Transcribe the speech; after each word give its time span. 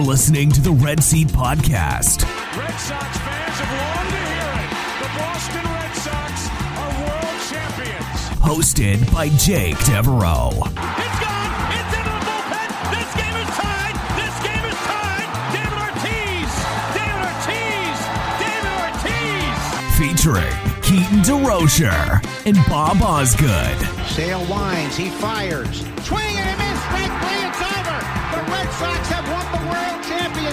You're 0.00 0.08
listening 0.08 0.50
to 0.50 0.60
the 0.62 0.70
Red 0.72 1.02
Seat 1.02 1.28
Podcast. 1.28 2.22
Red 2.56 2.72
Sox 2.80 3.18
fans 3.18 3.56
have 3.60 3.72
longed 3.76 4.08
to 4.08 4.16
hear 4.32 4.48
it. 4.56 4.70
The 4.96 5.10
Boston 5.20 5.64
Red 5.76 5.94
Sox 6.00 6.48
are 6.80 6.92
world 7.04 7.40
champions. 7.52 8.20
Hosted 8.40 8.96
by 9.12 9.28
Jake 9.36 9.76
Devereaux. 9.84 10.56
It's 10.56 11.18
gone. 11.20 11.52
It's 11.76 11.92
into 11.92 12.12
the 12.16 12.24
bullpen. 12.24 12.68
This 12.96 13.10
game 13.12 13.36
is 13.44 13.50
tied. 13.60 13.96
This 14.16 14.36
game 14.40 14.64
is 14.72 14.78
tied. 14.88 15.28
David 15.52 15.76
Ortiz. 15.84 16.48
David 16.96 17.20
Ortiz. 17.20 17.98
David 18.40 18.72
Ortiz. 18.80 19.60
Featuring 20.00 20.56
Keaton 20.80 21.20
DeRocher 21.28 22.24
and 22.46 22.56
Bob 22.72 23.02
Osgood. 23.02 23.76
Sale 24.08 24.46
winds, 24.48 24.96
he 24.96 25.10
fires. 25.10 25.84
Swing 26.08 26.36
and 26.40 26.48
a 26.48 26.56
miss. 26.56 26.80
Strike 26.88 27.12
three, 27.20 27.44
it's 27.44 27.60
over. 27.60 28.00
The 28.32 28.40
Red 28.48 28.68
Sox 28.80 29.08
have 29.12 29.19
won 29.19 29.19
the 29.19 29.19
World 29.19 29.19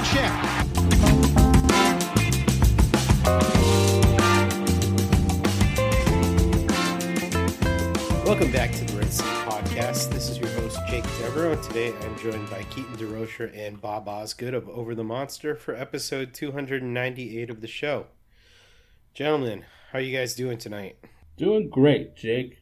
Championship. 0.08 0.67
Welcome 8.25 8.52
back 8.52 8.72
to 8.73 8.86
the 8.86 8.97
Red 8.97 9.11
Seat 9.11 9.25
Podcast. 9.25 10.11
This 10.11 10.30
is 10.30 10.38
your 10.38 10.49
host, 10.49 10.80
Jake 10.88 11.03
Devereaux, 11.03 11.53
and 11.53 11.64
today 11.64 11.94
I'm 12.02 12.17
joined 12.17 12.49
by 12.49 12.64
Keaton 12.64 12.95
DeRocher 12.95 13.52
and 13.58 13.81
Bob 13.81 14.08
Osgood 14.08 14.53
of 14.53 14.69
Over 14.69 14.95
the 14.95 15.03
Monster 15.03 15.55
for 15.55 15.75
episode 15.75 16.33
298 16.33 17.49
of 17.49 17.61
the 17.61 17.67
show. 17.67 18.08
Gentlemen, 19.14 19.66
how 19.92 19.99
are 19.99 20.02
you 20.02 20.16
guys 20.16 20.36
doing 20.36 20.58
tonight? 20.58 20.97
Doing 21.38 21.69
great, 21.69 22.16
Jake. 22.16 22.61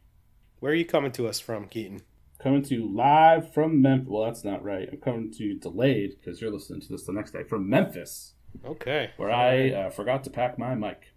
Where 0.59 0.71
are 0.71 0.75
you 0.75 0.85
coming 0.85 1.11
to 1.13 1.27
us 1.27 1.39
from, 1.39 1.67
Keaton? 1.67 2.01
Coming 2.45 2.61
to 2.61 2.75
you 2.75 2.87
live 2.95 3.51
from 3.55 3.81
Memphis. 3.81 4.07
Well, 4.07 4.25
that's 4.25 4.43
not 4.43 4.63
right. 4.63 4.87
I'm 4.91 4.99
coming 4.99 5.31
to 5.31 5.43
you 5.43 5.57
delayed 5.59 6.11
because 6.19 6.39
you're 6.39 6.51
listening 6.51 6.79
to 6.81 6.89
this 6.89 7.01
the 7.03 7.11
next 7.11 7.31
day 7.31 7.41
from 7.41 7.67
Memphis, 7.67 8.33
Okay. 8.63 9.09
where 9.17 9.31
I 9.31 9.71
uh, 9.71 9.89
forgot 9.89 10.23
to 10.25 10.29
pack 10.29 10.59
my 10.59 10.75
mic. 10.75 11.15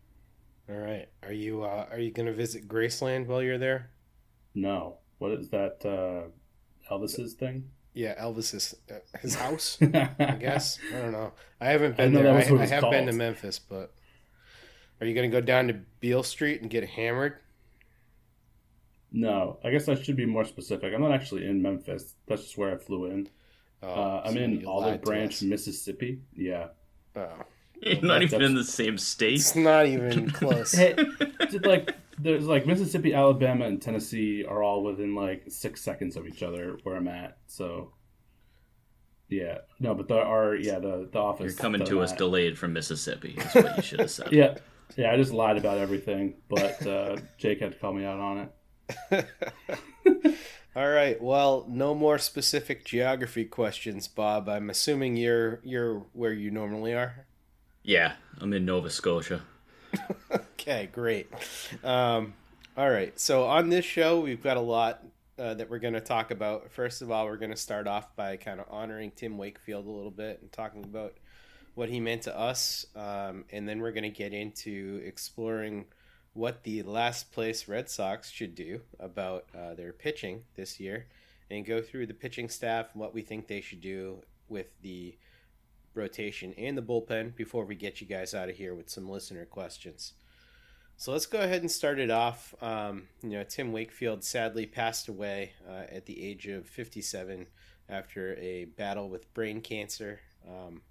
All 0.71 0.77
right. 0.77 1.07
Are 1.23 1.33
you 1.35 1.65
uh, 1.65 1.85
are 1.91 1.99
you 1.99 2.13
going 2.13 2.25
to 2.29 2.33
visit 2.33 2.67
Graceland 2.67 3.27
while 3.27 3.43
you're 3.43 3.59
there? 3.59 3.91
No, 4.55 5.01
what 5.19 5.33
is 5.33 5.51
that? 5.51 5.85
Uh, 5.85 6.31
Elvis's 6.91 7.35
thing? 7.35 7.73
Yeah, 7.93 8.15
Elvis's 8.19 8.75
uh, 8.91 8.95
his 9.21 9.35
house, 9.35 9.77
I 9.83 10.39
guess. 10.41 10.79
I 10.95 10.97
don't 10.99 11.13
know. 11.13 11.33
I 11.61 11.67
haven't 11.67 11.99
been 11.99 12.15
know 12.15 12.23
there. 12.23 12.59
I, 12.59 12.63
I 12.63 12.67
have 12.69 12.91
been 12.91 13.05
to. 13.05 13.13
Memphis, 13.13 13.59
but 13.59 13.93
are 14.99 15.07
you 15.07 15.15
going 15.15 15.31
to 15.31 15.41
go 15.41 15.45
down 15.45 15.69
to 15.69 15.75
Beale 16.01 16.23
Street 16.23 16.63
and 16.63 16.71
get 16.71 16.89
hammered? 16.89 17.35
No, 19.11 19.59
I 19.65 19.71
guess 19.71 19.89
I 19.89 19.95
should 19.95 20.17
be 20.17 20.27
more 20.27 20.45
specific. 20.45 20.93
I'm 20.95 21.01
not 21.01 21.13
actually 21.13 21.47
in 21.47 21.63
Memphis. 21.63 22.15
That's 22.27 22.43
just 22.43 22.59
where 22.59 22.73
I 22.73 22.77
flew 22.77 23.07
in. 23.07 23.29
Oh, 23.83 23.89
Uh, 23.89 24.23
I'm 24.27 24.35
so 24.35 24.41
in 24.41 24.67
Olive 24.67 25.03
Branch. 25.03 25.43
Mississippi. 25.43 26.21
Yeah. 26.35 26.69
Oh. 27.17 27.29
You're 27.81 28.03
not 28.03 28.23
even 28.23 28.43
in 28.43 28.55
the 28.55 28.65
same 28.65 28.99
state. 28.99 29.35
It's 29.37 29.55
not 29.57 29.87
even 29.87 30.31
close. 30.41 30.73
Hey, 30.73 30.97
like 31.63 31.95
there's 32.19 32.45
like 32.47 32.67
Mississippi, 32.67 33.15
Alabama, 33.15 33.67
and 33.67 33.81
Tennessee 33.81 34.45
are 34.45 34.63
all 34.65 34.83
within 34.83 35.15
like 35.15 35.45
six 35.49 35.81
seconds 35.81 36.17
of 36.17 36.27
each 36.27 36.43
other 36.43 36.77
where 36.83 36.97
I'm 36.97 37.07
at. 37.07 37.39
So, 37.47 37.93
yeah, 39.29 39.59
no, 39.79 39.95
but 39.95 40.09
there 40.09 40.25
are 40.25 40.57
yeah 40.57 40.81
the 40.81 41.09
the 41.13 41.19
office. 41.21 41.53
You're 41.53 41.63
coming 41.63 41.85
to 41.85 42.01
us 42.01 42.13
at- 42.13 42.19
delayed 42.19 42.59
from 42.59 42.73
Mississippi. 42.73 43.37
Is 43.39 43.55
what 43.55 43.77
you 43.77 43.83
should 43.83 44.01
have 44.01 44.11
said. 44.11 44.29
Yeah, 44.33 44.55
yeah, 44.97 45.13
I 45.13 45.17
just 45.17 45.33
lied 45.33 45.57
about 45.57 45.79
everything, 45.79 46.35
but 46.49 46.85
uh, 46.87 47.17
Jake 47.39 47.61
had 47.61 47.73
to 47.73 47.79
call 47.79 47.93
me 47.93 48.05
out 48.05 48.19
on 48.19 48.39
it. 48.39 48.53
All 50.77 50.89
right. 50.89 51.21
Well, 51.21 51.67
no 51.69 51.95
more 51.95 52.19
specific 52.19 52.85
geography 52.85 53.45
questions, 53.45 54.07
Bob. 54.07 54.49
I'm 54.49 54.71
assuming 54.71 55.17
you're 55.17 55.61
you're 55.65 56.01
where 56.13 56.33
you 56.33 56.51
normally 56.51 56.95
are. 56.95 57.27
Yeah, 57.83 58.13
I'm 58.41 58.53
in 58.53 58.65
Nova 58.65 58.91
Scotia. 58.91 59.43
Okay, 60.61 60.91
great. 60.93 61.31
Um, 61.83 62.35
all 62.77 62.91
right. 62.91 63.19
So 63.19 63.45
on 63.45 63.71
this 63.71 63.87
show, 63.87 64.21
we've 64.21 64.43
got 64.43 64.59
a 64.59 64.61
lot 64.61 65.03
uh, 65.39 65.55
that 65.55 65.71
we're 65.71 65.79
going 65.79 65.95
to 65.95 66.01
talk 66.01 66.31
about. 66.31 66.71
First 66.71 67.01
of 67.01 67.11
all, 67.11 67.25
we're 67.25 67.39
going 67.39 67.53
to 67.53 67.57
start 67.57 67.87
off 67.87 68.15
by 68.15 68.37
kind 68.37 68.61
of 68.61 68.67
honoring 68.69 69.13
Tim 69.13 69.39
Wakefield 69.39 69.87
a 69.87 69.91
little 69.91 70.11
bit 70.11 70.41
and 70.43 70.53
talking 70.53 70.85
about 70.85 71.15
what 71.75 71.89
he 71.89 72.01
meant 72.01 72.23
to 72.23 72.39
us, 72.39 72.85
um, 72.97 73.45
and 73.51 73.67
then 73.67 73.81
we're 73.81 73.93
going 73.93 74.03
to 74.03 74.11
get 74.11 74.35
into 74.35 75.01
exploring 75.07 75.87
what 76.39 76.63
the 76.63 76.83
last 76.85 77.33
place 77.33 77.67
Red 77.67 77.91
Sox 77.91 78.31
should 78.31 78.55
do 78.55 78.81
about 79.01 79.47
uh, 79.57 79.75
their 79.75 79.93
pitching 79.93 80.45
this 80.55 80.79
year, 80.79 81.09
and 81.51 81.67
go 81.67 81.83
through 81.83 82.07
the 82.07 82.15
pitching 82.15 82.49
staff 82.49 82.91
and 82.93 83.01
what 83.01 83.13
we 83.13 83.23
think 83.23 83.49
they 83.49 83.61
should 83.61 83.81
do 83.81 84.23
with 84.49 84.69
the 84.81 85.19
rotation 85.95 86.55
and 86.57 86.79
the 86.79 86.83
bullpen 86.83 87.35
before 87.35 87.65
we 87.65 87.75
get 87.75 88.01
you 88.01 88.07
guys 88.07 88.35
out 88.35 88.49
of 88.49 88.55
here 88.55 88.75
with 88.75 88.89
some 88.89 89.09
listener 89.09 89.45
questions. 89.47 90.13
So 90.97 91.13
let's 91.13 91.27
go 91.27 91.41
ahead 91.41 91.63
and 91.63 91.71
start 91.71 91.99
it 91.99 92.11
off. 92.11 92.55
Um, 92.61 93.09
you 93.23 93.31
know, 93.31 93.45
Tim 93.45 93.73
Wakefield 93.73 94.23
sadly 94.23 94.67
passed 94.67 95.09
away 95.09 95.53
uh, 95.69 95.85
at 95.91 96.07
the 96.07 96.25
age 96.25 96.47
of 96.47 96.69
57 96.69 97.47
after 97.89 98.35
a 98.37 98.67
battle 98.67 99.09
with 99.09 99.33
brain 99.35 99.61
cancer. 99.61 100.21
Um, 100.47 100.83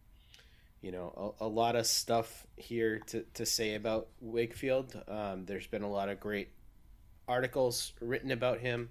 you 0.81 0.91
know, 0.91 1.35
a, 1.39 1.45
a 1.45 1.47
lot 1.47 1.75
of 1.75 1.85
stuff 1.85 2.45
here 2.55 2.99
to, 3.07 3.23
to 3.33 3.45
say 3.45 3.75
about 3.75 4.07
Wakefield. 4.21 5.01
Um, 5.07 5.45
there's 5.45 5.67
been 5.67 5.83
a 5.83 5.89
lot 5.89 6.09
of 6.09 6.19
great 6.19 6.49
articles 7.27 7.93
written 7.99 8.31
about 8.31 8.59
him 8.59 8.89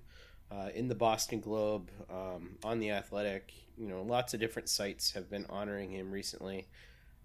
uh, 0.51 0.69
in 0.75 0.89
the 0.89 0.95
Boston 0.95 1.41
Globe, 1.41 1.91
um, 2.11 2.57
on 2.65 2.81
the 2.81 2.91
Athletic. 2.91 3.53
You 3.77 3.89
know, 3.89 4.03
lots 4.03 4.35
of 4.35 4.41
different 4.41 4.69
sites 4.69 5.13
have 5.13 5.31
been 5.31 5.47
honoring 5.49 5.91
him 5.91 6.11
recently. 6.11 6.69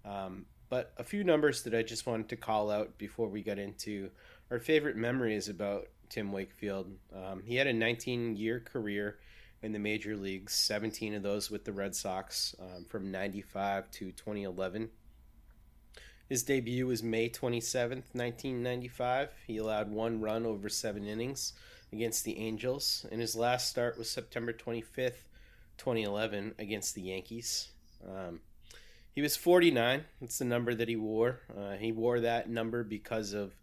Um, 0.04 0.46
but 0.68 0.92
a 0.96 1.04
few 1.04 1.22
numbers 1.22 1.62
that 1.64 1.74
I 1.74 1.82
just 1.82 2.06
wanted 2.06 2.28
to 2.30 2.36
call 2.36 2.70
out 2.70 2.96
before 2.98 3.28
we 3.28 3.42
got 3.42 3.58
into 3.58 4.10
our 4.50 4.58
favorite 4.58 4.96
memories 4.96 5.48
about 5.48 5.88
Tim 6.08 6.32
Wakefield. 6.32 6.90
Um, 7.14 7.42
he 7.44 7.56
had 7.56 7.66
a 7.66 7.72
19 7.72 8.36
year 8.36 8.60
career 8.60 9.18
in 9.62 9.72
the 9.72 9.78
major 9.78 10.16
leagues, 10.16 10.54
17 10.54 11.14
of 11.14 11.22
those 11.22 11.50
with 11.50 11.64
the 11.64 11.72
Red 11.72 11.94
Sox 11.94 12.54
um, 12.60 12.84
from 12.88 13.10
95 13.10 13.90
to 13.92 14.12
2011. 14.12 14.90
His 16.28 16.42
debut 16.42 16.86
was 16.86 17.02
May 17.02 17.28
27th, 17.28 18.14
1995. 18.14 19.32
He 19.46 19.58
allowed 19.58 19.90
one 19.90 20.20
run 20.20 20.46
over 20.46 20.68
seven 20.68 21.06
innings 21.06 21.52
against 21.92 22.24
the 22.24 22.38
Angels, 22.38 23.06
and 23.12 23.20
his 23.20 23.36
last 23.36 23.68
start 23.68 23.98
was 23.98 24.10
September 24.10 24.52
25th, 24.52 25.26
2011, 25.76 26.54
against 26.58 26.94
the 26.94 27.02
Yankees. 27.02 27.68
Um, 28.08 28.40
he 29.14 29.20
was 29.20 29.36
49. 29.36 30.04
That's 30.20 30.38
the 30.38 30.46
number 30.46 30.74
that 30.74 30.88
he 30.88 30.96
wore. 30.96 31.40
Uh, 31.54 31.72
he 31.72 31.92
wore 31.92 32.20
that 32.20 32.48
number 32.48 32.82
because 32.82 33.34
of 33.34 33.54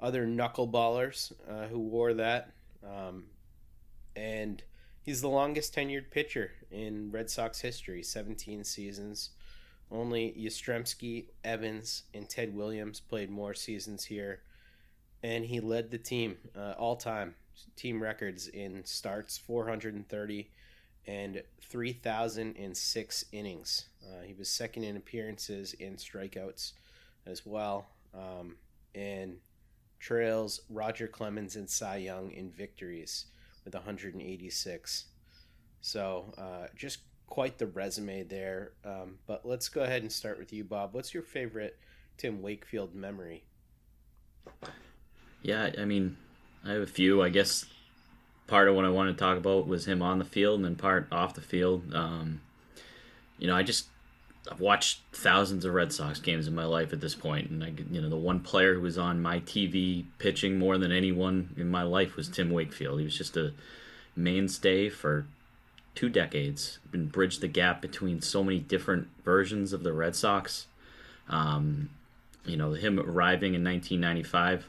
other 0.00 0.26
knuckleballers 0.26 1.32
uh, 1.48 1.66
who 1.66 1.80
wore 1.80 2.14
that. 2.14 2.52
Um, 2.82 3.24
and 4.14 4.62
he's 5.06 5.20
the 5.20 5.28
longest 5.28 5.74
tenured 5.74 6.10
pitcher 6.10 6.50
in 6.70 7.10
Red 7.10 7.30
Sox 7.30 7.60
history 7.60 8.02
17 8.02 8.64
seasons. 8.64 9.30
Only 9.90 10.34
Yastrzemski, 10.36 11.26
Evans, 11.44 12.02
and 12.12 12.28
Ted 12.28 12.54
Williams 12.54 12.98
played 12.98 13.30
more 13.30 13.54
seasons 13.54 14.04
here. 14.04 14.42
And 15.22 15.44
he 15.44 15.60
led 15.60 15.90
the 15.90 15.98
team 15.98 16.36
uh, 16.56 16.74
all 16.76 16.96
time, 16.96 17.36
team 17.76 18.02
records 18.02 18.48
in 18.48 18.84
starts 18.84 19.38
430 19.38 20.50
and 21.06 21.42
3,006 21.62 23.24
innings. 23.30 23.86
Uh, 24.02 24.22
he 24.24 24.34
was 24.34 24.48
second 24.48 24.82
in 24.82 24.96
appearances 24.96 25.74
and 25.80 25.96
strikeouts 25.96 26.72
as 27.26 27.46
well. 27.46 27.86
Um, 28.12 28.56
and 28.94 29.36
trails 30.00 30.62
Roger 30.68 31.06
Clemens 31.06 31.54
and 31.54 31.70
Cy 31.70 31.98
Young 31.98 32.32
in 32.32 32.50
victories 32.50 33.26
with 33.66 33.74
186. 33.74 35.04
So 35.82 36.32
uh, 36.38 36.68
just 36.74 37.00
quite 37.26 37.58
the 37.58 37.66
resume 37.66 38.22
there. 38.22 38.72
Um, 38.82 39.18
but 39.26 39.44
let's 39.44 39.68
go 39.68 39.82
ahead 39.82 40.00
and 40.00 40.10
start 40.10 40.38
with 40.38 40.52
you, 40.52 40.64
Bob. 40.64 40.94
What's 40.94 41.12
your 41.12 41.22
favorite 41.22 41.76
Tim 42.16 42.40
Wakefield 42.40 42.94
memory? 42.94 43.44
Yeah, 45.42 45.70
I 45.78 45.84
mean, 45.84 46.16
I 46.64 46.72
have 46.72 46.82
a 46.82 46.86
few. 46.86 47.22
I 47.22 47.28
guess 47.28 47.66
part 48.46 48.68
of 48.68 48.74
what 48.74 48.84
I 48.84 48.88
wanted 48.88 49.12
to 49.12 49.18
talk 49.18 49.36
about 49.36 49.66
was 49.66 49.86
him 49.86 50.00
on 50.00 50.18
the 50.18 50.24
field 50.24 50.56
and 50.56 50.64
then 50.64 50.76
part 50.76 51.08
off 51.12 51.34
the 51.34 51.40
field. 51.40 51.92
Um, 51.92 52.40
you 53.38 53.48
know, 53.48 53.56
I 53.56 53.62
just 53.62 53.88
I've 54.50 54.60
watched 54.60 55.00
thousands 55.12 55.64
of 55.64 55.74
Red 55.74 55.92
Sox 55.92 56.20
games 56.20 56.46
in 56.46 56.54
my 56.54 56.64
life 56.64 56.92
at 56.92 57.00
this 57.00 57.14
point, 57.14 57.50
and 57.50 57.62
I, 57.64 57.72
you 57.90 58.00
know, 58.00 58.08
the 58.08 58.16
one 58.16 58.40
player 58.40 58.74
who 58.74 58.80
was 58.80 58.98
on 58.98 59.20
my 59.20 59.40
TV 59.40 60.04
pitching 60.18 60.58
more 60.58 60.78
than 60.78 60.92
anyone 60.92 61.54
in 61.56 61.70
my 61.70 61.82
life 61.82 62.16
was 62.16 62.28
Tim 62.28 62.50
Wakefield. 62.50 62.98
He 62.98 63.04
was 63.04 63.16
just 63.16 63.36
a 63.36 63.52
mainstay 64.14 64.88
for 64.88 65.26
two 65.94 66.08
decades. 66.08 66.78
and 66.92 67.10
bridged 67.10 67.40
the 67.40 67.48
gap 67.48 67.82
between 67.82 68.20
so 68.20 68.44
many 68.44 68.58
different 68.60 69.08
versions 69.24 69.72
of 69.72 69.82
the 69.82 69.92
Red 69.92 70.14
Sox. 70.14 70.66
Um, 71.28 71.90
you 72.44 72.56
know, 72.56 72.72
him 72.72 73.00
arriving 73.00 73.54
in 73.54 73.64
1995, 73.64 74.68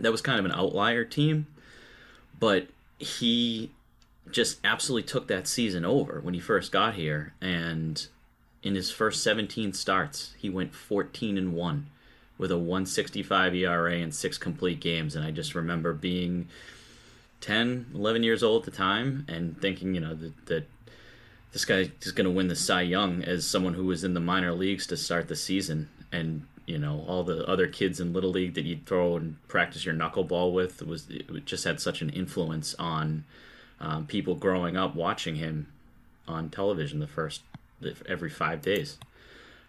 that 0.00 0.10
was 0.10 0.20
kind 0.20 0.38
of 0.38 0.44
an 0.44 0.52
outlier 0.52 1.04
team, 1.04 1.46
but 2.40 2.66
he 2.98 3.70
just 4.30 4.58
absolutely 4.64 5.08
took 5.08 5.28
that 5.28 5.46
season 5.46 5.84
over 5.84 6.20
when 6.20 6.34
he 6.34 6.40
first 6.40 6.72
got 6.72 6.94
here 6.94 7.32
and 7.40 8.08
in 8.62 8.74
his 8.74 8.90
first 8.90 9.22
17 9.22 9.72
starts, 9.72 10.34
he 10.38 10.50
went 10.50 10.74
14 10.74 11.38
and 11.38 11.54
1 11.54 11.86
with 12.36 12.50
a 12.50 12.58
165 12.58 13.54
ERA 13.54 13.94
and 13.94 14.14
six 14.14 14.38
complete 14.38 14.80
games. 14.80 15.16
And 15.16 15.24
I 15.24 15.30
just 15.30 15.54
remember 15.54 15.92
being 15.92 16.48
10, 17.40 17.86
11 17.94 18.22
years 18.22 18.42
old 18.42 18.62
at 18.62 18.72
the 18.72 18.76
time 18.76 19.24
and 19.28 19.60
thinking, 19.60 19.94
you 19.94 20.00
know, 20.00 20.14
that, 20.14 20.46
that 20.46 20.66
this 21.52 21.64
guy 21.64 21.90
is 22.02 22.12
going 22.12 22.24
to 22.26 22.30
win 22.30 22.48
the 22.48 22.56
Cy 22.56 22.82
Young 22.82 23.22
as 23.22 23.46
someone 23.46 23.74
who 23.74 23.86
was 23.86 24.04
in 24.04 24.14
the 24.14 24.20
minor 24.20 24.52
leagues 24.52 24.86
to 24.88 24.96
start 24.96 25.28
the 25.28 25.36
season. 25.36 25.88
And, 26.12 26.46
you 26.66 26.78
know, 26.78 27.04
all 27.06 27.24
the 27.24 27.44
other 27.46 27.66
kids 27.66 28.00
in 28.00 28.12
Little 28.12 28.30
League 28.30 28.54
that 28.54 28.64
you'd 28.64 28.86
throw 28.86 29.16
and 29.16 29.36
practice 29.48 29.84
your 29.84 29.94
knuckleball 29.94 30.52
with 30.52 30.82
was 30.82 31.08
just 31.44 31.64
had 31.64 31.80
such 31.80 32.02
an 32.02 32.10
influence 32.10 32.74
on 32.78 33.24
um, 33.80 34.06
people 34.06 34.34
growing 34.34 34.76
up 34.76 34.94
watching 34.94 35.36
him 35.36 35.68
on 36.26 36.50
television 36.50 36.98
the 36.98 37.06
first 37.06 37.40
every 38.06 38.30
five 38.30 38.62
days. 38.62 38.98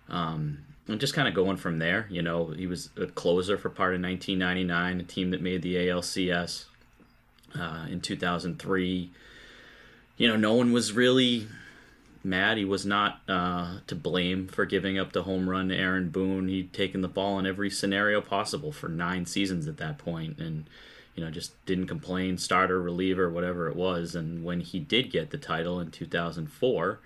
Um, 0.10 0.60
and 0.88 1.00
just 1.00 1.14
kind 1.14 1.28
of 1.28 1.36
going 1.36 1.58
from 1.58 1.78
there, 1.78 2.08
you 2.10 2.22
know, 2.22 2.48
he 2.48 2.66
was 2.66 2.90
a 2.98 3.06
closer 3.06 3.58
for 3.58 3.70
part 3.70 3.94
of 3.94 4.02
1999, 4.02 5.00
a 5.00 5.04
team 5.04 5.32
that 5.32 5.42
made 5.42 5.62
the 5.62 5.76
ALCS 5.76 6.66
uh, 7.58 7.86
in 7.90 8.02
2003. 8.02 9.12
You 10.18 10.28
know, 10.28 10.36
no 10.36 10.56
one 10.56 10.72
was 10.72 10.94
really 10.94 11.48
mad. 12.24 12.58
He 12.58 12.66
was 12.66 12.86
not 12.86 13.22
uh, 13.28 13.80
to 13.88 13.96
blame 13.96 14.48
for 14.48 14.66
giving 14.66 14.98
up 14.98 15.14
the 15.14 15.24
home 15.24 15.50
run 15.50 15.70
to 15.70 15.76
Aaron 15.76 16.10
Boone. 16.10 16.48
He'd 16.48 16.74
taken 16.74 17.02
the 17.02 17.08
ball 17.08 17.38
in 17.40 17.46
every 17.46 17.70
scenario 17.70 18.20
possible 18.20 18.72
for 18.72 18.90
nine 18.90 19.26
seasons 19.26 19.68
at 19.68 19.78
that 19.78 19.98
point, 20.00 20.40
and 20.40 20.66
you 21.16 21.24
know, 21.24 21.32
just 21.32 21.54
didn't 21.66 21.88
complain, 21.88 22.38
starter, 22.38 22.82
reliever, 22.82 23.30
whatever 23.30 23.68
it 23.68 23.76
was. 23.76 24.16
And 24.16 24.44
when 24.44 24.62
he 24.62 24.80
did 24.80 25.12
get 25.12 25.32
the 25.32 25.38
title 25.38 25.80
in 25.80 25.92
2004 25.92 27.00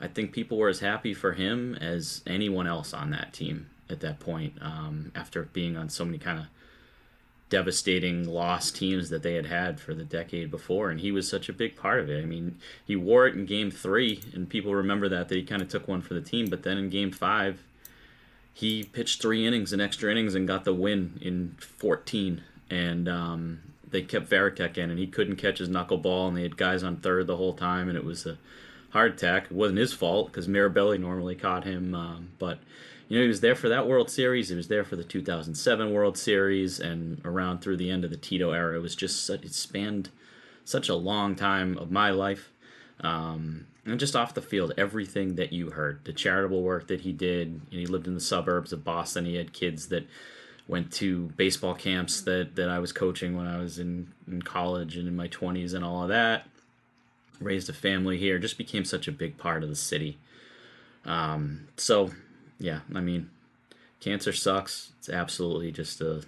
I 0.00 0.08
think 0.08 0.32
people 0.32 0.58
were 0.58 0.68
as 0.68 0.80
happy 0.80 1.14
for 1.14 1.32
him 1.32 1.74
as 1.74 2.22
anyone 2.26 2.66
else 2.66 2.94
on 2.94 3.10
that 3.10 3.32
team 3.32 3.68
at 3.90 4.00
that 4.00 4.20
point. 4.20 4.54
Um, 4.60 5.12
after 5.14 5.44
being 5.44 5.76
on 5.76 5.88
so 5.88 6.04
many 6.04 6.18
kind 6.18 6.38
of 6.38 6.46
devastating 7.50 8.28
lost 8.28 8.76
teams 8.76 9.08
that 9.08 9.22
they 9.22 9.34
had 9.34 9.46
had 9.46 9.80
for 9.80 9.94
the 9.94 10.04
decade 10.04 10.50
before, 10.50 10.90
and 10.90 11.00
he 11.00 11.10
was 11.10 11.28
such 11.28 11.48
a 11.48 11.52
big 11.52 11.76
part 11.76 12.00
of 12.00 12.10
it. 12.10 12.22
I 12.22 12.26
mean, 12.26 12.58
he 12.86 12.94
wore 12.94 13.26
it 13.26 13.34
in 13.34 13.46
Game 13.46 13.70
Three, 13.70 14.22
and 14.34 14.48
people 14.48 14.74
remember 14.74 15.08
that 15.08 15.28
that 15.28 15.34
he 15.34 15.42
kind 15.44 15.62
of 15.62 15.68
took 15.68 15.88
one 15.88 16.02
for 16.02 16.14
the 16.14 16.20
team. 16.20 16.46
But 16.46 16.62
then 16.62 16.78
in 16.78 16.90
Game 16.90 17.10
Five, 17.10 17.64
he 18.52 18.84
pitched 18.84 19.22
three 19.22 19.46
innings 19.46 19.72
and 19.72 19.82
extra 19.82 20.10
innings 20.10 20.34
and 20.34 20.46
got 20.46 20.64
the 20.64 20.74
win 20.74 21.18
in 21.20 21.56
14. 21.60 22.42
And 22.70 23.08
um, 23.08 23.60
they 23.88 24.02
kept 24.02 24.28
Varitek 24.28 24.76
in, 24.76 24.90
and 24.90 24.98
he 24.98 25.06
couldn't 25.06 25.36
catch 25.36 25.58
his 25.58 25.68
knuckleball, 25.68 26.28
and 26.28 26.36
they 26.36 26.42
had 26.42 26.56
guys 26.56 26.82
on 26.82 26.96
third 26.96 27.26
the 27.26 27.36
whole 27.36 27.54
time, 27.54 27.88
and 27.88 27.96
it 27.96 28.04
was 28.04 28.26
a 28.26 28.36
heart 28.90 29.12
attack. 29.12 29.44
It 29.44 29.52
wasn't 29.52 29.78
his 29.78 29.92
fault 29.92 30.28
because 30.28 30.48
Mirabelli 30.48 30.98
normally 30.98 31.34
caught 31.34 31.64
him, 31.64 31.94
um, 31.94 32.30
but 32.38 32.58
you 33.08 33.16
know 33.16 33.22
he 33.22 33.28
was 33.28 33.40
there 33.40 33.54
for 33.54 33.68
that 33.68 33.86
World 33.86 34.10
Series. 34.10 34.48
He 34.48 34.56
was 34.56 34.68
there 34.68 34.84
for 34.84 34.96
the 34.96 35.04
2007 35.04 35.92
World 35.92 36.16
Series, 36.16 36.80
and 36.80 37.20
around 37.24 37.60
through 37.60 37.76
the 37.76 37.90
end 37.90 38.04
of 38.04 38.10
the 38.10 38.16
Tito 38.16 38.52
era. 38.52 38.76
It 38.76 38.82
was 38.82 38.96
just 38.96 39.24
such, 39.24 39.44
it 39.44 39.54
spanned 39.54 40.10
such 40.64 40.88
a 40.88 40.94
long 40.94 41.34
time 41.34 41.78
of 41.78 41.90
my 41.90 42.10
life. 42.10 42.50
Um, 43.00 43.66
and 43.84 43.98
just 43.98 44.16
off 44.16 44.34
the 44.34 44.42
field, 44.42 44.74
everything 44.76 45.36
that 45.36 45.52
you 45.52 45.70
heard, 45.70 46.04
the 46.04 46.12
charitable 46.12 46.62
work 46.62 46.88
that 46.88 47.02
he 47.02 47.12
did. 47.12 47.54
Know, 47.54 47.78
he 47.78 47.86
lived 47.86 48.06
in 48.06 48.14
the 48.14 48.20
suburbs 48.20 48.72
of 48.72 48.84
Boston. 48.84 49.24
He 49.24 49.36
had 49.36 49.54
kids 49.54 49.88
that 49.88 50.06
went 50.66 50.92
to 50.92 51.28
baseball 51.36 51.74
camps 51.74 52.20
that, 52.22 52.56
that 52.56 52.68
I 52.68 52.80
was 52.80 52.92
coaching 52.92 53.34
when 53.34 53.46
I 53.46 53.58
was 53.58 53.78
in, 53.78 54.12
in 54.26 54.42
college 54.42 54.96
and 54.96 55.08
in 55.08 55.16
my 55.16 55.28
20s 55.28 55.72
and 55.72 55.82
all 55.82 56.02
of 56.02 56.10
that 56.10 56.44
raised 57.40 57.68
a 57.68 57.72
family 57.72 58.18
here, 58.18 58.38
just 58.38 58.58
became 58.58 58.84
such 58.84 59.08
a 59.08 59.12
big 59.12 59.38
part 59.38 59.62
of 59.62 59.68
the 59.68 59.76
city. 59.76 60.18
Um, 61.04 61.68
so, 61.76 62.10
yeah, 62.58 62.80
I 62.94 63.00
mean, 63.00 63.30
cancer 64.00 64.32
sucks. 64.32 64.92
It's 64.98 65.08
absolutely 65.08 65.72
just 65.72 66.00
a 66.00 66.22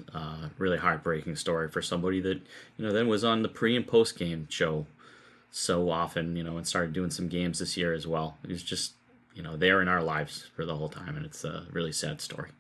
really 0.58 0.78
heartbreaking 0.78 1.36
story 1.36 1.68
for 1.68 1.82
somebody 1.82 2.20
that, 2.20 2.40
you 2.76 2.86
know, 2.86 2.92
then 2.92 3.08
was 3.08 3.24
on 3.24 3.42
the 3.42 3.48
pre 3.48 3.76
and 3.76 3.86
post 3.86 4.18
game 4.18 4.46
show 4.50 4.86
so 5.50 5.90
often, 5.90 6.36
you 6.36 6.44
know, 6.44 6.56
and 6.56 6.66
started 6.66 6.92
doing 6.92 7.10
some 7.10 7.28
games 7.28 7.58
this 7.58 7.76
year 7.76 7.92
as 7.92 8.06
well. 8.06 8.38
It 8.44 8.50
was 8.50 8.62
just, 8.62 8.92
you 9.34 9.42
know, 9.42 9.56
there 9.56 9.82
in 9.82 9.88
our 9.88 10.02
lives 10.02 10.46
for 10.54 10.64
the 10.64 10.76
whole 10.76 10.88
time, 10.88 11.16
and 11.16 11.26
it's 11.26 11.44
a 11.44 11.66
really 11.72 11.92
sad 11.92 12.20
story. 12.20 12.50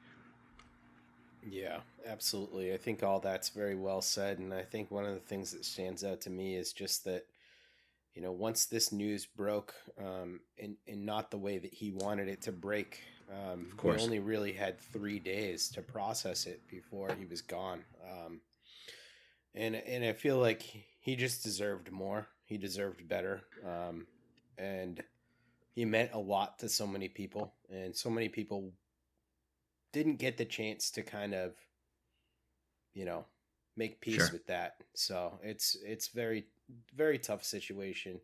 Yeah, 1.48 1.78
absolutely. 2.06 2.72
I 2.72 2.76
think 2.76 3.02
all 3.02 3.20
that's 3.20 3.48
very 3.48 3.76
well 3.76 4.02
said, 4.02 4.38
and 4.38 4.52
I 4.52 4.62
think 4.62 4.90
one 4.90 5.04
of 5.04 5.14
the 5.14 5.20
things 5.20 5.52
that 5.52 5.64
stands 5.64 6.04
out 6.04 6.20
to 6.22 6.30
me 6.30 6.56
is 6.56 6.72
just 6.72 7.04
that 7.04 7.26
you 8.14 8.22
know, 8.22 8.32
once 8.32 8.66
this 8.66 8.92
news 8.92 9.26
broke, 9.26 9.74
um, 9.98 10.40
and, 10.58 10.76
and 10.88 11.06
not 11.06 11.30
the 11.30 11.38
way 11.38 11.58
that 11.58 11.72
he 11.72 11.92
wanted 11.92 12.28
it 12.28 12.42
to 12.42 12.52
break, 12.52 13.00
um, 13.30 13.66
of 13.70 13.76
course. 13.76 14.00
he 14.00 14.04
only 14.04 14.18
really 14.18 14.52
had 14.52 14.80
three 14.80 15.18
days 15.18 15.68
to 15.70 15.82
process 15.82 16.46
it 16.46 16.62
before 16.68 17.10
he 17.18 17.24
was 17.24 17.42
gone. 17.42 17.84
Um, 18.04 18.40
and 19.54 19.76
and 19.76 20.04
I 20.04 20.12
feel 20.12 20.38
like 20.38 20.62
he 21.00 21.16
just 21.16 21.42
deserved 21.42 21.90
more. 21.90 22.28
He 22.44 22.58
deserved 22.58 23.08
better. 23.08 23.42
Um, 23.64 24.06
and 24.58 25.02
he 25.72 25.84
meant 25.84 26.10
a 26.12 26.18
lot 26.18 26.58
to 26.58 26.68
so 26.68 26.86
many 26.86 27.08
people, 27.08 27.54
and 27.70 27.96
so 27.96 28.10
many 28.10 28.28
people 28.28 28.72
didn't 29.92 30.16
get 30.16 30.36
the 30.36 30.44
chance 30.44 30.90
to 30.92 31.02
kind 31.02 31.34
of, 31.34 31.52
you 32.92 33.04
know, 33.04 33.24
make 33.76 34.00
peace 34.00 34.16
sure. 34.16 34.28
with 34.32 34.46
that. 34.46 34.74
So 34.94 35.38
it's 35.42 35.76
it's 35.84 36.08
very 36.08 36.46
very 36.94 37.18
tough 37.18 37.44
situation. 37.44 38.20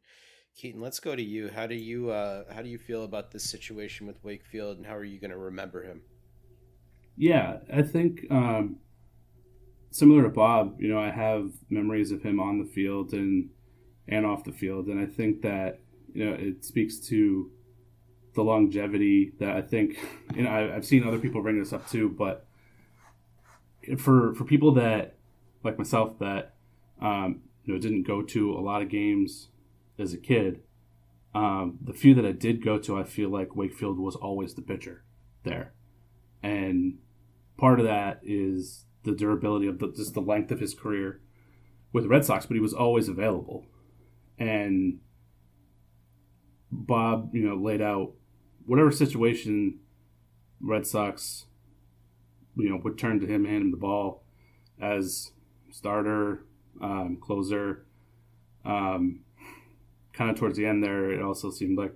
Keaton, 0.57 0.81
let's 0.81 1.01
go 1.01 1.15
to 1.15 1.23
you. 1.23 1.51
How 1.55 1.67
do 1.67 1.75
you 1.75 2.11
uh, 2.11 2.45
how 2.53 2.63
do 2.63 2.69
you 2.69 2.79
feel 2.79 3.05
about 3.05 3.31
this 3.31 3.45
situation 3.45 4.07
with 4.07 4.23
Wakefield, 4.25 4.79
and 4.79 4.87
how 4.87 4.97
are 4.97 5.05
you 5.05 5.21
going 5.21 5.31
to 5.31 5.37
remember 5.37 5.83
him? 5.83 6.01
Yeah, 7.17 7.59
I 7.73 7.83
think 7.83 8.27
um, 8.31 8.77
similar 9.91 10.23
to 10.23 10.29
Bob, 10.29 10.77
you 10.79 10.89
know, 10.89 10.99
I 10.99 11.11
have 11.11 11.51
memories 11.71 12.11
of 12.11 12.23
him 12.23 12.41
on 12.41 12.59
the 12.59 12.65
field 12.65 13.13
and 13.13 13.51
and 14.09 14.25
off 14.25 14.45
the 14.45 14.53
field, 14.53 14.87
and 14.87 15.01
I 15.01 15.07
think 15.07 15.43
that 15.43 15.81
you 16.13 16.25
know 16.25 16.37
it 16.39 16.65
speaks 16.65 16.99
to 17.09 17.51
the 18.35 18.43
longevity 18.43 19.33
that 19.41 19.57
I 19.57 19.63
think 19.63 19.99
you 20.35 20.43
know 20.43 20.51
I, 20.51 20.77
I've 20.77 20.87
seen 20.87 21.07
other 21.07 21.19
people 21.19 21.43
bring 21.43 21.59
this 21.59 21.73
up 21.73 21.89
too, 21.89 22.09
but 22.09 22.47
for 23.99 24.35
for 24.35 24.45
people 24.45 24.73
that 24.73 25.17
like 25.65 25.79
myself 25.79 26.19
that 26.21 26.55
um, 27.01 27.43
you 27.67 27.75
know 27.75 27.81
didn't 27.81 28.07
go 28.07 28.23
to 28.23 28.53
a 28.53 28.61
lot 28.61 28.81
of 28.81 28.89
games 28.89 29.49
as 29.99 30.15
a 30.15 30.19
kid. 30.19 30.63
Um, 31.35 31.79
the 31.83 31.93
few 31.93 32.15
that 32.15 32.25
I 32.25 32.33
did 32.33 32.65
go 32.65 32.79
to, 32.79 32.99
I 32.99 33.05
feel 33.05 33.29
like 33.29 33.55
Wakefield 33.55 33.99
was 33.99 34.17
always 34.17 34.55
the 34.55 34.63
pitcher 34.63 35.05
there, 35.45 35.75
and 36.43 36.99
part 37.59 37.79
of 37.79 37.87
that 37.87 38.21
is 38.23 38.87
the 39.03 39.13
durability 39.13 39.67
of 39.67 39.79
the, 39.79 39.93
just 39.93 40.15
the 40.15 40.21
length 40.21 40.51
of 40.51 40.61
his 40.61 40.75
career 40.75 41.21
with 41.93 42.05
the 42.05 42.09
Red 42.09 42.25
Sox, 42.25 42.47
but 42.47 42.55
he 42.55 42.61
was 42.61 42.75
always 42.75 43.09
available. 43.09 43.65
And 44.39 45.01
Bob, 46.71 47.31
you 47.33 47.47
know, 47.47 47.55
laid 47.55 47.81
out 47.81 48.13
whatever 48.67 48.91
situation 48.91 49.79
Red 50.61 50.87
Sox, 50.87 51.47
you 52.57 52.69
know, 52.69 52.81
would 52.83 52.99
turn 52.99 53.21
to 53.21 53.27
him, 53.27 53.45
hand 53.45 53.63
him 53.63 53.71
the 53.71 53.77
ball 53.77 54.25
as 54.81 55.33
starter, 55.71 56.45
um, 56.81 57.19
closer. 57.21 57.87
Um, 58.65 59.21
kind 60.13 60.31
of 60.31 60.39
towards 60.39 60.57
the 60.57 60.67
end 60.67 60.83
there, 60.83 61.11
it 61.13 61.23
also 61.23 61.51
seemed 61.51 61.79
like 61.79 61.95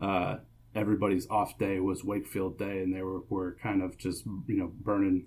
uh, 0.00 0.36
everybody's 0.74 1.28
off 1.30 1.58
day 1.58 1.80
was 1.80 2.04
Wakefield 2.04 2.58
day, 2.58 2.82
and 2.82 2.94
they 2.94 3.02
were, 3.02 3.20
were 3.28 3.56
kind 3.62 3.82
of 3.82 3.96
just 3.96 4.24
you 4.46 4.56
know 4.56 4.72
burning 4.80 5.26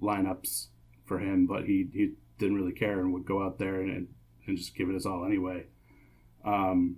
lineups 0.00 0.68
for 1.04 1.18
him, 1.18 1.46
but 1.46 1.64
he 1.64 1.88
he 1.92 2.12
didn't 2.38 2.56
really 2.56 2.72
care 2.72 3.00
and 3.00 3.12
would 3.12 3.26
go 3.26 3.42
out 3.42 3.58
there 3.58 3.80
and 3.80 4.08
and 4.46 4.56
just 4.56 4.74
give 4.74 4.88
it 4.88 4.94
his 4.94 5.06
all 5.06 5.24
anyway. 5.24 5.66
Um, 6.44 6.96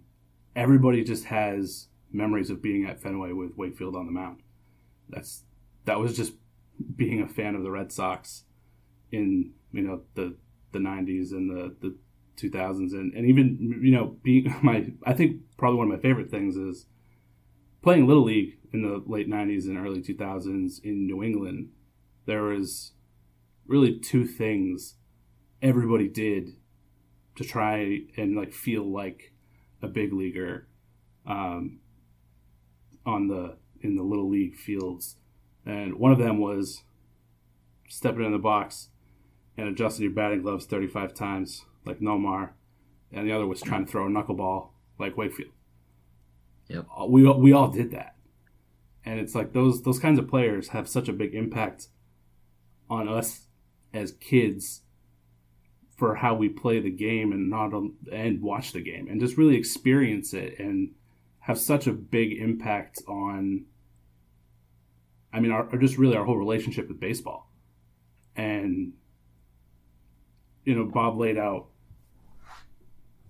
everybody 0.55 1.03
just 1.03 1.25
has 1.25 1.89
memories 2.13 2.51
of 2.51 2.63
being 2.63 2.85
at 2.85 3.01
Fenway 3.01 3.33
with 3.33 3.57
Wakefield 3.57 3.97
on 3.97 4.07
the 4.07 4.13
mound. 4.13 4.41
That's 5.09 5.45
that 5.85 5.99
was 5.99 6.17
just 6.17 6.35
being 6.97 7.21
a 7.21 7.29
fan 7.29 7.55
of 7.55 7.63
the 7.63 7.71
Red 7.71 7.93
Sox 7.93 8.45
in 9.11 9.53
you 9.73 9.83
know 9.83 10.03
the 10.15 10.37
the 10.73 10.79
90s 10.79 11.33
and 11.33 11.51
the, 11.51 11.75
the 11.81 11.97
2000s 12.37 12.93
and, 12.93 13.13
and 13.15 13.27
even 13.27 13.81
you 13.83 13.93
know 13.93 14.17
being 14.23 14.55
my 14.63 14.87
I 15.05 15.13
think 15.13 15.43
probably 15.57 15.79
one 15.79 15.91
of 15.91 15.95
my 15.95 16.01
favorite 16.01 16.31
things 16.31 16.57
is 16.57 16.87
playing 17.83 18.07
little 18.07 18.25
league 18.25 18.59
in 18.73 18.83
the 18.83 19.03
late 19.07 19.29
90s 19.29 19.65
and 19.65 19.77
early 19.77 20.01
2000s 20.01 20.83
in 20.83 21.07
New 21.07 21.23
England. 21.23 21.71
There 22.27 22.45
was 22.45 22.93
really 23.67 23.99
two 23.99 24.27
things 24.27 24.95
everybody 25.61 26.09
did 26.09 26.51
to 27.37 27.45
try 27.45 28.01
and 28.17 28.37
like 28.37 28.53
feel 28.53 28.91
like 28.91 29.33
a 29.83 29.89
big 29.89 30.13
leaguer 30.13 30.69
um, 31.27 31.81
on 33.05 33.29
the 33.29 33.57
in 33.81 33.97
the 33.97 34.03
little 34.03 34.29
league 34.29 34.57
fields. 34.57 35.17
And 35.67 35.95
one 35.95 36.13
of 36.13 36.19
them 36.19 36.39
was 36.39 36.83
stepping 37.89 38.25
in 38.25 38.33
the 38.33 38.39
box 38.39 38.89
and 39.57 39.69
adjusting 39.69 40.05
your 40.05 40.13
batting 40.13 40.43
gloves 40.43 40.67
35 40.67 41.15
times 41.15 41.65
like 41.85 42.01
Nomar, 42.01 42.51
and 43.13 43.27
the 43.27 43.33
other 43.33 43.47
was 43.47 43.61
trying 43.61 43.85
to 43.85 43.91
throw 43.91 44.07
a 44.07 44.11
knuckleball 44.11 44.69
like 44.99 45.17
Wakefield. 45.17 45.53
Yep. 46.69 46.87
Uh, 46.97 47.07
we 47.07 47.29
we 47.31 47.53
all 47.53 47.69
did 47.69 47.91
that, 47.91 48.17
and 49.05 49.21
it's 49.21 49.35
like 49.35 49.53
those 49.53 49.83
those 49.83 49.99
kinds 49.99 50.19
of 50.19 50.29
players 50.29 50.69
have 50.69 50.89
such 50.89 51.09
a 51.09 51.13
big 51.13 51.35
impact 51.35 51.89
on 52.89 53.09
us 53.09 53.47
as 53.93 54.13
kids 54.13 54.83
for 55.97 56.17
how 56.17 56.35
we 56.35 56.49
play 56.49 56.81
the 56.81 56.91
game 56.91 57.33
and 57.33 57.51
not 57.51 57.73
and 58.11 58.43
watch 58.43 58.73
the 58.73 58.81
game 58.81 59.07
and 59.09 59.21
just 59.21 59.37
really 59.37 59.57
experience 59.57 60.33
it 60.33 60.59
and 60.59 60.93
have 61.41 61.59
such 61.59 61.87
a 61.87 61.93
big 61.93 62.33
impact 62.33 63.03
on 63.07 63.67
I 65.33 65.41
mean, 65.41 65.51
our, 65.51 65.77
just 65.79 65.97
really 65.97 66.17
our 66.17 66.25
whole 66.25 66.37
relationship 66.37 66.89
with 66.89 67.01
baseball. 67.01 67.51
And, 68.37 68.93
you 70.65 70.75
know, 70.75 70.85
Bob 70.85 71.19
laid 71.19 71.39
out, 71.39 71.69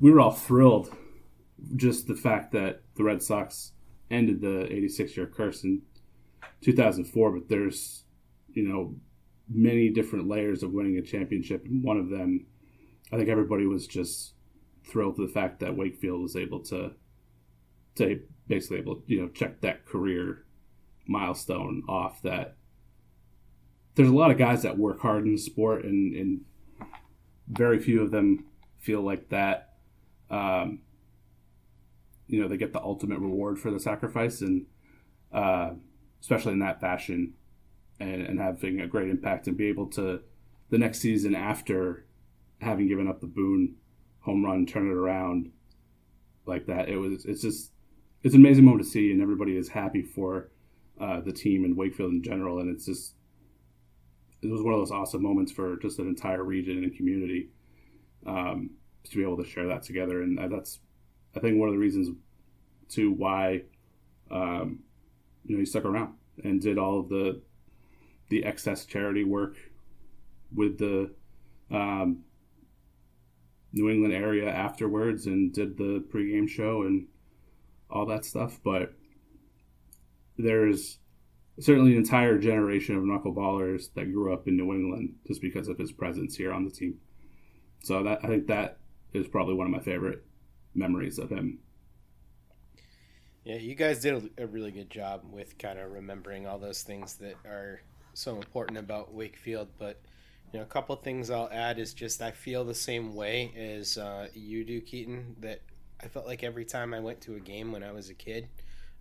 we 0.00 0.10
were 0.10 0.20
all 0.20 0.32
thrilled 0.32 0.94
just 1.76 2.06
the 2.06 2.14
fact 2.14 2.52
that 2.52 2.82
the 2.96 3.04
Red 3.04 3.22
Sox 3.22 3.72
ended 4.10 4.40
the 4.40 4.70
86 4.72 5.16
year 5.16 5.26
curse 5.26 5.64
in 5.64 5.82
2004, 6.60 7.32
but 7.32 7.48
there's, 7.48 8.04
you 8.52 8.66
know, 8.66 8.96
many 9.48 9.88
different 9.90 10.28
layers 10.28 10.62
of 10.62 10.72
winning 10.72 10.98
a 10.98 11.02
championship. 11.02 11.64
And 11.64 11.82
one 11.82 11.98
of 11.98 12.10
them, 12.10 12.46
I 13.12 13.16
think 13.16 13.28
everybody 13.28 13.66
was 13.66 13.86
just 13.86 14.34
thrilled 14.84 15.16
to 15.16 15.26
the 15.26 15.32
fact 15.32 15.60
that 15.60 15.76
Wakefield 15.76 16.20
was 16.20 16.36
able 16.36 16.60
to, 16.64 16.92
to 17.96 18.20
basically 18.48 18.78
able, 18.78 19.02
you 19.06 19.20
know, 19.20 19.28
check 19.28 19.60
that 19.60 19.86
career 19.86 20.44
milestone 21.06 21.82
off 21.88 22.22
that 22.22 22.56
there's 23.94 24.08
a 24.08 24.14
lot 24.14 24.30
of 24.30 24.38
guys 24.38 24.62
that 24.62 24.78
work 24.78 25.00
hard 25.00 25.26
in 25.26 25.32
the 25.32 25.38
sport 25.38 25.84
and, 25.84 26.14
and 26.16 26.40
very 27.52 27.78
few 27.78 28.02
of 28.02 28.10
them 28.10 28.44
feel 28.78 29.02
like 29.02 29.28
that 29.28 29.74
um, 30.30 30.80
you 32.26 32.40
know 32.40 32.48
they 32.48 32.56
get 32.56 32.72
the 32.72 32.80
ultimate 32.80 33.18
reward 33.18 33.58
for 33.58 33.70
the 33.70 33.80
sacrifice 33.80 34.40
and 34.40 34.66
uh, 35.32 35.70
especially 36.20 36.52
in 36.52 36.58
that 36.58 36.80
fashion 36.80 37.34
and, 38.00 38.22
and 38.22 38.40
having 38.40 38.80
a 38.80 38.86
great 38.86 39.08
impact 39.08 39.46
and 39.46 39.56
be 39.56 39.68
able 39.68 39.86
to 39.86 40.20
the 40.70 40.78
next 40.78 41.00
season 41.00 41.34
after 41.34 42.04
having 42.60 42.88
given 42.88 43.08
up 43.08 43.20
the 43.20 43.26
Boone 43.26 43.76
home 44.20 44.44
run 44.44 44.66
turn 44.66 44.88
it 44.88 44.94
around 44.94 45.50
like 46.46 46.66
that 46.66 46.88
it 46.88 46.96
was 46.96 47.24
it's 47.24 47.42
just 47.42 47.72
it's 48.22 48.34
an 48.34 48.40
amazing 48.40 48.64
moment 48.64 48.84
to 48.84 48.90
see 48.90 49.10
and 49.10 49.20
everybody 49.20 49.56
is 49.56 49.68
happy 49.68 50.02
for 50.02 50.50
uh, 51.00 51.20
the 51.20 51.32
team 51.32 51.64
and 51.64 51.76
Wakefield 51.76 52.12
in 52.12 52.22
general. 52.22 52.60
And 52.60 52.74
it's 52.74 52.86
just 52.86 53.14
it 54.42 54.50
was 54.50 54.62
one 54.62 54.74
of 54.74 54.80
those 54.80 54.90
awesome 54.90 55.22
moments 55.22 55.52
for 55.52 55.76
just 55.76 55.98
an 55.98 56.08
entire 56.08 56.42
region 56.42 56.82
and 56.82 56.96
community 56.96 57.48
um, 58.26 58.70
to 59.04 59.16
be 59.16 59.22
able 59.22 59.36
to 59.36 59.48
share 59.48 59.68
that 59.68 59.82
together. 59.82 60.22
And 60.22 60.38
that's 60.52 60.80
I 61.36 61.40
think 61.40 61.58
one 61.58 61.68
of 61.68 61.74
the 61.74 61.80
reasons 61.80 62.08
to 62.90 63.12
why 63.12 63.62
um, 64.30 64.80
you 65.44 65.54
know 65.54 65.60
he 65.60 65.66
stuck 65.66 65.84
around 65.84 66.14
and 66.42 66.60
did 66.60 66.78
all 66.78 67.00
of 67.00 67.08
the 67.08 67.40
the 68.28 68.44
excess 68.44 68.84
charity 68.84 69.24
work 69.24 69.56
with 70.54 70.78
the 70.78 71.12
um, 71.70 72.24
New 73.72 73.88
England 73.88 74.14
area 74.14 74.50
afterwards 74.50 75.26
and 75.26 75.52
did 75.52 75.76
the 75.76 76.04
pregame 76.12 76.48
show 76.48 76.82
and 76.82 77.06
all 77.90 78.06
that 78.06 78.24
stuff. 78.24 78.58
But 78.62 78.94
there's 80.36 80.98
certainly 81.60 81.92
an 81.92 81.98
entire 81.98 82.38
generation 82.38 82.96
of 82.96 83.02
knuckleballers 83.02 83.92
that 83.94 84.12
grew 84.12 84.32
up 84.32 84.48
in 84.48 84.56
New 84.56 84.72
England 84.72 85.14
just 85.26 85.40
because 85.40 85.68
of 85.68 85.78
his 85.78 85.92
presence 85.92 86.36
here 86.36 86.52
on 86.52 86.64
the 86.64 86.70
team. 86.70 86.98
So 87.82 88.02
that 88.02 88.20
I 88.22 88.28
think 88.28 88.46
that 88.46 88.78
is 89.12 89.28
probably 89.28 89.54
one 89.54 89.66
of 89.66 89.72
my 89.72 89.80
favorite 89.80 90.24
memories 90.74 91.18
of 91.18 91.30
him. 91.30 91.58
Yeah, 93.44 93.56
you 93.56 93.74
guys 93.74 94.00
did 94.00 94.30
a 94.38 94.46
really 94.46 94.70
good 94.70 94.88
job 94.88 95.22
with 95.30 95.58
kind 95.58 95.78
of 95.78 95.90
remembering 95.90 96.46
all 96.46 96.58
those 96.58 96.82
things 96.82 97.16
that 97.16 97.34
are 97.44 97.80
so 98.14 98.36
important 98.36 98.78
about 98.78 99.12
Wakefield. 99.12 99.68
But 99.78 100.00
you 100.52 100.60
know, 100.60 100.64
a 100.64 100.68
couple 100.68 100.94
things 100.96 101.28
I'll 101.28 101.50
add 101.50 101.78
is 101.78 101.92
just 101.92 102.22
I 102.22 102.30
feel 102.30 102.64
the 102.64 102.74
same 102.74 103.14
way 103.14 103.52
as 103.56 103.98
uh, 103.98 104.28
you 104.32 104.64
do, 104.64 104.80
Keaton. 104.80 105.36
That 105.40 105.60
I 106.00 106.06
felt 106.06 106.26
like 106.26 106.44
every 106.44 106.64
time 106.64 106.94
I 106.94 107.00
went 107.00 107.20
to 107.22 107.34
a 107.34 107.40
game 107.40 107.72
when 107.72 107.82
I 107.82 107.90
was 107.90 108.10
a 108.10 108.14
kid, 108.14 108.48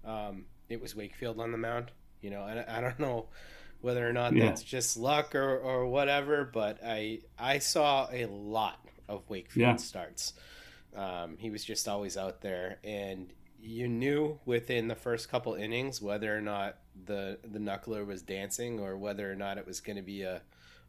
um, 0.03 0.45
it 0.69 0.81
was 0.81 0.95
Wakefield 0.95 1.39
on 1.39 1.51
the 1.51 1.57
mound. 1.57 1.91
You 2.21 2.29
know, 2.29 2.43
and 2.43 2.59
I 2.59 2.81
don't 2.81 2.99
know 2.99 3.27
whether 3.81 4.07
or 4.07 4.13
not 4.13 4.33
yeah. 4.33 4.45
that's 4.45 4.63
just 4.63 4.95
luck 4.95 5.35
or, 5.35 5.57
or 5.57 5.87
whatever, 5.87 6.45
but 6.45 6.79
I 6.83 7.21
I 7.37 7.59
saw 7.59 8.07
a 8.11 8.25
lot 8.25 8.79
of 9.09 9.29
Wakefield 9.29 9.67
yeah. 9.67 9.75
starts. 9.75 10.33
Um, 10.95 11.37
he 11.37 11.49
was 11.49 11.63
just 11.63 11.87
always 11.87 12.17
out 12.17 12.41
there, 12.41 12.79
and 12.83 13.31
you 13.59 13.87
knew 13.87 14.39
within 14.45 14.87
the 14.87 14.95
first 14.95 15.29
couple 15.29 15.53
innings 15.53 16.01
whether 16.01 16.35
or 16.35 16.41
not 16.41 16.77
the 17.05 17.39
the 17.43 17.59
knuckler 17.59 18.05
was 18.05 18.21
dancing 18.21 18.79
or 18.79 18.97
whether 18.97 19.31
or 19.31 19.35
not 19.35 19.57
it 19.57 19.65
was 19.65 19.79
going 19.79 19.95
to 19.97 20.01
be 20.01 20.23
a, 20.23 20.41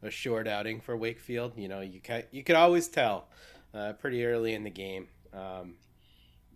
a 0.03 0.11
short 0.11 0.47
outing 0.49 0.81
for 0.81 0.97
Wakefield. 0.97 1.53
You 1.57 1.69
know, 1.69 1.81
you 1.81 2.01
can 2.01 2.25
you 2.31 2.43
could 2.45 2.57
always 2.57 2.89
tell 2.89 3.29
uh, 3.75 3.95
pretty 3.95 4.25
early 4.25 4.55
in 4.55 4.65
the 4.65 4.71
game. 4.71 5.09
Um, 5.33 5.75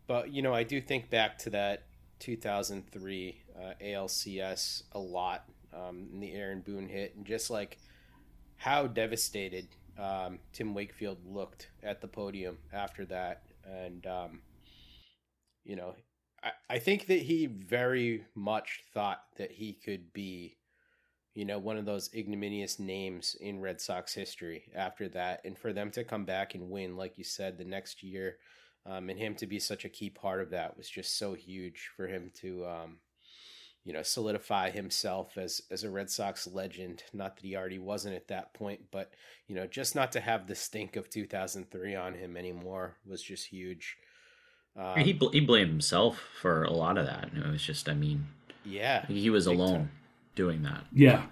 but 0.06 0.30
you 0.30 0.42
know, 0.42 0.54
I 0.54 0.62
do 0.62 0.80
think 0.80 1.10
back 1.10 1.38
to 1.38 1.50
that 1.50 1.84
2003 2.20 3.40
uh, 3.60 3.72
ALCS 3.82 4.84
a 4.92 4.98
lot 4.98 5.44
um, 5.74 6.08
in 6.12 6.20
the 6.20 6.32
Aaron 6.32 6.60
Boone 6.60 6.88
hit, 6.88 7.14
and 7.16 7.24
just 7.24 7.50
like 7.50 7.78
how 8.56 8.86
devastated 8.86 9.68
um, 9.98 10.38
Tim 10.52 10.74
Wakefield 10.74 11.18
looked 11.26 11.68
at 11.82 12.00
the 12.00 12.08
podium 12.08 12.58
after 12.72 13.04
that, 13.06 13.42
and 13.64 14.06
um, 14.06 14.40
you 15.64 15.76
know, 15.76 15.94
I, 16.42 16.50
I 16.70 16.78
think 16.78 17.06
that 17.06 17.20
he 17.22 17.46
very 17.46 18.24
much 18.34 18.82
thought 18.94 19.22
that 19.36 19.50
he 19.50 19.72
could 19.72 20.12
be, 20.12 20.56
you 21.34 21.44
know, 21.44 21.58
one 21.58 21.76
of 21.76 21.84
those 21.84 22.10
ignominious 22.14 22.78
names 22.78 23.36
in 23.40 23.60
Red 23.60 23.80
Sox 23.80 24.14
history 24.14 24.64
after 24.74 25.08
that, 25.10 25.40
and 25.44 25.58
for 25.58 25.72
them 25.72 25.90
to 25.92 26.04
come 26.04 26.24
back 26.24 26.54
and 26.54 26.70
win, 26.70 26.96
like 26.96 27.18
you 27.18 27.24
said, 27.24 27.58
the 27.58 27.64
next 27.64 28.02
year 28.02 28.36
um, 28.86 29.10
and 29.10 29.18
him 29.18 29.34
to 29.34 29.46
be 29.46 29.58
such 29.58 29.84
a 29.84 29.90
key 29.90 30.10
part 30.10 30.40
of 30.40 30.50
that 30.50 30.76
was 30.76 30.88
just 30.88 31.18
so 31.18 31.34
huge 31.34 31.90
for 31.96 32.06
him 32.06 32.30
to, 32.40 32.64
um, 32.66 32.98
you 33.86 33.92
know, 33.92 34.02
solidify 34.02 34.70
himself 34.70 35.38
as 35.38 35.62
as 35.70 35.84
a 35.84 35.90
Red 35.90 36.10
Sox 36.10 36.48
legend. 36.48 37.04
Not 37.12 37.36
that 37.36 37.44
he 37.46 37.56
already 37.56 37.78
wasn't 37.78 38.16
at 38.16 38.26
that 38.28 38.52
point, 38.52 38.80
but 38.90 39.12
you 39.46 39.54
know, 39.54 39.66
just 39.68 39.94
not 39.94 40.10
to 40.12 40.20
have 40.20 40.48
the 40.48 40.56
stink 40.56 40.96
of 40.96 41.08
2003 41.08 41.94
on 41.94 42.14
him 42.14 42.36
anymore 42.36 42.96
was 43.06 43.22
just 43.22 43.46
huge. 43.46 43.96
Um, 44.76 44.98
he 44.98 45.12
bl- 45.12 45.28
he 45.28 45.40
blamed 45.40 45.70
himself 45.70 46.20
for 46.42 46.64
a 46.64 46.72
lot 46.72 46.98
of 46.98 47.06
that. 47.06 47.30
It 47.34 47.46
was 47.46 47.62
just, 47.62 47.88
I 47.88 47.94
mean, 47.94 48.26
yeah, 48.64 49.06
he 49.06 49.30
was 49.30 49.46
alone 49.46 49.72
time. 49.72 49.90
doing 50.34 50.62
that. 50.62 50.84
Yeah. 50.92 51.26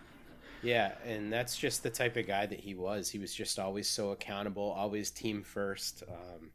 Yeah, 0.62 0.92
and 1.04 1.30
that's 1.30 1.58
just 1.58 1.82
the 1.82 1.90
type 1.90 2.16
of 2.16 2.26
guy 2.26 2.46
that 2.46 2.60
he 2.60 2.74
was. 2.74 3.10
He 3.10 3.18
was 3.18 3.34
just 3.34 3.58
always 3.58 3.86
so 3.86 4.12
accountable, 4.12 4.70
always 4.70 5.10
team 5.10 5.42
first. 5.42 6.02
Um, 6.08 6.52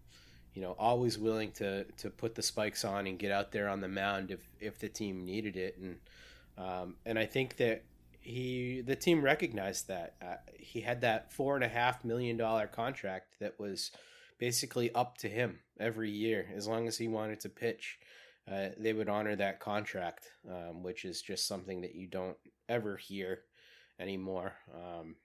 you 0.54 0.62
know, 0.62 0.76
always 0.80 1.18
willing 1.18 1.52
to 1.54 1.84
to 1.84 2.10
put 2.10 2.36
the 2.36 2.42
spikes 2.42 2.84
on 2.84 3.08
and 3.08 3.20
get 3.20 3.32
out 3.32 3.52
there 3.52 3.70
on 3.70 3.82
the 3.82 3.88
mound 3.88 4.32
if 4.32 4.40
if 4.60 4.80
the 4.80 4.90
team 4.90 5.26
needed 5.26 5.56
it, 5.56 5.78
and 5.78 5.98
um, 6.58 6.96
and 7.06 7.18
I 7.18 7.26
think 7.26 7.58
that 7.58 7.84
he 8.20 8.82
the 8.82 8.96
team 8.96 9.22
recognized 9.22 9.88
that 9.88 10.16
uh, 10.22 10.36
he 10.58 10.82
had 10.82 11.02
that 11.02 11.32
four 11.32 11.56
and 11.56 11.64
a 11.64 11.70
half 11.70 12.04
million 12.04 12.38
dollar 12.38 12.68
contract 12.68 13.36
that 13.40 13.60
was 13.60 13.92
basically 14.38 14.94
up 14.94 15.18
to 15.18 15.30
him 15.30 15.60
every 15.80 16.10
year 16.10 16.48
as 16.56 16.68
long 16.68 16.88
as 16.88 16.98
he 16.98 17.08
wanted 17.08 17.40
to 17.42 17.50
pitch. 17.50 18.00
Uh, 18.50 18.70
they 18.78 18.94
would 18.94 19.10
honor 19.10 19.36
that 19.36 19.60
contract, 19.60 20.32
um, 20.50 20.82
which 20.82 21.06
is 21.06 21.22
just 21.22 21.48
something 21.48 21.82
that 21.82 21.94
you 21.94 22.08
don't 22.08 22.38
ever 22.68 22.98
hear 22.98 23.42
anymore 24.00 24.54
um, 24.74 25.16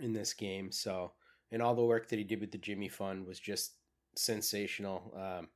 in 0.00 0.12
this 0.12 0.32
game. 0.32 0.70
So, 0.70 1.12
and 1.50 1.60
all 1.60 1.74
the 1.74 1.82
work 1.82 2.08
that 2.08 2.18
he 2.18 2.24
did 2.24 2.40
with 2.40 2.52
the 2.52 2.58
Jimmy 2.58 2.88
Fund 2.88 3.26
was 3.26 3.40
just 3.40 3.72
sensational. 4.16 5.12
Um, 5.16 5.48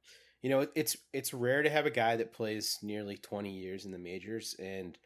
you 0.42 0.50
know, 0.50 0.66
it's 0.74 0.96
it's 1.12 1.34
rare 1.34 1.62
to 1.62 1.70
have 1.70 1.86
a 1.86 1.90
guy 1.90 2.16
that 2.16 2.32
plays 2.32 2.78
nearly 2.82 3.16
20 3.16 3.50
years 3.50 3.84
in 3.84 3.92
the 3.92 3.98
majors, 3.98 4.54
and 4.58 4.96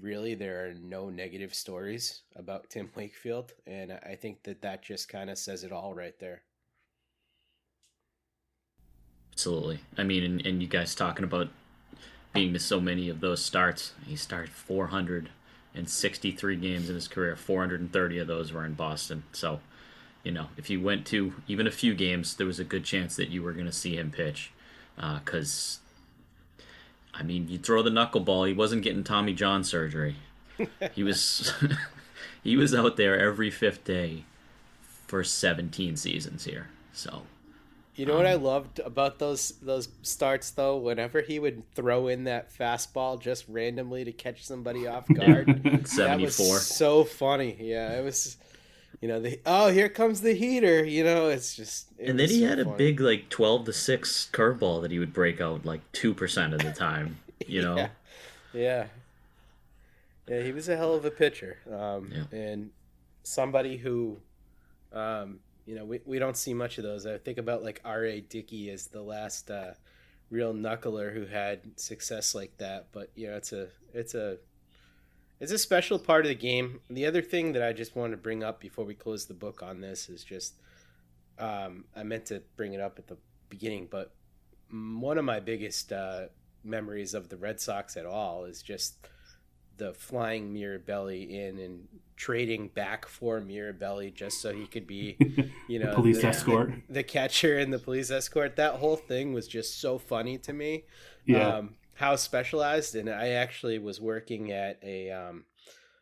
really 0.00 0.34
there 0.34 0.66
are 0.66 0.74
no 0.74 1.10
negative 1.10 1.54
stories 1.54 2.22
about 2.34 2.70
Tim 2.70 2.90
Wakefield, 2.96 3.52
and 3.66 3.92
I 3.92 4.16
think 4.20 4.42
that 4.44 4.62
that 4.62 4.82
just 4.82 5.08
kind 5.08 5.30
of 5.30 5.38
says 5.38 5.64
it 5.64 5.72
all 5.72 5.94
right 5.94 6.18
there. 6.18 6.42
absolutely. 9.36 9.80
I 9.98 10.02
mean, 10.02 10.24
and, 10.24 10.46
and 10.46 10.62
you 10.62 10.68
guys 10.68 10.94
talking 10.94 11.24
about 11.24 11.50
being 12.32 12.54
to 12.54 12.58
so 12.58 12.80
many 12.80 13.10
of 13.10 13.20
those 13.20 13.44
starts. 13.44 13.92
He 14.06 14.16
started 14.16 14.48
463 14.50 16.56
games 16.56 16.88
in 16.88 16.94
his 16.94 17.06
career. 17.06 17.36
430 17.36 18.18
of 18.18 18.26
those 18.26 18.50
were 18.52 18.64
in 18.64 18.72
Boston. 18.72 19.24
So, 19.32 19.60
you 20.26 20.32
know, 20.32 20.48
if 20.56 20.68
you 20.68 20.80
went 20.80 21.06
to 21.06 21.34
even 21.46 21.68
a 21.68 21.70
few 21.70 21.94
games, 21.94 22.34
there 22.34 22.48
was 22.48 22.58
a 22.58 22.64
good 22.64 22.84
chance 22.84 23.14
that 23.14 23.28
you 23.28 23.44
were 23.44 23.52
going 23.52 23.66
to 23.66 23.72
see 23.72 23.96
him 23.96 24.10
pitch. 24.10 24.50
Because, 24.96 25.78
uh, 26.58 26.62
I 27.14 27.22
mean, 27.22 27.48
you 27.48 27.58
throw 27.58 27.80
the 27.80 27.90
knuckleball. 27.90 28.48
He 28.48 28.52
wasn't 28.52 28.82
getting 28.82 29.04
Tommy 29.04 29.34
John 29.34 29.62
surgery. 29.62 30.16
he 30.92 31.04
was 31.04 31.54
he 32.42 32.56
was 32.56 32.74
out 32.74 32.96
there 32.96 33.16
every 33.16 33.52
fifth 33.52 33.84
day 33.84 34.24
for 35.06 35.22
17 35.22 35.96
seasons 35.96 36.42
here. 36.42 36.70
So 36.92 37.22
you 37.96 38.04
know 38.04 38.16
what 38.16 38.26
I 38.26 38.34
loved 38.34 38.78
about 38.80 39.18
those 39.18 39.54
those 39.62 39.88
starts 40.02 40.50
though? 40.50 40.76
Whenever 40.76 41.22
he 41.22 41.38
would 41.38 41.62
throw 41.74 42.08
in 42.08 42.24
that 42.24 42.52
fastball 42.52 43.20
just 43.20 43.46
randomly 43.48 44.04
to 44.04 44.12
catch 44.12 44.44
somebody 44.44 44.86
off 44.86 45.06
guard, 45.14 45.62
that 45.62 45.88
74. 45.88 46.20
was 46.26 46.66
so 46.66 47.04
funny. 47.04 47.56
Yeah, 47.58 47.98
it 47.98 48.04
was. 48.04 48.36
You 49.00 49.08
know 49.08 49.20
the 49.20 49.40
oh 49.44 49.68
here 49.68 49.88
comes 49.88 50.20
the 50.22 50.32
heater. 50.34 50.84
You 50.84 51.04
know 51.04 51.28
it's 51.28 51.54
just. 51.54 51.88
it 51.98 52.08
and 52.08 52.18
then 52.18 52.28
he 52.28 52.40
so 52.40 52.48
had 52.48 52.58
a 52.58 52.64
big 52.64 53.00
like 53.00 53.28
12 53.28 53.66
to 53.66 53.72
6 53.72 54.28
curveball 54.32 54.82
that 54.82 54.90
he 54.90 54.98
would 54.98 55.12
break 55.12 55.40
out 55.40 55.64
like 55.64 55.80
2% 55.92 56.54
of 56.54 56.60
the 56.62 56.72
time, 56.72 57.18
you 57.46 57.62
know. 57.66 57.76
Yeah. 57.76 57.88
Yeah. 58.54 58.86
Yeah, 60.28 60.42
he 60.42 60.52
was 60.52 60.68
a 60.68 60.76
hell 60.76 60.94
of 60.94 61.04
a 61.04 61.10
pitcher. 61.10 61.58
Um, 61.70 62.10
Yeah. 62.12 62.38
And 62.38 62.70
somebody 63.22 63.76
who, 63.76 64.16
um, 64.92 65.40
you 65.66 65.74
know, 65.74 65.84
we, 65.84 66.00
we 66.04 66.18
don't 66.18 66.36
see 66.36 66.54
much 66.54 66.78
of 66.78 66.84
those. 66.84 67.06
I 67.06 67.18
think 67.18 67.38
about 67.38 67.62
like 67.62 67.80
R.A. 67.84 68.20
Dickey 68.22 68.70
as 68.70 68.86
the 68.88 69.02
last 69.02 69.50
uh, 69.50 69.72
real 70.30 70.52
knuckler 70.54 71.12
who 71.12 71.26
had 71.26 71.60
success 71.78 72.34
like 72.34 72.56
that. 72.58 72.86
But, 72.92 73.10
you 73.14 73.28
know, 73.28 73.36
it's 73.36 73.52
a, 73.52 73.68
it's 73.92 74.14
a, 74.14 74.38
it's 75.40 75.52
a 75.52 75.58
special 75.58 75.98
part 75.98 76.24
of 76.24 76.28
the 76.28 76.34
game. 76.34 76.80
The 76.88 77.06
other 77.06 77.22
thing 77.22 77.52
that 77.52 77.62
I 77.62 77.72
just 77.72 77.94
want 77.94 78.12
to 78.12 78.16
bring 78.16 78.42
up 78.42 78.60
before 78.60 78.84
we 78.84 78.94
close 78.94 79.26
the 79.26 79.34
book 79.34 79.62
on 79.62 79.80
this 79.80 80.08
is 80.08 80.24
just, 80.24 80.54
um, 81.38 81.84
I 81.94 82.02
meant 82.02 82.26
to 82.26 82.42
bring 82.56 82.72
it 82.72 82.80
up 82.80 82.98
at 82.98 83.06
the 83.06 83.18
beginning, 83.48 83.88
but 83.90 84.14
one 84.70 85.18
of 85.18 85.24
my 85.24 85.40
biggest 85.40 85.92
uh, 85.92 86.26
memories 86.64 87.14
of 87.14 87.28
the 87.28 87.36
Red 87.36 87.60
Sox 87.60 87.96
at 87.96 88.06
all 88.06 88.44
is 88.44 88.62
just 88.62 89.08
the 89.76 89.92
flying 89.92 90.54
Mirabelli 90.54 91.30
in 91.30 91.58
and 91.58 91.86
trading 92.16 92.68
back 92.68 93.06
for 93.06 93.40
Mirabelli 93.40 94.12
just 94.12 94.40
so 94.40 94.52
he 94.52 94.66
could 94.66 94.86
be, 94.86 95.18
you 95.68 95.78
know, 95.78 95.94
police 95.94 96.22
the, 96.22 96.28
escort. 96.28 96.72
the, 96.88 96.94
the 96.94 97.02
catcher 97.02 97.58
and 97.58 97.72
the 97.72 97.78
police 97.78 98.10
escort. 98.10 98.56
That 98.56 98.74
whole 98.74 98.96
thing 98.96 99.32
was 99.32 99.46
just 99.46 99.80
so 99.80 99.98
funny 99.98 100.38
to 100.38 100.52
me. 100.52 100.84
Yeah. 101.26 101.56
Um, 101.56 101.74
how 101.96 102.14
specialized, 102.16 102.94
and 102.94 103.08
I 103.08 103.30
actually 103.30 103.78
was 103.78 104.00
working 104.00 104.52
at 104.52 104.78
a 104.82 105.10
um, 105.10 105.44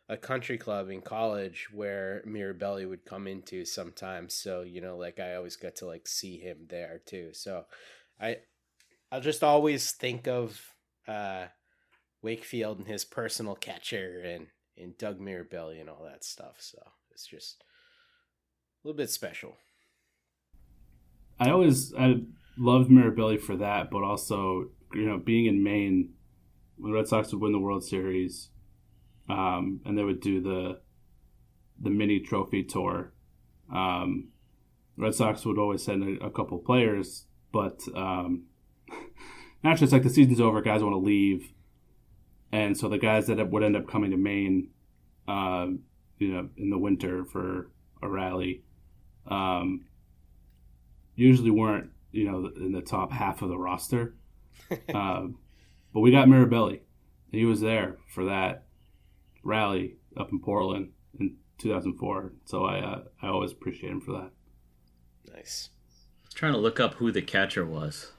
a 0.07 0.17
country 0.17 0.57
club 0.57 0.89
in 0.89 1.01
college 1.01 1.67
where 1.73 2.21
Mirabelli 2.27 2.87
would 2.87 3.05
come 3.05 3.27
into 3.27 3.65
sometimes. 3.65 4.33
So 4.33 4.61
you 4.61 4.81
know, 4.81 4.97
like 4.97 5.19
I 5.19 5.35
always 5.35 5.55
got 5.55 5.75
to 5.77 5.85
like 5.85 6.07
see 6.07 6.37
him 6.37 6.67
there 6.69 7.01
too. 7.05 7.29
So 7.33 7.65
I 8.21 8.37
I'll 9.11 9.21
just 9.21 9.43
always 9.43 9.91
think 9.91 10.27
of 10.27 10.61
uh, 11.07 11.45
Wakefield 12.21 12.79
and 12.79 12.87
his 12.87 13.05
personal 13.05 13.55
catcher 13.55 14.21
and 14.21 14.47
and 14.77 14.97
Doug 14.97 15.19
Mirabelli 15.19 15.79
and 15.79 15.89
all 15.89 16.03
that 16.03 16.25
stuff. 16.25 16.57
So 16.59 16.79
it's 17.11 17.25
just 17.25 17.63
a 18.83 18.87
little 18.87 18.97
bit 18.97 19.09
special. 19.09 19.55
I 21.39 21.49
always 21.49 21.93
I 21.93 22.15
loved 22.57 22.89
Mirabelli 22.89 23.39
for 23.39 23.55
that, 23.57 23.89
but 23.89 24.03
also 24.03 24.71
you 24.95 25.05
know 25.05 25.17
being 25.17 25.45
in 25.45 25.63
Maine 25.63 26.13
when 26.77 26.91
the 26.91 26.97
Red 26.97 27.07
Sox 27.07 27.31
would 27.31 27.41
win 27.41 27.51
the 27.51 27.59
World 27.59 27.83
Series, 27.83 28.49
um, 29.29 29.81
and 29.85 29.97
they 29.97 30.03
would 30.03 30.21
do 30.21 30.41
the 30.41 30.79
the 31.79 31.89
mini 31.89 32.19
trophy 32.19 32.63
tour. 32.63 33.13
Um, 33.73 34.29
Red 34.97 35.15
Sox 35.15 35.45
would 35.45 35.57
always 35.57 35.83
send 35.83 36.03
a, 36.21 36.25
a 36.25 36.29
couple 36.29 36.57
players, 36.59 37.25
but 37.51 37.81
um, 37.95 38.43
naturally 39.63 39.85
it's 39.85 39.93
like 39.93 40.03
the 40.03 40.09
season's 40.09 40.39
over, 40.39 40.61
guys 40.61 40.83
want 40.83 40.93
to 40.93 40.99
leave, 40.99 41.51
and 42.51 42.77
so 42.77 42.87
the 42.87 42.97
guys 42.97 43.27
that 43.27 43.49
would 43.49 43.63
end 43.63 43.75
up 43.75 43.87
coming 43.87 44.11
to 44.11 44.17
Maine, 44.17 44.69
uh, 45.27 45.67
you 46.17 46.33
know, 46.33 46.49
in 46.57 46.69
the 46.69 46.77
winter 46.77 47.25
for 47.25 47.71
a 48.01 48.07
rally. 48.07 48.63
Um, 49.27 49.85
usually 51.15 51.49
weren't 51.51 51.89
you 52.11 52.29
know 52.29 52.49
in 52.55 52.71
the 52.71 52.81
top 52.81 53.11
half 53.11 53.41
of 53.41 53.49
the 53.49 53.57
roster. 53.57 54.15
um, 54.93 55.37
but 55.93 55.99
we 56.01 56.11
got 56.11 56.27
Mirabelli. 56.27 56.79
He 57.31 57.45
was 57.45 57.61
there 57.61 57.97
for 58.07 58.25
that 58.25 58.63
rally 59.43 59.95
up 60.17 60.31
in 60.31 60.39
Portland 60.39 60.89
in 61.19 61.35
2004. 61.57 62.31
So 62.45 62.65
I 62.65 62.79
uh, 62.79 63.01
I 63.21 63.27
always 63.27 63.51
appreciate 63.51 63.91
him 63.91 64.01
for 64.01 64.11
that. 64.13 64.31
Nice. 65.33 65.69
trying 66.33 66.53
to 66.53 66.59
look 66.59 66.79
up 66.79 66.95
who 66.95 67.11
the 67.11 67.21
catcher 67.21 67.65
was 67.65 68.11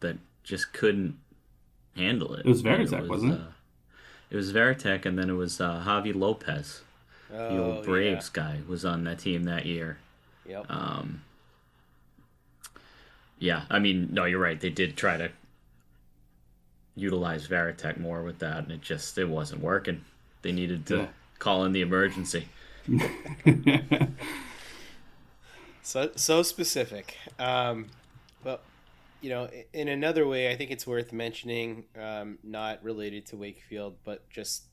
that 0.00 0.16
just 0.42 0.72
couldn't 0.72 1.16
handle 1.96 2.34
it. 2.34 2.40
It 2.46 2.48
was 2.48 2.62
Varitek, 2.62 3.08
wasn't 3.08 3.34
it? 3.34 3.40
Uh, 3.40 3.44
it 4.30 4.36
was 4.36 4.52
Varitek, 4.52 5.04
and 5.06 5.18
then 5.18 5.30
it 5.30 5.34
was 5.34 5.60
uh, 5.60 5.82
Javi 5.86 6.14
Lopez, 6.14 6.82
the 7.30 7.36
Oh, 7.38 7.74
old 7.76 7.84
Braves 7.84 8.28
guy, 8.30 8.60
was 8.66 8.84
on 8.84 9.04
that 9.04 9.20
team 9.20 9.44
that 9.44 9.66
year. 9.66 9.98
Yeah. 10.46 10.58
Yep. 10.58 10.66
Um, 10.70 11.22
yeah, 13.38 13.64
I 13.70 13.78
mean, 13.78 14.08
no, 14.12 14.24
you're 14.24 14.38
right. 14.40 14.60
They 14.60 14.70
did 14.70 14.96
try 14.96 15.16
to 15.16 15.30
utilize 16.96 17.46
Varitek 17.48 17.98
more 17.98 18.22
with 18.22 18.38
that, 18.40 18.58
and 18.64 18.72
it 18.72 18.80
just 18.82 19.18
it 19.18 19.28
wasn't 19.28 19.62
working. 19.62 20.04
They 20.42 20.52
needed 20.52 20.86
to 20.86 20.96
Yeah. 20.98 21.06
call 21.38 21.64
in 21.64 21.72
the 21.72 21.80
emergency. 21.82 22.48
So 25.82 26.10
so 26.16 26.42
specific. 26.42 27.16
Um, 27.38 27.86
well, 28.42 28.60
you 29.20 29.30
know, 29.30 29.48
in 29.72 29.88
another 29.88 30.26
way, 30.26 30.50
I 30.50 30.56
think 30.56 30.70
it's 30.70 30.86
worth 30.86 31.12
mentioning, 31.12 31.84
um, 31.98 32.38
not 32.42 32.82
related 32.82 33.26
to 33.26 33.36
Wakefield, 33.36 33.96
but 34.04 34.28
just 34.30 34.64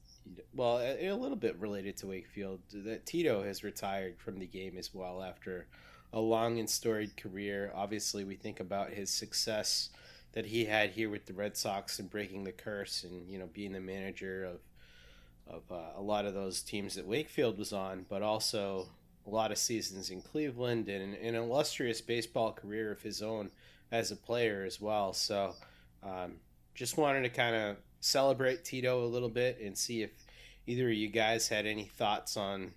well, 0.54 0.78
a, 0.80 1.08
a 1.08 1.16
little 1.16 1.38
bit 1.38 1.58
related 1.60 1.98
to 1.98 2.08
Wakefield, 2.08 2.62
that 2.72 3.06
Tito 3.06 3.44
has 3.44 3.64
retired 3.64 4.20
from 4.20 4.40
the 4.40 4.46
game 4.46 4.78
as 4.78 4.94
well 4.94 5.24
after 5.24 5.68
a 6.14 6.20
long 6.20 6.60
and 6.60 6.70
storied 6.70 7.18
career. 7.18 7.72
Obviously, 7.76 8.24
we 8.24 8.36
think 8.36 8.60
about 8.60 8.92
his 8.92 9.10
success 9.10 9.90
that 10.34 10.46
he 10.46 10.66
had 10.66 10.92
here 10.92 11.10
with 11.10 11.26
the 11.26 11.34
Red 11.34 11.58
Sox 11.58 12.00
and 12.00 12.10
breaking 12.10 12.44
the 12.44 12.52
curse, 12.52 13.04
and 13.04 13.30
you 13.30 13.38
know, 13.38 13.50
being 13.52 13.74
the 13.74 13.80
manager 13.80 14.46
of 14.46 14.60
of 15.48 15.64
uh, 15.72 15.98
a 15.98 16.02
lot 16.02 16.26
of 16.26 16.34
those 16.34 16.62
teams 16.62 16.96
that 16.96 17.06
Wakefield 17.06 17.58
was 17.58 17.74
on, 17.74 18.06
but 18.08 18.22
also 18.22 18.88
a 19.28 19.30
lot 19.30 19.52
of 19.52 19.58
seasons 19.58 20.10
in 20.10 20.22
Cleveland 20.22 20.88
and 20.88 21.16
an 21.16 21.36
illustrious 21.36 22.02
baseball 22.02 22.52
career 22.54 22.92
of 22.92 23.02
his 23.02 23.22
own 23.22 23.52
as 23.92 24.12
a 24.12 24.16
player 24.16 24.64
as 24.66 24.80
well. 24.80 25.14
So, 25.14 25.54
um, 26.04 26.36
just 26.74 26.98
wanted 26.98 27.24
to 27.24 27.30
kind 27.30 27.56
of 27.56 27.78
celebrate 28.00 28.64
Tito 28.64 29.04
a 29.04 29.08
little 29.08 29.30
bit 29.30 29.60
and 29.62 29.78
see 29.78 30.02
if 30.02 30.12
either 30.66 30.88
of 30.90 30.96
you 30.96 31.10
guys 31.10 31.48
had 31.48 31.66
any 31.66 31.86
thoughts 31.86 32.38
on 32.38 32.74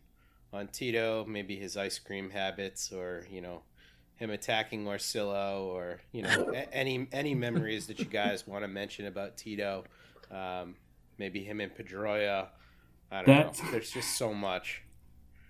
on 0.52 0.68
Tito, 0.68 1.24
maybe 1.26 1.56
his 1.56 1.76
ice 1.76 1.98
cream 1.98 2.30
habits, 2.30 2.92
or 2.92 3.26
you 3.30 3.40
know 3.40 3.62
him 4.16 4.30
attacking 4.30 4.84
Orsillo, 4.84 5.62
or 5.66 6.00
you 6.12 6.22
know 6.22 6.50
any 6.72 7.08
any 7.12 7.34
memories 7.34 7.86
that 7.88 7.98
you 7.98 8.04
guys 8.06 8.46
want 8.46 8.64
to 8.64 8.68
mention 8.68 9.06
about 9.06 9.36
Tito. 9.36 9.84
Um, 10.30 10.76
maybe 11.18 11.44
him 11.44 11.60
and 11.60 11.72
Pedroia. 11.74 12.48
I 13.10 13.16
don't 13.22 13.26
That- 13.26 13.62
know. 13.64 13.70
There's 13.70 13.90
just 13.90 14.16
so 14.16 14.32
much. 14.34 14.82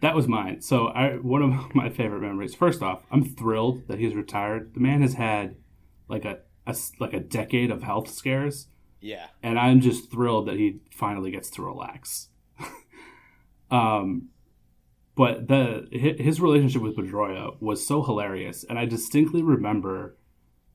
That 0.00 0.14
was 0.14 0.28
mine. 0.28 0.60
So 0.60 0.88
I 0.88 1.14
one 1.16 1.42
of 1.42 1.74
my 1.74 1.88
favorite 1.88 2.20
memories. 2.20 2.54
First 2.54 2.82
off, 2.82 3.04
I'm 3.10 3.24
thrilled 3.24 3.88
that 3.88 3.98
he's 3.98 4.14
retired. 4.14 4.74
The 4.74 4.80
man 4.80 5.00
has 5.02 5.14
had 5.14 5.56
like 6.08 6.24
a 6.24 6.40
like 7.00 7.12
a 7.14 7.20
decade 7.20 7.70
of 7.70 7.82
health 7.82 8.08
scares, 8.10 8.68
Yeah. 9.00 9.26
and 9.42 9.58
I'm 9.58 9.80
just 9.80 10.10
thrilled 10.10 10.48
that 10.48 10.56
he 10.56 10.80
finally 10.90 11.30
gets 11.30 11.50
to 11.50 11.62
relax. 11.62 12.28
um, 13.70 14.28
but 15.16 15.48
the 15.48 15.86
his 15.92 16.40
relationship 16.40 16.82
with 16.82 16.96
Pedroia 16.96 17.60
was 17.60 17.86
so 17.86 18.02
hilarious, 18.02 18.64
and 18.68 18.78
I 18.78 18.84
distinctly 18.84 19.42
remember 19.42 20.16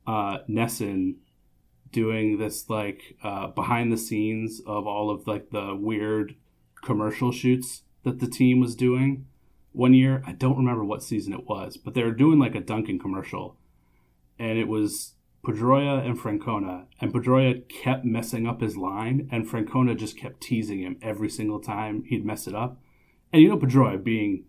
uh, 0.08 0.39
NESN 0.49 1.15
doing 1.91 2.38
this 2.38 2.69
like 2.69 3.17
uh, 3.23 3.47
behind 3.47 3.91
the 3.91 3.97
scenes 3.97 4.62
of 4.65 4.88
all 4.88 5.10
of 5.10 5.28
like 5.28 5.49
the 5.49 5.75
weird 5.75 6.36
commercial 6.84 7.32
shoots 7.32 7.84
that 8.04 8.19
the 8.19 8.28
team 8.28 8.60
was 8.60 8.75
doing 8.75 9.25
one 9.71 9.93
year. 9.93 10.23
I 10.25 10.32
don't 10.32 10.58
remember 10.58 10.86
what 10.86 11.04
season 11.04 11.34
it 11.34 11.47
was, 11.47 11.78
but 11.78 11.93
they 11.93 12.04
were 12.04 12.12
doing 12.12 12.39
like 12.39 12.56
a 12.56 12.62
Dunkin' 12.62 12.99
commercial, 12.99 13.58
and 14.38 14.58
it 14.58 14.67
was 14.67 15.15
Pedroia 15.45 16.06
and 16.06 16.17
Francona, 16.17 16.86
and 17.02 17.13
Pedroia 17.13 17.67
kept 17.67 18.06
messing 18.06 18.47
up 18.47 18.62
his 18.62 18.78
line, 18.78 19.28
and 19.32 19.47
Francona 19.47 19.97
just 19.97 20.17
kept 20.17 20.41
teasing 20.41 20.82
him 20.82 20.97
every 21.02 21.30
single 21.30 21.60
time 21.60 22.04
he'd 22.04 22.25
mess 22.25 22.47
it 22.47 22.56
up. 22.56 22.82
And 23.32 23.42
you 23.42 23.50
know, 23.50 23.58
Pedroia 23.58 24.04
being 24.04 24.46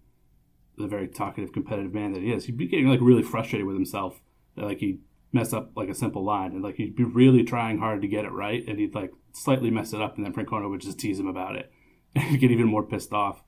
the 0.78 0.86
very 0.86 1.08
talkative, 1.08 1.52
competitive 1.52 1.92
man 1.92 2.12
that 2.12 2.22
he 2.22 2.32
is, 2.32 2.46
he'd 2.46 2.56
be 2.56 2.66
getting 2.66 2.88
like 2.88 3.00
really 3.00 3.22
frustrated 3.22 3.66
with 3.66 3.76
himself 3.76 4.20
like 4.56 4.78
he 4.78 5.00
mess 5.32 5.52
up 5.52 5.70
like 5.76 5.88
a 5.88 5.94
simple 5.94 6.24
line, 6.24 6.52
and 6.52 6.62
like 6.62 6.76
he'd 6.76 6.96
be 6.96 7.04
really 7.04 7.44
trying 7.44 7.78
hard 7.78 8.02
to 8.02 8.08
get 8.08 8.24
it 8.24 8.32
right, 8.32 8.66
and 8.66 8.78
he'd 8.78 8.94
like 8.94 9.12
slightly 9.32 9.70
mess 9.70 9.92
it 9.92 10.00
up, 10.00 10.16
and 10.16 10.24
then 10.24 10.32
Francona 10.32 10.68
would 10.68 10.80
just 10.80 10.98
tease 10.98 11.20
him 11.20 11.26
about 11.26 11.56
it, 11.56 11.70
and 12.14 12.24
he'd 12.24 12.40
get 12.40 12.50
even 12.50 12.66
more 12.66 12.82
pissed 12.82 13.12
off, 13.12 13.42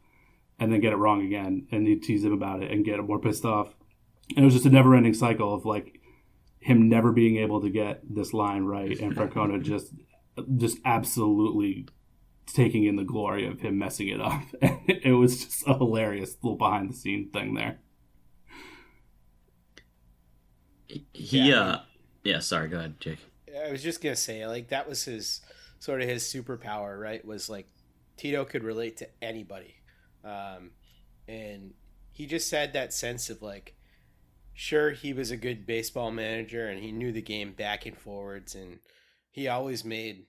and 0.58 0.72
then 0.72 0.80
get 0.80 0.92
it 0.92 0.96
wrong 0.96 1.24
again, 1.24 1.66
and 1.70 1.86
he'd 1.86 2.02
tease 2.02 2.24
him 2.24 2.32
about 2.32 2.62
it 2.62 2.70
and 2.70 2.84
get 2.84 3.02
more 3.02 3.18
pissed 3.18 3.44
off, 3.44 3.74
and 4.30 4.38
it 4.38 4.44
was 4.44 4.54
just 4.54 4.66
a 4.66 4.70
never-ending 4.70 5.14
cycle 5.14 5.54
of 5.54 5.64
like 5.64 6.00
him 6.60 6.88
never 6.88 7.10
being 7.10 7.36
able 7.36 7.60
to 7.60 7.70
get 7.70 8.00
this 8.08 8.32
line 8.32 8.64
right, 8.64 8.98
and 9.00 9.16
Francona 9.16 9.60
just 9.60 9.92
just 10.56 10.78
absolutely 10.84 11.86
taking 12.46 12.84
in 12.84 12.96
the 12.96 13.04
glory 13.04 13.46
of 13.46 13.60
him 13.60 13.78
messing 13.78 14.08
it 14.08 14.20
up. 14.20 14.42
it 14.62 15.16
was 15.16 15.44
just 15.44 15.66
a 15.66 15.74
hilarious 15.74 16.36
little 16.42 16.56
behind 16.56 16.90
the 16.90 16.94
scene 16.94 17.30
thing 17.30 17.54
there. 17.54 17.78
He 20.86 21.50
yeah. 21.50 21.60
uh 21.60 21.80
yeah, 22.24 22.38
sorry, 22.38 22.68
go 22.68 22.78
ahead, 22.78 23.00
Jake. 23.00 23.18
I 23.66 23.70
was 23.70 23.82
just 23.82 24.02
gonna 24.02 24.16
say, 24.16 24.46
like 24.46 24.68
that 24.68 24.88
was 24.88 25.04
his 25.04 25.40
sort 25.78 26.02
of 26.02 26.08
his 26.08 26.22
superpower, 26.22 26.98
right? 27.00 27.24
Was 27.24 27.48
like 27.48 27.68
Tito 28.16 28.44
could 28.44 28.62
relate 28.62 28.98
to 28.98 29.08
anybody. 29.22 29.74
Um 30.24 30.70
and 31.26 31.74
he 32.10 32.26
just 32.26 32.50
had 32.50 32.72
that 32.74 32.92
sense 32.92 33.30
of 33.30 33.42
like 33.42 33.74
sure 34.54 34.90
he 34.90 35.12
was 35.12 35.30
a 35.30 35.36
good 35.36 35.66
baseball 35.66 36.10
manager 36.10 36.68
and 36.68 36.82
he 36.82 36.92
knew 36.92 37.10
the 37.10 37.22
game 37.22 37.52
back 37.52 37.86
and 37.86 37.96
forwards 37.96 38.54
and 38.54 38.78
he 39.30 39.48
always 39.48 39.82
made 39.82 40.26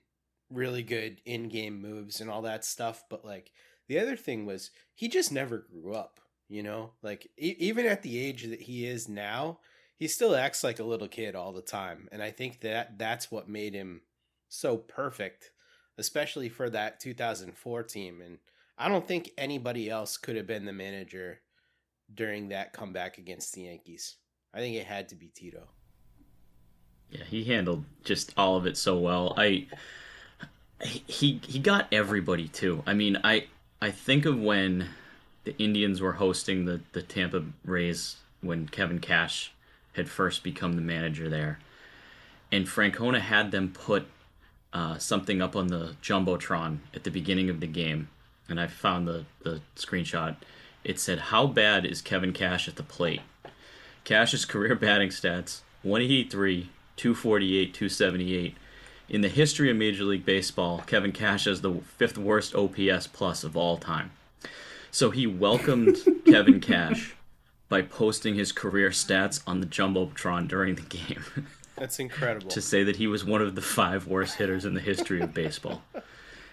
really 0.54 0.82
good 0.82 1.20
in-game 1.24 1.80
moves 1.80 2.20
and 2.20 2.30
all 2.30 2.42
that 2.42 2.64
stuff 2.64 3.04
but 3.10 3.24
like 3.24 3.50
the 3.88 3.98
other 3.98 4.16
thing 4.16 4.46
was 4.46 4.70
he 4.94 5.08
just 5.08 5.32
never 5.32 5.58
grew 5.58 5.94
up 5.94 6.20
you 6.50 6.62
know? 6.62 6.90
Like 7.02 7.26
e- 7.38 7.56
even 7.58 7.86
at 7.86 8.02
the 8.02 8.18
age 8.18 8.44
that 8.44 8.60
he 8.60 8.86
is 8.86 9.08
now 9.08 9.58
he 9.96 10.06
still 10.08 10.36
acts 10.36 10.62
like 10.62 10.78
a 10.78 10.84
little 10.84 11.08
kid 11.08 11.34
all 11.34 11.52
the 11.52 11.62
time 11.62 12.08
and 12.12 12.22
i 12.22 12.30
think 12.30 12.60
that 12.60 12.98
that's 12.98 13.30
what 13.30 13.48
made 13.48 13.74
him 13.74 14.02
so 14.48 14.76
perfect 14.76 15.52
especially 15.98 16.48
for 16.48 16.68
that 16.68 17.00
2004 17.00 17.82
team 17.84 18.20
and 18.20 18.38
i 18.76 18.88
don't 18.88 19.06
think 19.06 19.30
anybody 19.38 19.88
else 19.88 20.16
could 20.16 20.36
have 20.36 20.46
been 20.46 20.64
the 20.64 20.72
manager 20.72 21.40
during 22.12 22.48
that 22.48 22.72
comeback 22.72 23.18
against 23.18 23.54
the 23.54 23.62
yankees. 23.62 24.16
I 24.52 24.58
think 24.58 24.76
it 24.76 24.86
had 24.86 25.08
to 25.08 25.14
be 25.14 25.28
tito. 25.28 25.68
Yeah 27.10 27.24
he 27.24 27.44
handled 27.44 27.84
just 28.02 28.32
all 28.36 28.56
of 28.56 28.66
it 28.66 28.76
so 28.76 28.98
well. 28.98 29.34
I 29.36 29.66
he 30.82 31.40
he 31.46 31.58
got 31.58 31.86
everybody 31.92 32.48
too 32.48 32.82
i 32.86 32.92
mean 32.92 33.16
i 33.24 33.46
i 33.80 33.90
think 33.90 34.24
of 34.26 34.38
when 34.38 34.88
the 35.44 35.56
indians 35.58 36.00
were 36.00 36.14
hosting 36.14 36.64
the 36.64 36.80
the 36.92 37.02
tampa 37.02 37.42
rays 37.64 38.16
when 38.40 38.66
kevin 38.68 38.98
cash 38.98 39.54
had 39.94 40.08
first 40.08 40.42
become 40.42 40.74
the 40.74 40.82
manager 40.82 41.28
there. 41.28 41.58
And 42.52 42.66
Francona 42.66 43.20
had 43.20 43.50
them 43.50 43.70
put 43.72 44.06
uh, 44.72 44.98
something 44.98 45.40
up 45.40 45.56
on 45.56 45.68
the 45.68 45.96
Jumbotron 46.02 46.78
at 46.92 47.04
the 47.04 47.10
beginning 47.10 47.48
of 47.48 47.60
the 47.60 47.66
game. 47.66 48.08
And 48.48 48.60
I 48.60 48.66
found 48.66 49.08
the, 49.08 49.24
the 49.42 49.60
screenshot. 49.76 50.36
It 50.82 51.00
said, 51.00 51.18
How 51.18 51.46
bad 51.46 51.86
is 51.86 52.02
Kevin 52.02 52.32
Cash 52.32 52.68
at 52.68 52.76
the 52.76 52.82
plate? 52.82 53.22
Cash's 54.04 54.44
career 54.44 54.74
batting 54.74 55.08
stats 55.08 55.60
183, 55.82 56.68
248, 56.96 57.74
278. 57.74 58.56
In 59.08 59.20
the 59.20 59.28
history 59.28 59.70
of 59.70 59.76
Major 59.76 60.04
League 60.04 60.24
Baseball, 60.24 60.82
Kevin 60.86 61.12
Cash 61.12 61.44
has 61.44 61.60
the 61.60 61.74
fifth 61.98 62.16
worst 62.16 62.54
OPS 62.54 63.06
plus 63.06 63.44
of 63.44 63.54
all 63.54 63.76
time. 63.76 64.12
So 64.90 65.10
he 65.10 65.26
welcomed 65.26 65.98
Kevin 66.26 66.58
Cash 66.60 67.14
by 67.68 67.82
posting 67.82 68.34
his 68.34 68.50
career 68.50 68.90
stats 68.90 69.42
on 69.46 69.60
the 69.60 69.66
Jumbotron 69.66 70.48
during 70.48 70.76
the 70.76 70.82
game. 70.82 71.24
That's 71.76 71.98
incredible. 71.98 72.48
to 72.48 72.62
say 72.62 72.82
that 72.84 72.96
he 72.96 73.06
was 73.06 73.24
one 73.24 73.42
of 73.42 73.56
the 73.56 73.60
five 73.60 74.06
worst 74.06 74.36
hitters 74.36 74.64
in 74.64 74.74
the 74.74 74.80
history 74.80 75.20
of 75.20 75.34
baseball. 75.34 75.82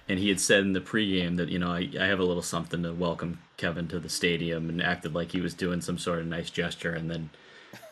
and 0.10 0.20
he 0.20 0.28
had 0.28 0.40
said 0.40 0.62
in 0.62 0.74
the 0.74 0.82
pregame 0.82 1.38
that, 1.38 1.50
you 1.50 1.60
know, 1.60 1.72
I, 1.72 1.90
I 1.98 2.06
have 2.06 2.20
a 2.20 2.26
little 2.26 2.42
something 2.42 2.84
to 2.84 2.92
welcome 2.92 3.40
Kevin 3.56 3.88
to 3.90 4.00
the 4.00 4.10
stadium 4.10 4.68
and 4.68 4.82
acted 4.82 5.14
like 5.14 5.32
he 5.32 5.40
was 5.40 5.54
doing 5.54 5.80
some 5.80 5.98
sort 6.00 6.20
of 6.20 6.26
nice 6.26 6.50
gesture 6.50 6.94
and 6.94 7.10
then 7.10 7.30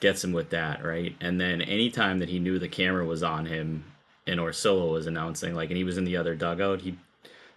gets 0.01 0.23
him 0.23 0.33
with 0.33 0.49
that, 0.49 0.83
right? 0.83 1.15
And 1.21 1.39
then 1.39 1.61
anytime 1.61 2.19
that 2.19 2.29
he 2.29 2.39
knew 2.39 2.59
the 2.59 2.67
camera 2.67 3.05
was 3.05 3.23
on 3.23 3.45
him 3.45 3.85
and 4.29 4.39
Orsillo 4.39 4.91
was 4.91 5.07
announcing, 5.07 5.55
like, 5.55 5.69
and 5.69 5.77
he 5.77 5.83
was 5.83 5.97
in 5.97 6.05
the 6.05 6.17
other 6.17 6.35
dugout, 6.35 6.81
he'd 6.81 6.97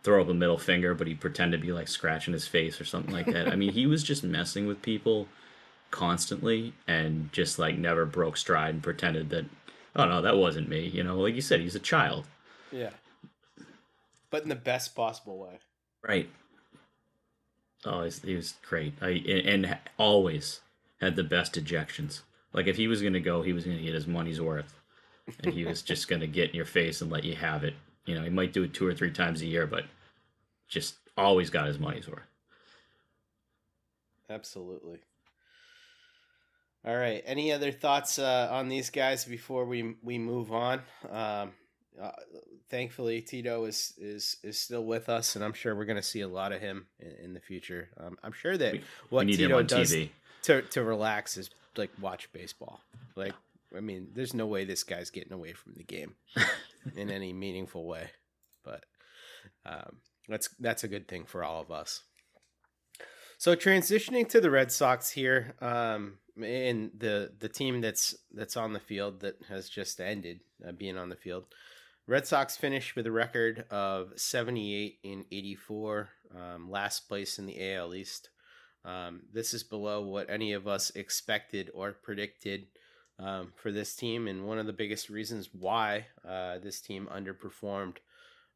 throw 0.02 0.22
up 0.22 0.28
a 0.28 0.34
middle 0.34 0.58
finger, 0.58 0.94
but 0.94 1.06
he'd 1.06 1.20
pretend 1.20 1.52
to 1.52 1.58
be 1.58 1.72
like 1.72 1.88
scratching 1.88 2.32
his 2.32 2.48
face 2.48 2.80
or 2.80 2.84
something 2.84 3.12
like 3.12 3.26
that. 3.26 3.48
I 3.48 3.56
mean, 3.56 3.72
he 3.72 3.86
was 3.86 4.02
just 4.02 4.24
messing 4.24 4.66
with 4.66 4.82
people 4.82 5.28
constantly 5.92 6.72
and 6.88 7.30
just 7.32 7.58
like 7.58 7.76
never 7.76 8.06
broke 8.06 8.36
stride 8.36 8.74
and 8.74 8.82
pretended 8.82 9.28
that 9.28 9.44
oh 9.94 10.06
no 10.06 10.22
that 10.22 10.38
wasn't 10.38 10.66
me 10.66 10.88
you 10.88 11.04
know? 11.04 11.16
Like 11.20 11.34
you 11.34 11.42
said 11.42 11.60
he's 11.60 11.76
a 11.76 11.80
child. 11.80 12.24
Yeah. 12.72 12.90
But 14.30 14.42
in 14.42 14.48
the 14.48 14.54
best 14.54 14.96
possible 14.96 15.38
way. 15.38 15.60
Right. 16.02 16.30
Oh 17.84 18.08
he 18.24 18.34
was 18.34 18.54
great. 18.66 18.94
I, 19.02 19.10
and 19.10 19.78
always 19.98 20.60
had 21.00 21.14
the 21.14 21.24
best 21.24 21.54
ejections. 21.54 22.22
Like 22.54 22.66
if 22.66 22.76
he 22.76 22.88
was 22.88 23.02
going 23.02 23.12
to 23.12 23.20
go 23.20 23.42
he 23.42 23.52
was 23.52 23.64
going 23.64 23.76
to 23.76 23.84
get 23.84 23.94
his 23.94 24.06
money's 24.06 24.40
worth 24.40 24.74
and 25.44 25.54
he 25.54 25.64
was 25.64 25.82
just 25.82 26.08
going 26.08 26.20
to 26.20 26.26
get 26.26 26.50
in 26.50 26.56
your 26.56 26.64
face 26.64 27.00
and 27.00 27.10
let 27.10 27.24
you 27.24 27.34
have 27.34 27.64
it 27.64 27.74
you 28.06 28.14
know 28.14 28.22
he 28.22 28.30
might 28.30 28.52
do 28.52 28.62
it 28.64 28.74
two 28.74 28.86
or 28.86 28.94
three 28.94 29.10
times 29.10 29.42
a 29.42 29.46
year 29.46 29.66
but 29.66 29.84
just 30.68 30.96
always 31.16 31.50
got 31.50 31.66
his 31.66 31.78
money's 31.78 32.08
worth 32.08 32.26
absolutely 34.30 35.00
all 36.84 36.96
right. 36.96 37.22
Any 37.26 37.52
other 37.52 37.70
thoughts 37.70 38.18
uh, 38.18 38.48
on 38.50 38.68
these 38.68 38.90
guys 38.90 39.24
before 39.24 39.64
we 39.64 39.94
we 40.02 40.18
move 40.18 40.52
on? 40.52 40.80
Um, 41.08 41.52
uh, 42.00 42.10
thankfully, 42.70 43.20
Tito 43.20 43.64
is 43.66 43.94
is 43.98 44.36
is 44.42 44.58
still 44.58 44.84
with 44.84 45.08
us, 45.08 45.36
and 45.36 45.44
I'm 45.44 45.52
sure 45.52 45.76
we're 45.76 45.84
going 45.84 45.96
to 45.96 46.02
see 46.02 46.22
a 46.22 46.28
lot 46.28 46.52
of 46.52 46.60
him 46.60 46.86
in, 46.98 47.26
in 47.26 47.34
the 47.34 47.40
future. 47.40 47.88
Um, 47.98 48.18
I'm 48.24 48.32
sure 48.32 48.56
that 48.56 48.72
we, 48.72 48.82
what 49.10 49.26
we 49.26 49.36
Tito 49.36 49.62
does 49.62 49.92
TV. 49.92 50.10
to 50.42 50.62
to 50.62 50.82
relax 50.82 51.36
is 51.36 51.50
like 51.76 51.90
watch 52.00 52.32
baseball. 52.32 52.80
Like, 53.14 53.34
I 53.76 53.80
mean, 53.80 54.08
there's 54.14 54.34
no 54.34 54.46
way 54.46 54.64
this 54.64 54.84
guy's 54.84 55.10
getting 55.10 55.32
away 55.32 55.52
from 55.52 55.74
the 55.76 55.84
game 55.84 56.14
in 56.96 57.10
any 57.10 57.32
meaningful 57.32 57.86
way. 57.86 58.10
But 58.64 58.84
um, 59.66 59.96
that's 60.28 60.48
that's 60.60 60.84
a 60.84 60.88
good 60.88 61.08
thing 61.08 61.24
for 61.24 61.42
all 61.42 61.60
of 61.60 61.70
us. 61.70 62.02
So 63.38 63.56
transitioning 63.56 64.28
to 64.28 64.40
the 64.40 64.50
Red 64.50 64.70
Sox 64.70 65.10
here. 65.10 65.54
Um, 65.60 66.18
and 66.40 66.90
the 66.96 67.32
the 67.38 67.48
team 67.48 67.80
that's 67.80 68.14
that's 68.32 68.56
on 68.56 68.72
the 68.72 68.80
field 68.80 69.20
that 69.20 69.36
has 69.48 69.68
just 69.68 70.00
ended 70.00 70.40
uh, 70.66 70.72
being 70.72 70.96
on 70.96 71.08
the 71.08 71.16
field. 71.16 71.44
Red 72.06 72.26
Sox 72.26 72.56
finished 72.56 72.96
with 72.96 73.06
a 73.06 73.12
record 73.12 73.64
of 73.70 74.12
78 74.16 74.98
in 75.04 75.24
84, 75.30 76.10
um, 76.34 76.68
last 76.68 77.06
place 77.08 77.38
in 77.38 77.46
the 77.46 77.74
AL 77.74 77.94
East. 77.94 78.30
Um, 78.84 79.22
this 79.32 79.54
is 79.54 79.62
below 79.62 80.02
what 80.02 80.28
any 80.28 80.52
of 80.52 80.66
us 80.66 80.90
expected 80.90 81.70
or 81.72 81.92
predicted 81.92 82.66
um, 83.22 83.52
for 83.54 83.70
this 83.70 83.94
team, 83.94 84.26
and 84.26 84.46
one 84.46 84.58
of 84.58 84.66
the 84.66 84.72
biggest 84.72 85.08
reasons 85.08 85.50
why 85.52 86.06
uh, 86.28 86.58
this 86.58 86.80
team 86.80 87.08
underperformed, 87.14 87.96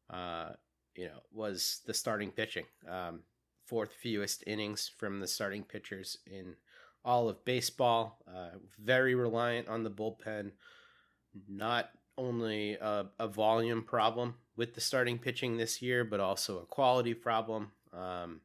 uh, 0.09 0.49
you 0.95 1.05
know, 1.05 1.21
was 1.31 1.81
the 1.85 1.93
starting 1.93 2.31
pitching. 2.31 2.65
Um, 2.87 3.21
fourth 3.65 3.93
fewest 3.93 4.43
innings 4.47 4.91
from 4.97 5.19
the 5.19 5.27
starting 5.27 5.63
pitchers 5.63 6.17
in 6.25 6.55
all 7.05 7.29
of 7.29 7.43
baseball. 7.45 8.19
Uh, 8.27 8.57
very 8.79 9.15
reliant 9.15 9.67
on 9.67 9.83
the 9.83 9.91
bullpen. 9.91 10.51
Not 11.47 11.89
only 12.17 12.75
a, 12.75 13.05
a, 13.19 13.27
volume 13.27 13.83
problem 13.83 14.35
with 14.55 14.73
the 14.73 14.81
starting 14.81 15.19
pitching 15.19 15.55
this 15.55 15.81
year, 15.81 16.03
but 16.03 16.19
also 16.19 16.59
a 16.59 16.65
quality 16.65 17.13
problem. 17.13 17.71
Um, 17.93 18.41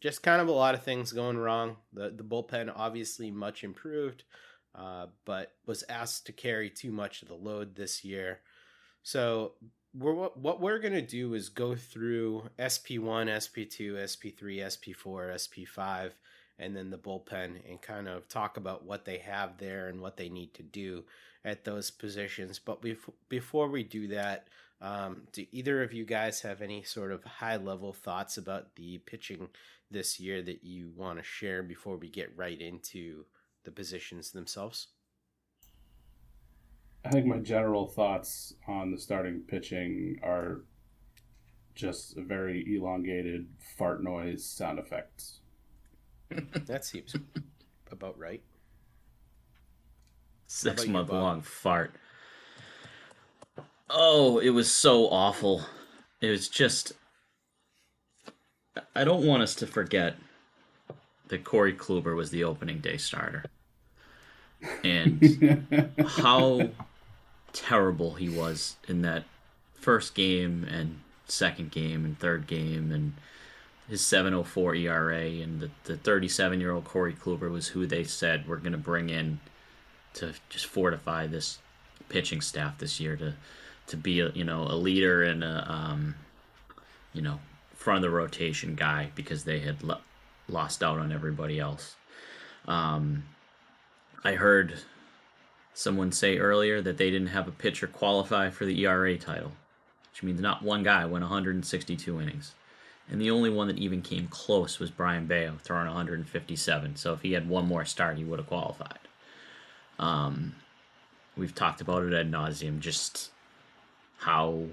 just 0.00 0.22
kind 0.22 0.40
of 0.40 0.48
a 0.48 0.52
lot 0.52 0.74
of 0.74 0.82
things 0.82 1.12
going 1.12 1.38
wrong. 1.38 1.76
The 1.92 2.10
the 2.10 2.22
bullpen 2.22 2.72
obviously 2.74 3.30
much 3.30 3.64
improved, 3.64 4.22
uh, 4.74 5.06
but 5.24 5.52
was 5.66 5.84
asked 5.88 6.26
to 6.26 6.32
carry 6.32 6.70
too 6.70 6.90
much 6.90 7.22
of 7.22 7.28
the 7.28 7.34
load 7.34 7.74
this 7.74 8.04
year. 8.04 8.40
So 9.02 9.52
we're, 9.96 10.14
what 10.14 10.60
we're 10.60 10.78
going 10.78 10.94
to 10.94 11.02
do 11.02 11.34
is 11.34 11.48
go 11.48 11.74
through 11.74 12.50
SP1, 12.58 13.28
SP2, 13.28 13.94
SP3, 13.94 14.34
SP4, 14.66 15.34
SP5 15.34 16.12
and 16.58 16.76
then 16.76 16.90
the 16.90 16.98
bullpen 16.98 17.68
and 17.68 17.80
kind 17.80 18.08
of 18.08 18.28
talk 18.28 18.56
about 18.56 18.84
what 18.84 19.04
they 19.04 19.18
have 19.18 19.58
there 19.58 19.88
and 19.88 20.00
what 20.00 20.16
they 20.16 20.28
need 20.28 20.54
to 20.54 20.62
do 20.62 21.04
at 21.44 21.64
those 21.64 21.90
positions. 21.90 22.58
But 22.58 22.82
bef- 22.82 23.12
before 23.28 23.68
we 23.68 23.82
do 23.82 24.08
that, 24.08 24.48
um, 24.80 25.22
do 25.32 25.46
either 25.52 25.82
of 25.82 25.92
you 25.92 26.04
guys 26.04 26.40
have 26.42 26.62
any 26.62 26.82
sort 26.82 27.12
of 27.12 27.24
high 27.24 27.56
level 27.56 27.92
thoughts 27.92 28.36
about 28.36 28.76
the 28.76 28.98
pitching 28.98 29.48
this 29.90 30.20
year 30.20 30.42
that 30.42 30.64
you 30.64 30.90
want 30.96 31.18
to 31.18 31.24
share 31.24 31.62
before 31.62 31.96
we 31.96 32.08
get 32.08 32.36
right 32.36 32.60
into 32.60 33.24
the 33.64 33.70
positions 33.70 34.30
themselves? 34.30 34.88
I 37.04 37.10
think 37.10 37.26
my 37.26 37.38
general 37.38 37.86
thoughts 37.86 38.54
on 38.66 38.90
the 38.90 38.98
starting 38.98 39.40
pitching 39.46 40.18
are 40.22 40.62
just 41.74 42.16
a 42.16 42.22
very 42.22 42.64
elongated 42.76 43.46
fart 43.76 44.02
noise 44.02 44.44
sound 44.44 44.78
effects 44.78 45.40
that 46.66 46.84
seems 46.84 47.14
about 47.90 48.18
right. 48.18 48.42
Six 50.46 50.74
about 50.74 50.86
you, 50.86 50.92
month 50.92 51.10
long 51.10 51.40
fart. 51.40 51.94
Oh, 53.90 54.38
it 54.38 54.50
was 54.50 54.70
so 54.70 55.08
awful. 55.08 55.62
It 56.20 56.30
was 56.30 56.48
just. 56.48 56.92
I 58.94 59.04
don't 59.04 59.24
want 59.24 59.42
us 59.42 59.54
to 59.56 59.66
forget 59.66 60.16
that 61.28 61.44
Corey 61.44 61.72
Kluber 61.72 62.16
was 62.16 62.30
the 62.30 62.44
opening 62.44 62.78
day 62.78 62.96
starter. 62.96 63.44
And 64.82 65.88
how 66.06 66.70
terrible 67.52 68.14
he 68.14 68.28
was 68.28 68.76
in 68.88 69.02
that 69.02 69.24
first 69.74 70.14
game 70.14 70.64
and 70.70 71.00
second 71.26 71.70
game 71.70 72.04
and 72.04 72.18
third 72.18 72.46
game 72.46 72.92
and 72.92 73.14
his 73.88 74.00
704 74.00 74.74
ERA 74.74 75.20
and 75.20 75.60
the, 75.60 75.70
the 75.84 75.96
37 75.96 76.60
year 76.60 76.72
old 76.72 76.84
Corey 76.84 77.12
Kluber 77.14 77.50
was 77.50 77.68
who 77.68 77.86
they 77.86 78.04
said 78.04 78.48
we're 78.48 78.56
going 78.56 78.72
to 78.72 78.78
bring 78.78 79.10
in 79.10 79.40
to 80.14 80.32
just 80.48 80.66
fortify 80.66 81.26
this 81.26 81.58
pitching 82.08 82.40
staff 82.40 82.78
this 82.78 83.00
year 83.00 83.16
to 83.16 83.34
to 83.86 83.96
be 83.96 84.20
a, 84.20 84.30
you 84.30 84.44
know 84.44 84.62
a 84.62 84.76
leader 84.76 85.22
and 85.22 85.44
a 85.44 85.70
um, 85.70 86.14
you 87.12 87.20
know 87.20 87.38
front 87.74 87.96
of 87.96 88.02
the 88.02 88.16
rotation 88.16 88.74
guy 88.74 89.10
because 89.14 89.44
they 89.44 89.60
had 89.60 89.82
lo- 89.82 90.00
lost 90.48 90.82
out 90.82 90.98
on 90.98 91.12
everybody 91.12 91.60
else. 91.60 91.96
Um, 92.66 93.24
I 94.24 94.34
heard 94.34 94.80
someone 95.74 96.12
say 96.12 96.38
earlier 96.38 96.80
that 96.80 96.96
they 96.96 97.10
didn't 97.10 97.28
have 97.28 97.46
a 97.46 97.52
pitcher 97.52 97.86
qualify 97.86 98.48
for 98.50 98.64
the 98.64 98.80
ERA 98.84 99.18
title, 99.18 99.52
which 100.10 100.22
means 100.22 100.40
not 100.40 100.62
one 100.62 100.82
guy 100.82 101.04
went 101.04 101.22
162 101.22 102.20
innings. 102.20 102.54
And 103.10 103.20
the 103.20 103.30
only 103.30 103.50
one 103.50 103.66
that 103.68 103.76
even 103.76 104.00
came 104.00 104.28
close 104.28 104.78
was 104.78 104.90
Brayan 104.90 105.26
Bello, 105.26 105.58
throwing 105.62 105.86
157. 105.86 106.96
So 106.96 107.12
if 107.12 107.20
he 107.20 107.32
had 107.32 107.48
one 107.48 107.66
more 107.66 107.84
start, 107.84 108.16
he 108.16 108.24
would 108.24 108.38
have 108.38 108.48
qualified. 108.48 108.98
Um, 109.98 110.54
we've 111.36 111.54
talked 111.54 111.82
about 111.82 112.04
it 112.04 112.14
ad 112.14 112.30
nauseum, 112.30 112.80
just 112.80 113.30
how 114.18 114.64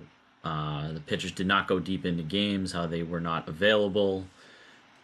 uh, 0.46 0.94
the 0.94 1.02
pitchers 1.02 1.34
did 1.34 1.48
not 1.48 1.68
go 1.68 1.80
deep 1.80 2.06
into 2.06 2.24
games, 2.24 2.72
how 2.72 2.88
they 2.88 3.04
were 3.04 3.20
not 3.20 3.50
available, 3.50 4.28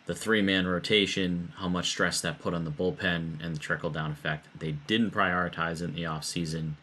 the 0.07 0.15
three 0.15 0.41
man 0.41 0.65
rotation, 0.65 1.53
how 1.57 1.67
much 1.67 1.89
stress 1.89 2.21
that 2.21 2.39
put 2.39 2.53
on 2.53 2.63
the 2.65 2.71
bullpen, 2.71 3.43
and 3.43 3.55
the 3.55 3.59
trickle 3.59 3.89
down 3.89 4.11
effect. 4.11 4.47
They 4.57 4.71
didn't 4.71 5.11
prioritize 5.11 5.81
it 5.81 5.89
in 5.89 5.93
the 5.93 6.03
offseason. 6.03 6.73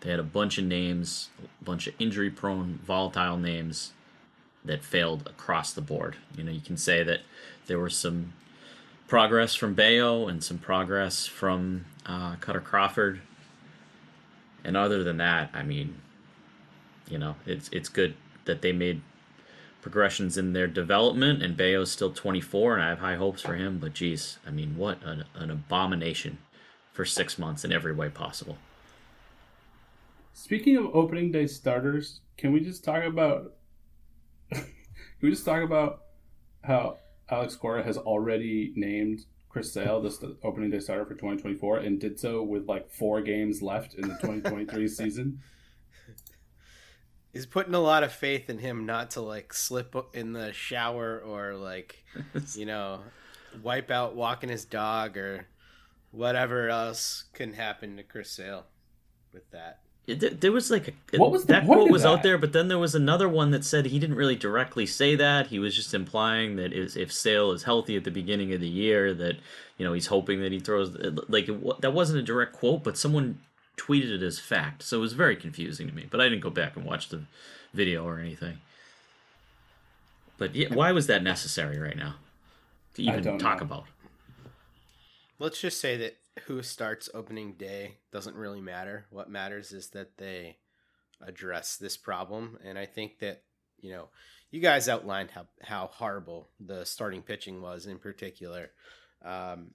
They 0.00 0.10
had 0.10 0.18
a 0.18 0.24
bunch 0.24 0.58
of 0.58 0.64
names, 0.64 1.30
a 1.42 1.64
bunch 1.64 1.86
of 1.86 1.94
injury 2.00 2.28
prone, 2.28 2.80
volatile 2.84 3.38
names 3.38 3.92
that 4.64 4.84
failed 4.84 5.28
across 5.28 5.72
the 5.72 5.80
board. 5.80 6.16
You 6.36 6.42
know, 6.42 6.50
you 6.50 6.60
can 6.60 6.76
say 6.76 7.04
that 7.04 7.20
there 7.66 7.78
was 7.78 7.96
some 7.96 8.32
progress 9.06 9.54
from 9.54 9.74
Bello 9.74 10.26
and 10.26 10.42
some 10.42 10.58
progress 10.58 11.26
from 11.26 11.84
uh, 12.04 12.34
Kutter 12.36 12.62
Crawford. 12.62 13.20
And 14.64 14.76
other 14.76 15.04
than 15.04 15.18
that, 15.18 15.50
I 15.54 15.62
mean, 15.62 16.00
you 17.08 17.18
know, 17.18 17.36
it's 17.46 17.68
it's 17.72 17.88
good 17.88 18.14
that 18.44 18.62
they 18.62 18.72
made 18.72 19.02
progressions 19.82 20.38
in 20.38 20.52
their 20.54 20.68
development, 20.68 21.42
and 21.42 21.56
Bello's 21.56 21.90
still 21.90 22.12
24, 22.12 22.74
and 22.74 22.82
I 22.82 22.88
have 22.88 23.00
high 23.00 23.16
hopes 23.16 23.42
for 23.42 23.54
him. 23.54 23.78
But 23.78 23.92
geez, 23.92 24.38
I 24.46 24.50
mean, 24.50 24.76
what 24.78 25.02
an, 25.02 25.24
an 25.34 25.50
abomination 25.50 26.38
for 26.92 27.04
six 27.04 27.38
months 27.38 27.64
in 27.64 27.72
every 27.72 27.92
way 27.92 28.08
possible. 28.08 28.56
Speaking 30.32 30.76
of 30.76 30.86
opening 30.94 31.32
day 31.32 31.46
starters, 31.46 32.20
can 32.38 32.52
we 32.52 32.60
just 32.60 32.84
talk 32.84 33.04
about? 33.04 33.54
can 34.52 34.64
we 35.20 35.30
just 35.30 35.44
talk 35.44 35.62
about 35.62 36.04
how 36.62 36.98
Alex 37.28 37.56
Cora 37.56 37.82
has 37.82 37.98
already 37.98 38.72
named 38.76 39.24
Chris 39.48 39.72
Sale 39.72 40.00
this 40.00 40.18
the 40.18 40.36
opening 40.42 40.70
day 40.70 40.78
starter 40.78 41.04
for 41.04 41.14
2024, 41.14 41.78
and 41.78 42.00
did 42.00 42.18
so 42.18 42.42
with 42.42 42.66
like 42.68 42.90
four 42.90 43.20
games 43.20 43.60
left 43.60 43.94
in 43.94 44.02
the 44.02 44.14
2023 44.20 44.88
season? 44.88 45.40
He's 47.32 47.46
putting 47.46 47.74
a 47.74 47.80
lot 47.80 48.02
of 48.04 48.12
faith 48.12 48.50
in 48.50 48.58
him 48.58 48.84
not 48.84 49.12
to 49.12 49.20
like 49.20 49.54
slip 49.54 49.96
in 50.12 50.32
the 50.32 50.52
shower 50.52 51.18
or 51.18 51.54
like, 51.54 52.04
you 52.54 52.66
know, 52.66 53.00
wipe 53.62 53.90
out 53.90 54.14
walking 54.14 54.50
his 54.50 54.64
dog 54.64 55.16
or 55.16 55.46
whatever 56.10 56.68
else 56.68 57.24
can 57.32 57.54
happen 57.54 57.96
to 57.96 58.02
Chris 58.02 58.30
Sale 58.30 58.66
with 59.32 59.50
that. 59.50 59.80
It, 60.06 60.40
there 60.40 60.50
was 60.50 60.70
like 60.70 60.94
a, 61.12 61.18
What 61.18 61.30
was 61.30 61.44
that 61.44 61.64
quote 61.64 61.86
of 61.86 61.90
was 61.90 62.04
out 62.04 62.24
there, 62.24 62.36
but 62.36 62.52
then 62.52 62.66
there 62.66 62.78
was 62.78 62.94
another 62.96 63.28
one 63.28 63.52
that 63.52 63.64
said 63.64 63.86
he 63.86 64.00
didn't 64.00 64.16
really 64.16 64.34
directly 64.34 64.84
say 64.84 65.14
that. 65.14 65.46
He 65.46 65.60
was 65.60 65.76
just 65.76 65.94
implying 65.94 66.56
that 66.56 66.72
if, 66.72 66.96
if 66.96 67.12
Sale 67.12 67.52
is 67.52 67.62
healthy 67.62 67.96
at 67.96 68.02
the 68.02 68.10
beginning 68.10 68.52
of 68.52 68.60
the 68.60 68.68
year, 68.68 69.14
that 69.14 69.36
you 69.78 69.86
know 69.86 69.92
he's 69.92 70.08
hoping 70.08 70.40
that 70.42 70.50
he 70.50 70.58
throws 70.58 70.96
like 71.28 71.48
it, 71.48 71.80
that 71.82 71.92
wasn't 71.92 72.18
a 72.18 72.22
direct 72.22 72.52
quote, 72.52 72.82
but 72.82 72.96
someone 72.96 73.38
tweeted 73.76 74.10
it 74.10 74.22
as 74.22 74.38
fact, 74.38 74.82
so 74.82 74.98
it 74.98 75.00
was 75.00 75.12
very 75.14 75.36
confusing 75.36 75.88
to 75.88 75.94
me. 75.94 76.06
But 76.10 76.20
I 76.20 76.24
didn't 76.24 76.40
go 76.40 76.50
back 76.50 76.76
and 76.76 76.84
watch 76.84 77.08
the 77.08 77.22
video 77.72 78.06
or 78.06 78.18
anything. 78.18 78.58
But 80.38 80.54
yeah, 80.54 80.74
why 80.74 80.92
was 80.92 81.06
that 81.06 81.22
necessary 81.22 81.78
right 81.78 81.96
now 81.96 82.16
to 82.94 83.02
even 83.02 83.38
talk 83.38 83.60
know. 83.60 83.66
about? 83.66 83.84
Let's 85.38 85.60
just 85.60 85.80
say 85.80 85.96
that 85.98 86.16
who 86.46 86.62
starts 86.62 87.08
opening 87.14 87.54
day 87.54 87.96
doesn't 88.12 88.36
really 88.36 88.60
matter. 88.60 89.06
What 89.10 89.30
matters 89.30 89.72
is 89.72 89.88
that 89.90 90.16
they 90.16 90.56
address 91.20 91.76
this 91.76 91.96
problem. 91.96 92.58
And 92.64 92.78
I 92.78 92.86
think 92.86 93.18
that, 93.20 93.42
you 93.80 93.92
know, 93.92 94.08
you 94.50 94.60
guys 94.60 94.88
outlined 94.88 95.30
how, 95.30 95.46
how 95.62 95.90
horrible 95.92 96.48
the 96.60 96.84
starting 96.84 97.22
pitching 97.22 97.60
was 97.60 97.86
in 97.86 97.98
particular. 97.98 98.70
Um, 99.24 99.72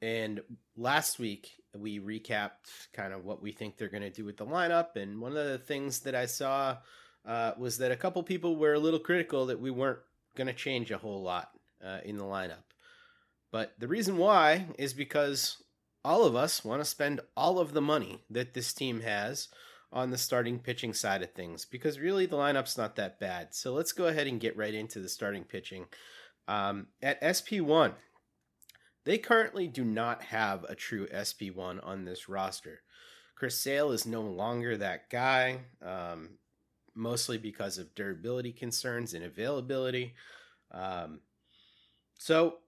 and 0.00 0.40
last 0.76 1.18
week 1.18 1.52
we 1.78 1.98
recapped 1.98 2.88
kind 2.92 3.12
of 3.12 3.24
what 3.24 3.42
we 3.42 3.52
think 3.52 3.76
they're 3.76 3.88
going 3.88 4.02
to 4.02 4.10
do 4.10 4.24
with 4.24 4.36
the 4.36 4.46
lineup. 4.46 4.96
And 4.96 5.20
one 5.20 5.36
of 5.36 5.46
the 5.46 5.58
things 5.58 6.00
that 6.00 6.14
I 6.14 6.26
saw 6.26 6.78
uh, 7.26 7.52
was 7.58 7.78
that 7.78 7.92
a 7.92 7.96
couple 7.96 8.22
people 8.22 8.56
were 8.56 8.74
a 8.74 8.78
little 8.78 8.98
critical 8.98 9.46
that 9.46 9.60
we 9.60 9.70
weren't 9.70 10.00
going 10.36 10.46
to 10.46 10.52
change 10.52 10.90
a 10.90 10.98
whole 10.98 11.22
lot 11.22 11.50
uh, 11.84 11.98
in 12.04 12.16
the 12.16 12.24
lineup. 12.24 12.64
But 13.50 13.74
the 13.78 13.88
reason 13.88 14.16
why 14.16 14.66
is 14.78 14.94
because 14.94 15.62
all 16.04 16.24
of 16.24 16.34
us 16.34 16.64
want 16.64 16.80
to 16.80 16.84
spend 16.84 17.20
all 17.36 17.58
of 17.58 17.72
the 17.72 17.82
money 17.82 18.22
that 18.30 18.54
this 18.54 18.72
team 18.72 19.00
has 19.00 19.48
on 19.92 20.10
the 20.10 20.18
starting 20.18 20.58
pitching 20.58 20.94
side 20.94 21.22
of 21.22 21.32
things 21.32 21.64
because 21.66 21.98
really 21.98 22.26
the 22.26 22.36
lineup's 22.36 22.78
not 22.78 22.96
that 22.96 23.20
bad. 23.20 23.54
So 23.54 23.74
let's 23.74 23.92
go 23.92 24.06
ahead 24.06 24.26
and 24.26 24.40
get 24.40 24.56
right 24.56 24.74
into 24.74 25.00
the 25.00 25.08
starting 25.08 25.44
pitching. 25.44 25.86
Um, 26.48 26.88
at 27.02 27.22
SP1, 27.22 27.92
they 29.04 29.18
currently 29.18 29.66
do 29.66 29.84
not 29.84 30.22
have 30.22 30.64
a 30.64 30.74
true 30.74 31.06
SP1 31.08 31.84
on 31.86 32.04
this 32.04 32.28
roster. 32.28 32.80
Chris 33.34 33.58
Sale 33.58 33.92
is 33.92 34.06
no 34.06 34.22
longer 34.22 34.76
that 34.76 35.10
guy, 35.10 35.60
um, 35.84 36.30
mostly 36.94 37.38
because 37.38 37.78
of 37.78 37.94
durability 37.94 38.52
concerns 38.52 39.14
and 39.14 39.24
availability. 39.24 40.14
Um, 40.70 41.20
so 42.18 42.58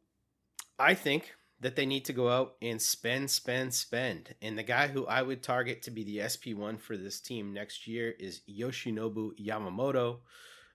I 0.79 0.95
think 0.95 1.33
that 1.61 1.77
they 1.77 1.87
need 1.87 2.05
to 2.07 2.13
go 2.13 2.29
out 2.29 2.57
and 2.61 2.83
spend, 2.83 3.31
spend, 3.31 3.73
spend. 3.73 4.35
And 4.43 4.59
the 4.59 4.63
guy 4.63 4.89
who 4.89 5.07
I 5.07 5.23
would 5.23 5.43
target 5.43 5.83
to 5.83 5.91
be 5.91 6.05
the 6.05 6.19
SP1 6.19 6.81
for 6.81 6.97
this 6.97 7.21
team 7.21 7.53
next 7.55 7.87
year 7.87 8.11
is 8.19 8.41
Yoshinobu 8.51 9.39
Yamamoto, 9.41 10.19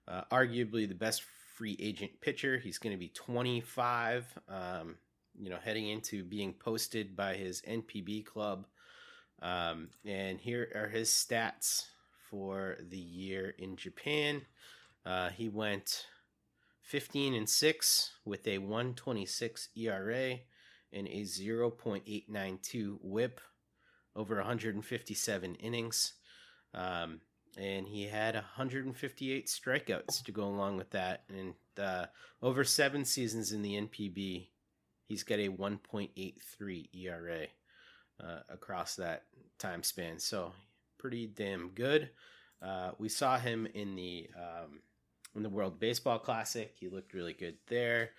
uh, 0.08 0.22
arguably 0.32 0.88
the 0.88 0.96
best 0.96 1.24
free 1.56 1.76
agent 1.80 2.12
pitcher. 2.22 2.58
He's 2.58 2.78
going 2.78 2.96
to 2.96 3.00
be 3.00 3.10
25, 3.10 4.26
um, 4.48 4.96
you 5.40 5.50
know, 5.50 5.58
heading 5.64 5.88
into 5.88 6.24
being 6.24 6.54
posted 6.54 7.16
by 7.16 7.36
his 7.36 7.62
NPB 7.62 8.26
club. 8.26 8.66
Um, 9.42 9.90
and 10.06 10.40
here 10.40 10.72
are 10.76 10.90
his 10.90 11.10
stats 11.10 11.86
for 12.30 12.78
the 12.90 12.98
year 12.98 13.56
in 13.58 13.76
Japan. 13.76 14.42
Uh, 15.06 15.30
he 15.30 15.50
went 15.50 16.06
15 16.84 17.34
and 17.34 17.50
6 17.50 18.12
with 18.26 18.48
a 18.48 18.58
126 18.58 19.70
ERA 19.76 20.40
and 20.92 21.08
a 21.08 21.22
0.892 21.22 22.98
whip 23.02 23.40
over 24.16 24.36
157 24.36 25.56
innings. 25.56 26.14
Um, 26.74 27.22
and 27.58 27.88
he 27.88 28.04
had 28.04 28.36
158 28.36 29.48
strikeouts 29.48 30.24
to 30.24 30.32
go 30.32 30.44
along 30.44 30.78
with 30.78 30.92
that. 30.92 31.24
And 31.30 31.54
uh, 31.78 32.06
over 32.42 32.64
seven 32.64 33.06
seasons 33.06 33.52
in 33.52 33.62
the 33.62 33.76
NPB, 33.76 34.48
he's 35.10 35.24
got 35.24 35.40
a 35.40 35.50
1.83 35.50 36.90
ERA 36.94 37.48
uh, 38.24 38.40
across 38.48 38.96
that 38.96 39.24
time 39.58 39.84
span. 39.84 40.20
So 40.20 40.54
pretty 40.98 41.28
damn 41.28 41.70
good. 41.70 42.12
Uh, 42.62 42.92
we 43.00 43.10
saw 43.10 43.38
him 43.38 43.68
in 43.74 43.96
the 43.96 44.30
um, 44.38 44.80
in 45.36 45.44
the 45.44 45.50
World 45.50 45.80
Baseball 45.80 46.20
Classic. 46.20 46.74
He 46.80 46.88
looked 46.88 47.14
really 47.14 47.34
good 47.34 47.58
there. 47.68 48.12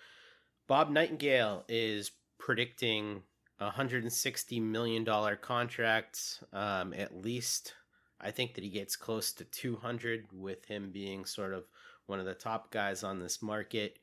Bob 0.67 0.91
Nightingale 0.91 1.65
is 1.69 2.11
predicting 2.39 3.23
a 3.61 3.71
hundred 3.71 4.03
and 4.03 4.13
sixty 4.13 4.59
million 4.59 5.05
dollar 5.05 5.37
contract, 5.37 6.43
um, 6.53 6.93
at 6.95 7.23
least. 7.23 7.75
I 8.23 8.31
think 8.31 8.55
that 8.55 8.65
he 8.65 8.71
gets 8.71 8.97
close 8.97 9.33
to 9.35 9.45
two 9.45 9.77
hundred 9.77 10.27
with 10.33 10.65
him 10.65 10.91
being 10.91 11.25
sort 11.25 11.53
of 11.55 11.65
one 12.07 12.19
of 12.19 12.27
the 12.27 12.35
top 12.35 12.71
guys 12.71 13.05
on 13.05 13.21
this 13.21 13.43
market. 13.43 13.99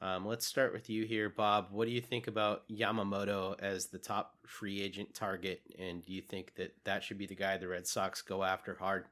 Um, 0.00 0.26
let's 0.26 0.46
start 0.46 0.72
with 0.74 0.90
you 0.90 1.04
here, 1.04 1.30
Bob. 1.30 1.68
What 1.70 1.86
do 1.86 1.90
you 1.90 2.02
think 2.02 2.26
about 2.26 2.68
Yamamoto 2.68 3.58
as 3.58 3.86
the 3.86 3.98
top 3.98 4.34
free 4.46 4.82
agent 4.82 5.14
target, 5.14 5.62
and 5.78 6.04
do 6.04 6.12
you 6.12 6.20
think 6.20 6.54
that 6.56 6.74
that 6.84 7.02
should 7.02 7.16
be 7.16 7.26
the 7.26 7.34
guy 7.34 7.56
the 7.56 7.68
Red 7.68 7.86
Sox 7.86 8.20
go 8.20 8.42
after 8.42 8.74
hard? 8.74 9.06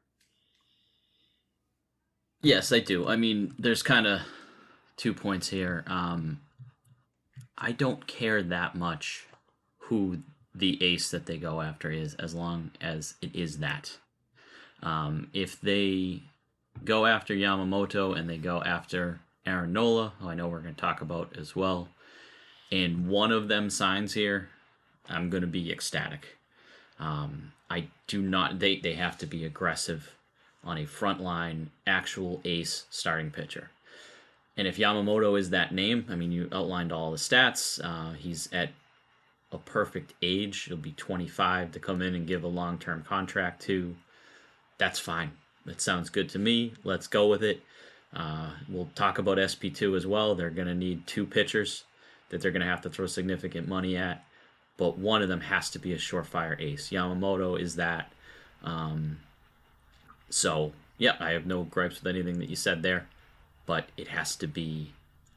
Yes, 2.42 2.70
I 2.70 2.80
do. 2.80 3.08
I 3.08 3.16
mean, 3.16 3.54
there's 3.58 3.82
kind 3.82 4.06
of 4.06 4.20
two 4.98 5.14
points 5.14 5.48
here. 5.48 5.84
Um, 5.86 6.40
I 7.56 7.72
don't 7.72 8.06
care 8.06 8.42
that 8.42 8.74
much 8.74 9.26
who 9.78 10.18
the 10.54 10.82
ace 10.82 11.10
that 11.10 11.24
they 11.24 11.38
go 11.38 11.62
after 11.62 11.90
is, 11.90 12.14
as 12.16 12.34
long 12.34 12.72
as 12.82 13.14
it 13.22 13.34
is 13.34 13.58
that. 13.58 13.96
Um, 14.82 15.30
if 15.32 15.58
they 15.60 16.22
go 16.84 17.06
after 17.06 17.34
Yamamoto 17.34 18.16
and 18.16 18.28
they 18.28 18.36
go 18.36 18.62
after 18.62 19.20
Aaron 19.46 19.72
Nola, 19.72 20.12
who 20.18 20.28
I 20.28 20.34
know 20.34 20.48
we're 20.48 20.60
going 20.60 20.74
to 20.74 20.80
talk 20.80 21.00
about 21.00 21.36
as 21.36 21.54
well, 21.54 21.88
and 22.72 23.08
one 23.08 23.32
of 23.32 23.48
them 23.48 23.70
signs 23.70 24.14
here, 24.14 24.48
I'm 25.08 25.30
going 25.30 25.42
to 25.42 25.46
be 25.46 25.70
ecstatic. 25.70 26.38
Um, 26.98 27.52
I 27.70 27.88
do 28.06 28.22
not. 28.22 28.58
They 28.58 28.76
they 28.76 28.94
have 28.94 29.18
to 29.18 29.26
be 29.26 29.44
aggressive 29.44 30.14
on 30.62 30.78
a 30.78 30.84
frontline 30.84 31.66
actual 31.86 32.40
ace 32.44 32.86
starting 32.90 33.30
pitcher. 33.30 33.70
And 34.56 34.68
if 34.68 34.76
Yamamoto 34.76 35.38
is 35.38 35.50
that 35.50 35.72
name, 35.72 36.06
I 36.08 36.14
mean, 36.14 36.32
you 36.32 36.48
outlined 36.52 36.92
all 36.92 37.10
the 37.10 37.16
stats. 37.16 37.80
Uh, 37.82 38.14
he's 38.14 38.48
at 38.52 38.70
a 39.50 39.58
perfect 39.58 40.14
age. 40.22 40.62
He'll 40.62 40.76
be 40.76 40.92
25 40.92 41.72
to 41.72 41.80
come 41.80 42.02
in 42.02 42.14
and 42.14 42.26
give 42.26 42.44
a 42.44 42.48
long 42.48 42.78
term 42.78 43.02
contract 43.02 43.62
to. 43.62 43.96
That's 44.78 44.98
fine. 44.98 45.32
That 45.66 45.80
sounds 45.80 46.10
good 46.10 46.28
to 46.30 46.38
me. 46.38 46.74
Let's 46.84 47.06
go 47.06 47.28
with 47.28 47.42
it. 47.42 47.62
Uh, 48.14 48.50
we'll 48.68 48.88
talk 48.94 49.18
about 49.18 49.38
SP2 49.38 49.96
as 49.96 50.06
well. 50.06 50.34
They're 50.34 50.50
going 50.50 50.68
to 50.68 50.74
need 50.74 51.06
two 51.06 51.26
pitchers 51.26 51.84
that 52.28 52.40
they're 52.40 52.50
going 52.50 52.62
to 52.62 52.68
have 52.68 52.82
to 52.82 52.90
throw 52.90 53.06
significant 53.06 53.68
money 53.68 53.96
at, 53.96 54.24
but 54.76 54.98
one 54.98 55.22
of 55.22 55.28
them 55.28 55.40
has 55.40 55.70
to 55.70 55.78
be 55.78 55.92
a 55.92 55.98
surefire 55.98 56.60
ace. 56.60 56.90
Yamamoto 56.90 57.60
is 57.60 57.76
that. 57.76 58.12
Um, 58.62 59.18
so, 60.30 60.72
yeah, 60.98 61.16
I 61.20 61.30
have 61.30 61.46
no 61.46 61.64
gripes 61.64 62.02
with 62.02 62.14
anything 62.14 62.38
that 62.38 62.48
you 62.48 62.56
said 62.56 62.82
there, 62.82 63.08
but 63.66 63.88
it 63.96 64.08
has 64.08 64.36
to 64.36 64.46
be 64.46 64.92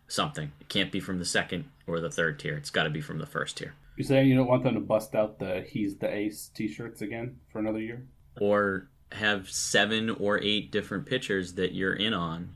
something. 0.08 0.52
It 0.62 0.70
can't 0.70 0.92
be 0.92 1.00
from 1.00 1.20
the 1.20 1.26
second 1.26 1.66
or 1.86 2.00
the 2.00 2.12
third 2.12 2.40
tier. 2.40 2.56
It's 2.56 2.70
got 2.70 2.84
to 2.84 2.90
be 2.90 3.02
from 3.02 3.18
the 3.18 3.26
first 3.26 3.58
tier. 3.58 3.74
You're 3.96 4.06
saying 4.06 4.28
you 4.28 4.36
don't 4.36 4.48
want 4.48 4.64
them 4.64 4.76
to 4.76 4.80
bust 4.80 5.16
out 5.16 5.40
the 5.40 5.66
"He's 5.68 5.98
the 5.98 6.14
Ace" 6.14 6.52
T-shirts 6.54 7.02
again 7.02 7.40
for 7.52 7.58
another 7.60 7.80
year, 7.80 8.06
or 8.40 8.88
have 9.12 9.50
seven 9.50 10.12
or 10.12 10.40
eight 10.42 10.72
different 10.72 11.08
pitchers 11.08 11.54
that 11.54 11.74
you're 11.74 11.96
in 11.96 12.14
on, 12.14 12.56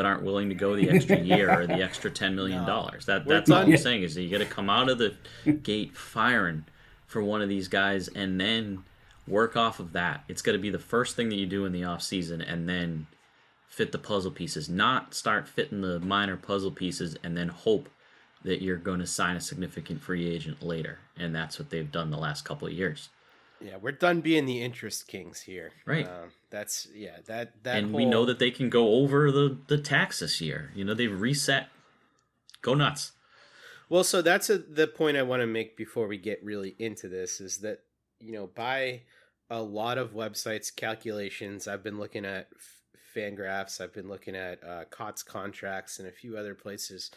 but 0.00 0.06
aren't 0.06 0.22
willing 0.22 0.48
to 0.48 0.54
go 0.54 0.74
the 0.74 0.88
extra 0.88 1.20
year 1.20 1.60
or 1.60 1.66
the 1.66 1.82
extra 1.82 2.10
ten 2.22 2.34
million 2.34 2.64
dollars. 2.64 3.06
No. 3.06 3.18
That 3.18 3.28
that's 3.28 3.50
all 3.50 3.58
I'm 3.58 3.76
saying 3.76 4.02
is 4.02 4.14
that 4.14 4.22
you 4.22 4.30
got 4.30 4.38
to 4.38 4.50
come 4.50 4.70
out 4.70 4.88
of 4.88 4.96
the 4.96 5.14
gate 5.62 5.94
firing 5.94 6.64
for 7.06 7.22
one 7.22 7.42
of 7.42 7.50
these 7.50 7.68
guys 7.68 8.08
and 8.08 8.40
then 8.40 8.82
work 9.28 9.58
off 9.58 9.78
of 9.78 9.92
that. 9.92 10.24
It's 10.26 10.40
got 10.40 10.52
to 10.52 10.58
be 10.58 10.70
the 10.70 10.78
first 10.78 11.16
thing 11.16 11.28
that 11.28 11.34
you 11.34 11.44
do 11.44 11.66
in 11.66 11.72
the 11.72 11.84
off 11.84 12.00
season, 12.00 12.40
and 12.40 12.66
then 12.66 13.08
fit 13.68 13.92
the 13.92 13.98
puzzle 13.98 14.30
pieces. 14.30 14.70
Not 14.70 15.12
start 15.12 15.46
fitting 15.46 15.82
the 15.82 16.00
minor 16.00 16.38
puzzle 16.38 16.70
pieces 16.70 17.18
and 17.22 17.36
then 17.36 17.48
hope 17.48 17.90
that 18.42 18.62
you're 18.62 18.78
going 18.78 19.00
to 19.00 19.06
sign 19.06 19.36
a 19.36 19.40
significant 19.42 20.00
free 20.00 20.26
agent 20.26 20.62
later, 20.62 20.98
and 21.18 21.34
that's 21.34 21.58
what 21.58 21.68
they've 21.68 21.92
done 21.92 22.10
the 22.10 22.16
last 22.16 22.46
couple 22.46 22.66
of 22.66 22.72
years. 22.72 23.10
Yeah, 23.60 23.76
we're 23.80 23.92
done 23.92 24.20
being 24.20 24.46
the 24.46 24.62
interest 24.62 25.06
kings 25.06 25.40
here. 25.40 25.72
Right. 25.84 26.06
Um, 26.06 26.30
that's 26.50 26.88
yeah. 26.94 27.18
That 27.26 27.62
that. 27.64 27.76
And 27.76 27.90
whole... 27.90 27.96
we 27.96 28.06
know 28.06 28.24
that 28.24 28.38
they 28.38 28.50
can 28.50 28.70
go 28.70 28.94
over 28.94 29.30
the 29.30 29.58
the 29.66 29.78
tax 29.78 30.20
this 30.20 30.40
year. 30.40 30.70
You 30.74 30.84
know 30.84 30.94
they've 30.94 31.20
reset. 31.20 31.68
Go 32.62 32.74
nuts. 32.74 33.12
Well, 33.88 34.04
so 34.04 34.22
that's 34.22 34.50
a, 34.50 34.58
the 34.58 34.86
point 34.86 35.16
I 35.16 35.22
want 35.22 35.42
to 35.42 35.46
make 35.46 35.76
before 35.76 36.06
we 36.06 36.16
get 36.16 36.44
really 36.44 36.76
into 36.78 37.08
this 37.08 37.40
is 37.40 37.58
that 37.58 37.80
you 38.18 38.32
know 38.32 38.46
by 38.46 39.02
a 39.50 39.60
lot 39.60 39.98
of 39.98 40.12
websites 40.12 40.74
calculations 40.74 41.66
I've 41.66 41.82
been 41.82 41.98
looking 41.98 42.24
at 42.24 42.48
Fangraphs, 43.16 43.80
I've 43.80 43.92
been 43.92 44.08
looking 44.08 44.36
at 44.36 44.62
uh, 44.62 44.84
Cot's 44.90 45.24
contracts 45.24 45.98
and 45.98 46.06
a 46.06 46.12
few 46.12 46.36
other 46.36 46.54
places 46.54 47.10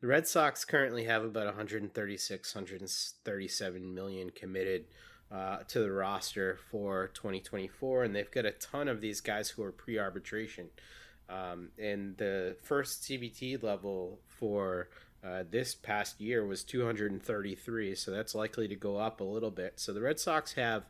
the 0.00 0.06
Red 0.06 0.26
Sox 0.26 0.64
currently 0.64 1.04
have 1.04 1.24
about 1.24 1.44
136, 1.46 2.54
137 2.54 3.94
million 3.94 4.30
committed 4.30 4.86
uh, 5.32 5.58
to 5.68 5.80
the 5.80 5.92
roster 5.92 6.58
for 6.70 7.08
2024, 7.14 8.04
and 8.04 8.14
they've 8.14 8.30
got 8.30 8.44
a 8.44 8.52
ton 8.52 8.88
of 8.88 9.00
these 9.00 9.20
guys 9.20 9.50
who 9.50 9.62
are 9.62 9.72
pre-arbitration. 9.72 10.68
Um, 11.28 11.68
and 11.78 12.16
the 12.16 12.56
first 12.62 13.02
CBT 13.02 13.62
level 13.62 14.18
for 14.26 14.88
uh, 15.24 15.44
this 15.48 15.74
past 15.74 16.20
year 16.20 16.44
was 16.44 16.64
233, 16.64 17.94
so 17.94 18.10
that's 18.10 18.34
likely 18.34 18.66
to 18.66 18.74
go 18.74 18.96
up 18.96 19.20
a 19.20 19.24
little 19.24 19.50
bit. 19.50 19.74
So 19.76 19.92
the 19.92 20.00
Red 20.00 20.18
Sox 20.18 20.54
have 20.54 20.86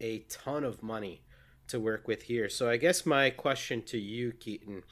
a 0.00 0.20
ton 0.20 0.64
of 0.64 0.82
money 0.82 1.22
to 1.68 1.78
work 1.78 2.08
with 2.08 2.22
here. 2.22 2.48
So 2.48 2.68
I 2.68 2.76
guess 2.76 3.04
my 3.04 3.30
question 3.30 3.82
to 3.82 3.98
you, 3.98 4.32
Keaton, 4.32 4.84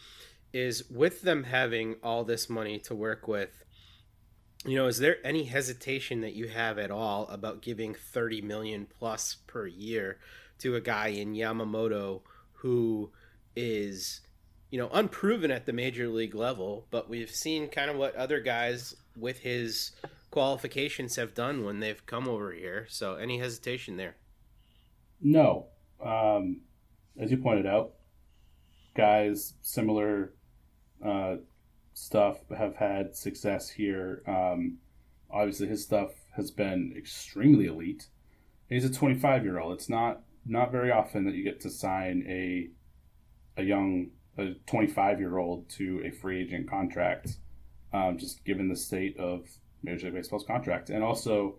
is 0.52 0.90
with 0.90 1.22
them 1.22 1.44
having 1.44 1.96
all 2.02 2.24
this 2.24 2.50
money 2.50 2.78
to 2.80 2.94
work 2.94 3.28
with, 3.28 3.64
you 4.66 4.76
know, 4.76 4.86
is 4.86 4.98
there 4.98 5.16
any 5.24 5.44
hesitation 5.44 6.20
that 6.20 6.34
you 6.34 6.48
have 6.48 6.78
at 6.78 6.90
all 6.90 7.26
about 7.28 7.62
giving 7.62 7.94
30 7.94 8.42
million 8.42 8.86
plus 8.98 9.36
per 9.46 9.66
year 9.66 10.18
to 10.58 10.76
a 10.76 10.80
guy 10.80 11.08
in 11.08 11.34
Yamamoto 11.34 12.20
who 12.54 13.10
is, 13.56 14.20
you 14.70 14.78
know, 14.78 14.90
unproven 14.92 15.50
at 15.50 15.64
the 15.64 15.72
major 15.72 16.08
league 16.08 16.34
level, 16.34 16.86
but 16.90 17.08
we've 17.08 17.30
seen 17.30 17.68
kind 17.68 17.90
of 17.90 17.96
what 17.96 18.14
other 18.16 18.40
guys 18.40 18.94
with 19.16 19.38
his 19.38 19.92
qualifications 20.30 21.16
have 21.16 21.34
done 21.34 21.64
when 21.64 21.80
they've 21.80 22.04
come 22.04 22.28
over 22.28 22.52
here. 22.52 22.86
So 22.90 23.14
any 23.14 23.38
hesitation 23.38 23.96
there? 23.96 24.16
No. 25.22 25.66
Um, 26.04 26.60
as 27.18 27.30
you 27.30 27.38
pointed 27.38 27.66
out, 27.66 27.94
guys 28.94 29.54
similar 29.62 30.32
uh, 31.04 31.36
stuff 32.00 32.38
have 32.56 32.76
had 32.76 33.14
success 33.14 33.68
here. 33.68 34.22
Um, 34.26 34.78
obviously, 35.30 35.68
his 35.68 35.84
stuff 35.84 36.10
has 36.34 36.50
been 36.50 36.94
extremely 36.96 37.66
elite. 37.66 38.08
He's 38.68 38.84
a 38.84 38.92
25 38.92 39.44
year 39.44 39.60
old. 39.60 39.74
It's 39.74 39.88
not 39.88 40.22
not 40.46 40.72
very 40.72 40.90
often 40.90 41.26
that 41.26 41.34
you 41.34 41.44
get 41.44 41.60
to 41.60 41.70
sign 41.70 42.24
a 42.26 42.70
a 43.60 43.64
young 43.64 44.10
a 44.38 44.54
25 44.66 45.20
year 45.20 45.36
old 45.36 45.68
to 45.70 46.02
a 46.04 46.10
free 46.10 46.40
agent 46.42 46.70
contract. 46.70 47.36
Um, 47.92 48.16
just 48.16 48.44
given 48.44 48.68
the 48.68 48.76
state 48.76 49.18
of 49.18 49.48
Major 49.82 50.06
League 50.06 50.14
Baseball's 50.14 50.44
contract, 50.44 50.90
and 50.90 51.04
also. 51.04 51.56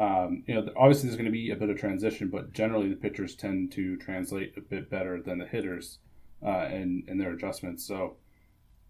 Um, 0.00 0.42
you 0.46 0.54
know, 0.54 0.66
obviously 0.74 1.10
there's 1.10 1.18
going 1.18 1.26
to 1.26 1.30
be 1.30 1.50
a 1.50 1.56
bit 1.56 1.68
of 1.68 1.76
transition, 1.76 2.30
but 2.30 2.54
generally 2.54 2.88
the 2.88 2.96
pitchers 2.96 3.36
tend 3.36 3.72
to 3.72 3.98
translate 3.98 4.54
a 4.56 4.62
bit 4.62 4.88
better 4.88 5.20
than 5.20 5.36
the 5.36 5.46
hitters 5.46 5.98
uh, 6.42 6.48
and 6.48 7.06
in 7.10 7.18
their 7.18 7.34
adjustments. 7.34 7.84
So 7.86 8.16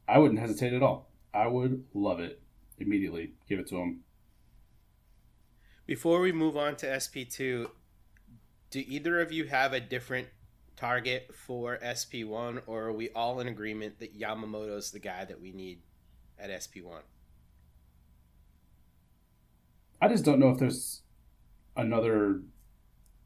I 0.09 0.19
wouldn't 0.19 0.41
hesitate 0.41 0.73
at 0.73 0.83
all. 0.83 1.11
I 1.33 1.47
would 1.47 1.85
love 1.95 2.21
it 2.21 2.41
immediately. 2.79 3.33
Give 3.49 3.59
it 3.59 3.69
to 3.69 3.77
him. 3.77 4.01
Before 5.87 6.21
we 6.21 6.33
move 6.33 6.57
on 6.57 6.77
to 6.77 6.87
SP2, 6.87 7.69
do 8.71 8.85
either 8.87 9.21
of 9.21 9.33
you 9.33 9.45
have 9.45 9.73
a 9.73 9.81
different 9.81 10.29
target 10.77 11.31
for 11.35 11.79
SP1, 11.79 12.63
or 12.67 12.85
are 12.85 12.93
we 12.93 13.11
all 13.11 13.41
in 13.41 13.49
agreement 13.49 13.99
that 14.01 14.19
Yamamoto's 14.19 14.91
the 14.91 14.99
guy 14.99 15.25
that 15.25 15.41
we 15.41 15.53
need 15.53 15.81
at 16.39 16.51
SP1? 16.51 17.01
I 20.01 20.09
just 20.09 20.25
don't 20.25 20.41
know 20.41 20.51
if 20.51 20.59
there's 20.59 21.03
another 21.77 22.41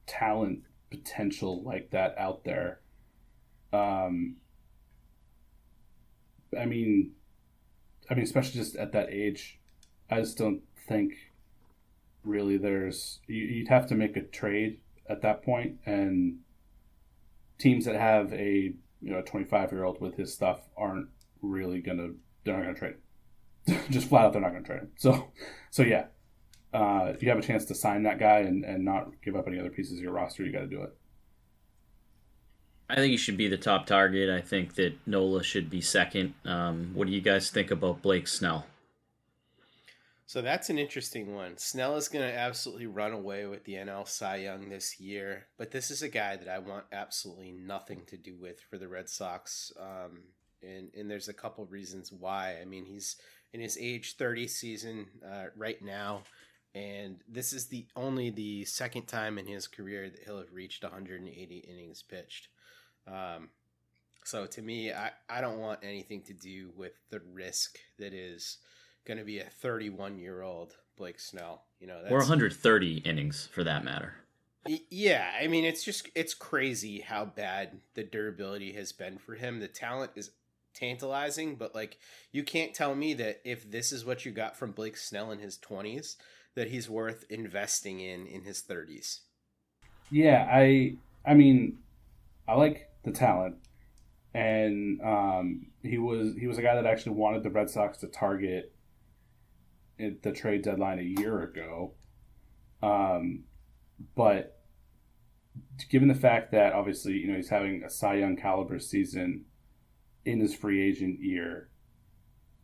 talent 0.07 0.61
potential 0.91 1.63
like 1.63 1.91
that 1.91 2.15
out 2.19 2.45
there. 2.45 2.81
Um, 3.73 4.37
I 6.57 6.67
mean, 6.67 7.13
I 8.11 8.15
mean, 8.15 8.25
especially 8.25 8.61
just 8.61 8.77
at 8.77 8.93
that 8.93 9.11
age, 9.11 9.59
I 10.11 10.21
just 10.21 10.39
don't 10.39 10.63
think 10.89 11.13
really 12.25 12.57
there's. 12.57 13.21
You'd 13.27 13.69
have 13.69 13.87
to 13.89 13.95
make 13.95 14.17
a 14.17 14.23
trade 14.23 14.81
at 15.09 15.23
that 15.23 15.43
point, 15.43 15.79
and 15.87 16.39
teams 17.59 17.85
that 17.85 17.97
have 17.97 18.33
a 18.33 18.75
you 19.03 19.13
know 19.13 19.19
a 19.19 19.23
25 19.23 19.73
year 19.73 19.85
old 19.85 20.01
with 20.01 20.17
his 20.17 20.33
stuff 20.33 20.61
aren't 20.77 21.09
really 21.43 21.81
gonna. 21.81 22.11
They're 22.45 22.57
not 22.57 22.63
gonna 22.63 22.75
trade. 22.75 22.97
just 23.91 24.09
flat 24.09 24.27
out, 24.27 24.33
they're 24.33 24.43
not 24.43 24.53
gonna 24.53 24.65
trade 24.65 24.81
him. 24.81 24.91
So, 24.97 25.29
so 25.71 25.83
yeah. 25.83 26.07
Uh, 26.73 27.11
if 27.15 27.23
you 27.23 27.31
have 27.31 27.39
a 27.39 27.43
chance 27.43 27.65
to 27.65 27.75
sign 27.75 28.03
that 28.03 28.19
guy 28.19 28.41
and, 28.41 28.63
and 28.65 28.85
not 28.85 29.09
give 29.25 29.35
up 29.35 29.47
any 29.47 29.59
other 29.59 29.71
pieces 29.71 29.97
of 29.97 30.03
your 30.03 30.13
roster, 30.13 30.45
you 30.45 30.53
got 30.53 30.61
to 30.61 30.67
do 30.67 30.83
it. 30.83 30.95
I 32.89 32.97
think 32.97 33.11
he 33.11 33.17
should 33.17 33.37
be 33.37 33.49
the 33.49 33.57
top 33.57 33.87
target. 33.87 34.31
I 34.31 34.41
think 34.41 34.75
that 34.77 34.95
Nola 35.07 35.43
should 35.43 35.69
be 35.69 35.81
second. 35.81 36.35
Um, 36.45 36.93
what 36.95 37.07
do 37.07 37.13
you 37.13 37.21
guys 37.21 37.51
think 37.51 37.71
about 37.71 38.03
Blake 38.03 38.29
Snell? 38.29 38.67
So 40.29 40.43
that's 40.43 40.71
an 40.71 40.79
interesting 40.79 41.35
one. 41.35 41.57
Snell 41.57 41.97
is 41.97 42.09
going 42.09 42.29
to 42.29 42.37
absolutely 42.37 42.87
run 42.87 43.13
away 43.13 43.47
with 43.47 43.65
the 43.65 43.75
NL 43.75 44.09
Cy 44.09 44.37
Young 44.37 44.69
this 44.69 44.99
year, 44.99 45.47
but 45.57 45.71
this 45.71 45.91
is 45.91 46.03
a 46.03 46.09
guy 46.09 46.37
that 46.37 46.49
I 46.49 46.59
want 46.59 46.85
absolutely 46.93 47.53
nothing 47.53 48.03
to 48.09 48.17
do 48.17 48.37
with 48.37 48.61
for 48.61 48.77
the 48.77 48.89
Red 48.89 49.09
Sox. 49.09 49.73
Um, 49.79 50.23
and 50.63 50.91
and 50.99 51.09
there's 51.09 51.29
a 51.29 51.33
couple 51.33 51.65
reasons 51.67 52.11
why. 52.11 52.57
I 52.61 52.65
mean, 52.65 52.85
he's 52.85 53.17
in 53.53 53.61
his 53.61 53.79
age 53.81 54.17
30 54.17 54.49
season 54.49 55.07
uh, 55.25 55.47
right 55.57 55.81
now. 55.81 56.23
And 56.75 57.21
this 57.27 57.55
is 57.55 57.69
the 57.69 57.87
only 57.97 58.29
the 58.29 58.65
second 58.67 59.07
time 59.07 59.39
in 59.39 59.47
his 59.47 59.67
career 59.67 60.11
that 60.11 60.25
he'll 60.25 60.39
have 60.39 60.53
reached 60.53 60.83
180 60.83 61.57
innings 61.59 62.03
pitched. 62.03 62.49
Um, 63.07 63.51
so 64.25 64.47
to 64.47 64.63
me, 64.63 64.93
I, 64.93 65.11
I 65.29 65.41
don't 65.41 65.59
want 65.59 65.81
anything 65.83 66.23
to 66.23 66.33
do 66.33 66.71
with 66.77 66.93
the 67.11 67.21
risk 67.33 67.79
that 67.99 68.13
is 68.13 68.59
going 69.07 69.19
to 69.19 69.25
be 69.25 69.39
a 69.39 69.45
31 69.45 70.19
year 70.19 70.43
old 70.43 70.75
Blake 70.97 71.21
Snell. 71.21 71.63
You 71.81 71.87
know, 71.87 72.01
that's, 72.03 72.13
or 72.13 72.19
130 72.19 72.99
innings 72.99 73.49
for 73.53 73.63
that 73.65 73.85
matter. 73.85 74.15
Yeah, 74.91 75.31
I 75.41 75.47
mean, 75.47 75.65
it's 75.65 75.85
just 75.85 76.09
it's 76.17 76.35
crazy 76.35 77.01
how 77.01 77.25
bad 77.25 77.79
the 77.95 78.03
durability 78.03 78.73
has 78.73 78.91
been 78.93 79.19
for 79.19 79.35
him. 79.35 79.61
The 79.61 79.69
talent 79.69 80.13
is 80.17 80.33
tantalizing, 80.75 81.55
but 81.55 81.75
like 81.75 81.99
you 82.33 82.43
can't 82.43 82.75
tell 82.75 82.95
me 82.95 83.15
that 83.15 83.41
if 83.45 83.71
this 83.71 83.93
is 83.93 84.05
what 84.05 84.25
you 84.25 84.33
got 84.33 84.57
from 84.57 84.73
Blake 84.73 84.97
Snell 84.97 85.31
in 85.31 85.39
his 85.39 85.57
20s, 85.59 86.17
that 86.57 86.71
he's 86.71 86.91
worth 86.91 87.25
investing 87.31 88.01
in 88.01 88.27
in 88.27 88.43
his 88.43 88.61
30s. 88.61 89.21
Yeah, 90.11 90.49
I 90.53 90.97
I 91.25 91.35
mean, 91.35 91.79
I 92.49 92.55
like 92.55 92.89
the 93.07 93.13
talent, 93.13 93.55
and 94.35 95.01
um, 95.01 95.69
he 95.83 95.97
was 95.97 96.35
he 96.39 96.47
was 96.47 96.59
a 96.59 96.63
guy 96.63 96.75
that 96.75 96.85
actually 96.85 97.13
wanted 97.13 97.43
the 97.43 97.51
Red 97.51 97.71
Sox 97.71 97.97
to 97.99 98.09
target 98.09 98.75
at 99.99 100.23
the 100.23 100.33
trade 100.33 100.63
deadline 100.63 100.99
a 100.99 101.21
year 101.21 101.41
ago. 101.41 101.95
Um, 102.83 103.45
but 104.15 104.61
given 105.89 106.09
the 106.09 106.15
fact 106.15 106.51
that 106.53 106.75
obviously 106.75 107.15
you 107.15 107.29
know 107.29 107.37
he's 107.37 107.49
having 107.49 107.83
a 107.83 107.89
Cy 107.89 108.17
Young 108.17 108.37
caliber 108.37 108.79
season 108.79 109.47
in 110.25 110.41
his 110.41 110.55
free 110.55 110.87
agent 110.87 111.21
year, 111.21 111.71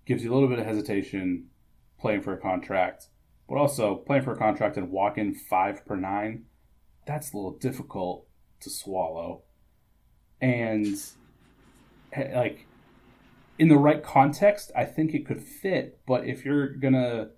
gives 0.05 0.25
you 0.25 0.33
a 0.33 0.35
little 0.35 0.49
bit 0.49 0.59
of 0.59 0.67
hesitation 0.67 1.47
playing 2.01 2.21
for 2.21 2.33
a 2.33 2.41
contract, 2.41 3.07
but 3.49 3.55
also 3.55 3.95
playing 3.95 4.25
for 4.25 4.33
a 4.33 4.39
contract 4.39 4.77
and 4.77 4.91
walk 4.91 5.17
in 5.17 5.33
five 5.33 5.87
per 5.87 5.95
nine. 5.95 6.47
That's 7.07 7.33
a 7.33 7.37
little 7.37 7.57
difficult 7.57 8.27
to 8.61 8.71
swallow, 8.71 9.43
and 10.43 10.97
like 12.35 12.67
in 13.59 13.69
the 13.69 13.79
right 13.79 14.03
context, 14.03 14.71
I 14.77 14.85
think 14.85 15.15
it 15.15 15.25
could 15.25 15.41
fit. 15.41 16.01
But 16.07 16.27
if 16.27 16.45
you're 16.45 16.69
gonna 16.69 17.31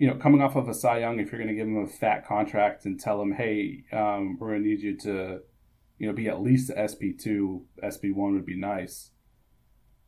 you 0.00 0.06
know, 0.06 0.14
coming 0.14 0.40
off 0.40 0.56
of 0.56 0.66
a 0.66 0.72
Cy 0.72 1.00
Young, 1.00 1.20
if 1.20 1.30
you're 1.30 1.38
to 1.48 1.54
give 1.54 1.66
him 1.66 1.84
a 1.84 1.86
fat 1.86 2.26
contract 2.26 2.86
and 2.86 2.98
tell 2.98 3.20
him, 3.20 3.32
hey, 3.32 3.84
um, 3.92 4.38
we're 4.40 4.54
to 4.54 4.60
need 4.60 4.80
you 4.80 4.96
to, 4.96 5.40
you 5.98 6.06
know, 6.06 6.14
be 6.14 6.26
at 6.26 6.40
least 6.40 6.70
SP 6.72 7.12
two, 7.20 7.66
SP 7.84 8.08
one 8.10 8.32
would 8.32 8.46
be 8.46 8.56
nice. 8.56 9.10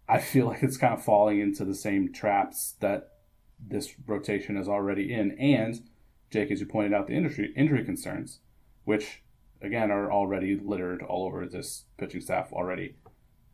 I 0.08 0.18
feel 0.18 0.46
like 0.48 0.62
it's 0.62 0.78
kind 0.78 0.94
of 0.94 1.04
falling 1.04 1.40
into 1.40 1.66
the 1.66 1.74
same 1.74 2.10
traps 2.10 2.74
that 2.80 3.10
this 3.60 3.94
rotation 4.06 4.56
is 4.56 4.66
already 4.66 5.12
in, 5.12 5.32
and 5.38 5.78
Jake, 6.30 6.50
as 6.50 6.60
you 6.60 6.66
pointed 6.66 6.94
out, 6.94 7.06
the 7.06 7.12
industry 7.12 7.52
injury 7.54 7.84
concerns, 7.84 8.40
which 8.84 9.21
again 9.62 9.90
are 9.90 10.10
already 10.10 10.58
littered 10.62 11.02
all 11.02 11.26
over 11.26 11.46
this 11.46 11.84
pitching 11.98 12.20
staff 12.20 12.52
already. 12.52 12.96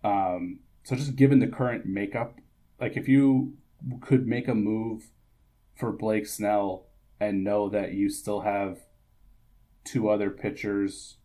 Um, 0.04 0.60
so 0.82 0.96
just 0.96 1.16
given 1.16 1.38
the 1.38 1.46
current 1.46 1.86
makeup, 1.86 2.38
like 2.80 2.96
if 2.96 3.08
you 3.08 3.54
could 4.00 4.26
make 4.26 4.48
a 4.48 4.54
move 4.54 5.10
for 5.76 5.92
Blake 5.92 6.26
Snell 6.26 6.86
and 7.20 7.44
know 7.44 7.68
that 7.68 7.92
you 7.92 8.10
still 8.10 8.40
have 8.40 8.78
two 9.84 10.08
other 10.08 10.30
pitchers 10.30 11.16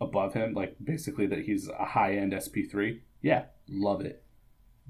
above 0.00 0.34
him, 0.34 0.54
like 0.54 0.76
basically 0.82 1.26
that 1.26 1.40
he's 1.40 1.68
a 1.68 1.84
high 1.84 2.16
end 2.16 2.32
SP3, 2.32 3.00
yeah, 3.22 3.44
love 3.68 4.00
it. 4.00 4.22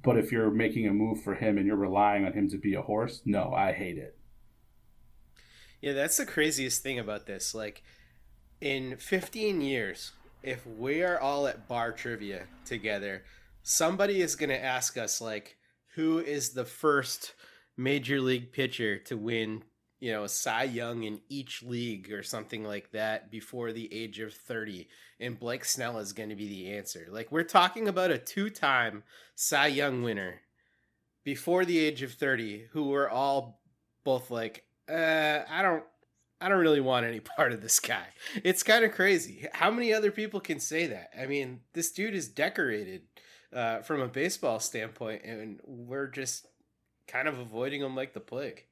But 0.02 0.18
if 0.18 0.30
you're 0.30 0.50
making 0.50 0.86
a 0.86 0.92
move 0.92 1.22
for 1.22 1.34
him 1.34 1.58
and 1.58 1.66
you're 1.66 1.76
relying 1.76 2.24
on 2.24 2.32
him 2.32 2.48
to 2.50 2.58
be 2.58 2.74
a 2.74 2.82
horse, 2.82 3.22
no, 3.24 3.52
I 3.52 3.72
hate 3.72 3.98
it. 3.98 4.16
Yeah, 5.80 5.92
that's 5.92 6.16
the 6.16 6.26
craziest 6.26 6.82
thing 6.82 6.98
about 6.98 7.26
this. 7.26 7.54
Like, 7.54 7.82
in 8.60 8.96
15 8.96 9.60
years, 9.60 10.12
if 10.42 10.66
we 10.66 11.02
are 11.02 11.18
all 11.18 11.46
at 11.46 11.68
bar 11.68 11.92
trivia 11.92 12.46
together, 12.64 13.24
somebody 13.62 14.20
is 14.20 14.36
going 14.36 14.50
to 14.50 14.64
ask 14.64 14.96
us, 14.96 15.20
like, 15.20 15.56
who 15.94 16.18
is 16.18 16.50
the 16.50 16.64
first 16.64 17.34
major 17.76 18.20
league 18.20 18.52
pitcher 18.52 18.98
to 18.98 19.16
win, 19.16 19.62
you 19.98 20.12
know, 20.12 20.26
Cy 20.26 20.64
Young 20.64 21.02
in 21.02 21.20
each 21.28 21.62
league 21.62 22.12
or 22.12 22.22
something 22.22 22.64
like 22.64 22.92
that 22.92 23.30
before 23.30 23.72
the 23.72 23.92
age 23.92 24.20
of 24.20 24.32
30. 24.32 24.88
And 25.18 25.38
Blake 25.38 25.64
Snell 25.64 25.98
is 25.98 26.12
going 26.12 26.28
to 26.28 26.36
be 26.36 26.48
the 26.48 26.76
answer. 26.76 27.06
Like, 27.10 27.32
we're 27.32 27.42
talking 27.42 27.88
about 27.88 28.10
a 28.10 28.18
two 28.18 28.50
time 28.50 29.02
Cy 29.34 29.68
Young 29.68 30.02
winner 30.02 30.42
before 31.24 31.64
the 31.64 31.78
age 31.78 32.02
of 32.02 32.12
30 32.12 32.68
who 32.72 32.84
were 32.84 33.10
all 33.10 33.60
both 34.04 34.30
like, 34.30 34.64
uh, 34.88 35.40
I 35.50 35.62
don't. 35.62 35.82
I 36.40 36.48
don't 36.48 36.58
really 36.58 36.80
want 36.80 37.06
any 37.06 37.20
part 37.36 37.52
of 37.52 37.62
this 37.62 37.80
guy. 37.80 38.06
It's 38.44 38.62
kind 38.62 38.84
of 38.84 38.92
crazy. 38.92 39.46
How 39.52 39.70
many 39.70 39.92
other 39.92 40.10
people 40.10 40.40
can 40.40 40.60
say 40.60 40.86
that? 40.86 41.10
I 41.18 41.26
mean, 41.26 41.60
this 41.72 41.92
dude 41.92 42.14
is 42.14 42.28
decorated 42.28 43.02
uh, 43.52 43.80
from 43.80 44.00
a 44.00 44.08
baseball 44.08 44.60
standpoint, 44.60 45.22
and 45.24 45.60
we're 45.64 46.08
just 46.08 46.46
kind 47.08 47.28
of 47.28 47.38
avoiding 47.38 47.82
him 47.82 47.94
like 47.94 48.12
the 48.12 48.20
plague. 48.20 48.64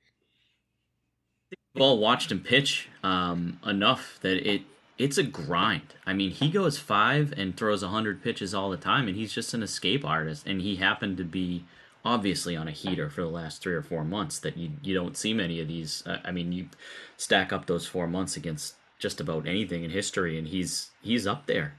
We've 1.74 1.82
all 1.82 1.98
watched 1.98 2.30
him 2.30 2.40
pitch 2.40 2.88
um, 3.02 3.58
enough 3.64 4.18
that 4.22 4.48
it 4.48 4.62
it's 4.96 5.18
a 5.18 5.24
grind. 5.24 5.94
I 6.06 6.12
mean, 6.12 6.30
he 6.30 6.50
goes 6.50 6.78
five 6.78 7.34
and 7.36 7.56
throws 7.56 7.82
hundred 7.82 8.22
pitches 8.22 8.54
all 8.54 8.70
the 8.70 8.76
time, 8.76 9.08
and 9.08 9.16
he's 9.16 9.32
just 9.32 9.54
an 9.54 9.62
escape 9.62 10.04
artist. 10.04 10.46
And 10.46 10.60
he 10.60 10.76
happened 10.76 11.16
to 11.16 11.24
be 11.24 11.64
obviously 12.04 12.56
on 12.56 12.68
a 12.68 12.72
heater 12.72 13.08
for 13.08 13.22
the 13.22 13.28
last 13.28 13.62
three 13.62 13.74
or 13.74 13.82
four 13.82 14.04
months 14.04 14.38
that 14.40 14.56
you 14.56 14.72
you 14.82 14.94
don't 14.94 15.16
see 15.16 15.32
many 15.32 15.60
of 15.60 15.68
these. 15.68 16.02
Uh, 16.06 16.18
I 16.24 16.32
mean, 16.32 16.52
you 16.52 16.68
stack 17.16 17.52
up 17.52 17.66
those 17.66 17.86
four 17.86 18.06
months 18.06 18.36
against 18.36 18.74
just 18.98 19.20
about 19.20 19.46
anything 19.46 19.84
in 19.84 19.90
history, 19.90 20.38
and 20.38 20.48
he's 20.48 20.90
he's 21.02 21.26
up 21.26 21.46
there 21.46 21.74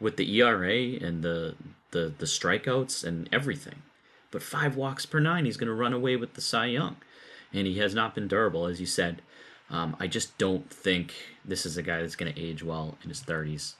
with 0.00 0.16
the 0.16 0.40
ERA 0.40 0.74
and 0.74 1.22
the 1.22 1.54
the 1.90 2.12
the 2.18 2.26
strikeouts 2.26 3.04
and 3.04 3.28
everything. 3.32 3.82
But 4.30 4.42
five 4.42 4.76
walks 4.76 5.06
per 5.06 5.20
nine, 5.20 5.44
he's 5.44 5.56
going 5.56 5.68
to 5.68 5.74
run 5.74 5.92
away 5.92 6.16
with 6.16 6.34
the 6.34 6.40
Cy 6.40 6.66
Young. 6.66 6.96
And 7.52 7.66
he 7.66 7.78
has 7.78 7.94
not 7.94 8.14
been 8.14 8.28
durable, 8.28 8.66
as 8.66 8.80
you 8.80 8.86
said. 8.86 9.22
Um, 9.70 9.96
I 9.98 10.06
just 10.06 10.36
don't 10.36 10.68
think 10.70 11.14
this 11.44 11.64
is 11.64 11.76
a 11.76 11.82
guy 11.82 12.00
that's 12.00 12.16
going 12.16 12.32
to 12.32 12.40
age 12.40 12.62
well 12.62 12.98
in 13.02 13.08
his 13.08 13.22
30s. 13.22 13.74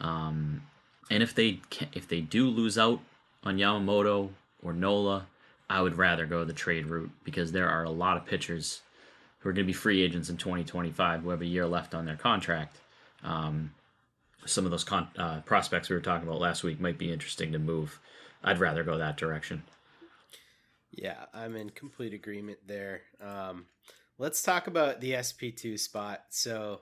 Um, 0.00 0.62
and 1.10 1.22
if 1.22 1.34
they 1.34 1.60
can, 1.70 1.88
if 1.92 2.06
they 2.06 2.20
do 2.20 2.46
lose 2.46 2.78
out 2.78 3.00
on 3.42 3.56
Yamamoto 3.56 4.30
or 4.62 4.72
Nola, 4.72 5.26
I 5.68 5.80
would 5.82 5.98
rather 5.98 6.26
go 6.26 6.44
the 6.44 6.52
trade 6.52 6.86
route 6.86 7.10
because 7.24 7.52
there 7.52 7.68
are 7.68 7.84
a 7.84 7.90
lot 7.90 8.16
of 8.16 8.26
pitchers 8.26 8.82
who 9.38 9.48
are 9.48 9.52
going 9.52 9.64
to 9.64 9.72
be 9.72 9.72
free 9.72 10.02
agents 10.02 10.30
in 10.30 10.36
2025 10.36 11.22
who 11.22 11.30
have 11.30 11.42
a 11.42 11.46
year 11.46 11.66
left 11.66 11.94
on 11.94 12.04
their 12.04 12.16
contract. 12.16 12.76
Um, 13.24 13.72
some 14.44 14.64
of 14.64 14.70
those 14.70 14.84
con- 14.84 15.08
uh, 15.18 15.40
prospects 15.40 15.88
we 15.88 15.96
were 15.96 16.02
talking 16.02 16.28
about 16.28 16.40
last 16.40 16.62
week 16.62 16.80
might 16.80 16.98
be 16.98 17.12
interesting 17.12 17.52
to 17.52 17.58
move. 17.58 17.98
I'd 18.44 18.60
rather 18.60 18.84
go 18.84 18.98
that 18.98 19.16
direction. 19.16 19.64
Yeah, 20.92 21.26
I'm 21.34 21.56
in 21.56 21.70
complete 21.70 22.14
agreement 22.14 22.58
there. 22.66 23.02
Um, 23.20 23.66
let's 24.18 24.42
talk 24.42 24.66
about 24.66 25.00
the 25.00 25.12
SP2 25.12 25.78
spot. 25.78 26.22
So, 26.30 26.80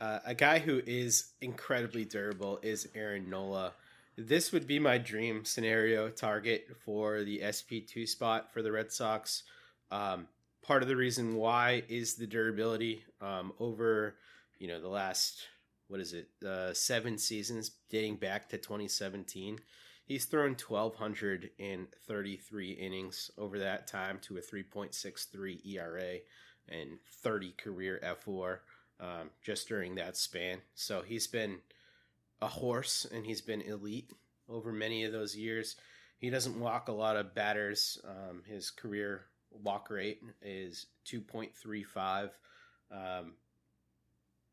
uh, 0.00 0.18
a 0.26 0.34
guy 0.34 0.58
who 0.58 0.82
is 0.84 1.30
incredibly 1.40 2.04
durable 2.04 2.58
is 2.62 2.88
Aaron 2.94 3.30
Nola. 3.30 3.72
This 4.16 4.52
would 4.52 4.66
be 4.66 4.78
my 4.78 4.98
dream 4.98 5.44
scenario 5.44 6.10
target 6.10 6.68
for 6.84 7.24
the 7.24 7.40
SP2 7.40 8.06
spot 8.06 8.52
for 8.52 8.60
the 8.60 8.70
Red 8.70 8.92
Sox. 8.92 9.44
Um, 9.90 10.28
part 10.62 10.82
of 10.82 10.88
the 10.88 10.96
reason 10.96 11.36
why 11.36 11.82
is 11.88 12.14
the 12.14 12.26
durability 12.26 13.04
um, 13.22 13.54
over, 13.58 14.16
you 14.58 14.68
know, 14.68 14.80
the 14.80 14.88
last 14.88 15.48
what 15.88 16.00
is 16.00 16.12
it, 16.14 16.28
uh, 16.46 16.72
seven 16.72 17.18
seasons 17.18 17.72
dating 17.90 18.16
back 18.16 18.48
to 18.48 18.56
2017. 18.56 19.58
He's 20.04 20.24
thrown 20.24 20.56
1,233 20.56 22.70
innings 22.70 23.30
over 23.36 23.58
that 23.58 23.86
time 23.86 24.18
to 24.22 24.38
a 24.38 24.40
3.63 24.40 25.66
ERA 25.66 26.14
and 26.68 26.98
30 27.22 27.52
career 27.52 28.00
fWAR 28.02 28.58
um, 29.00 29.30
just 29.42 29.68
during 29.68 29.94
that 29.96 30.16
span. 30.16 30.62
So 30.74 31.02
he's 31.02 31.26
been 31.26 31.58
a 32.42 32.48
horse 32.48 33.06
and 33.14 33.24
he's 33.24 33.40
been 33.40 33.62
elite 33.62 34.10
over 34.48 34.72
many 34.72 35.04
of 35.04 35.12
those 35.12 35.34
years. 35.36 35.76
He 36.18 36.28
doesn't 36.28 36.60
walk 36.60 36.88
a 36.88 36.92
lot 36.92 37.16
of 37.16 37.34
batters. 37.34 37.98
Um, 38.06 38.42
his 38.46 38.70
career 38.70 39.22
walk 39.50 39.90
rate 39.90 40.20
is 40.42 40.86
2.35. 41.06 42.30
Um, 42.90 43.34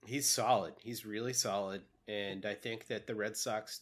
he's 0.05 0.29
solid. 0.29 0.73
He's 0.79 1.05
really 1.05 1.33
solid. 1.33 1.81
And 2.07 2.45
I 2.45 2.53
think 2.53 2.87
that 2.87 3.07
the 3.07 3.15
Red 3.15 3.35
Sox 3.35 3.81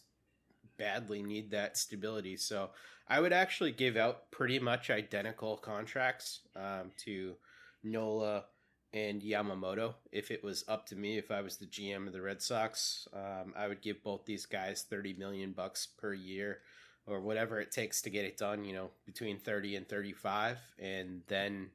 badly 0.78 1.22
need 1.22 1.50
that 1.50 1.76
stability. 1.76 2.36
So 2.36 2.70
I 3.08 3.20
would 3.20 3.32
actually 3.32 3.72
give 3.72 3.96
out 3.96 4.30
pretty 4.30 4.58
much 4.58 4.90
identical 4.90 5.56
contracts 5.56 6.40
um, 6.56 6.92
to 7.04 7.36
Nola 7.82 8.44
and 8.92 9.22
Yamamoto. 9.22 9.94
If 10.12 10.30
it 10.30 10.42
was 10.42 10.64
up 10.68 10.86
to 10.86 10.96
me, 10.96 11.18
if 11.18 11.30
I 11.30 11.40
was 11.40 11.56
the 11.56 11.66
GM 11.66 12.06
of 12.06 12.12
the 12.12 12.22
Red 12.22 12.42
Sox, 12.42 13.06
um, 13.12 13.52
I 13.56 13.68
would 13.68 13.82
give 13.82 14.02
both 14.02 14.24
these 14.24 14.46
guys 14.46 14.84
30 14.88 15.14
million 15.14 15.52
bucks 15.52 15.86
per 15.86 16.12
year 16.14 16.60
or 17.06 17.20
whatever 17.20 17.60
it 17.60 17.72
takes 17.72 18.02
to 18.02 18.10
get 18.10 18.24
it 18.24 18.36
done, 18.36 18.64
you 18.64 18.74
know, 18.74 18.90
between 19.06 19.38
30 19.38 19.76
and 19.76 19.88
35, 19.88 20.58
and 20.78 21.22
then 21.28 21.70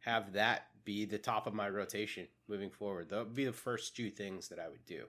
have 0.00 0.34
that 0.34 0.66
be 0.84 1.06
the 1.06 1.18
top 1.18 1.46
of 1.46 1.54
my 1.54 1.68
rotation 1.68 2.26
moving 2.48 2.70
forward. 2.70 3.08
That 3.08 3.18
would 3.18 3.34
be 3.34 3.46
the 3.46 3.52
first 3.52 3.96
two 3.96 4.10
things 4.10 4.48
that 4.48 4.58
I 4.58 4.68
would 4.68 4.84
do. 4.84 5.04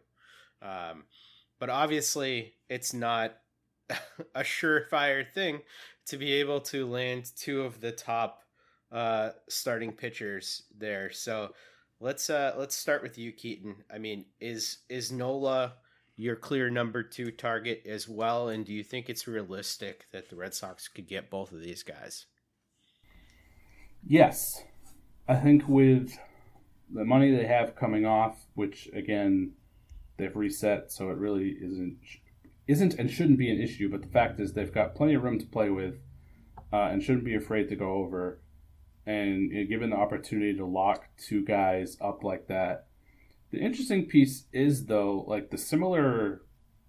Um, 0.62 1.04
but 1.60 1.70
obviously, 1.70 2.54
it's 2.70 2.94
not 2.94 3.38
a 3.90 4.42
surefire 4.42 5.26
thing 5.34 5.62
to 6.08 6.18
be 6.18 6.34
able 6.34 6.62
to 6.62 6.88
land 6.88 7.32
two 7.36 7.62
of 7.62 7.82
the 7.82 7.92
top 7.92 8.45
uh, 8.92 9.30
starting 9.50 9.92
pitchers 9.92 10.64
there. 10.78 11.12
So 11.12 11.54
let's 12.00 12.30
uh, 12.30 12.54
let's 12.58 12.76
start 12.76 13.02
with 13.02 13.18
you, 13.18 13.32
Keaton. 13.32 13.76
I 13.94 13.98
mean, 13.98 14.26
is 14.40 14.80
is 14.90 15.12
Nola 15.12 15.74
your 16.18 16.36
clear 16.36 16.70
number 16.70 17.04
two 17.04 17.32
target 17.32 17.84
as 17.86 18.08
well? 18.08 18.50
And 18.50 18.66
do 18.66 18.74
you 18.74 18.84
think 18.84 19.10
it's 19.10 19.28
realistic 19.28 20.06
that 20.12 20.30
the 20.30 20.36
Red 20.36 20.54
Sox 20.54 20.88
could 20.88 21.08
get 21.08 21.30
both 21.30 21.52
of 21.52 21.62
these 21.62 21.84
guys? 21.84 22.26
Yes. 24.08 24.64
I 25.28 25.36
think 25.36 25.68
with 25.68 26.18
the 26.94 27.04
money 27.04 27.36
they 27.36 27.48
have 27.48 27.76
coming 27.76 28.06
off, 28.06 28.38
which 28.54 28.88
again 28.94 29.54
they've 30.18 30.36
reset, 30.36 30.92
so 30.92 31.10
it 31.10 31.18
really 31.18 31.50
isn't 31.62 31.98
isn't 32.68 32.94
and 32.96 33.10
shouldn't 33.10 33.40
be 33.40 33.50
an 33.50 33.60
issue. 33.60 33.90
But 33.90 34.04
the 34.04 34.08
fact 34.08 34.40
is, 34.40 34.54
they've 34.54 34.72
got 34.72 34.96
plenty 34.96 35.16
of 35.16 35.24
room 35.24 35.40
to 35.40 35.46
play 35.46 35.70
with, 35.70 35.96
uh, 36.72 36.90
and 36.92 37.02
shouldn't 37.02 37.26
be 37.26 37.36
afraid 37.36 37.70
to 37.70 37.76
go 37.76 37.94
over. 37.94 38.40
And 39.06 39.52
you 39.52 39.64
know, 39.64 39.70
given 39.70 39.90
the 39.92 39.98
opportunity 39.98 40.58
to 40.58 40.66
lock 40.66 41.08
two 41.18 41.46
guys 41.46 41.98
up 42.02 42.24
like 42.24 42.48
that, 42.48 42.88
the 43.52 43.60
interesting 43.60 44.06
piece 44.06 44.46
is 44.52 44.86
though, 44.88 45.24
like 45.28 45.52
the 45.52 45.58
similar, 45.58 46.42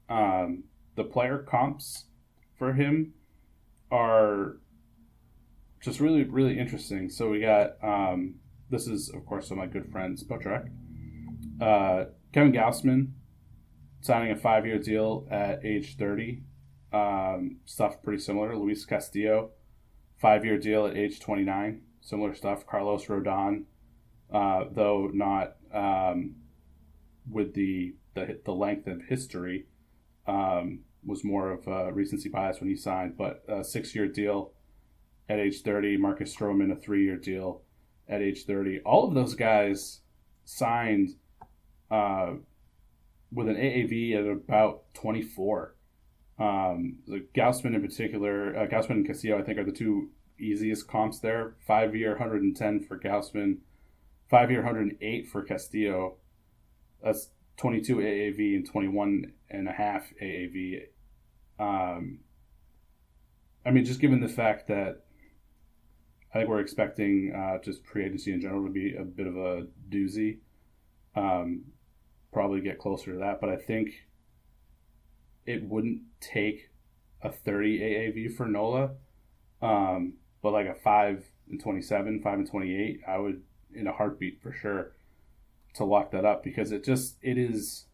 um, 0.09 0.65
the 0.95 1.05
player 1.05 1.39
comps 1.39 2.07
for 2.59 2.73
him 2.73 3.13
are 3.91 4.57
just 5.81 6.01
really, 6.01 6.25
really 6.25 6.59
interesting. 6.59 7.11
So 7.11 7.29
we 7.29 7.41
got 7.41 7.77
um, 7.83 8.37
this 8.71 8.89
is 8.89 9.11
of 9.11 9.25
course 9.27 9.51
of 9.51 9.59
my 9.59 9.67
good 9.67 9.93
friend 9.93 10.19
Spotrac, 10.19 10.71
uh, 11.61 12.07
Kevin 12.33 12.53
Gausman 12.53 13.13
signing 14.01 14.33
a 14.33 14.37
five-year 14.37 14.79
deal 14.79 15.29
at 15.31 15.65
age 15.65 15.97
thirty. 15.97 16.43
Um, 16.93 17.59
stuff 17.67 18.03
pretty 18.03 18.23
similar. 18.23 18.57
Luis 18.57 18.87
Castillo, 18.87 19.51
five-year 20.17 20.59
deal 20.59 20.87
at 20.87 20.97
age 20.97 21.21
twenty-nine. 21.21 21.83
Similar 22.07 22.35
stuff. 22.35 22.65
Carlos 22.69 23.07
Rodon, 23.07 23.65
uh, 24.33 24.67
though 24.71 25.11
not 25.13 25.57
um, 25.75 26.37
with 27.29 27.55
the, 27.55 27.97
the 28.15 28.39
the 28.45 28.53
length 28.53 28.87
of 28.87 29.03
history, 29.09 29.67
um, 30.29 30.85
was 31.05 31.25
more 31.25 31.51
of 31.51 31.67
a 31.67 31.93
recency 31.93 32.29
bias 32.29 32.61
when 32.61 32.69
he 32.69 32.77
signed. 32.77 33.17
But 33.19 33.43
a 33.49 33.65
six-year 33.65 34.07
deal 34.07 34.53
at 35.29 35.41
age 35.41 35.63
30, 35.63 35.97
Marcus 35.97 36.33
Stroman 36.33 36.71
a 36.71 36.77
three 36.77 37.03
year 37.03 37.17
deal 37.17 37.63
at 38.09 38.23
age 38.23 38.45
30. 38.45 38.83
All 38.87 39.09
of 39.09 39.15
those 39.15 39.35
guys 39.35 40.03
signed 40.45 41.17
uh, 41.91 42.35
with 43.33 43.49
an 43.49 43.57
AAV 43.57 44.15
at 44.15 44.31
about 44.31 44.95
24. 44.95 45.75
Um, 46.39 46.99
the 47.09 47.27
Gausman 47.35 47.75
in 47.75 47.83
particular, 47.83 48.57
uh, 48.57 48.67
Gausman 48.69 48.91
and 48.91 49.07
Castillo, 49.09 49.41
I 49.41 49.43
think, 49.43 49.59
are 49.59 49.65
the 49.65 49.73
two 49.73 50.11
easiest 50.39 50.89
comps 50.89 51.21
there. 51.21 51.57
Five 51.67 51.95
year 51.95 52.11
110 52.11 52.81
for 52.81 52.99
Gausman, 52.99 53.59
five 54.29 54.51
year 54.51 54.61
108 54.61 55.29
for 55.29 55.43
Castillo. 55.43 56.17
That's 57.03 57.31
22 57.59 57.97
AAV 57.97 58.57
and 58.57 58.67
21 58.67 59.33
and 59.51 59.69
a 59.69 59.73
half 59.73 60.13
AAV. 60.23 60.83
Um, 61.59 62.21
I 63.65 63.71
mean, 63.71 63.85
just 63.85 64.01
given 64.01 64.21
the 64.21 64.29
fact 64.29 64.69
that 64.69 65.03
I 66.33 66.39
think 66.39 66.51
we're 66.51 66.61
expecting 66.61 67.33
uh, 67.35 67.63
just 67.63 67.83
pre 67.85 68.05
agency 68.05 68.33
in 68.33 68.41
general 68.41 68.65
to 68.65 68.71
be 68.71 68.95
a 68.95 69.05
bit 69.05 69.27
of 69.27 69.37
a 69.37 69.67
doozy. 69.89 70.39
Um, 71.15 71.65
probably 72.33 72.61
get 72.61 72.79
closer 72.79 73.13
to 73.13 73.19
that, 73.19 73.41
but 73.41 73.49
I 73.49 73.57
think 73.57 73.91
it 75.47 75.65
wouldn't 75.65 76.03
take 76.21 76.69
a 77.23 77.31
30 77.31 77.81
AAV 77.81 78.37
for 78.37 78.47
Nola, 78.47 78.91
um, 79.63 80.15
but 80.47 80.53
like 80.53 80.69
a 80.69 80.75
5 80.75 81.25
and 81.51 81.61
27, 81.61 82.23
5 82.23 82.39
and 82.39 82.49
28, 82.49 83.01
I 83.09 83.19
would 83.19 83.43
in 83.75 83.89
a 83.89 83.93
heartbeat 83.93 84.41
for 84.41 84.53
sure 84.53 84.93
to 85.75 85.85
lock 85.85 86.13
that 86.13 86.25
up 86.25 86.45
because 86.45 86.71
it 86.71 86.85
just 86.85 87.17
it 87.21 87.37
is 87.37 87.87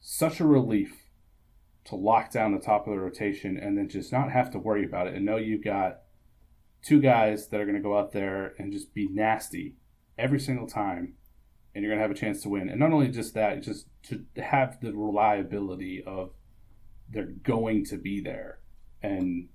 such 0.00 0.40
a 0.40 0.44
relief 0.44 0.92
to 1.84 1.94
lock 1.94 2.32
down 2.32 2.52
the 2.52 2.58
top 2.58 2.88
of 2.88 2.92
the 2.92 2.98
rotation 2.98 3.56
and 3.56 3.78
then 3.78 3.88
just 3.88 4.10
not 4.10 4.32
have 4.32 4.50
to 4.50 4.58
worry 4.58 4.84
about 4.84 5.06
it 5.06 5.14
and 5.14 5.24
know 5.24 5.36
you've 5.36 5.62
got 5.62 6.00
two 6.82 7.00
guys 7.00 7.46
that 7.46 7.60
are 7.60 7.64
going 7.64 7.76
to 7.76 7.80
go 7.80 7.96
out 7.96 8.10
there 8.10 8.54
and 8.58 8.72
just 8.72 8.92
be 8.92 9.06
nasty 9.08 9.76
every 10.18 10.40
single 10.40 10.66
time, 10.66 11.14
and 11.76 11.84
you're 11.84 11.92
going 11.92 12.00
to 12.00 12.02
have 12.02 12.10
a 12.10 12.20
chance 12.20 12.42
to 12.42 12.48
win. 12.48 12.68
And 12.68 12.80
not 12.80 12.90
only 12.90 13.06
just 13.06 13.34
that, 13.34 13.62
just 13.62 13.86
to 14.08 14.24
have 14.42 14.80
the 14.80 14.92
reliability 14.92 16.02
of 16.04 16.32
they're 17.08 17.34
going 17.44 17.84
to 17.84 17.98
be 17.98 18.20
there, 18.20 18.58
and 19.00 19.48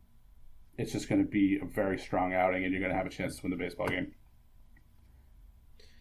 it's 0.77 0.91
just 0.91 1.09
going 1.09 1.23
to 1.23 1.29
be 1.29 1.59
a 1.61 1.65
very 1.65 1.97
strong 1.97 2.33
outing, 2.33 2.63
and 2.63 2.71
you're 2.71 2.81
going 2.81 2.91
to 2.91 2.97
have 2.97 3.07
a 3.07 3.09
chance 3.09 3.35
to 3.37 3.43
win 3.43 3.51
the 3.51 3.57
baseball 3.57 3.87
game. 3.87 4.13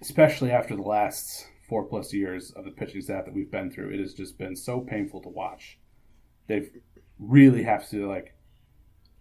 Especially 0.00 0.50
after 0.50 0.74
the 0.74 0.82
last 0.82 1.46
four 1.68 1.84
plus 1.84 2.12
years 2.12 2.50
of 2.52 2.64
the 2.64 2.70
pitching 2.70 3.00
staff 3.00 3.24
that 3.24 3.34
we've 3.34 3.50
been 3.50 3.70
through, 3.70 3.90
it 3.90 4.00
has 4.00 4.14
just 4.14 4.38
been 4.38 4.56
so 4.56 4.80
painful 4.80 5.22
to 5.22 5.28
watch. 5.28 5.78
They've 6.48 6.70
really 7.18 7.62
have 7.62 7.88
to 7.90 8.08
like 8.08 8.34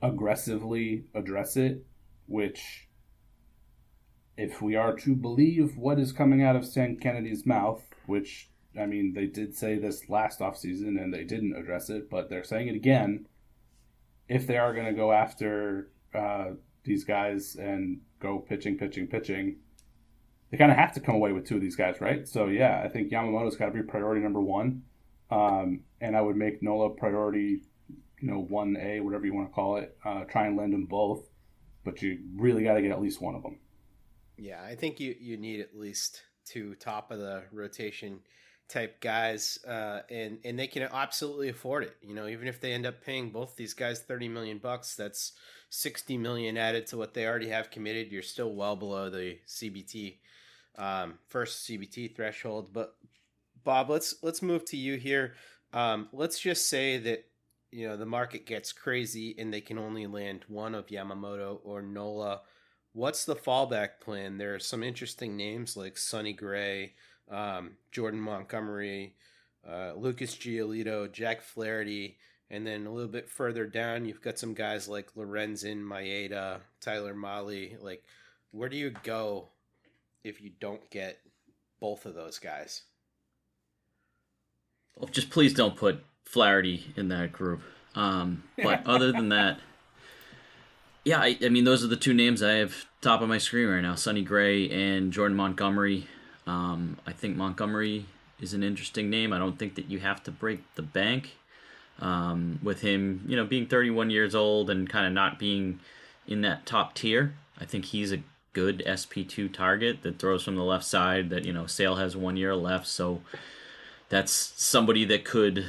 aggressively 0.01 1.05
address 1.13 1.55
it 1.55 1.85
which, 2.31 2.87
if 4.37 4.61
we 4.61 4.75
are 4.75 4.95
to 4.95 5.15
believe 5.15 5.77
what 5.77 5.99
is 5.99 6.13
coming 6.13 6.41
out 6.41 6.55
of 6.55 6.65
Sam 6.65 6.95
Kennedy's 6.95 7.45
mouth, 7.45 7.83
which, 8.05 8.49
I 8.79 8.85
mean, 8.85 9.13
they 9.13 9.25
did 9.25 9.55
say 9.55 9.77
this 9.77 10.09
last 10.09 10.39
offseason 10.39 11.01
and 11.01 11.13
they 11.13 11.25
didn't 11.25 11.57
address 11.57 11.89
it, 11.89 12.09
but 12.09 12.29
they're 12.29 12.45
saying 12.45 12.69
it 12.69 12.75
again. 12.75 13.27
If 14.27 14.47
they 14.47 14.57
are 14.57 14.73
going 14.73 14.85
to 14.85 14.93
go 14.93 15.11
after 15.11 15.91
uh, 16.13 16.51
these 16.83 17.03
guys 17.03 17.55
and 17.55 18.01
go 18.19 18.39
pitching, 18.39 18.77
pitching, 18.77 19.07
pitching, 19.07 19.57
they 20.49 20.57
kind 20.57 20.71
of 20.71 20.77
have 20.77 20.93
to 20.93 20.99
come 20.99 21.15
away 21.15 21.31
with 21.31 21.45
two 21.45 21.55
of 21.55 21.61
these 21.61 21.75
guys, 21.75 22.01
right? 22.01 22.27
So, 22.27 22.47
yeah, 22.47 22.81
I 22.83 22.87
think 22.87 23.11
Yamamoto's 23.11 23.55
got 23.55 23.67
to 23.67 23.71
be 23.71 23.81
priority 23.81 24.21
number 24.21 24.41
one. 24.41 24.83
Um, 25.29 25.81
and 26.01 26.15
I 26.15 26.21
would 26.21 26.35
make 26.35 26.61
Nola 26.61 26.89
priority, 26.89 27.63
you 28.19 28.27
know, 28.27 28.47
1A, 28.51 29.01
whatever 29.01 29.25
you 29.25 29.33
want 29.33 29.49
to 29.49 29.53
call 29.53 29.77
it. 29.77 29.97
Uh, 30.03 30.25
try 30.25 30.45
and 30.45 30.57
lend 30.57 30.73
them 30.73 30.85
both 30.85 31.31
but 31.83 32.01
you 32.01 32.19
really 32.35 32.63
got 32.63 32.73
to 32.73 32.81
get 32.81 32.91
at 32.91 33.01
least 33.01 33.21
one 33.21 33.35
of 33.35 33.43
them. 33.43 33.59
Yeah, 34.37 34.61
I 34.61 34.75
think 34.75 34.99
you 34.99 35.15
you 35.19 35.37
need 35.37 35.59
at 35.59 35.75
least 35.75 36.23
two 36.45 36.75
top 36.75 37.11
of 37.11 37.19
the 37.19 37.43
rotation 37.51 38.19
type 38.71 39.01
guys, 39.01 39.59
uh, 39.67 40.01
and 40.09 40.39
and 40.43 40.57
they 40.57 40.67
can 40.67 40.83
absolutely 40.83 41.49
afford 41.49 41.83
it. 41.83 41.95
You 42.01 42.15
know, 42.15 42.27
even 42.27 42.47
if 42.47 42.59
they 42.59 42.73
end 42.73 42.85
up 42.85 43.03
paying 43.03 43.29
both 43.29 43.55
these 43.55 43.73
guys 43.73 43.99
thirty 43.99 44.27
million 44.27 44.57
bucks, 44.57 44.95
that's 44.95 45.33
sixty 45.69 46.17
million 46.17 46.57
added 46.57 46.87
to 46.87 46.97
what 46.97 47.13
they 47.13 47.27
already 47.27 47.49
have 47.49 47.71
committed. 47.71 48.11
You're 48.11 48.21
still 48.21 48.53
well 48.53 48.75
below 48.75 49.09
the 49.09 49.37
CBT 49.47 50.17
um, 50.77 51.15
first 51.27 51.67
CBT 51.67 52.15
threshold. 52.15 52.69
But 52.73 52.95
Bob, 53.63 53.89
let's 53.89 54.15
let's 54.21 54.41
move 54.41 54.65
to 54.65 54.77
you 54.77 54.97
here. 54.97 55.33
Um, 55.73 56.09
let's 56.11 56.39
just 56.39 56.69
say 56.69 56.97
that 56.97 57.25
you 57.71 57.87
know 57.87 57.97
the 57.97 58.05
market 58.05 58.45
gets 58.45 58.73
crazy 58.73 59.35
and 59.37 59.53
they 59.53 59.61
can 59.61 59.77
only 59.77 60.07
land 60.07 60.45
one 60.47 60.75
of 60.75 60.87
Yamamoto 60.87 61.59
or 61.63 61.81
Nola. 61.81 62.41
What's 62.93 63.23
the 63.23 63.35
fallback 63.35 64.01
plan? 64.01 64.37
There 64.37 64.53
are 64.53 64.59
some 64.59 64.83
interesting 64.83 65.37
names 65.37 65.77
like 65.77 65.97
Sonny 65.97 66.33
Gray, 66.33 66.93
um, 67.31 67.71
Jordan 67.91 68.19
Montgomery, 68.19 69.15
uh, 69.67 69.93
Lucas 69.95 70.35
Giolito, 70.35 71.11
Jack 71.11 71.41
Flaherty, 71.41 72.17
and 72.49 72.67
then 72.67 72.85
a 72.85 72.91
little 72.91 73.11
bit 73.11 73.29
further 73.29 73.65
down, 73.65 74.05
you've 74.05 74.21
got 74.21 74.37
some 74.37 74.53
guys 74.53 74.87
like 74.87 75.15
Lorenzen, 75.15 75.81
Maeda, 75.81 76.59
Tyler 76.81 77.15
Mahle. 77.15 77.81
Like, 77.81 78.03
where 78.51 78.67
do 78.67 78.75
you 78.75 78.91
go 79.03 79.47
if 80.23 80.41
you 80.41 80.51
don't 80.59 80.89
get 80.89 81.19
both 81.79 82.05
of 82.05 82.13
those 82.13 82.39
guys? 82.39 82.83
Well, 84.97 85.09
just 85.09 85.29
please 85.29 85.53
don't 85.53 85.77
put 85.77 86.03
Flaherty 86.25 86.93
in 86.97 87.07
that 87.07 87.31
group. 87.31 87.61
Um, 87.95 88.43
but 88.61 88.81
other 88.85 89.13
than 89.13 89.29
that, 89.29 89.59
yeah, 91.05 91.19
I, 91.19 91.37
I, 91.41 91.49
mean, 91.49 91.63
those 91.63 91.83
are 91.83 91.87
the 91.87 91.95
two 91.95 92.13
names 92.13 92.43
I 92.43 92.55
have 92.55 92.85
top 93.01 93.21
of 93.21 93.29
my 93.29 93.37
screen 93.37 93.67
right 93.67 93.81
now: 93.81 93.95
Sonny 93.95 94.21
Gray 94.21 94.69
and 94.69 95.11
Jordan 95.11 95.37
Montgomery. 95.37 96.07
Um, 96.51 96.97
I 97.07 97.13
think 97.13 97.37
Montgomery 97.37 98.05
is 98.41 98.53
an 98.53 98.61
interesting 98.61 99.09
name. 99.09 99.31
I 99.31 99.39
don't 99.39 99.57
think 99.57 99.75
that 99.75 99.89
you 99.89 99.99
have 99.99 100.21
to 100.23 100.31
break 100.31 100.59
the 100.75 100.81
bank 100.81 101.37
um, 101.99 102.59
with 102.61 102.81
him. 102.81 103.23
You 103.25 103.37
know, 103.37 103.45
being 103.45 103.67
31 103.67 104.09
years 104.09 104.35
old 104.35 104.69
and 104.69 104.89
kind 104.89 105.05
of 105.05 105.13
not 105.13 105.39
being 105.39 105.79
in 106.27 106.41
that 106.41 106.65
top 106.65 106.93
tier. 106.93 107.33
I 107.59 107.63
think 107.63 107.85
he's 107.85 108.11
a 108.11 108.19
good 108.51 108.83
SP2 108.85 109.53
target 109.53 110.01
that 110.01 110.19
throws 110.19 110.43
from 110.43 110.57
the 110.57 110.63
left 110.63 110.83
side. 110.83 111.29
That 111.29 111.45
you 111.45 111.53
know, 111.53 111.67
Sale 111.67 111.95
has 111.95 112.17
one 112.17 112.35
year 112.35 112.53
left, 112.53 112.87
so 112.87 113.21
that's 114.09 114.33
somebody 114.33 115.05
that 115.05 115.23
could 115.23 115.65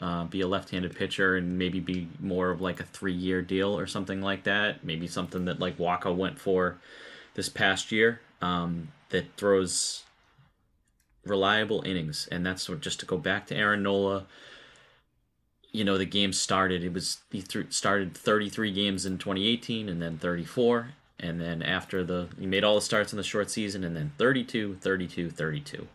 uh, 0.00 0.24
be 0.24 0.40
a 0.40 0.48
left-handed 0.48 0.96
pitcher, 0.96 1.36
and 1.36 1.56
maybe 1.56 1.78
be 1.78 2.08
more 2.18 2.50
of 2.50 2.60
like 2.60 2.80
a 2.80 2.84
three-year 2.84 3.42
deal 3.42 3.78
or 3.78 3.86
something 3.86 4.20
like 4.20 4.42
that. 4.42 4.82
Maybe 4.82 5.06
something 5.06 5.44
that 5.44 5.60
like 5.60 5.78
Wacha 5.78 6.14
went 6.16 6.40
for 6.40 6.78
this 7.34 7.48
past 7.48 7.92
year 7.92 8.20
um, 8.42 8.88
that 9.10 9.36
throws 9.36 10.02
reliable 11.24 11.82
innings, 11.82 12.28
and 12.30 12.44
that's 12.44 12.68
what, 12.68 12.80
just 12.80 13.00
to 13.00 13.06
go 13.06 13.18
back 13.18 13.46
to 13.46 13.56
Aaron 13.56 13.82
Nola. 13.82 14.26
You 15.72 15.84
know, 15.84 15.98
the 15.98 16.06
game 16.06 16.32
started. 16.32 16.82
It 16.82 16.92
was 16.92 17.18
he 17.30 17.44
started 17.68 18.16
33 18.16 18.72
games 18.72 19.06
in 19.06 19.18
2018, 19.18 19.88
and 19.88 20.02
then 20.02 20.18
34, 20.18 20.92
and 21.18 21.40
then 21.40 21.62
after 21.62 22.02
the 22.02 22.28
he 22.38 22.46
made 22.46 22.64
all 22.64 22.74
the 22.74 22.80
starts 22.80 23.12
in 23.12 23.16
the 23.16 23.22
short 23.22 23.50
season, 23.50 23.84
and 23.84 23.94
then 23.94 24.12
32, 24.18 24.78
32, 24.80 25.30
32, 25.30 25.86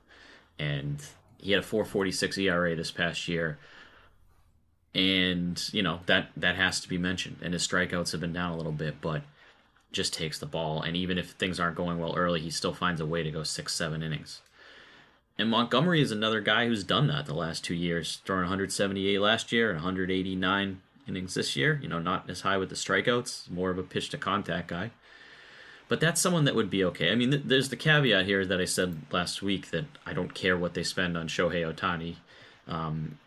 and 0.59 1.03
he 1.37 1.51
had 1.51 1.63
a 1.63 1.65
4.46 1.65 2.37
ERA 2.37 2.75
this 2.75 2.91
past 2.91 3.27
year. 3.27 3.57
And 4.93 5.61
you 5.73 5.83
know 5.83 5.99
that 6.05 6.29
that 6.37 6.55
has 6.55 6.79
to 6.79 6.87
be 6.87 6.97
mentioned. 6.97 7.37
And 7.41 7.53
his 7.53 7.67
strikeouts 7.67 8.13
have 8.13 8.21
been 8.21 8.31
down 8.31 8.53
a 8.53 8.57
little 8.57 8.71
bit, 8.71 9.01
but 9.01 9.23
just 9.95 10.13
takes 10.13 10.37
the 10.37 10.45
ball. 10.45 10.81
And 10.81 10.95
even 10.95 11.17
if 11.17 11.31
things 11.31 11.59
aren't 11.59 11.77
going 11.77 11.99
well 11.99 12.15
early, 12.15 12.41
he 12.41 12.51
still 12.51 12.73
finds 12.73 13.01
a 13.01 13.05
way 13.05 13.23
to 13.23 13.31
go 13.31 13.43
six, 13.43 13.73
seven 13.73 14.03
innings. 14.03 14.41
And 15.37 15.49
Montgomery 15.49 16.01
is 16.01 16.11
another 16.11 16.41
guy 16.41 16.67
who's 16.67 16.83
done 16.83 17.07
that 17.07 17.25
the 17.25 17.33
last 17.33 17.63
two 17.63 17.73
years, 17.73 18.21
throwing 18.25 18.43
178 18.43 19.19
last 19.19 19.51
year 19.51 19.69
and 19.69 19.77
189 19.77 20.81
innings 21.07 21.33
this 21.33 21.55
year. 21.55 21.79
You 21.81 21.89
know, 21.89 21.99
not 21.99 22.29
as 22.29 22.41
high 22.41 22.57
with 22.57 22.69
the 22.69 22.75
strikeouts, 22.75 23.49
more 23.49 23.71
of 23.71 23.77
a 23.77 23.83
pitch 23.83 24.09
to 24.09 24.17
contact 24.17 24.67
guy. 24.67 24.91
But 25.87 25.99
that's 25.99 26.21
someone 26.21 26.45
that 26.45 26.55
would 26.55 26.69
be 26.69 26.83
okay. 26.85 27.11
I 27.11 27.15
mean, 27.15 27.31
th- 27.31 27.43
there's 27.45 27.69
the 27.69 27.75
caveat 27.75 28.25
here 28.25 28.45
that 28.45 28.59
I 28.59 28.65
said 28.65 28.97
last 29.11 29.41
week 29.41 29.71
that 29.71 29.85
I 30.05 30.13
don't 30.13 30.33
care 30.33 30.57
what 30.57 30.73
they 30.73 30.83
spend 30.83 31.17
on 31.17 31.27
Shohei 31.27 31.71
Ohtani. 31.71 32.15
Um, 32.67 33.19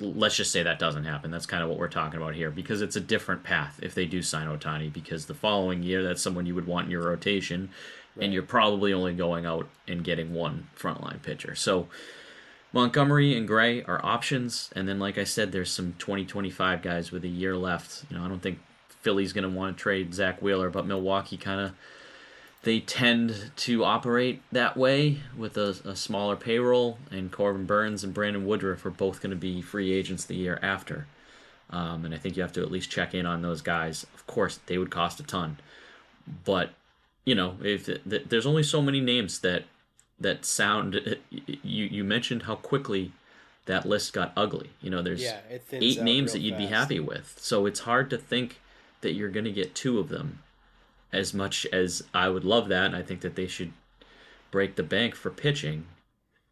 let's 0.00 0.36
just 0.36 0.52
say 0.52 0.62
that 0.62 0.78
doesn't 0.78 1.04
happen. 1.04 1.30
That's 1.30 1.46
kind 1.46 1.62
of 1.62 1.68
what 1.68 1.78
we're 1.78 1.88
talking 1.88 2.20
about 2.20 2.34
here 2.34 2.50
because 2.50 2.82
it's 2.82 2.96
a 2.96 3.00
different 3.00 3.42
path 3.42 3.78
if 3.82 3.94
they 3.94 4.06
do 4.06 4.22
sign 4.22 4.46
Ohtani 4.46 4.92
because 4.92 5.26
the 5.26 5.34
following 5.34 5.82
year 5.82 6.02
that's 6.02 6.22
someone 6.22 6.46
you 6.46 6.54
would 6.54 6.66
want 6.66 6.86
in 6.86 6.90
your 6.90 7.02
rotation 7.02 7.70
right. 8.16 8.24
and 8.24 8.32
you're 8.32 8.42
probably 8.42 8.92
only 8.92 9.14
going 9.14 9.46
out 9.46 9.68
and 9.86 10.04
getting 10.04 10.34
one 10.34 10.68
frontline 10.78 11.22
pitcher. 11.22 11.54
So 11.54 11.88
Montgomery 12.72 13.36
and 13.36 13.48
Gray 13.48 13.82
are 13.84 14.04
options 14.04 14.70
and 14.76 14.88
then 14.88 14.98
like 14.98 15.18
I 15.18 15.24
said 15.24 15.52
there's 15.52 15.70
some 15.70 15.94
2025 15.98 16.82
guys 16.82 17.10
with 17.10 17.24
a 17.24 17.28
year 17.28 17.56
left. 17.56 18.04
You 18.10 18.16
know, 18.16 18.24
I 18.24 18.28
don't 18.28 18.42
think 18.42 18.60
Philly's 19.00 19.32
going 19.32 19.50
to 19.50 19.56
want 19.56 19.76
to 19.76 19.82
trade 19.82 20.14
Zack 20.14 20.40
Wheeler, 20.40 20.70
but 20.70 20.86
Milwaukee 20.86 21.36
kind 21.36 21.60
of 21.60 21.72
they 22.62 22.80
tend 22.80 23.52
to 23.56 23.84
operate 23.84 24.42
that 24.50 24.76
way 24.76 25.18
with 25.36 25.56
a, 25.56 25.76
a, 25.84 25.94
smaller 25.94 26.36
payroll, 26.36 26.98
and 27.10 27.30
Corbin 27.30 27.66
Burnes 27.66 28.02
and 28.02 28.12
Brandon 28.12 28.44
Woodruff 28.44 28.84
are 28.84 28.90
both 28.90 29.20
going 29.20 29.30
to 29.30 29.36
be 29.36 29.62
free 29.62 29.92
agents 29.92 30.24
the 30.24 30.34
year 30.34 30.58
after. 30.60 31.06
Um, 31.70 32.04
and 32.04 32.14
I 32.14 32.18
think 32.18 32.36
you 32.36 32.42
have 32.42 32.52
to 32.54 32.62
at 32.62 32.70
least 32.70 32.90
check 32.90 33.14
in 33.14 33.26
on 33.26 33.42
those 33.42 33.62
guys. 33.62 34.04
Of 34.14 34.26
course, 34.26 34.58
they 34.66 34.78
would 34.78 34.90
cost 34.90 35.20
a 35.20 35.22
ton, 35.22 35.58
but 36.44 36.70
you 37.24 37.34
know, 37.34 37.56
if 37.62 37.88
it, 37.88 38.30
there's 38.30 38.46
only 38.46 38.62
so 38.62 38.80
many 38.80 39.00
names 39.00 39.40
that 39.40 39.64
that 40.18 40.44
sound. 40.44 41.00
You 41.62 41.84
you 41.84 42.02
mentioned 42.02 42.44
how 42.44 42.56
quickly 42.56 43.12
that 43.66 43.86
list 43.86 44.12
got 44.12 44.32
ugly. 44.36 44.70
You 44.80 44.90
know, 44.90 45.02
there's 45.02 45.22
yeah, 45.22 45.40
eight 45.72 46.02
names 46.02 46.32
that 46.32 46.40
you'd 46.40 46.54
fast. 46.54 46.58
be 46.58 46.74
happy 46.74 47.00
with, 47.00 47.36
so 47.38 47.66
it's 47.66 47.80
hard 47.80 48.08
to 48.10 48.18
think 48.18 48.60
that 49.02 49.12
you're 49.12 49.28
going 49.28 49.44
to 49.44 49.52
get 49.52 49.74
two 49.74 49.98
of 49.98 50.08
them 50.08 50.40
as 51.12 51.34
much 51.34 51.66
as 51.66 52.02
I 52.14 52.28
would 52.28 52.44
love 52.44 52.68
that, 52.68 52.86
and 52.86 52.96
I 52.96 53.02
think 53.02 53.20
that 53.22 53.36
they 53.36 53.46
should 53.46 53.72
break 54.50 54.76
the 54.76 54.82
bank 54.82 55.14
for 55.14 55.30
pitching, 55.30 55.86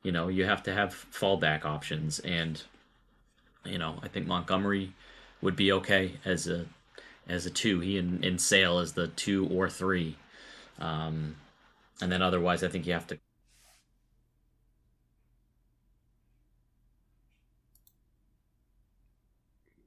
you 0.03 0.13
know, 0.13 0.29
you 0.29 0.45
have 0.45 0.63
to 0.65 0.73
have 0.75 0.95
fallback 1.13 1.65
options. 1.65 2.21
And, 2.21 2.63
you 3.65 3.79
know, 3.79 3.99
I 4.03 4.09
think 4.09 4.27
Montgomery 4.27 4.93
would 5.43 5.57
be 5.57 5.73
okay 5.73 6.15
as 6.25 6.47
a 6.49 6.67
as 7.29 7.47
a 7.47 7.51
two. 7.51 7.81
He 7.81 7.99
and, 7.99 8.41
Sale 8.41 8.79
as 8.79 8.93
the 8.93 9.09
two 9.09 9.49
or 9.49 9.69
three. 9.69 10.17
Um, 10.79 11.37
and 12.01 12.13
then 12.13 12.23
otherwise, 12.23 12.63
I 12.65 12.69
think 12.69 12.87
you 12.87 12.93
have 12.95 13.07
to. 13.09 13.19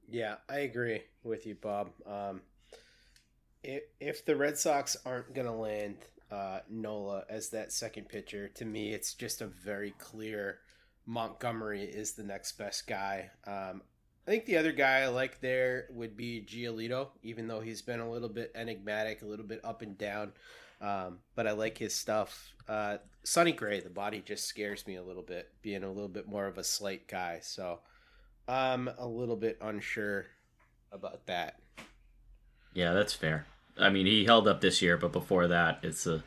Yeah, 0.08 0.36
I 0.48 0.60
agree 0.60 1.02
with 1.22 1.46
you, 1.46 1.54
Bob. 1.54 1.90
Um, 2.06 2.42
if 3.62 3.82
if 4.00 4.24
the 4.24 4.36
Red 4.36 4.58
Sox 4.58 4.96
aren't 5.04 5.34
going 5.34 5.46
to 5.46 5.52
land 5.52 5.96
uh, 6.30 6.60
Nola 6.68 7.24
as 7.28 7.50
that 7.50 7.72
second 7.72 8.08
pitcher, 8.08 8.48
to 8.48 8.64
me, 8.64 8.92
it's 8.92 9.14
just 9.14 9.40
a 9.40 9.46
very 9.46 9.92
clear 9.98 10.58
Montgomery 11.06 11.84
is 11.84 12.12
the 12.12 12.22
next 12.22 12.52
best 12.52 12.86
guy. 12.86 13.30
Um, 13.46 13.82
I 14.26 14.30
think 14.30 14.44
the 14.44 14.58
other 14.58 14.72
guy 14.72 15.00
I 15.00 15.08
like 15.08 15.40
there 15.40 15.86
would 15.90 16.16
be 16.16 16.46
Giolito, 16.46 17.08
even 17.22 17.48
though 17.48 17.60
he's 17.60 17.82
been 17.82 18.00
a 18.00 18.10
little 18.10 18.28
bit 18.28 18.52
enigmatic, 18.54 19.22
a 19.22 19.26
little 19.26 19.46
bit 19.46 19.60
up 19.64 19.82
and 19.82 19.98
down. 19.98 20.32
Um, 20.80 21.18
but 21.34 21.46
I 21.46 21.52
like 21.52 21.76
his 21.78 21.94
stuff. 21.94 22.54
Uh, 22.68 22.98
Sonny 23.24 23.52
Gray, 23.52 23.80
the 23.80 23.90
body 23.90 24.22
just 24.24 24.46
scares 24.46 24.86
me 24.86 24.96
a 24.96 25.02
little 25.02 25.22
bit, 25.22 25.50
being 25.62 25.82
a 25.82 25.90
little 25.90 26.08
bit 26.08 26.28
more 26.28 26.46
of 26.46 26.58
a 26.58 26.64
slight 26.64 27.08
guy. 27.08 27.40
So 27.42 27.80
I'm 28.46 28.88
a 28.98 29.06
little 29.06 29.36
bit 29.36 29.58
unsure 29.60 30.26
about 30.92 31.26
that. 31.26 31.60
Yeah, 32.72 32.92
that's 32.92 33.12
fair. 33.12 33.46
I 33.78 33.90
mean, 33.90 34.06
he 34.06 34.24
held 34.24 34.46
up 34.46 34.60
this 34.60 34.82
year, 34.82 34.96
but 34.96 35.12
before 35.12 35.48
that, 35.48 35.78
it's 35.82 36.06
a 36.06 36.22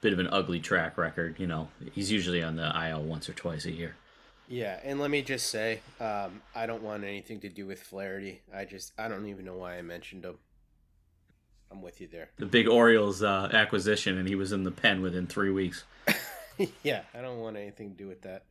bit 0.00 0.12
of 0.12 0.18
an 0.18 0.28
ugly 0.30 0.60
track 0.60 0.96
record. 0.96 1.36
You 1.38 1.46
know, 1.46 1.68
he's 1.92 2.10
usually 2.10 2.42
on 2.42 2.56
the 2.56 2.88
IL 2.88 3.02
once 3.02 3.28
or 3.28 3.32
twice 3.32 3.64
a 3.64 3.72
year. 3.72 3.96
Yeah, 4.48 4.78
and 4.82 4.98
let 4.98 5.10
me 5.10 5.20
just 5.20 5.50
say, 5.50 5.80
um, 6.00 6.40
I 6.54 6.66
don't 6.66 6.82
want 6.82 7.04
anything 7.04 7.40
to 7.40 7.50
do 7.50 7.66
with 7.66 7.82
Flaherty. 7.82 8.40
I 8.54 8.64
just, 8.64 8.92
I 8.98 9.08
don't 9.08 9.26
even 9.26 9.44
know 9.44 9.56
why 9.56 9.76
I 9.76 9.82
mentioned 9.82 10.24
him. 10.24 10.38
I'm 11.70 11.82
with 11.82 12.00
you 12.00 12.06
there. 12.06 12.30
The 12.38 12.46
big 12.46 12.66
Orioles 12.66 13.22
uh, 13.22 13.50
acquisition, 13.52 14.16
and 14.16 14.26
he 14.26 14.34
was 14.34 14.52
in 14.52 14.64
the 14.64 14.70
pen 14.70 15.02
within 15.02 15.26
three 15.26 15.50
weeks. 15.50 15.84
yeah, 16.82 17.02
I 17.12 17.20
don't 17.20 17.40
want 17.40 17.58
anything 17.58 17.90
to 17.90 17.96
do 17.96 18.08
with 18.08 18.22
that. 18.22 18.44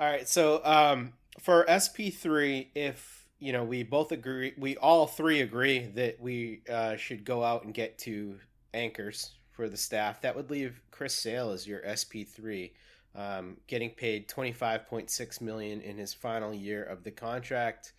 All 0.00 0.06
right, 0.06 0.26
so 0.26 0.64
um, 0.64 1.12
for 1.38 1.66
SP3, 1.66 2.68
if 2.74 3.23
you 3.44 3.52
know, 3.52 3.62
we 3.62 3.82
both 3.82 4.10
agree, 4.10 4.54
we 4.56 4.74
all 4.78 5.06
three 5.06 5.42
agree 5.42 5.80
that 5.96 6.18
we 6.18 6.62
uh, 6.66 6.96
should 6.96 7.26
go 7.26 7.44
out 7.44 7.62
and 7.64 7.74
get 7.74 7.98
two 7.98 8.36
anchors 8.72 9.32
for 9.50 9.68
the 9.68 9.76
staff. 9.76 10.22
That 10.22 10.34
would 10.34 10.50
leave 10.50 10.80
Chris 10.90 11.14
Sale 11.14 11.50
as 11.50 11.66
your 11.66 11.80
SP3, 11.80 12.70
um, 13.14 13.58
getting 13.66 13.90
paid 13.90 14.28
25.6 14.28 15.42
million 15.42 15.82
in 15.82 15.98
his 15.98 16.14
final 16.14 16.54
year 16.54 16.84
of 16.84 17.04
the 17.04 17.10
contract. 17.10 17.92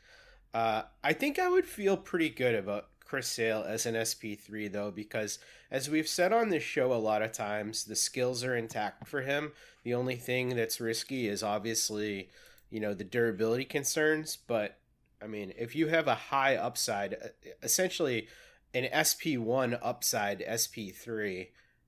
Uh, 0.51 0.81
I 1.03 1.13
think 1.13 1.37
I 1.37 1.47
would 1.47 1.67
feel 1.67 1.95
pretty 1.95 2.29
good 2.29 2.55
about 2.55 2.87
Chris 3.05 3.27
Sale 3.27 3.65
as 3.67 3.85
an 3.85 3.93
SP3 3.93 4.71
though, 4.71 4.89
because 4.89 5.37
as 5.69 5.91
we've 5.91 6.07
said 6.07 6.33
on 6.33 6.49
this 6.49 6.63
show 6.63 6.91
a 6.91 6.95
lot 6.95 7.21
of 7.21 7.33
times, 7.33 7.83
the 7.83 7.95
skills 7.95 8.43
are 8.43 8.55
intact 8.55 9.07
for 9.07 9.21
him. 9.21 9.51
The 9.83 9.93
only 9.93 10.15
thing 10.15 10.55
that's 10.55 10.81
risky 10.81 11.27
is 11.27 11.43
obviously, 11.43 12.29
you 12.71 12.79
know, 12.79 12.95
the 12.95 13.03
durability 13.03 13.65
concerns, 13.65 14.39
but 14.47 14.79
I 15.22 15.28
mean, 15.28 15.53
if 15.57 15.76
you 15.76 15.88
have 15.88 16.07
a 16.07 16.16
high 16.16 16.55
upside, 16.55 17.16
essentially 17.63 18.28
an 18.74 18.86
SP1 18.93 19.80
upside 19.82 20.41
SP3, 20.41 21.47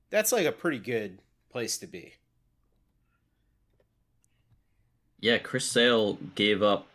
that's 0.10 0.32
like 0.32 0.46
a 0.46 0.52
pretty 0.52 0.80
good 0.80 1.20
place 1.52 1.78
to 1.80 1.88
be. 1.88 2.14
Yeah, 5.20 5.38
Chris 5.40 5.66
Sale 5.66 6.18
gave 6.36 6.62
up 6.62 6.88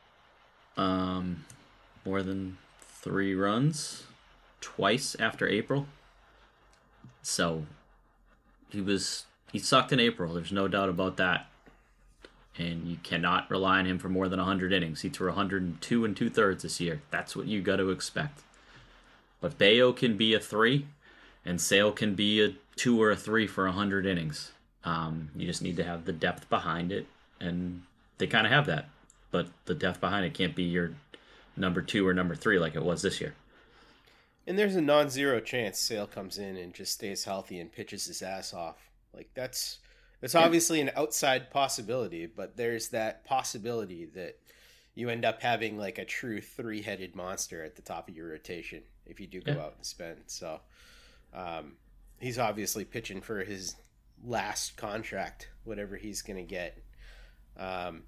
um, 0.77 1.45
more 2.05 2.23
than 2.23 2.59
three 2.81 3.35
runs 3.35 4.05
twice 4.61 5.17
after 5.19 5.47
April. 5.49 5.87
So 7.23 7.67
he 8.71 8.81
was 8.81 9.27
he 9.53 9.59
sucked 9.59 9.93
in 9.93 10.01
April. 10.01 10.35
There's 10.35 10.53
no 10.53 10.69
doubt 10.69 10.89
about 10.89 11.17
that 11.19 11.47
and 12.59 12.87
you 12.87 12.97
cannot 13.03 13.51
rely 13.51 13.79
on 13.79 13.87
him 13.87 13.99
for 13.99 14.09
more 14.09 14.29
than 14.29 14.39
100 14.39 14.73
innings. 14.73 15.01
He 15.01 15.09
threw 15.09 15.29
102 15.29 16.05
and 16.05 16.17
two 16.17 16.31
thirds 16.31 16.63
this 16.63 16.81
year. 16.81 17.01
That's 17.11 17.35
what 17.35 17.47
you 17.47 17.63
got 17.63 17.77
to 17.77 17.91
expect. 17.91 18.43
But 19.41 19.59
Bello 19.59 19.93
can 19.93 20.17
be 20.17 20.35
a 20.35 20.41
three, 20.41 20.87
and 21.45 21.61
Sale 21.61 21.93
can 21.93 22.15
be 22.15 22.43
a 22.45 22.55
two 22.77 23.03
or 23.03 23.11
a 23.11 23.17
three 23.17 23.47
for 23.47 23.65
100 23.65 24.07
innings. 24.07 24.53
Um, 24.85 25.31
you 25.35 25.47
just 25.47 25.63
need 25.63 25.77
to 25.77 25.85
have 25.85 26.05
the 26.05 26.13
depth 26.13 26.49
behind 26.51 26.93
it, 26.93 27.07
and 27.41 27.83
they 28.19 28.27
kind 28.27 28.47
of 28.47 28.53
have 28.53 28.67
that. 28.67 28.89
But 29.31 29.49
the 29.65 29.75
depth 29.75 30.01
behind 30.01 30.27
it 30.27 30.35
can't 30.35 30.55
be 30.55 30.65
your 30.65 30.93
number 31.57 31.83
two 31.83 32.07
or 32.07 32.15
number 32.15 32.35
three 32.35 32.59
like 32.59 32.75
it 32.75 32.83
was 32.83 33.03
this 33.03 33.21
year. 33.21 33.35
And 34.47 34.59
there's 34.59 34.75
a 34.75 34.81
non-zero 34.81 35.41
chance 35.41 35.79
Sale 35.79 36.09
comes 36.09 36.39
in 36.39 36.57
and 36.57 36.75
just 36.75 36.93
stays 36.93 37.25
healthy 37.25 37.61
and 37.61 37.71
pitches 37.71 38.07
his 38.07 38.23
ass 38.23 38.53
off. 38.53 38.77
Like 39.15 39.29
that's 39.35 39.79
it's 40.23 40.35
obviously 40.35 40.81
an 40.81 40.91
outside 40.97 41.51
possibility, 41.51 42.27
but 42.27 42.57
there's 42.57 42.89
that 42.91 43.25
possibility 43.25 44.07
that 44.15 44.39
you 44.95 45.09
end 45.09 45.25
up 45.25 45.43
having 45.43 45.77
like 45.77 45.99
a 45.99 46.05
true 46.05 46.41
three-headed 46.41 47.17
monster 47.17 47.65
at 47.65 47.77
the 47.77 47.83
top 47.83 48.09
of 48.09 48.17
your 48.17 48.29
rotation 48.29 48.83
if 49.07 49.21
you 49.21 49.27
do 49.27 49.41
go 49.41 49.53
yeah. 49.53 49.63
out 49.63 49.75
and 49.77 49.85
spend. 49.85 50.19
So 50.27 50.61
um, 51.35 51.73
he's 52.21 52.39
obviously 52.39 52.85
pitching 52.85 53.21
for 53.21 53.43
his 53.43 53.75
last 54.25 54.77
contract, 54.77 55.49
whatever 55.65 55.97
he's 55.97 56.23
going 56.23 56.39
to 56.39 56.49
get. 56.49 56.79
Um, 57.59 58.05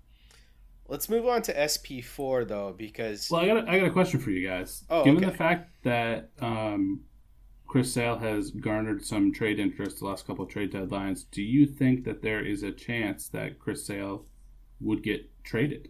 Let's 0.86 1.08
move 1.08 1.26
on 1.26 1.40
to 1.42 1.54
SP4 1.54 2.46
though, 2.46 2.74
because 2.76 3.30
Well, 3.30 3.40
I 3.40 3.46
got 3.46 3.56
a, 3.56 3.70
I 3.70 3.78
got 3.78 3.88
a 3.88 3.90
question 3.90 4.20
for 4.20 4.30
you 4.30 4.46
guys. 4.46 4.84
Oh, 4.90 5.04
Given 5.04 5.24
okay. 5.24 5.30
the 5.30 5.36
fact 5.36 5.70
that 5.84 6.30
um, 6.40 7.00
Chris 7.74 7.92
Sale 7.92 8.18
has 8.18 8.52
garnered 8.52 9.04
some 9.04 9.32
trade 9.32 9.58
interest 9.58 9.98
the 9.98 10.06
last 10.06 10.28
couple 10.28 10.44
of 10.44 10.48
trade 10.48 10.70
deadlines, 10.70 11.24
do 11.32 11.42
you 11.42 11.66
think 11.66 12.04
that 12.04 12.22
there 12.22 12.38
is 12.38 12.62
a 12.62 12.70
chance 12.70 13.28
that 13.30 13.58
Chris 13.58 13.84
Sale 13.84 14.24
would 14.80 15.02
get 15.02 15.28
traded 15.42 15.88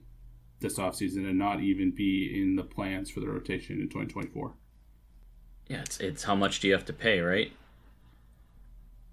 this 0.60 0.78
offseason 0.78 1.28
and 1.28 1.38
not 1.38 1.60
even 1.60 1.90
be 1.90 2.40
in 2.40 2.56
the 2.56 2.62
plans 2.62 3.10
for 3.10 3.20
the 3.20 3.28
rotation 3.28 3.82
in 3.82 3.90
2024? 3.90 4.54
Yeah, 5.66 5.82
it's 5.82 6.00
it's 6.00 6.24
how 6.24 6.34
much 6.34 6.60
do 6.60 6.68
you 6.68 6.72
have 6.72 6.86
to 6.86 6.94
pay, 6.94 7.20
right? 7.20 7.52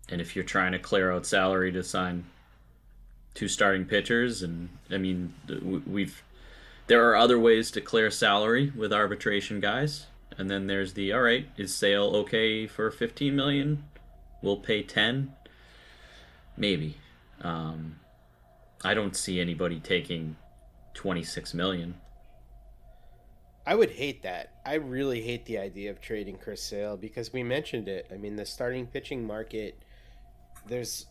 And 0.07 0.21
if 0.21 0.33
you're 0.33 0.45
trying 0.45 0.71
to 0.71 0.79
clear 0.79 1.11
out 1.11 1.25
salary 1.25 1.73
to 1.73 1.83
sign 1.83 2.23
two 3.33 3.49
starting 3.49 3.83
pitchers, 3.83 4.43
and 4.43 4.69
I 4.89 4.97
mean, 4.97 5.33
we've 5.85 6.23
there 6.87 7.09
are 7.09 7.17
other 7.17 7.37
ways 7.37 7.69
to 7.71 7.81
clear 7.81 8.09
salary 8.09 8.71
with 8.73 8.93
arbitration 8.93 9.59
guys, 9.59 10.07
and 10.37 10.49
then 10.49 10.67
there's 10.67 10.93
the 10.93 11.13
all 11.13 11.21
right, 11.21 11.47
is 11.57 11.73
Sale 11.73 12.15
okay 12.15 12.67
for 12.67 12.89
15 12.91 13.35
million? 13.35 13.83
We'll 14.41 14.57
pay 14.57 14.83
10, 14.83 15.33
maybe. 16.57 16.97
Um, 17.41 17.97
I 18.83 18.93
don't 18.93 19.15
see 19.15 19.39
anybody 19.39 19.79
taking 19.79 20.35
26 20.93 21.53
million. 21.53 21.95
I 23.65 23.75
would 23.75 23.91
hate 23.91 24.23
that. 24.23 24.55
I 24.65 24.75
really 24.75 25.21
hate 25.21 25.45
the 25.45 25.59
idea 25.59 25.91
of 25.91 26.01
trading 26.01 26.37
Chris 26.37 26.63
Sale 26.63 26.97
because 26.97 27.31
we 27.31 27.43
mentioned 27.43 27.87
it. 27.87 28.07
I 28.11 28.17
mean, 28.17 28.35
the 28.35 28.45
starting 28.45 28.87
pitching 28.87 29.25
market, 29.25 29.77
there's 30.65 31.05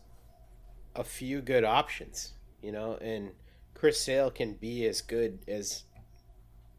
a 0.95 1.03
few 1.03 1.41
good 1.41 1.63
options, 1.63 2.33
you 2.61 2.73
know, 2.73 2.97
and 3.01 3.31
Chris 3.73 4.01
Sale 4.01 4.31
can 4.31 4.53
be 4.53 4.85
as 4.85 5.01
good 5.01 5.39
as 5.47 5.83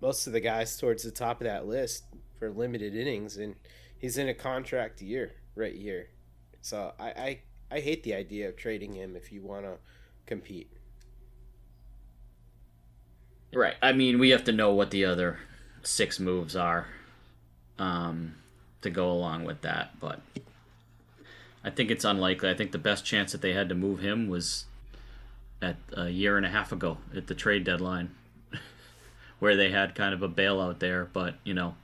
most 0.02 0.26
of 0.26 0.34
the 0.34 0.40
guys 0.40 0.76
towards 0.76 1.02
the 1.02 1.10
top 1.10 1.40
of 1.40 1.46
that 1.46 1.66
list 1.66 2.04
for 2.42 2.50
limited 2.50 2.96
innings, 2.96 3.36
and 3.36 3.54
he's 3.96 4.18
in 4.18 4.28
a 4.28 4.34
contract 4.34 5.00
year 5.00 5.30
right 5.54 5.76
here. 5.76 6.08
So 6.60 6.92
I, 6.98 7.06
I, 7.06 7.38
I 7.70 7.78
hate 7.78 8.02
the 8.02 8.14
idea 8.14 8.48
of 8.48 8.56
trading 8.56 8.94
him 8.94 9.14
if 9.14 9.30
you 9.30 9.42
want 9.42 9.64
to 9.64 9.76
compete. 10.26 10.68
Right. 13.54 13.76
I 13.80 13.92
mean, 13.92 14.18
we 14.18 14.30
have 14.30 14.42
to 14.44 14.52
know 14.52 14.72
what 14.72 14.90
the 14.90 15.04
other 15.04 15.38
six 15.84 16.18
moves 16.18 16.56
are 16.56 16.88
um, 17.78 18.34
to 18.80 18.90
go 18.90 19.12
along 19.12 19.44
with 19.44 19.60
that, 19.60 20.00
but 20.00 20.20
I 21.62 21.70
think 21.70 21.92
it's 21.92 22.04
unlikely. 22.04 22.50
I 22.50 22.54
think 22.54 22.72
the 22.72 22.78
best 22.78 23.04
chance 23.04 23.30
that 23.30 23.40
they 23.40 23.52
had 23.52 23.68
to 23.68 23.76
move 23.76 24.00
him 24.00 24.28
was 24.28 24.64
at 25.60 25.76
a 25.92 26.08
year 26.08 26.36
and 26.36 26.44
a 26.44 26.50
half 26.50 26.72
ago 26.72 26.98
at 27.16 27.28
the 27.28 27.36
trade 27.36 27.62
deadline, 27.62 28.10
where 29.38 29.54
they 29.54 29.70
had 29.70 29.94
kind 29.94 30.12
of 30.12 30.24
a 30.24 30.28
bailout 30.28 30.80
there. 30.80 31.04
But 31.04 31.36
you 31.44 31.54
know, 31.54 31.76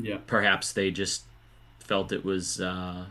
Yeah. 0.00 0.18
perhaps 0.26 0.72
they 0.72 0.90
just 0.90 1.22
felt 1.80 2.12
it 2.12 2.24
was, 2.24 2.60
uh, 2.60 3.06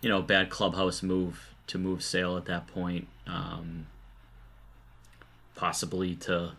you 0.00 0.08
know, 0.08 0.18
a 0.18 0.22
bad 0.22 0.50
clubhouse 0.50 1.02
move 1.02 1.54
to 1.68 1.78
move 1.78 2.02
Sale 2.02 2.36
at 2.36 2.44
that 2.46 2.66
point. 2.66 3.08
Um, 3.26 3.86
possibly 5.54 6.14
to 6.16 6.52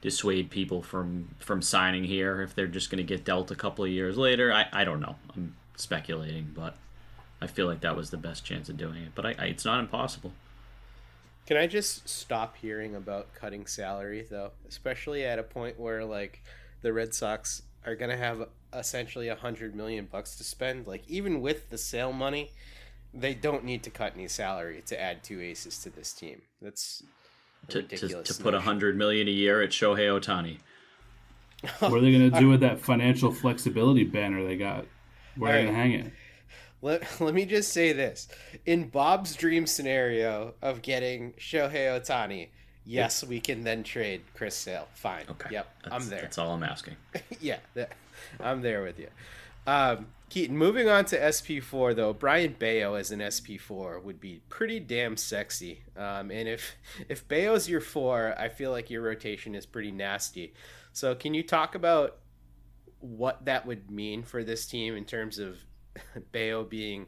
dissuade 0.00 0.50
people 0.50 0.82
from 0.82 1.34
from 1.38 1.62
signing 1.62 2.04
here 2.04 2.42
if 2.42 2.54
they're 2.54 2.66
just 2.66 2.90
going 2.90 2.98
to 2.98 3.04
get 3.04 3.24
dealt 3.24 3.50
a 3.50 3.54
couple 3.54 3.84
of 3.84 3.90
years 3.90 4.16
later. 4.16 4.52
I, 4.52 4.66
I 4.72 4.84
don't 4.84 5.00
know. 5.00 5.16
I'm 5.34 5.56
speculating, 5.76 6.52
but 6.54 6.76
I 7.40 7.46
feel 7.46 7.66
like 7.66 7.80
that 7.80 7.96
was 7.96 8.10
the 8.10 8.16
best 8.16 8.44
chance 8.44 8.68
of 8.68 8.76
doing 8.76 9.02
it. 9.02 9.12
But 9.14 9.26
I, 9.26 9.34
I, 9.38 9.44
it's 9.46 9.64
not 9.64 9.80
impossible. 9.80 10.32
Can 11.46 11.56
I 11.56 11.66
just 11.66 12.08
stop 12.08 12.56
hearing 12.56 12.94
about 12.94 13.34
cutting 13.34 13.66
salary 13.66 14.26
though, 14.30 14.52
especially 14.68 15.24
at 15.24 15.38
a 15.38 15.42
point 15.42 15.78
where 15.78 16.04
like 16.04 16.42
the 16.82 16.92
Red 16.92 17.14
Sox 17.14 17.62
are 17.86 17.94
going 17.94 18.10
to 18.10 18.16
have 18.16 18.48
essentially 18.72 19.28
a 19.28 19.36
hundred 19.36 19.74
million 19.74 20.06
bucks 20.10 20.36
to 20.36 20.44
spend? 20.44 20.86
Like 20.86 21.02
even 21.08 21.40
with 21.40 21.70
the 21.70 21.78
Sale 21.78 22.12
money, 22.12 22.50
they 23.12 23.34
don't 23.34 23.64
need 23.64 23.82
to 23.84 23.90
cut 23.90 24.14
any 24.14 24.28
salary 24.28 24.82
to 24.86 25.00
add 25.00 25.22
two 25.22 25.40
aces 25.40 25.78
to 25.80 25.90
this 25.90 26.12
team. 26.12 26.42
That's 26.60 27.02
To, 27.68 27.82
to, 27.82 27.82
ridiculous. 27.82 28.28
to 28.28 28.42
put 28.42 28.54
a 28.54 28.60
hundred 28.60 28.96
million 28.96 29.28
a 29.28 29.32
year 29.32 29.62
at 29.62 29.70
Shohei 29.70 30.08
Ohtani. 30.20 30.58
What 31.78 31.94
are 31.94 32.00
they 32.00 32.12
going 32.12 32.30
to 32.30 32.38
do 32.38 32.48
with 32.48 32.60
that 32.60 32.80
financial 32.80 33.32
flexibility 33.32 34.04
banner 34.04 34.44
they 34.44 34.56
got? 34.56 34.84
Where 35.36 35.50
are 35.50 35.54
they 35.54 35.58
All 35.60 35.64
going 35.64 35.74
to 35.74 35.80
hang 35.80 35.92
it? 35.92 36.12
Let, 36.82 37.02
let 37.20 37.32
me 37.34 37.46
just 37.46 37.72
say 37.72 37.92
this. 37.92 38.28
In 38.66 38.88
Bob's 38.90 39.34
dream 39.34 39.66
scenario 39.66 40.54
of 40.60 40.82
getting 40.82 41.32
Shohei 41.34 41.98
Ohtani, 41.98 42.48
yes, 42.84 43.24
we 43.24 43.40
can 43.40 43.64
then 43.64 43.82
trade 43.82 44.22
Chris 44.34 44.54
Sale. 44.54 44.88
Fine. 44.94 45.24
Okay. 45.30 45.50
Yep. 45.52 45.76
That's, 45.84 45.94
I'm 45.94 46.08
there. 46.10 46.22
That's 46.22 46.38
all 46.38 46.52
I'm 46.52 46.62
asking. 46.62 46.96
yeah, 47.40 47.58
that, 47.74 47.92
I'm 48.40 48.62
there 48.62 48.82
with 48.82 48.98
you. 48.98 49.08
Um, 49.66 50.06
Keaton, 50.30 50.56
moving 50.56 50.88
on 50.88 51.04
to 51.06 51.18
SP4 51.18 51.94
though, 51.94 52.12
Brayan 52.12 52.56
Bello 52.58 52.94
as 52.94 53.10
an 53.10 53.20
SP4 53.20 54.02
would 54.02 54.20
be 54.20 54.42
pretty 54.48 54.80
damn 54.80 55.16
sexy. 55.16 55.82
Um, 55.96 56.30
and 56.30 56.48
if 56.48 56.74
if 57.08 57.26
Bello's 57.28 57.68
your 57.68 57.80
four, 57.80 58.34
I 58.38 58.48
feel 58.48 58.70
like 58.70 58.90
your 58.90 59.02
rotation 59.02 59.54
is 59.54 59.64
pretty 59.64 59.92
nasty. 59.92 60.52
So 60.92 61.14
can 61.14 61.34
you 61.34 61.42
talk 61.42 61.74
about 61.74 62.18
what 63.00 63.44
that 63.44 63.66
would 63.66 63.90
mean 63.90 64.22
for 64.22 64.42
this 64.42 64.66
team 64.66 64.96
in 64.96 65.04
terms 65.04 65.38
of 65.38 65.58
Bayo 66.32 66.64
being 66.64 67.06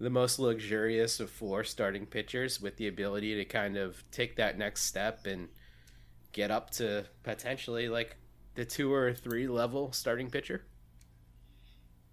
the 0.00 0.10
most 0.10 0.38
luxurious 0.38 1.20
of 1.20 1.30
four 1.30 1.64
starting 1.64 2.06
pitchers 2.06 2.60
with 2.60 2.76
the 2.76 2.86
ability 2.86 3.34
to 3.34 3.44
kind 3.44 3.76
of 3.76 4.02
take 4.10 4.36
that 4.36 4.56
next 4.56 4.84
step 4.84 5.26
and 5.26 5.48
get 6.32 6.50
up 6.50 6.70
to 6.70 7.04
potentially 7.24 7.88
like 7.88 8.16
the 8.54 8.64
two 8.64 8.92
or 8.92 9.12
three 9.12 9.48
level 9.48 9.92
starting 9.92 10.30
pitcher? 10.30 10.64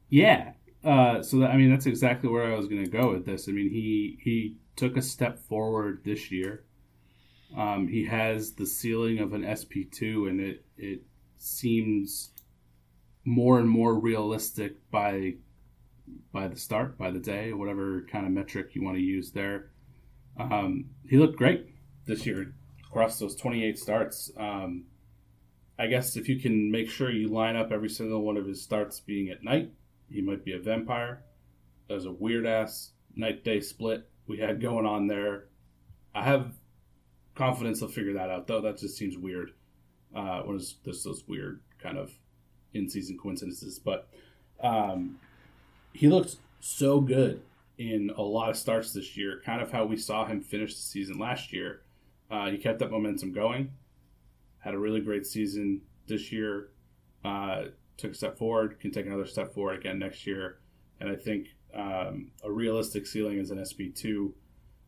Yeah. 0.09 0.53
Uh, 0.83 1.21
so 1.21 1.39
that, 1.39 1.51
I 1.51 1.57
mean, 1.57 1.69
that's 1.69 1.86
exactly 1.86 2.29
where 2.29 2.51
I 2.51 2.55
was 2.55 2.67
going 2.67 2.83
to 2.83 2.89
go 2.89 3.11
with 3.11 3.25
this. 3.25 3.47
I 3.49 3.51
mean, 3.51 3.69
he 3.69 4.19
he 4.21 4.57
took 4.75 4.97
a 4.97 5.01
step 5.01 5.39
forward 5.39 6.01
this 6.03 6.31
year. 6.31 6.63
Um, 7.57 7.88
he 7.88 8.05
has 8.05 8.53
the 8.53 8.65
ceiling 8.65 9.19
of 9.19 9.33
an 9.33 9.43
SP 9.45 9.89
two, 9.91 10.27
and 10.27 10.39
it 10.39 10.65
it 10.77 11.01
seems 11.38 12.31
more 13.23 13.59
and 13.59 13.67
more 13.67 13.99
realistic 13.99 14.89
by 14.91 15.36
by 16.31 16.47
the 16.47 16.57
start, 16.57 16.97
by 16.97 17.11
the 17.11 17.19
day, 17.19 17.53
whatever 17.53 18.05
kind 18.11 18.25
of 18.25 18.31
metric 18.31 18.71
you 18.73 18.83
want 18.83 18.97
to 18.97 19.03
use 19.03 19.31
there. 19.31 19.71
Um, 20.37 20.89
he 21.09 21.17
looked 21.17 21.37
great 21.37 21.69
this 22.05 22.25
year 22.25 22.53
across 22.85 23.19
those 23.19 23.35
28 23.35 23.79
starts. 23.79 24.31
Um, 24.37 24.85
I 25.77 25.87
guess 25.87 26.15
if 26.15 26.29
you 26.29 26.39
can 26.39 26.71
make 26.71 26.89
sure 26.89 27.11
you 27.11 27.27
line 27.27 27.55
up 27.55 27.71
every 27.71 27.89
single 27.89 28.21
one 28.21 28.37
of 28.37 28.45
his 28.45 28.61
starts 28.61 28.99
being 28.99 29.29
at 29.29 29.43
night, 29.43 29.71
he 30.09 30.21
might 30.21 30.45
be 30.45 30.53
a 30.53 30.59
vampire. 30.59 31.23
There's 31.87 32.05
a 32.05 32.11
weird 32.11 32.45
ass 32.45 32.91
night 33.15 33.43
day 33.43 33.59
split 33.59 34.07
we 34.27 34.37
had 34.37 34.61
going 34.61 34.85
on 34.85 35.07
there. 35.07 35.45
I 36.13 36.23
have 36.23 36.53
confidence 37.35 37.79
they'll 37.79 37.89
figure 37.89 38.13
that 38.13 38.29
out, 38.29 38.47
though. 38.47 38.61
That 38.61 38.77
just 38.77 38.97
seems 38.97 39.17
weird. 39.17 39.51
Uh, 40.15 40.41
when 40.43 40.57
there's, 40.57 40.75
there's 40.85 41.03
those 41.03 41.23
weird 41.27 41.59
kind 41.81 41.97
of 41.97 42.11
in 42.73 42.89
season 42.89 43.17
coincidences. 43.17 43.79
But 43.79 44.07
um, 44.61 45.19
he 45.95 46.07
looked 46.07 46.35
so 46.59 46.99
good 46.99 47.41
in 47.77 48.11
a 48.15 48.21
lot 48.21 48.49
of 48.49 48.57
starts 48.57 48.93
this 48.93 49.15
year, 49.15 49.41
kind 49.45 49.61
of 49.61 49.71
how 49.71 49.85
we 49.85 49.97
saw 49.97 50.25
him 50.25 50.41
finish 50.41 50.73
the 50.73 50.81
season 50.81 51.17
last 51.17 51.53
year. 51.53 51.81
Uh, 52.29 52.49
he 52.49 52.57
kept 52.57 52.79
that 52.79 52.91
momentum 52.91 53.31
going, 53.31 53.71
had 54.59 54.73
a 54.73 54.77
really 54.77 54.99
great 54.99 55.25
season 55.25 55.81
this 56.07 56.31
year, 56.31 56.69
uh, 57.23 57.65
took 57.97 58.11
a 58.11 58.15
step 58.15 58.37
forward, 58.37 58.79
can 58.79 58.91
take 58.91 59.05
another 59.05 59.25
step 59.25 59.53
forward 59.53 59.79
again 59.79 59.99
next 59.99 60.27
year. 60.27 60.59
And 60.99 61.09
I 61.09 61.15
think 61.15 61.47
um, 61.73 62.31
a 62.43 62.51
realistic 62.51 63.07
ceiling 63.07 63.39
as 63.39 63.51
an 63.51 63.59
SP2 63.59 64.33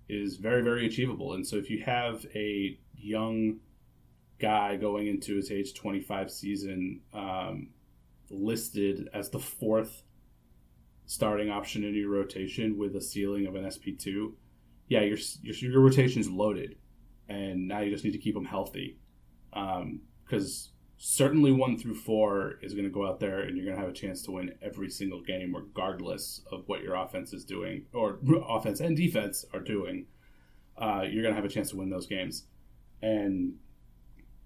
is 0.09 0.37
very, 0.37 0.61
very 0.61 0.85
achievable. 0.85 1.33
And 1.33 1.45
so 1.45 1.57
if 1.57 1.69
you 1.69 1.83
have 1.83 2.25
a 2.35 2.77
young 2.95 3.59
guy 4.39 4.75
going 4.75 5.07
into 5.07 5.35
his 5.35 5.51
age 5.51 5.73
25 5.73 6.31
season 6.31 7.01
um, 7.13 7.69
listed 8.29 9.09
as 9.13 9.29
the 9.29 9.39
fourth 9.39 10.03
starting 11.07 11.49
option 11.49 11.83
in 11.83 11.95
your 11.95 12.09
rotation 12.09 12.77
with 12.77 12.95
a 12.95 13.01
ceiling 13.01 13.47
of 13.47 13.55
an 13.55 13.63
SP2, 13.63 14.33
yeah, 14.89 15.01
your, 15.01 15.17
your, 15.41 15.55
your 15.55 15.81
rotation's 15.81 16.29
loaded. 16.29 16.75
And 17.29 17.67
now 17.67 17.79
you 17.79 17.89
just 17.89 18.03
need 18.03 18.11
to 18.11 18.17
keep 18.19 18.35
them 18.35 18.45
healthy. 18.45 18.99
Because 19.51 20.71
certainly 20.97 21.51
one 21.51 21.77
through 21.77 21.95
four 21.95 22.55
is 22.61 22.73
going 22.73 22.85
to 22.85 22.91
go 22.91 23.07
out 23.07 23.19
there 23.19 23.39
and 23.39 23.55
you're 23.55 23.65
going 23.65 23.75
to 23.75 23.81
have 23.81 23.89
a 23.89 23.93
chance 23.93 24.21
to 24.23 24.31
win 24.31 24.53
every 24.61 24.89
single 24.89 25.21
game, 25.21 25.55
regardless 25.55 26.41
of 26.51 26.63
what 26.67 26.83
your 26.83 26.95
offense 26.95 27.33
is 27.33 27.45
doing, 27.45 27.85
or 27.93 28.19
offense 28.47 28.81
and 28.81 28.95
defense 28.95 29.45
are 29.53 29.61
doing. 29.61 30.05
Uh, 30.77 31.03
you're 31.09 31.23
going 31.23 31.33
to 31.33 31.41
have 31.41 31.49
a 31.49 31.53
chance 31.53 31.71
to 31.71 31.77
win 31.77 31.89
those 31.89 32.05
games. 32.05 32.43
And 33.01 33.53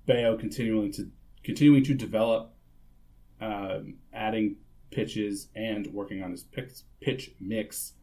Bello 0.05 0.37
continuing 0.37 0.91
to 0.93 1.09
continuing 1.43 1.83
to 1.83 1.95
develop, 1.95 2.53
um, 3.39 3.95
adding 4.13 4.57
pitches 4.91 5.47
and 5.55 5.87
working 5.87 6.21
on 6.21 6.31
his 6.31 6.43
pitch, 6.99 7.31
mix 7.39 7.93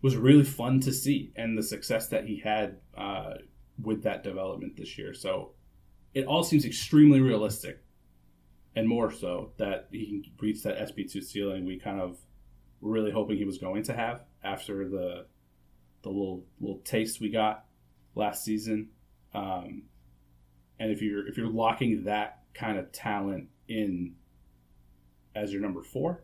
was 0.00 0.16
really 0.16 0.44
fun 0.44 0.80
to 0.80 0.92
see, 0.92 1.32
and 1.36 1.56
the 1.56 1.62
success 1.62 2.08
that 2.08 2.26
he 2.26 2.40
had 2.40 2.78
uh, 2.96 3.34
with 3.80 4.02
that 4.02 4.24
development 4.24 4.76
this 4.76 4.98
year. 4.98 5.14
So 5.14 5.52
it 6.12 6.26
all 6.26 6.42
seems 6.42 6.64
extremely 6.64 7.20
realistic, 7.20 7.82
and 8.74 8.88
more 8.88 9.12
so 9.12 9.52
that 9.58 9.88
he 9.92 10.06
can 10.06 10.32
reach 10.40 10.62
that 10.64 10.76
SP 10.90 11.06
two 11.08 11.22
ceiling. 11.22 11.64
We 11.64 11.78
kind 11.78 12.00
of 12.00 12.18
were 12.80 12.90
really 12.90 13.12
hoping 13.12 13.36
he 13.36 13.44
was 13.44 13.58
going 13.58 13.84
to 13.84 13.94
have 13.94 14.24
after 14.42 14.88
the 14.88 15.26
the 16.02 16.08
little 16.08 16.44
little 16.60 16.80
taste 16.80 17.20
we 17.20 17.30
got 17.30 17.64
last 18.14 18.44
season. 18.44 18.88
Um, 19.34 19.84
and 20.78 20.90
if 20.90 21.00
you're 21.00 21.26
if 21.28 21.36
you're 21.36 21.48
locking 21.48 22.04
that 22.04 22.40
kind 22.54 22.78
of 22.78 22.90
talent 22.92 23.48
in 23.68 24.14
as 25.34 25.52
your 25.52 25.62
number 25.62 25.82
four, 25.82 26.22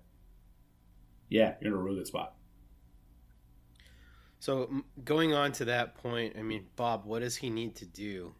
yeah, 1.28 1.54
you're 1.60 1.72
in 1.72 1.78
a 1.78 1.82
really 1.82 1.98
good 1.98 2.06
spot. 2.06 2.34
So 4.40 4.82
going 5.04 5.34
on 5.34 5.52
to 5.52 5.64
that 5.66 5.96
point, 5.96 6.36
I 6.38 6.42
mean, 6.42 6.66
Bob, 6.76 7.04
what 7.04 7.20
does 7.20 7.36
he 7.36 7.50
need 7.50 7.74
to 7.76 7.86
do 7.86 8.34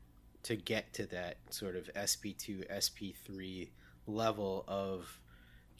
to 0.44 0.56
get 0.56 0.92
to 0.94 1.06
that 1.06 1.38
sort 1.50 1.76
of 1.76 1.92
SP2, 1.94 2.70
SP3 2.70 3.70
level 4.06 4.64
of 4.68 5.20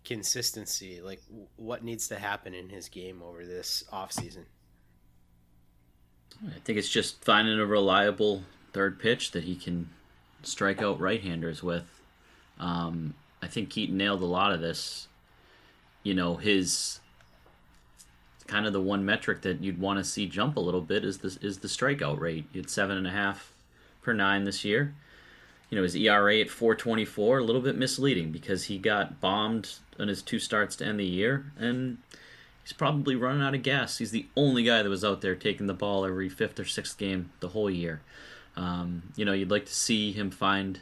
consistency? 0.05 1.01
Like, 1.01 1.23
what 1.57 1.85
needs 1.85 2.09
to 2.09 2.19
happen 2.19 2.53
in 2.53 2.69
his 2.69 2.89
game 2.89 3.23
over 3.23 3.47
this 3.47 3.85
offseason? 3.93 4.47
I 6.47 6.59
think 6.65 6.79
it's 6.79 6.89
just 6.89 7.25
finding 7.25 7.59
a 7.59 7.67
reliable 7.67 8.43
third 8.73 8.99
pitch 8.99 9.31
that 9.33 9.45
he 9.45 9.57
can 9.57 9.89
strike 10.43 10.83
out 10.83 11.01
right-handers 11.01 11.63
with. 11.63 12.01
Um, 12.59 13.15
I 13.43 13.47
think 13.47 13.71
Keaton 13.71 13.97
nailed 13.97 14.23
a 14.23 14.27
lot 14.27 14.53
of 14.53 14.61
this. 14.61 15.09
You 16.03 16.15
know, 16.15 16.37
his 16.37 17.01
kind 18.47 18.67
of 18.67 18.73
the 18.73 18.81
one 18.81 19.05
metric 19.05 19.43
that 19.43 19.63
you'd 19.63 19.81
want 19.81 19.99
to 19.99 20.05
see 20.05 20.27
jump 20.27 20.57
a 20.57 20.61
little 20.61 20.81
bit 20.81 21.05
is 21.05 21.19
the 21.19 21.39
is 21.41 21.59
the 21.59 21.69
strikeout 21.69 22.19
rate. 22.19 22.47
Had 22.55 22.71
seven 22.71 22.97
and 22.97 23.07
a 23.07 23.11
half 23.11 23.53
per 24.03 24.13
nine 24.13 24.45
this 24.45 24.65
year. 24.65 24.95
You 25.71 25.77
know, 25.77 25.83
his 25.83 25.95
ERA 25.95 26.41
at 26.41 26.49
4.24, 26.49 27.41
a 27.41 27.45
little 27.45 27.61
bit 27.61 27.77
misleading 27.77 28.33
because 28.33 28.65
he 28.65 28.79
got 28.79 29.21
bombed 29.21 29.75
on 30.01 30.09
his 30.09 30.23
two 30.23 30.39
starts 30.39 30.77
to 30.77 30.87
end 30.87 30.99
the 30.99 31.05
year, 31.05 31.53
and 31.59 31.99
he's 32.63 32.73
probably 32.73 33.15
running 33.15 33.43
out 33.43 33.55
of 33.55 33.63
gas. 33.63 33.99
He's 33.99 34.11
the 34.11 34.25
only 34.35 34.63
guy 34.63 34.83
that 34.83 34.89
was 34.89 35.05
out 35.05 35.21
there 35.21 35.35
taking 35.35 35.67
the 35.67 35.75
ball 35.75 36.07
every 36.07 36.31
fifth 36.31 36.59
or 36.59 36.65
sixth 36.65 36.97
game 36.97 37.31
the 37.41 37.49
whole 37.49 37.69
year. 37.69 38.01
Um, 38.57 39.03
you 39.15 39.27
know, 39.27 39.35
you'd 39.35 39.51
like 39.51 39.67
to 39.67 39.75
see 39.75 40.11
him 40.13 40.31
find 40.31 40.81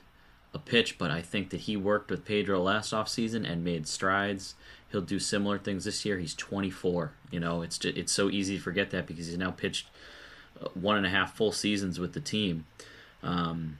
a 0.54 0.58
pitch, 0.58 0.98
but 0.98 1.10
I 1.10 1.22
think 1.22 1.50
that 1.50 1.62
he 1.62 1.76
worked 1.76 2.10
with 2.10 2.24
Pedro 2.24 2.60
last 2.60 2.92
offseason 2.92 3.48
and 3.48 3.62
made 3.62 3.86
strides. 3.86 4.54
He'll 4.90 5.00
do 5.00 5.18
similar 5.18 5.58
things 5.58 5.84
this 5.84 6.04
year. 6.04 6.18
He's 6.18 6.34
24. 6.34 7.12
You 7.30 7.40
know, 7.40 7.62
it's 7.62 7.78
just, 7.78 7.96
it's 7.96 8.12
so 8.12 8.30
easy 8.30 8.56
to 8.56 8.62
forget 8.62 8.90
that 8.90 9.06
because 9.06 9.26
he's 9.26 9.38
now 9.38 9.50
pitched 9.50 9.88
uh, 10.60 10.68
one 10.74 10.96
and 10.96 11.06
a 11.06 11.10
half 11.10 11.36
full 11.36 11.52
seasons 11.52 11.98
with 11.98 12.12
the 12.12 12.20
team. 12.20 12.66
Um, 13.22 13.78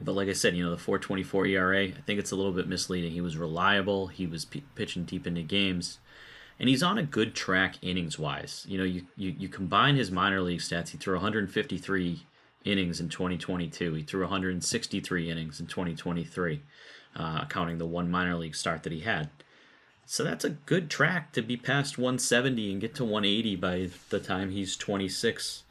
but 0.00 0.12
like 0.12 0.28
I 0.28 0.32
said, 0.32 0.56
you 0.56 0.64
know, 0.64 0.70
the 0.70 0.78
424 0.78 1.46
ERA, 1.46 1.84
I 1.84 2.00
think 2.06 2.18
it's 2.18 2.30
a 2.30 2.36
little 2.36 2.52
bit 2.52 2.66
misleading. 2.66 3.12
He 3.12 3.20
was 3.20 3.36
reliable. 3.36 4.06
He 4.08 4.26
was 4.26 4.44
p- 4.44 4.64
pitching 4.74 5.04
deep 5.04 5.26
into 5.26 5.42
games. 5.42 5.98
And 6.58 6.68
he's 6.68 6.82
on 6.82 6.96
a 6.96 7.02
good 7.02 7.34
track 7.34 7.76
innings 7.82 8.18
wise. 8.18 8.64
You 8.68 8.78
know, 8.78 8.84
you, 8.84 9.02
you, 9.16 9.34
you 9.38 9.48
combine 9.48 9.96
his 9.96 10.10
minor 10.10 10.40
league 10.40 10.60
stats. 10.60 10.90
He 10.90 10.98
threw 10.98 11.14
153 11.14 12.22
innings 12.64 13.00
in 13.00 13.08
2022. 13.08 13.94
He 13.94 14.02
threw 14.02 14.22
163 14.22 15.30
innings 15.30 15.60
in 15.60 15.66
2023, 15.66 16.62
uh, 17.16 17.44
counting 17.46 17.78
the 17.78 17.86
one 17.86 18.10
minor 18.10 18.36
league 18.36 18.54
start 18.54 18.82
that 18.82 18.92
he 18.92 19.00
had. 19.00 19.30
So 20.04 20.24
that's 20.24 20.44
a 20.44 20.50
good 20.50 20.90
track 20.90 21.32
to 21.32 21.42
be 21.42 21.56
past 21.56 21.96
170 21.96 22.72
and 22.72 22.80
get 22.80 22.94
to 22.96 23.04
180 23.04 23.56
by 23.56 23.88
the 24.10 24.18
time 24.18 24.50
he's 24.50 24.76
26. 24.76 25.62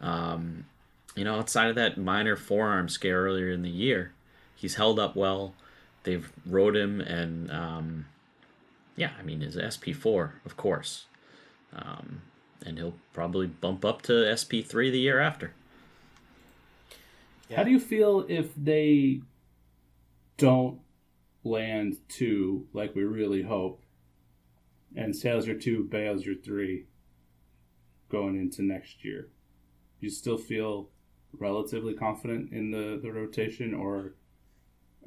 Um, 0.00 0.66
you 1.14 1.24
know, 1.24 1.38
outside 1.38 1.68
of 1.68 1.76
that 1.76 1.96
minor 1.96 2.36
forearm 2.36 2.88
scare 2.88 3.22
earlier 3.22 3.50
in 3.50 3.62
the 3.62 3.70
year, 3.70 4.12
he's 4.54 4.74
held 4.74 4.98
up 4.98 5.16
well. 5.16 5.54
They've 6.02 6.30
rode 6.44 6.76
him, 6.76 7.00
and 7.00 7.50
um, 7.50 8.06
yeah, 8.96 9.10
I 9.18 9.22
mean, 9.22 9.40
his 9.40 9.56
SP4, 9.56 10.32
of 10.44 10.56
course. 10.56 11.06
Um, 11.74 12.22
and 12.64 12.78
he'll 12.78 12.94
probably 13.12 13.46
bump 13.46 13.84
up 13.84 14.02
to 14.02 14.12
SP3 14.12 14.92
the 14.92 15.00
year 15.00 15.20
after. 15.20 15.52
Yeah. 17.48 17.58
How 17.58 17.64
do 17.64 17.70
you 17.70 17.78
feel 17.78 18.26
if 18.28 18.52
they 18.56 19.20
don't 20.36 20.80
land 21.44 21.96
two 22.08 22.66
like 22.72 22.94
we 22.94 23.04
really 23.04 23.42
hope, 23.42 23.82
and 24.96 25.14
Sale's 25.14 25.46
your 25.46 25.56
two, 25.56 25.84
Bello's 25.84 26.26
your 26.26 26.34
three, 26.34 26.86
going 28.08 28.36
into 28.36 28.62
next 28.62 29.04
year? 29.04 29.28
You 30.00 30.10
still 30.10 30.38
feel 30.38 30.88
relatively 31.38 31.94
confident 31.94 32.52
in 32.52 32.70
the, 32.70 32.98
the 33.00 33.12
rotation, 33.12 33.74
or 33.74 34.14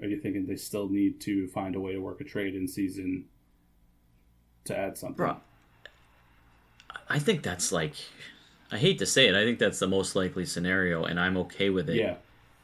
are 0.01 0.07
you 0.07 0.19
thinking 0.19 0.45
they 0.45 0.55
still 0.55 0.87
need 0.87 1.19
to 1.21 1.47
find 1.47 1.75
a 1.75 1.79
way 1.79 1.93
to 1.93 1.99
work 1.99 2.21
a 2.21 2.23
trade 2.23 2.55
in 2.55 2.67
season 2.67 3.25
to 4.63 4.77
add 4.77 4.97
something? 4.97 5.17
Bro, 5.17 5.37
I 7.09 7.19
think 7.19 7.43
that's 7.43 7.73
like, 7.73 7.95
I 8.71 8.77
hate 8.77 8.99
to 8.99 9.05
say 9.05 9.27
it, 9.27 9.35
I 9.35 9.43
think 9.43 9.59
that's 9.59 9.79
the 9.79 9.87
most 9.87 10.15
likely 10.15 10.45
scenario, 10.45 11.03
and 11.03 11.19
I'm 11.19 11.35
okay 11.35 11.69
with 11.69 11.89
it. 11.89 11.97
Yeah 11.97 12.15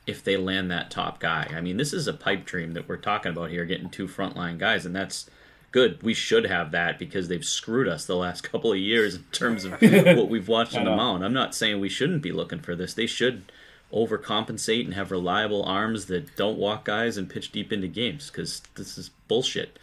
if 0.07 0.23
they 0.23 0.37
land 0.37 0.69
that 0.71 0.91
top 0.91 1.19
guy. 1.19 1.51
I 1.55 1.61
mean, 1.61 1.77
this 1.77 1.93
is 1.93 2.07
a 2.07 2.13
pipe 2.13 2.45
dream 2.45 2.73
that 2.73 2.87
we're 2.87 2.97
talking 2.97 3.31
about 3.31 3.49
here, 3.49 3.65
getting 3.65 3.89
two 3.89 4.07
frontline 4.07 4.57
guys, 4.57 4.85
and 4.85 4.95
that's 4.95 5.29
good. 5.71 6.01
We 6.01 6.13
should 6.13 6.45
have 6.45 6.71
that 6.71 6.97
because 6.99 7.27
they've 7.27 7.43
screwed 7.43 7.87
us 7.87 8.05
the 8.05 8.15
last 8.15 8.41
couple 8.49 8.71
of 8.71 8.77
years 8.77 9.15
in 9.15 9.23
terms 9.31 9.65
of 9.65 9.71
what 9.81 10.29
we've 10.29 10.47
watched 10.47 10.75
on 10.75 10.85
the 10.85 10.95
mound. 10.95 11.25
I'm 11.25 11.33
not 11.33 11.55
saying 11.55 11.79
we 11.79 11.89
shouldn't 11.89 12.21
be 12.21 12.31
looking 12.31 12.59
for 12.59 12.75
this. 12.75 12.93
They 12.93 13.07
should 13.07 13.51
overcompensate 13.91 14.85
and 14.85 14.93
have 14.93 15.11
reliable 15.11 15.63
arms 15.63 16.05
that 16.07 16.35
don't 16.35 16.57
walk 16.57 16.85
guys 16.85 17.17
and 17.17 17.29
pitch 17.29 17.51
deep 17.51 17.71
into 17.71 17.87
games 17.87 18.29
because 18.29 18.61
this 18.75 18.97
is 18.97 19.09
bullshit. 19.27 19.77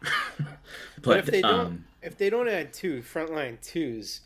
but, 0.00 0.46
but, 1.02 1.18
if 1.18 1.26
they 1.26 1.42
don't, 1.42 1.60
um, 1.60 1.84
if 2.02 2.16
they 2.16 2.30
don't 2.30 2.48
add 2.48 2.72
two 2.72 3.02
frontline 3.02 3.60
twos, 3.60 4.20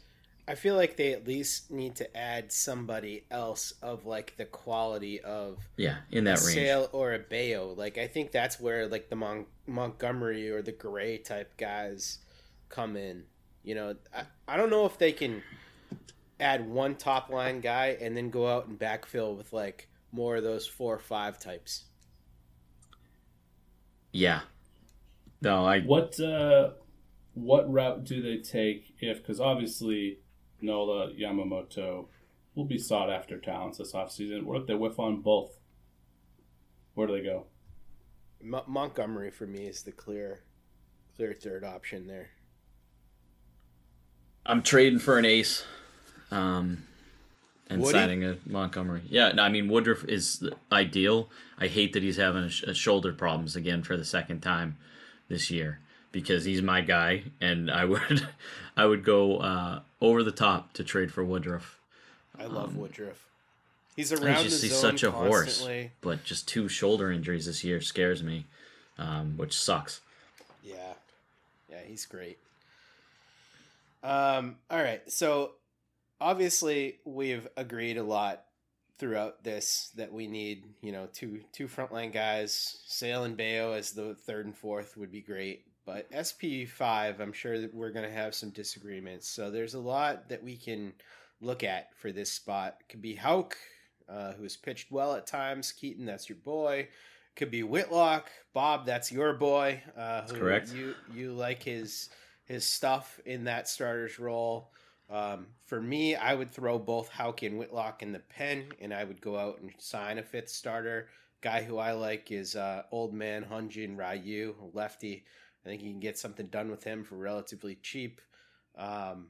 I 0.47 0.57
feel 0.57 0.75
like 0.75 0.97
they 0.97 1.13
at 1.13 1.27
least 1.27 1.71
need 1.71 1.97
to 1.97 2.17
add 2.17 2.51
somebody 2.51 3.25
else 3.31 3.75
of 3.81 4.07
like 4.07 4.37
the 4.37 4.45
quality 4.45 5.21
of 5.21 5.59
yeah 5.77 5.99
in 6.11 6.25
that 6.25 6.41
range 6.41 6.55
Sale 6.55 6.89
or 6.93 7.15
a 7.15 7.19
Bello. 7.19 7.75
Like 7.77 7.97
I 7.97 8.09
think 8.09 8.33
that's 8.33 8.59
where 8.59 8.89
like 8.89 9.09
the 9.09 9.17
Mon- 9.17 9.47
Montgomery 9.67 10.51
or 10.51 10.61
the 10.61 10.73
Gray 10.73 11.19
type 11.19 11.57
guys 11.57 12.19
come 12.69 12.97
in. 12.97 13.25
You 13.63 13.77
know, 13.77 13.95
I, 14.15 14.25
I 14.49 14.57
don't 14.57 14.71
know 14.71 14.85
if 14.85 14.99
they 14.99 15.13
can 15.13 15.43
add 16.41 16.69
one 16.69 16.97
top 16.97 17.31
line 17.31 17.61
guy 17.61 17.97
and 18.01 18.17
then 18.17 18.31
go 18.31 18.49
out 18.49 18.67
and 18.67 18.77
backfill 18.77 19.37
with 19.37 19.53
like 19.53 19.89
more 20.11 20.37
of 20.37 20.43
those 20.43 20.67
four 20.67 20.95
or 20.95 20.99
five 20.99 21.39
types. 21.39 21.85
Yeah. 24.13 24.41
No, 25.41 25.65
I 25.65 25.81
what 25.81 26.19
uh 26.19 26.71
what 27.35 27.73
route 27.73 28.05
do 28.05 28.21
they 28.21 28.39
take 28.39 28.95
if 29.01 29.19
because 29.19 29.41
obviously 29.41 30.19
Nola, 30.63 31.13
Yamamoto 31.13 32.07
will 32.55 32.65
be 32.65 32.79
sought 32.79 33.11
after 33.11 33.39
talents 33.39 33.79
this 33.79 33.93
offseason. 33.93 34.45
What 34.45 34.61
if 34.61 34.67
they 34.67 34.75
whiff 34.75 34.99
on 34.99 35.21
both? 35.21 35.59
Where 36.95 37.07
do 37.07 37.15
they 37.15 37.23
go? 37.23 37.47
M- 38.43 38.63
Montgomery 38.67 39.31
for 39.31 39.47
me 39.47 39.67
is 39.67 39.83
the 39.83 39.93
clear, 39.93 40.43
clear 41.17 41.33
third 41.33 41.65
option 41.65 42.07
there. 42.07 42.31
I'm 44.45 44.63
trading 44.63 44.99
for 44.99 45.19
an 45.19 45.25
ace, 45.25 45.65
um, 46.31 46.85
and 47.71 47.81
Woody? 47.81 47.93
signing 47.93 48.25
a 48.25 48.37
Montgomery. 48.45 49.03
Yeah, 49.09 49.33
I 49.39 49.49
mean 49.49 49.69
Woodruff 49.69 50.05
is 50.05 50.49
ideal. 50.71 51.29
I 51.59 51.69
hate 51.69 51.93
that 51.93 52.03
he's 52.03 52.17
having 52.17 52.45
a, 52.45 52.51
sh- 52.51 52.65
a 52.65 52.75
shoulder 52.75 53.13
problems 53.13 53.55
again 53.55 53.85
for 53.85 53.97
the 53.97 54.05
second 54.05 54.41
time 54.41 54.77
this 55.29 55.51
year 55.51 55.79
because 56.11 56.45
he's 56.45 56.61
my 56.61 56.81
guy, 56.81 57.23
and 57.41 57.71
I 57.71 57.85
would 57.85 58.27
I 58.77 58.85
would 58.85 59.05
go 59.05 59.39
uh, 59.39 59.81
over 60.03 60.23
the 60.23 60.33
top 60.33 60.73
to 60.75 60.85
trade 60.85 61.13
for 61.13 61.25
Woodruff. 61.25 61.79
I 62.39 62.45
love 62.45 62.71
um, 62.71 62.79
Woodruff. 62.79 63.29
He's 63.97 64.13
around 64.13 64.43
he's, 64.43 64.61
the 64.61 64.67
he's 64.67 64.77
zone 64.77 64.99
such 64.99 65.03
a 65.05 65.13
constantly. 65.13 65.81
horse, 65.81 65.91
but 66.01 66.25
just 66.25 66.49
two 66.49 66.69
shoulder 66.69 67.13
injuries 67.13 67.47
this 67.47 67.63
year 67.63 67.81
scares 67.81 68.23
me, 68.23 68.47
um, 68.99 69.37
which 69.37 69.57
sucks. 69.57 70.01
Yeah, 70.65 70.95
yeah, 71.71 71.81
he's 71.87 72.05
great. 72.05 72.39
Um, 74.03 74.57
all 74.71 74.83
right, 74.83 75.09
so 75.11 75.53
obviously 76.21 76.99
we've 77.05 77.47
agreed 77.57 77.97
a 77.97 78.03
lot 78.03 78.45
throughout 78.99 79.45
this 79.45 79.93
that 79.97 80.13
we 80.13 80.27
need, 80.27 80.65
you 80.81 80.91
know, 80.91 81.07
two 81.13 81.41
two 81.53 81.69
frontline 81.69 82.13
guys. 82.13 82.79
Sale 82.87 83.25
and 83.25 83.37
Bello 83.37 83.73
as 83.73 83.93
the 83.93 84.15
third 84.15 84.47
and 84.47 84.57
fourth 84.57 84.97
would 84.97 85.13
be 85.13 85.21
great. 85.21 85.67
But 85.85 86.11
SP5, 86.13 87.21
I'm 87.21 87.33
sure 87.33 87.61
that 87.61 87.75
we're 87.75 87.91
going 87.91 88.09
to 88.09 88.15
have 88.15 88.35
some 88.35 88.51
disagreements. 88.51 89.29
So 89.29 89.51
there's 89.51 89.75
a 89.75 89.81
lot 89.81 90.29
that 90.29 90.43
we 90.43 90.57
can 90.57 90.93
look 91.41 91.65
at 91.65 91.95
for 91.97 92.13
this 92.13 92.31
spot. 92.31 92.77
It 92.81 92.89
could 92.89 93.03
be 93.03 93.15
Houck, 93.15 93.57
uh, 94.09 94.33
who 94.33 94.45
has 94.45 94.57
pitched 94.57 94.93
well 94.93 95.15
at 95.15 95.27
times. 95.27 95.73
Keaton, 95.73 96.07
that's 96.07 96.29
your 96.29 96.39
boy. 96.39 96.89
Could 97.35 97.51
be 97.51 97.63
Whitlock. 97.63 98.31
Bob, 98.53 98.87
that's 98.87 99.11
your 99.11 99.33
boy. 99.33 99.83
Uh, 99.97 100.21
that's 100.21 100.33
correct. 100.33 100.73
You 100.73 100.95
you 101.13 101.33
like 101.33 101.63
his 101.63 102.11
his 102.45 102.65
stuff 102.65 103.19
in 103.25 103.45
that 103.45 103.69
starter's 103.69 104.19
role. 104.19 104.71
Um, 105.09 105.47
for 105.65 105.81
me, 105.81 106.15
I 106.15 106.35
would 106.35 106.53
throw 106.53 106.79
both 106.79 107.09
Houck 107.09 107.43
and 107.43 107.59
Whitlock 107.59 108.03
in 108.03 108.13
the 108.13 108.19
pen, 108.19 108.67
and 108.81 108.93
I 108.93 109.05
would 109.05 109.21
go 109.21 109.39
out 109.39 109.61
and 109.61 109.73
sign 109.79 110.19
a 110.19 110.23
fifth 110.23 110.51
starter 110.51 111.09
guy 111.43 111.63
who 111.63 111.77
I 111.77 111.93
like 111.93 112.31
is 112.31 112.57
uh, 112.57 112.85
old 112.93 113.13
man 113.13 113.45
Hyun-Jin 113.45 113.97
Ryu, 113.97 114.55
lefty. 114.73 115.25
I 115.65 115.69
think 115.69 115.83
you 115.83 115.91
can 115.91 116.01
get 116.01 116.19
something 116.19 116.47
done 116.47 116.71
with 116.71 116.85
him 116.85 117.05
for 117.05 117.17
relatively 117.17 117.77
cheap. 117.83 118.21
Um, 118.77 119.29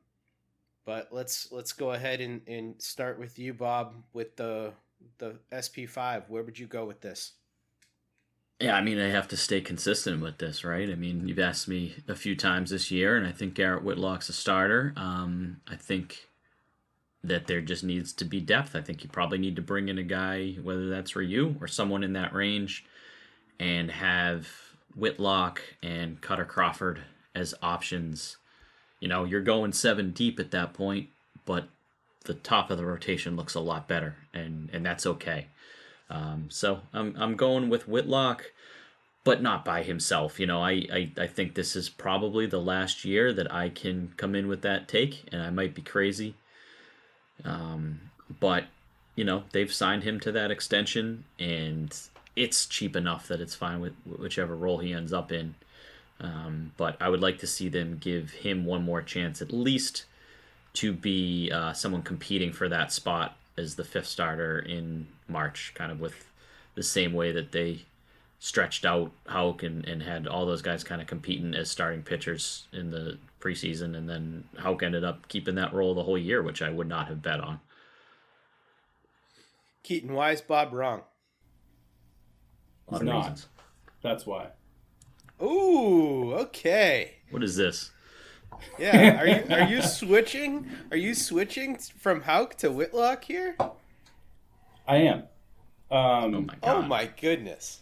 but 0.84 1.08
let's 1.12 1.52
let's 1.52 1.72
go 1.72 1.92
ahead 1.92 2.20
and, 2.20 2.40
and 2.46 2.80
start 2.80 3.18
with 3.18 3.38
you, 3.38 3.54
Bob, 3.54 3.94
with 4.12 4.36
the 4.36 4.72
the 5.18 5.36
SP 5.52 5.86
five. 5.88 6.24
Where 6.28 6.42
would 6.42 6.58
you 6.58 6.66
go 6.66 6.84
with 6.84 7.00
this? 7.00 7.32
Yeah, 8.60 8.76
I 8.76 8.80
mean, 8.80 9.00
I 9.00 9.08
have 9.08 9.26
to 9.28 9.36
stay 9.36 9.60
consistent 9.60 10.22
with 10.22 10.38
this, 10.38 10.62
right? 10.62 10.88
I 10.88 10.94
mean, 10.94 11.26
you've 11.26 11.40
asked 11.40 11.66
me 11.66 11.96
a 12.06 12.14
few 12.14 12.36
times 12.36 12.70
this 12.70 12.92
year, 12.92 13.16
and 13.16 13.26
I 13.26 13.32
think 13.32 13.54
Garrett 13.54 13.82
Whitlock's 13.82 14.28
a 14.28 14.32
starter. 14.32 14.92
Um, 14.96 15.60
I 15.68 15.74
think 15.74 16.28
that 17.24 17.48
there 17.48 17.60
just 17.60 17.82
needs 17.82 18.12
to 18.14 18.24
be 18.24 18.40
depth. 18.40 18.76
I 18.76 18.80
think 18.80 19.02
you 19.02 19.10
probably 19.10 19.38
need 19.38 19.56
to 19.56 19.62
bring 19.62 19.88
in 19.88 19.98
a 19.98 20.04
guy, 20.04 20.52
whether 20.62 20.88
that's 20.88 21.10
for 21.10 21.22
you 21.22 21.56
or 21.60 21.66
someone 21.66 22.04
in 22.04 22.12
that 22.12 22.32
range, 22.32 22.84
and 23.58 23.90
have 23.90 24.48
Whitlock 24.96 25.62
and 25.82 26.20
Kutter 26.20 26.46
Crawford 26.46 27.02
as 27.34 27.54
options. 27.62 28.36
You 29.00 29.08
know, 29.08 29.24
you're 29.24 29.40
going 29.40 29.72
seven 29.72 30.10
deep 30.10 30.38
at 30.38 30.50
that 30.52 30.72
point, 30.74 31.08
but 31.44 31.68
the 32.24 32.34
top 32.34 32.70
of 32.70 32.78
the 32.78 32.86
rotation 32.86 33.36
looks 33.36 33.54
a 33.54 33.60
lot 33.60 33.88
better, 33.88 34.16
and 34.32 34.70
and 34.72 34.84
that's 34.84 35.06
okay. 35.06 35.48
Um, 36.10 36.46
so 36.50 36.80
I'm 36.92 37.14
I'm 37.18 37.36
going 37.36 37.68
with 37.68 37.88
Whitlock, 37.88 38.52
but 39.24 39.42
not 39.42 39.64
by 39.64 39.82
himself. 39.82 40.38
You 40.38 40.46
know, 40.46 40.62
I, 40.62 40.86
I 40.92 41.12
I 41.18 41.26
think 41.26 41.54
this 41.54 41.74
is 41.74 41.88
probably 41.88 42.46
the 42.46 42.60
last 42.60 43.04
year 43.04 43.32
that 43.32 43.52
I 43.52 43.70
can 43.70 44.12
come 44.16 44.34
in 44.34 44.46
with 44.48 44.62
that 44.62 44.88
take, 44.88 45.28
and 45.32 45.42
I 45.42 45.50
might 45.50 45.74
be 45.74 45.82
crazy. 45.82 46.34
Um, 47.44 48.00
but 48.40 48.64
you 49.16 49.24
know, 49.24 49.44
they've 49.52 49.72
signed 49.72 50.04
him 50.04 50.20
to 50.20 50.32
that 50.32 50.50
extension, 50.50 51.24
and 51.38 51.98
it's 52.34 52.66
cheap 52.66 52.96
enough 52.96 53.28
that 53.28 53.40
it's 53.40 53.54
fine 53.54 53.80
with 53.80 53.92
whichever 54.04 54.56
role 54.56 54.78
he 54.78 54.92
ends 54.92 55.12
up 55.12 55.32
in. 55.32 55.54
Um, 56.20 56.72
but 56.76 56.96
I 57.00 57.08
would 57.08 57.20
like 57.20 57.38
to 57.38 57.46
see 57.46 57.68
them 57.68 57.98
give 58.00 58.30
him 58.30 58.64
one 58.64 58.84
more 58.84 59.02
chance, 59.02 59.42
at 59.42 59.52
least 59.52 60.04
to 60.74 60.92
be 60.92 61.50
uh, 61.52 61.72
someone 61.72 62.02
competing 62.02 62.52
for 62.52 62.68
that 62.68 62.92
spot 62.92 63.36
as 63.58 63.74
the 63.74 63.84
fifth 63.84 64.06
starter 64.06 64.58
in 64.58 65.06
March, 65.28 65.72
kind 65.74 65.92
of 65.92 66.00
with 66.00 66.30
the 66.74 66.82
same 66.82 67.12
way 67.12 67.32
that 67.32 67.52
they 67.52 67.80
stretched 68.38 68.84
out 68.84 69.12
Houck 69.26 69.62
and, 69.62 69.84
and 69.86 70.02
had 70.02 70.26
all 70.26 70.46
those 70.46 70.62
guys 70.62 70.82
kind 70.82 71.00
of 71.00 71.06
competing 71.06 71.54
as 71.54 71.70
starting 71.70 72.02
pitchers 72.02 72.66
in 72.72 72.90
the 72.90 73.18
preseason, 73.40 73.96
and 73.96 74.08
then 74.08 74.44
Houck 74.58 74.82
ended 74.82 75.04
up 75.04 75.28
keeping 75.28 75.56
that 75.56 75.74
role 75.74 75.94
the 75.94 76.04
whole 76.04 76.18
year, 76.18 76.42
which 76.42 76.62
I 76.62 76.70
would 76.70 76.88
not 76.88 77.08
have 77.08 77.22
bet 77.22 77.40
on. 77.40 77.60
Keaton, 79.82 80.14
why 80.14 80.30
is 80.30 80.40
Bob 80.40 80.72
wrong? 80.72 81.02
He's 82.90 83.02
not. 83.02 83.16
Reasons. 83.16 83.48
That's 84.02 84.26
why. 84.26 84.48
Ooh, 85.42 86.34
okay. 86.34 87.16
What 87.30 87.42
is 87.42 87.56
this? 87.56 87.90
Yeah, 88.78 89.20
are 89.20 89.26
you 89.26 89.44
are 89.50 89.68
you 89.68 89.82
switching? 89.82 90.68
Are 90.90 90.96
you 90.96 91.14
switching 91.14 91.76
from 91.76 92.22
Houck 92.22 92.56
to 92.58 92.70
Whitlock 92.70 93.24
here? 93.24 93.56
I 94.86 94.96
am. 94.96 95.24
Um, 95.90 96.34
oh 96.34 96.40
my 96.40 96.54
god! 96.54 96.58
Oh 96.62 96.82
my 96.82 97.06
goodness! 97.20 97.80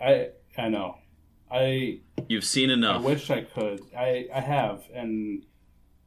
I 0.00 0.30
I 0.56 0.68
know. 0.68 0.98
I 1.50 2.00
you've 2.28 2.44
seen 2.44 2.70
enough. 2.70 3.02
I 3.02 3.06
wish 3.06 3.30
I 3.30 3.42
could. 3.42 3.82
I 3.96 4.28
I 4.34 4.40
have, 4.40 4.84
and 4.94 5.44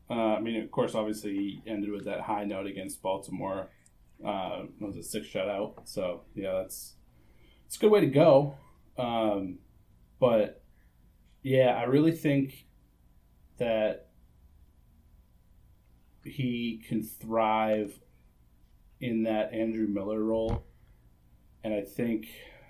uh, 0.09 0.35
I 0.35 0.39
mean, 0.39 0.61
of 0.61 0.71
course, 0.71 0.95
obviously, 0.95 1.33
he 1.35 1.61
ended 1.67 1.91
with 1.91 2.05
that 2.05 2.21
high 2.21 2.43
note 2.43 2.65
against 2.65 3.01
Baltimore. 3.01 3.69
Uh, 4.26 4.63
was 4.80 4.95
a 4.95 5.03
six 5.03 5.28
shutout. 5.28 5.74
So 5.86 6.21
yeah, 6.36 6.53
that's 6.61 6.93
it's 7.65 7.76
a 7.76 7.80
good 7.80 7.91
way 7.91 8.01
to 8.01 8.07
go. 8.07 8.55
Um, 8.97 9.59
but 10.19 10.63
yeah, 11.41 11.76
I 11.78 11.84
really 11.84 12.11
think 12.11 12.67
that 13.57 14.07
he 16.24 16.82
can 16.88 17.03
thrive 17.03 17.99
in 19.01 19.24
that 19.24 19.53
Andrew 19.53 19.88
Miller 19.88 20.24
role, 20.24 20.65
and 21.63 21.74
I 21.74 21.82
think 21.82 22.28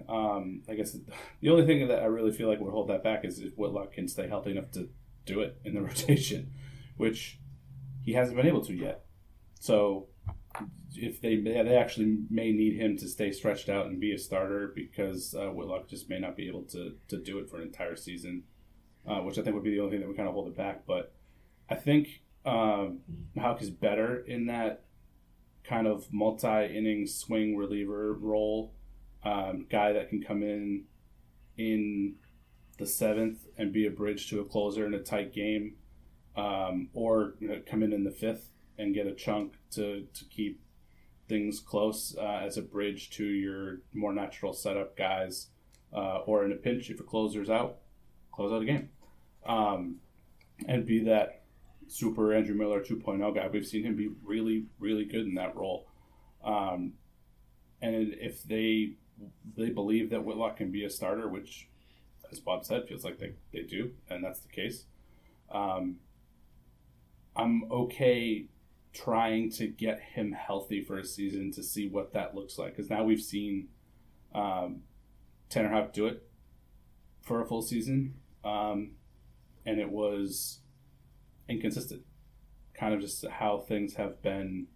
um, 0.10 0.62
I 0.68 0.76
guess 0.76 0.95
the 1.41 1.49
only 1.49 1.66
thing 1.66 1.88
that 1.88 2.01
I 2.01 2.06
really 2.06 2.32
feel 2.32 2.47
like 2.47 2.60
would 2.60 2.72
hold 2.72 2.89
that 2.89 3.04
back 3.04 3.24
is 3.24 3.39
if 3.39 3.54
Whitlock 3.56 3.93
can 3.93 4.08
stay 4.08 4.28
healthy 4.28 4.51
enough 4.51 4.72
to 4.72 4.89
do 5.26 5.41
it 5.41 5.58
in 5.64 5.76
the 5.76 5.82
rotation, 5.84 6.51
which 6.97 7.39
he 8.01 8.14
hasn't 8.14 8.36
been 8.36 8.47
able 8.47 8.66
to 8.66 8.74
yet. 8.74 9.06
So 9.60 10.08
if 10.95 11.22
they 11.22 11.38
they 11.38 11.76
actually 11.76 12.20
may 12.30 12.51
need 12.51 12.80
him 12.80 12.97
to 12.97 13.08
stay 13.08 13.32
stretched 13.32 13.70
out 13.70 13.88
and 13.88 13.99
be 13.99 14.14
a 14.14 14.18
starter 14.18 14.72
because 14.76 15.34
uh, 15.34 15.47
Whitlock 15.47 15.88
just 15.88 16.10
may 16.10 16.20
not 16.20 16.36
be 16.36 16.47
able 16.47 16.64
to 16.64 16.95
to 17.08 17.18
do 17.18 17.39
it 17.39 17.49
for 17.49 17.58
an 17.58 17.64
entire 17.64 17.95
season, 17.95 18.43
uh, 19.08 19.20
which 19.20 19.38
I 19.38 19.41
think 19.41 19.56
would 19.56 19.64
be 19.64 19.72
the 19.72 19.80
only 19.80 19.91
thing 19.91 20.01
that 20.01 20.08
would 20.08 20.18
kind 20.18 20.30
of 20.30 20.36
hold 20.36 20.47
it 20.47 20.58
back. 20.58 20.86
But 20.86 21.14
I 21.70 21.76
think 21.76 22.22
um, 22.45 22.99
is 23.60 23.70
better 23.70 24.20
in 24.20 24.47
that 24.47 24.84
kind 25.64 25.88
of 25.88 26.12
multi-inning 26.12 27.08
swing 27.08 27.56
reliever 27.56 28.14
role 28.14 28.74
um, 29.24 29.66
guy 29.70 29.93
that 29.93 30.10
can 30.10 30.22
come 30.22 30.43
in 30.43 30.84
in 31.58 32.16
the 32.78 32.86
seventh 32.86 33.47
and 33.58 33.72
be 33.72 33.86
a 33.86 33.91
bridge 33.91 34.30
to 34.30 34.41
a 34.41 34.45
closer 34.45 34.86
in 34.86 34.93
a 34.93 34.99
tight 34.99 35.34
game, 35.34 35.76
um, 36.36 36.89
or 36.93 37.36
you 37.39 37.47
know, 37.47 37.62
come 37.66 37.82
in 37.82 37.93
in 37.93 38.04
the 38.04 38.12
fifth 38.12 38.53
and 38.78 38.93
get 38.93 39.07
a 39.07 39.13
chunk 39.13 39.53
to, 39.71 40.07
to 40.13 40.26
keep 40.26 40.61
things 41.28 41.59
close 41.59 42.15
uh, 42.19 42.41
as 42.43 42.57
a 42.57 42.61
bridge 42.61 43.09
to 43.11 43.26
your 43.26 43.80
more 43.93 44.13
natural 44.13 44.53
setup 44.53 44.97
guys, 44.97 45.47
uh, 45.95 46.19
or 46.26 46.45
in 46.45 46.51
a 46.51 46.55
pinch 46.55 46.89
if 46.89 46.99
a 46.99 47.03
closer's 47.03 47.49
out, 47.49 47.78
close 48.32 48.51
out 48.51 48.61
a 48.61 48.65
game, 48.65 48.89
um, 49.45 49.97
and 50.67 50.86
be 50.86 51.03
that 51.03 51.43
super 51.88 52.34
Andrew 52.34 52.55
Miller 52.55 52.82
2.0 52.82 53.36
guy. 53.36 53.47
We've 53.47 53.65
seen 53.65 53.84
him 53.84 53.95
be 53.95 54.09
really, 54.24 54.65
really 54.80 55.05
good 55.05 55.26
in 55.26 55.36
that 55.36 55.55
role. 55.55 55.88
Um, 56.43 56.93
and 57.82 58.15
if 58.19 58.43
they 58.43 58.93
they 59.55 59.69
believe 59.69 60.09
that 60.09 60.24
Whitlock 60.24 60.57
can 60.57 60.71
be 60.71 60.84
a 60.84 60.89
starter, 60.89 61.28
which, 61.28 61.69
as 62.32 62.39
Bob 62.39 62.65
said, 62.65 62.88
feels 62.88 63.03
like 63.03 63.19
they, 63.19 63.34
they 63.51 63.61
do, 63.61 63.91
and 64.09 64.24
that's 64.24 64.39
the 64.39 64.49
case. 64.49 64.86
Um, 65.51 65.97
I'm 67.36 67.71
okay 67.71 68.47
trying 68.94 69.50
to 69.50 69.68
get 69.68 70.00
him 70.00 70.32
healthy 70.32 70.82
for 70.82 71.00
a 71.00 71.06
season 71.06 71.52
to 71.52 71.64
see 71.64 71.88
what 71.88 72.14
that 72.14 72.36
looks 72.36 72.58
like. 72.58 72.76
Because 72.76 72.89
now 72.89 73.04
we've 73.04 73.22
seen 73.22 73.70
um, 74.34 74.82
Tanner 75.50 75.70
Houck 75.70 75.94
do 75.94 76.06
it 76.06 76.28
for 77.22 77.41
a 77.41 77.46
full 77.46 77.62
season, 77.62 78.16
um, 78.44 78.91
and 79.66 79.80
it 79.80 79.89
was 79.89 80.60
inconsistent. 81.50 82.04
Kind 82.74 82.94
of 82.94 83.02
just 83.02 83.26
how 83.28 83.60
things 83.60 83.96
have 83.96 84.22
been 84.22 84.68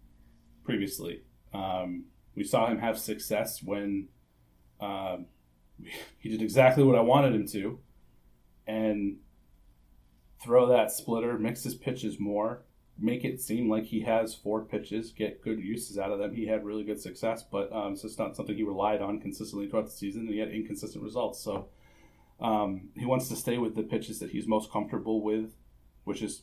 previously. 0.64 1.22
Um, 1.52 2.06
we 2.34 2.44
saw 2.44 2.66
him 2.66 2.78
have 2.78 2.98
success 2.98 3.62
when 3.62 4.08
um, 4.80 5.26
he 6.18 6.28
did 6.28 6.42
exactly 6.42 6.84
what 6.84 6.96
I 6.96 7.00
wanted 7.00 7.34
him 7.34 7.46
to, 7.48 7.78
and 8.66 9.18
throw 10.42 10.66
that 10.68 10.92
splitter, 10.92 11.38
mix 11.38 11.64
his 11.64 11.74
pitches 11.74 12.20
more, 12.20 12.62
make 12.98 13.24
it 13.24 13.40
seem 13.40 13.70
like 13.70 13.84
he 13.84 14.00
has 14.00 14.34
four 14.34 14.62
pitches, 14.62 15.12
get 15.12 15.42
good 15.42 15.60
uses 15.60 15.98
out 15.98 16.10
of 16.10 16.18
them. 16.18 16.34
He 16.34 16.46
had 16.46 16.64
really 16.64 16.84
good 16.84 17.00
success, 17.00 17.44
but 17.44 17.72
um, 17.72 17.92
it's 17.92 18.02
just 18.02 18.18
not 18.18 18.36
something 18.36 18.56
he 18.56 18.62
relied 18.62 19.00
on 19.00 19.20
consistently 19.20 19.68
throughout 19.68 19.86
the 19.86 19.92
season, 19.92 20.22
and 20.22 20.30
he 20.30 20.38
had 20.38 20.50
inconsistent 20.50 21.04
results. 21.04 21.40
So 21.40 21.68
um, 22.40 22.88
he 22.94 23.06
wants 23.06 23.28
to 23.28 23.36
stay 23.36 23.58
with 23.58 23.76
the 23.76 23.82
pitches 23.82 24.18
that 24.18 24.30
he's 24.30 24.46
most 24.46 24.72
comfortable 24.72 25.22
with, 25.22 25.52
which 26.04 26.22
is 26.22 26.42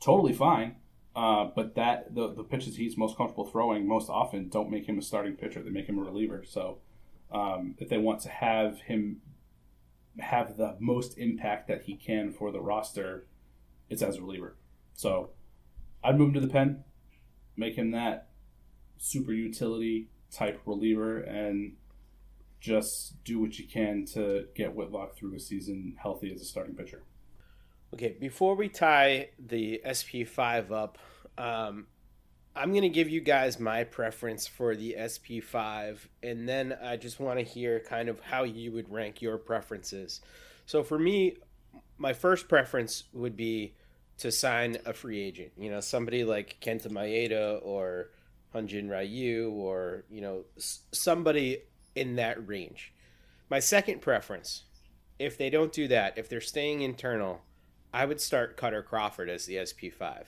totally 0.00 0.32
fine. 0.32 0.76
Uh, 1.14 1.48
but 1.56 1.74
that 1.74 2.14
the, 2.14 2.32
the 2.32 2.44
pitches 2.44 2.76
he's 2.76 2.96
most 2.96 3.16
comfortable 3.16 3.44
throwing 3.44 3.86
most 3.86 4.08
often 4.08 4.48
don't 4.48 4.70
make 4.70 4.86
him 4.88 4.96
a 4.96 5.02
starting 5.02 5.34
pitcher; 5.34 5.60
they 5.60 5.70
make 5.70 5.88
him 5.88 5.98
a 5.98 6.02
reliever. 6.02 6.44
So 6.46 6.78
um, 7.32 7.74
if 7.78 7.88
they 7.88 7.98
want 7.98 8.20
to 8.22 8.28
have 8.28 8.80
him 8.82 9.20
have 10.18 10.56
the 10.56 10.76
most 10.78 11.18
impact 11.18 11.66
that 11.68 11.82
he 11.82 11.96
can 11.96 12.30
for 12.30 12.52
the 12.52 12.60
roster, 12.60 13.26
it's 13.88 14.02
as 14.02 14.16
a 14.16 14.20
reliever. 14.20 14.56
So 14.94 15.30
I'd 16.02 16.18
move 16.18 16.28
him 16.28 16.34
to 16.34 16.40
the 16.40 16.48
pen, 16.48 16.84
make 17.56 17.76
him 17.76 17.90
that 17.92 18.28
super 18.98 19.32
utility 19.32 20.08
type 20.30 20.60
reliever, 20.66 21.20
and 21.20 21.74
just 22.60 23.22
do 23.24 23.40
what 23.40 23.58
you 23.58 23.66
can 23.66 24.04
to 24.04 24.46
get 24.54 24.74
Whitlock 24.74 25.16
through 25.16 25.34
a 25.34 25.40
season 25.40 25.96
healthy 26.00 26.32
as 26.32 26.40
a 26.40 26.44
starting 26.44 26.74
pitcher. 26.74 27.02
Okay, 27.94 28.16
before 28.20 28.54
we 28.54 28.68
tie 28.68 29.30
the 29.38 29.82
SP5 29.84 30.70
up, 30.70 30.98
um, 31.38 31.86
I'm 32.54 32.70
going 32.70 32.82
to 32.82 32.88
give 32.88 33.08
you 33.08 33.20
guys 33.20 33.58
my 33.58 33.84
preference 33.84 34.46
for 34.46 34.76
the 34.76 34.96
SP5, 34.98 35.98
and 36.22 36.48
then 36.48 36.76
I 36.82 36.96
just 36.96 37.18
want 37.18 37.38
to 37.38 37.44
hear 37.44 37.80
kind 37.80 38.08
of 38.08 38.20
how 38.20 38.44
you 38.44 38.72
would 38.72 38.90
rank 38.92 39.22
your 39.22 39.38
preferences. 39.38 40.20
So 40.66 40.82
for 40.82 40.98
me, 40.98 41.36
my 41.98 42.12
first 42.12 42.48
preference 42.48 43.04
would 43.12 43.36
be 43.36 43.74
to 44.20 44.30
sign 44.30 44.76
a 44.86 44.92
free 44.92 45.20
agent. 45.20 45.52
You 45.58 45.70
know, 45.70 45.80
somebody 45.80 46.24
like 46.24 46.58
Kenta 46.60 46.88
Maeda 46.88 47.60
or 47.62 48.10
Hyun-Jin 48.54 48.88
Ryu 48.88 49.50
or, 49.50 50.04
you 50.10 50.20
know, 50.20 50.44
somebody 50.56 51.62
in 51.94 52.16
that 52.16 52.46
range. 52.46 52.92
My 53.48 53.60
second 53.60 54.00
preference, 54.00 54.64
if 55.18 55.36
they 55.36 55.50
don't 55.50 55.72
do 55.72 55.88
that, 55.88 56.18
if 56.18 56.28
they're 56.28 56.40
staying 56.40 56.82
internal, 56.82 57.42
I 57.92 58.04
would 58.04 58.20
start 58.20 58.56
Kutter 58.56 58.84
Crawford 58.84 59.28
as 59.28 59.46
the 59.46 59.56
SP5. 59.56 60.24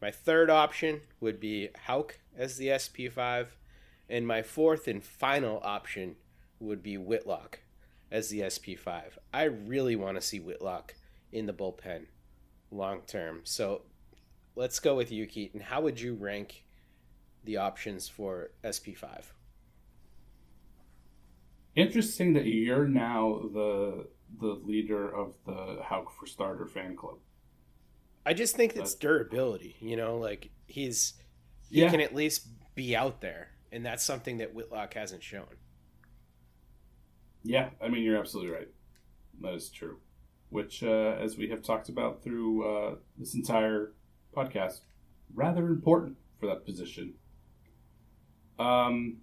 My 0.00 0.10
third 0.10 0.50
option 0.50 1.00
would 1.20 1.40
be 1.40 1.70
Houck 1.86 2.20
as 2.36 2.56
the 2.56 2.68
SP5. 2.68 3.48
And 4.08 4.26
my 4.26 4.42
fourth 4.42 4.86
and 4.86 5.02
final 5.02 5.60
option 5.62 6.16
would 6.60 6.82
be 6.82 6.96
Whitlock 6.96 7.60
as 8.10 8.28
the 8.28 8.40
SP5. 8.40 9.02
I 9.34 9.44
really 9.44 9.96
want 9.96 10.16
to 10.16 10.22
see 10.22 10.40
Whitlock 10.40 10.94
in 11.32 11.46
the 11.46 11.52
bullpen 11.52 12.06
long 12.70 13.02
term. 13.06 13.40
So 13.44 13.82
let's 14.56 14.78
go 14.80 14.94
with 14.94 15.10
you, 15.12 15.26
Keaton. 15.26 15.60
How 15.60 15.80
would 15.80 16.00
you 16.00 16.14
rank 16.14 16.64
the 17.44 17.56
options 17.56 18.08
for 18.08 18.50
SP5? 18.64 19.24
Interesting 21.74 22.32
that 22.34 22.46
you're 22.46 22.88
now 22.88 23.40
the 23.52 24.08
the 24.40 24.60
leader 24.64 25.08
of 25.14 25.34
the 25.46 25.78
Houck 25.82 26.12
for 26.12 26.26
Starter 26.26 26.66
fan 26.66 26.96
club. 26.96 27.16
I 28.26 28.34
just 28.34 28.56
think 28.56 28.76
it's 28.76 28.94
durability. 28.94 29.76
You 29.80 29.96
know, 29.96 30.18
like 30.18 30.50
he's 30.66 31.14
he 31.70 31.80
Yeah. 31.82 31.90
can 31.90 32.00
at 32.00 32.14
least 32.14 32.46
be 32.74 32.94
out 32.96 33.20
there, 33.20 33.50
and 33.72 33.86
that's 33.86 34.04
something 34.04 34.38
that 34.38 34.54
Whitlock 34.54 34.94
hasn't 34.94 35.22
shown. 35.22 35.46
Yeah, 37.44 37.70
I 37.80 37.88
mean 37.88 38.02
you're 38.02 38.18
absolutely 38.18 38.52
right. 38.52 38.68
That 39.40 39.54
is 39.54 39.70
true. 39.70 39.98
Which, 40.50 40.82
uh, 40.82 41.16
as 41.20 41.36
we 41.36 41.48
have 41.50 41.62
talked 41.62 41.88
about 41.88 42.22
through 42.22 42.66
uh, 42.66 42.94
this 43.18 43.34
entire 43.34 43.92
podcast, 44.34 44.80
rather 45.34 45.66
important 45.66 46.16
for 46.40 46.46
that 46.46 46.64
position. 46.64 47.14
Um, 48.58 49.18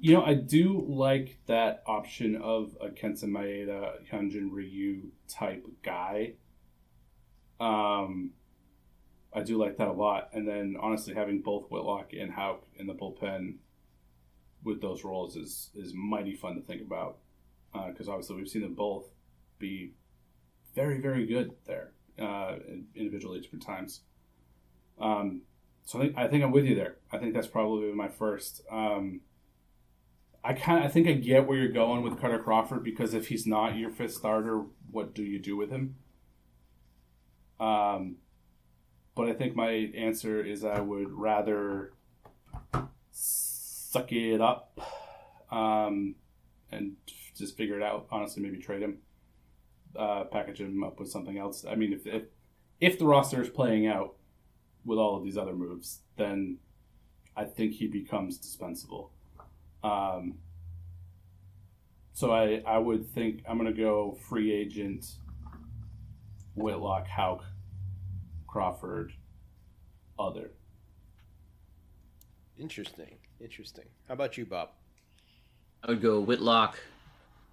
you 0.00 0.14
know, 0.14 0.24
I 0.24 0.34
do 0.34 0.84
like 0.88 1.38
that 1.46 1.82
option 1.86 2.36
of 2.36 2.76
a 2.80 2.88
Kenta 2.88 3.24
Maeda, 3.24 3.92
Hyunjin 4.10 4.48
Ryu 4.50 5.10
type 5.28 5.64
guy. 5.82 6.34
Um, 7.60 8.32
I 9.32 9.42
do 9.42 9.58
like 9.58 9.76
that 9.76 9.88
a 9.88 9.92
lot. 9.92 10.30
And 10.32 10.48
then, 10.48 10.76
honestly, 10.80 11.14
having 11.14 11.42
both 11.42 11.70
Whitlock 11.70 12.12
and 12.14 12.32
Houck 12.32 12.64
in 12.78 12.86
the 12.86 12.94
bullpen 12.94 13.56
with 14.64 14.80
those 14.80 15.04
roles 15.04 15.36
is 15.36 15.70
is 15.74 15.92
mighty 15.94 16.34
fun 16.34 16.54
to 16.54 16.60
think 16.60 16.82
about 16.82 17.18
because 17.88 18.08
obviously 18.08 18.36
we've 18.36 18.48
seen 18.48 18.62
them 18.62 18.74
both 18.74 19.04
be 19.60 19.92
very 20.74 21.00
very 21.00 21.26
good 21.26 21.52
there 21.66 21.92
uh, 22.20 22.56
individually 22.96 23.38
at 23.38 23.44
different 23.44 23.64
times. 23.64 24.00
Um, 25.00 25.42
so 25.84 25.98
I 25.98 26.02
think, 26.02 26.18
I 26.18 26.28
think 26.28 26.44
I'm 26.44 26.52
with 26.52 26.64
you 26.64 26.74
there. 26.74 26.96
I 27.12 27.18
think 27.18 27.34
that's 27.34 27.46
probably 27.46 27.92
my 27.92 28.08
first. 28.08 28.62
Um, 28.70 29.20
I 30.42 30.54
kind 30.54 30.82
I 30.82 30.88
think 30.88 31.06
I 31.06 31.12
get 31.12 31.46
where 31.46 31.58
you're 31.58 31.72
going 31.72 32.02
with 32.02 32.18
Kutter 32.18 32.42
Crawford 32.42 32.82
because 32.82 33.14
if 33.14 33.28
he's 33.28 33.46
not 33.46 33.76
your 33.76 33.90
fifth 33.90 34.14
starter, 34.14 34.64
what 34.90 35.14
do 35.14 35.22
you 35.22 35.38
do 35.38 35.56
with 35.56 35.70
him? 35.70 35.96
Um, 37.58 38.16
but 39.14 39.28
I 39.28 39.34
think 39.34 39.54
my 39.54 39.70
answer 39.94 40.42
is 40.42 40.64
I 40.64 40.80
would 40.80 41.12
rather 41.12 41.92
suck 43.10 44.12
it 44.12 44.40
up 44.40 44.80
um, 45.50 46.14
and 46.72 46.96
just 47.36 47.56
figure 47.56 47.76
it 47.76 47.82
out. 47.82 48.06
Honestly, 48.10 48.42
maybe 48.42 48.58
trade 48.58 48.80
him, 48.80 48.98
uh, 49.96 50.24
package 50.24 50.60
him 50.60 50.82
up 50.84 50.98
with 50.98 51.10
something 51.10 51.38
else. 51.38 51.64
I 51.68 51.74
mean, 51.74 51.92
if, 51.92 52.06
if 52.06 52.24
if 52.80 52.98
the 52.98 53.06
roster 53.06 53.42
is 53.42 53.48
playing 53.48 53.86
out 53.86 54.14
with 54.84 54.98
all 54.98 55.16
of 55.16 55.24
these 55.24 55.36
other 55.36 55.52
moves, 55.52 56.00
then 56.16 56.58
I 57.36 57.44
think 57.44 57.74
he 57.74 57.86
becomes 57.86 58.38
dispensable. 58.38 59.12
Um, 59.82 60.38
so 62.12 62.32
I 62.32 62.62
I 62.66 62.78
would 62.78 63.08
think 63.08 63.42
I'm 63.48 63.56
gonna 63.56 63.72
go 63.72 64.18
free 64.28 64.52
agent 64.52 65.06
Whitlock, 66.54 67.06
Houck, 67.06 67.44
Crawford, 68.46 69.12
other. 70.18 70.50
Interesting. 72.58 73.16
Interesting. 73.40 73.86
How 74.06 74.14
about 74.14 74.36
you, 74.36 74.44
Bob? 74.44 74.70
I 75.82 75.88
would 75.88 76.02
go 76.02 76.20
Whitlock, 76.20 76.78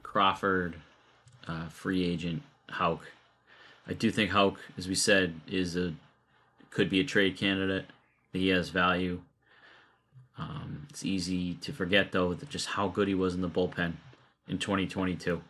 Crawford, 0.03 0.75
uh, 1.47 1.67
free 1.69 2.05
agent 2.05 2.41
Houck. 2.69 3.01
I 3.87 3.93
do 3.93 4.11
think 4.11 4.31
Houck, 4.31 4.59
as 4.77 4.87
we 4.87 4.95
said, 4.95 5.39
is 5.47 5.75
a 5.75 5.93
could 6.69 6.89
be 6.89 6.99
a 6.99 7.03
trade 7.03 7.37
candidate. 7.37 7.85
He 8.33 8.49
has 8.49 8.69
value. 8.69 9.21
Um, 10.37 10.85
it's 10.89 11.03
easy 11.03 11.55
to 11.55 11.73
forget 11.73 12.11
though 12.11 12.33
that 12.33 12.49
just 12.49 12.67
how 12.67 12.87
good 12.87 13.07
he 13.07 13.15
was 13.15 13.33
in 13.33 13.41
the 13.41 13.49
bullpen 13.49 13.93
in 14.47 14.59
2022. 14.59 15.41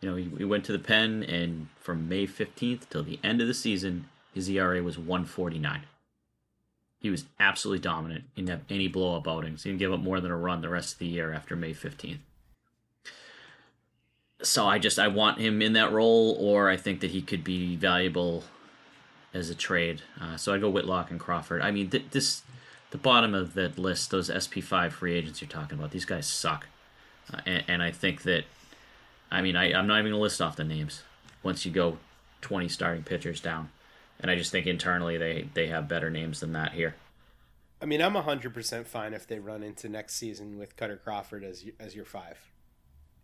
You 0.00 0.10
know, 0.10 0.16
he, 0.16 0.30
he 0.38 0.44
went 0.44 0.64
to 0.64 0.72
the 0.72 0.78
pen, 0.78 1.22
and 1.22 1.68
from 1.78 2.08
May 2.08 2.26
15th 2.26 2.88
till 2.88 3.02
the 3.02 3.20
end 3.22 3.40
of 3.40 3.46
the 3.46 3.54
season, 3.54 4.08
his 4.34 4.48
ERA 4.48 4.82
was 4.82 4.98
149. 4.98 5.82
He 7.00 7.10
was 7.10 7.24
absolutely 7.38 7.80
dominant. 7.80 8.24
He 8.34 8.42
didn't 8.42 8.50
have 8.50 8.64
any 8.70 8.88
blow 8.88 9.16
up 9.16 9.28
outings. 9.28 9.62
He 9.62 9.70
didn't 9.70 9.80
give 9.80 9.92
up 9.92 10.00
more 10.00 10.20
than 10.20 10.30
a 10.30 10.36
run 10.36 10.60
the 10.60 10.68
rest 10.68 10.94
of 10.94 10.98
the 10.98 11.06
year 11.06 11.32
after 11.32 11.56
May 11.56 11.72
15th. 11.72 12.18
So 14.42 14.66
I 14.66 14.78
just 14.78 14.98
I 14.98 15.08
want 15.08 15.38
him 15.38 15.60
in 15.60 15.74
that 15.74 15.92
role, 15.92 16.36
or 16.38 16.70
I 16.70 16.76
think 16.76 17.00
that 17.00 17.10
he 17.10 17.20
could 17.20 17.44
be 17.44 17.76
valuable 17.76 18.44
as 19.34 19.50
a 19.50 19.54
trade. 19.54 20.02
Uh, 20.20 20.36
so 20.36 20.54
I 20.54 20.58
go 20.58 20.70
Whitlock 20.70 21.10
and 21.10 21.20
Crawford. 21.20 21.62
I 21.62 21.70
mean, 21.70 21.90
th- 21.90 22.06
this 22.10 22.42
the 22.90 22.98
bottom 22.98 23.34
of 23.34 23.54
that 23.54 23.78
list, 23.78 24.10
those 24.10 24.28
SP5 24.28 24.92
free 24.92 25.14
agents 25.14 25.40
you're 25.40 25.48
talking 25.48 25.78
about, 25.78 25.92
these 25.92 26.04
guys 26.04 26.26
suck. 26.26 26.66
Uh, 27.32 27.40
and, 27.46 27.64
and 27.68 27.82
I 27.82 27.92
think 27.92 28.22
that, 28.22 28.44
I 29.30 29.42
mean, 29.42 29.56
I, 29.56 29.72
I'm 29.72 29.86
not 29.86 30.00
even 30.00 30.10
going 30.10 30.18
to 30.18 30.22
list 30.22 30.42
off 30.42 30.56
the 30.56 30.64
names 30.64 31.02
once 31.42 31.64
you 31.64 31.70
go 31.70 31.98
20 32.40 32.68
starting 32.68 33.04
pitchers 33.04 33.40
down. 33.40 33.70
And 34.18 34.30
I 34.30 34.36
just 34.36 34.50
think 34.50 34.66
internally 34.66 35.16
they, 35.16 35.48
they 35.54 35.68
have 35.68 35.88
better 35.88 36.10
names 36.10 36.40
than 36.40 36.52
that 36.52 36.72
here. 36.72 36.96
I 37.80 37.86
mean, 37.86 38.02
I'm 38.02 38.14
100% 38.14 38.86
fine 38.86 39.14
if 39.14 39.26
they 39.26 39.38
run 39.38 39.62
into 39.62 39.88
next 39.88 40.16
season 40.16 40.58
with 40.58 40.76
Kutter 40.76 41.02
Crawford 41.02 41.42
as 41.44 41.64
as 41.78 41.94
your 41.94 42.04
five. 42.04 42.38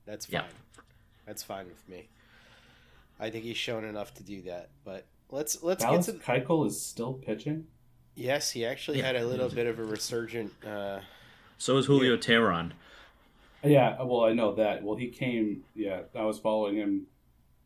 That's 0.07 0.25
fine. 0.25 0.45
Yeah. 0.45 0.83
That's 1.27 1.43
fine 1.43 1.67
with 1.67 1.89
me. 1.89 2.09
I 3.19 3.31
think 3.31 3.45
he's 3.45 3.57
shown 3.57 3.85
enough 3.85 4.15
to 4.15 4.23
do 4.23 4.43
that. 4.43 4.71
But 4.85 5.07
let's 5.31 5.63
let's 5.63 5.83
Dallas 5.83 6.07
get 6.07 6.23
to 6.23 6.31
Keuchel 6.33 6.67
is 6.67 6.81
still 6.81 7.15
pitching. 7.15 7.67
Yes, 8.15 8.51
he 8.51 8.65
actually 8.65 9.01
had 9.01 9.17
a 9.17 9.27
little 9.27 9.49
bit 9.49 9.67
of 9.67 9.79
a 9.79 9.85
resurgent 9.85 10.53
uh 10.65 11.01
So 11.59 11.77
is 11.77 11.87
Julio 11.87 12.17
Teheran. 12.17 12.73
Yeah, 13.65 14.01
well, 14.03 14.25
I 14.25 14.33
know 14.33 14.55
that. 14.55 14.83
Well, 14.83 14.97
he 14.97 15.09
came. 15.09 15.65
Yeah, 15.75 16.03
I 16.15 16.23
was 16.23 16.39
following 16.39 16.77
him. 16.77 17.07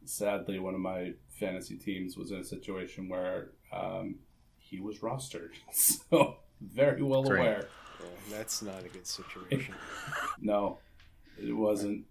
Sadly, 0.06 0.59
one 0.59 0.74
of 0.74 0.80
my 0.80 1.12
fantasy 1.28 1.76
teams 1.76 2.16
was 2.16 2.30
in 2.30 2.39
a 2.39 2.44
situation 2.44 3.09
where 3.09 3.51
um, 3.72 4.16
he 4.59 4.80
was 4.80 4.98
rostered, 5.01 5.51
so 5.72 6.36
very 6.60 7.02
well 7.02 7.22
Great. 7.22 7.40
aware. 7.40 7.68
yeah, 8.01 8.36
that's 8.36 8.62
not 8.62 8.85
a 8.85 8.89
good 8.89 9.06
situation. 9.06 9.74
No, 10.40 10.78
it 11.39 11.52
wasn't. 11.52 12.06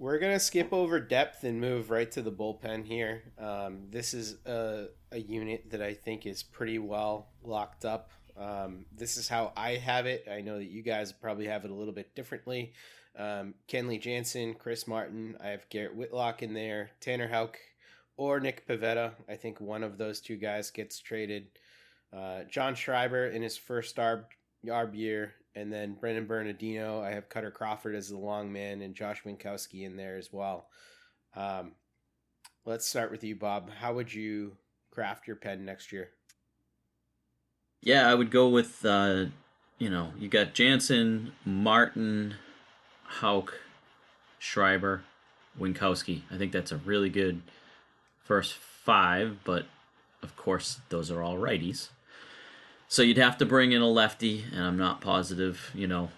We're 0.00 0.18
gonna 0.18 0.40
skip 0.40 0.72
over 0.72 0.98
depth 0.98 1.44
and 1.44 1.60
move 1.60 1.90
right 1.90 2.10
to 2.12 2.22
the 2.22 2.32
bullpen 2.32 2.86
here. 2.86 3.22
Um, 3.38 3.82
this 3.90 4.14
is 4.14 4.38
a, 4.46 4.86
a 5.12 5.18
unit 5.18 5.68
that 5.72 5.82
I 5.82 5.92
think 5.92 6.24
is 6.24 6.42
pretty 6.42 6.78
well 6.78 7.28
locked 7.42 7.84
up. 7.84 8.10
Um, 8.34 8.86
this 8.96 9.18
is 9.18 9.28
how 9.28 9.52
I 9.58 9.72
have 9.72 10.06
it. 10.06 10.26
I 10.26 10.40
know 10.40 10.56
that 10.56 10.70
you 10.70 10.80
guys 10.82 11.12
probably 11.12 11.48
have 11.48 11.66
it 11.66 11.70
a 11.70 11.74
little 11.74 11.92
bit 11.92 12.14
differently. 12.14 12.72
Um, 13.14 13.52
Kenley 13.68 14.00
Jansen, 14.00 14.54
Chris 14.54 14.88
Martin. 14.88 15.36
I 15.38 15.48
have 15.48 15.68
Garrett 15.68 15.94
Whitlock 15.94 16.42
in 16.42 16.54
there, 16.54 16.92
Tanner 17.02 17.28
Houck, 17.28 17.58
or 18.16 18.40
Nick 18.40 18.66
Pivetta. 18.66 19.12
I 19.28 19.36
think 19.36 19.60
one 19.60 19.84
of 19.84 19.98
those 19.98 20.22
two 20.22 20.36
guys 20.36 20.70
gets 20.70 20.98
traded. 20.98 21.48
Uh, 22.10 22.44
John 22.44 22.74
Schreiber 22.74 23.26
in 23.26 23.42
his 23.42 23.58
first 23.58 23.96
arb, 23.96 24.24
arb 24.64 24.96
year, 24.96 25.34
and 25.54 25.72
then 25.72 25.94
Brennan 25.94 26.26
Bernardino. 26.26 27.02
I 27.02 27.10
have 27.10 27.28
Kutter 27.28 27.52
Crawford 27.52 27.94
as 27.94 28.08
the 28.08 28.18
long 28.18 28.52
man, 28.52 28.82
and 28.82 28.94
Josh 28.94 29.22
Winckowski 29.24 29.84
in 29.84 29.96
there 29.96 30.16
as 30.16 30.32
well. 30.32 30.68
Um, 31.34 31.72
let's 32.64 32.86
start 32.86 33.10
with 33.10 33.24
you, 33.24 33.36
Bob. 33.36 33.70
How 33.70 33.94
would 33.94 34.12
you 34.12 34.56
craft 34.90 35.26
your 35.26 35.36
pen 35.36 35.64
next 35.64 35.92
year? 35.92 36.10
Yeah, 37.82 38.08
I 38.08 38.14
would 38.14 38.30
go 38.30 38.48
with, 38.48 38.84
uh, 38.84 39.26
you 39.78 39.88
know, 39.88 40.12
you 40.18 40.28
got 40.28 40.54
Jansen, 40.54 41.32
Martin, 41.44 42.34
Houck, 43.04 43.58
Schreiber, 44.38 45.02
Winckowski. 45.58 46.22
I 46.30 46.36
think 46.36 46.52
that's 46.52 46.72
a 46.72 46.76
really 46.76 47.08
good 47.08 47.42
first 48.22 48.54
five, 48.54 49.38
but 49.44 49.66
of 50.22 50.36
course, 50.36 50.80
those 50.90 51.10
are 51.10 51.22
all 51.22 51.36
righties. 51.36 51.88
So 52.90 53.02
you'd 53.02 53.18
have 53.18 53.38
to 53.38 53.46
bring 53.46 53.70
in 53.70 53.82
a 53.82 53.88
lefty, 53.88 54.44
and 54.52 54.64
I'm 54.64 54.76
not 54.76 55.00
positive, 55.00 55.70
you 55.76 55.86
know, 55.86 56.08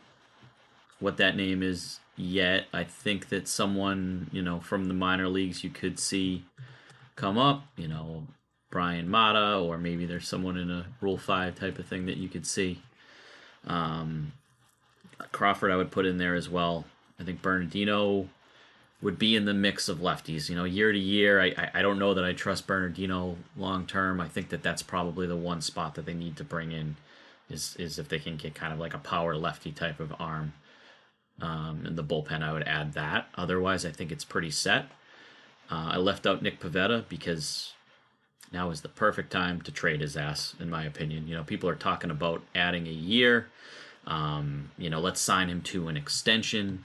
what 1.01 1.19
that 1.19 1.37
name 1.37 1.63
is 1.63 2.01
yet. 2.17 2.65
I 2.73 2.83
think 2.83 3.29
that 3.29 3.47
someone, 3.47 4.31
you 4.33 4.41
know, 4.41 4.59
from 4.59 4.87
the 4.87 4.95
minor 4.95 5.29
leagues 5.29 5.63
you 5.63 5.69
could 5.69 5.99
see 5.99 6.45
come 7.15 7.37
up, 7.37 7.65
you 7.77 7.87
know, 7.87 8.27
Bryan 8.71 9.11
Mata, 9.11 9.59
or 9.59 9.77
maybe 9.77 10.07
there's 10.07 10.27
someone 10.27 10.57
in 10.57 10.71
a 10.71 10.87
Rule 11.03 11.19
5 11.19 11.55
type 11.57 11.79
of 11.79 11.85
thing 11.85 12.07
that 12.07 12.17
you 12.17 12.31
could 12.31 12.47
see. 12.47 12.81
Um, 13.67 14.33
Crawford, 15.31 15.71
I 15.71 15.77
would 15.77 15.91
put 15.91 16.07
in 16.07 16.17
there 16.17 16.35
as 16.35 16.49
well. 16.49 16.87
I 17.21 17.25
think 17.25 17.43
Bernardino 17.43 18.31
would 19.03 19.19
be 19.19 19.35
in 19.35 19.45
the 19.45 19.53
mix 19.53 19.89
of 19.89 19.99
lefties. 19.99 20.49
You 20.49 20.57
know, 20.57 20.65
year 20.65 20.93
to 20.93 20.99
year, 20.99 21.43
I 21.43 21.71
I, 21.75 21.83
don't 21.83 21.99
know 21.99 22.15
that 22.15 22.25
I 22.25 22.33
trust 22.33 22.67
Bernardino 22.67 23.37
long 23.57 23.87
term. 23.87 24.21
I 24.21 24.29
think 24.29 24.49
that 24.51 24.63
that's 24.63 24.83
probably 24.83 25.27
the 25.27 25.37
one 25.37 25.61
spot 25.61 25.97
that 25.97 26.07
they 26.07 26.15
need 26.15 26.37
to 26.37 26.45
bring 26.45 26.71
in 26.73 26.97
is 27.51 27.77
is 27.79 27.99
if 27.99 28.09
they 28.09 28.21
can 28.21 28.37
get 28.37 28.55
kind 28.55 28.73
of 28.73 28.79
like 28.79 28.95
a 28.95 28.99
power 28.99 29.37
lefty 29.37 29.73
type 29.73 30.01
of 30.01 30.15
arm. 30.19 30.55
Um, 31.41 31.87
in 31.87 31.97
the 31.97 32.05
bullpen, 32.05 32.43
I 32.43 32.53
would 32.53 32.63
add 32.69 32.93
that. 32.93 33.27
Otherwise, 33.35 33.85
I 33.85 33.91
think 33.91 34.13
it's 34.13 34.25
pretty 34.25 34.51
set. 34.51 34.85
Uh, 35.71 35.91
I 35.93 35.97
left 35.97 36.27
out 36.27 36.43
Nick 36.43 36.61
Pivetta 36.61 37.09
because 37.09 37.73
now 38.53 38.71
is 38.71 38.83
the 38.83 38.89
perfect 38.89 39.33
time 39.33 39.61
to 39.63 39.73
trade 39.73 40.03
his 40.03 40.17
ass, 40.17 40.55
in 40.61 40.71
my 40.71 40.85
opinion. 40.85 41.27
You 41.27 41.35
know, 41.35 41.43
people 41.43 41.69
are 41.69 41.75
talking 41.75 42.11
about 42.11 42.43
adding 42.55 42.87
a 42.87 42.91
year. 42.91 43.49
Um, 44.07 44.71
you 44.79 44.91
know, 44.91 45.01
let's 45.01 45.21
sign 45.21 45.49
him 45.49 45.63
to 45.63 45.89
an 45.89 45.97
extension. 45.97 46.85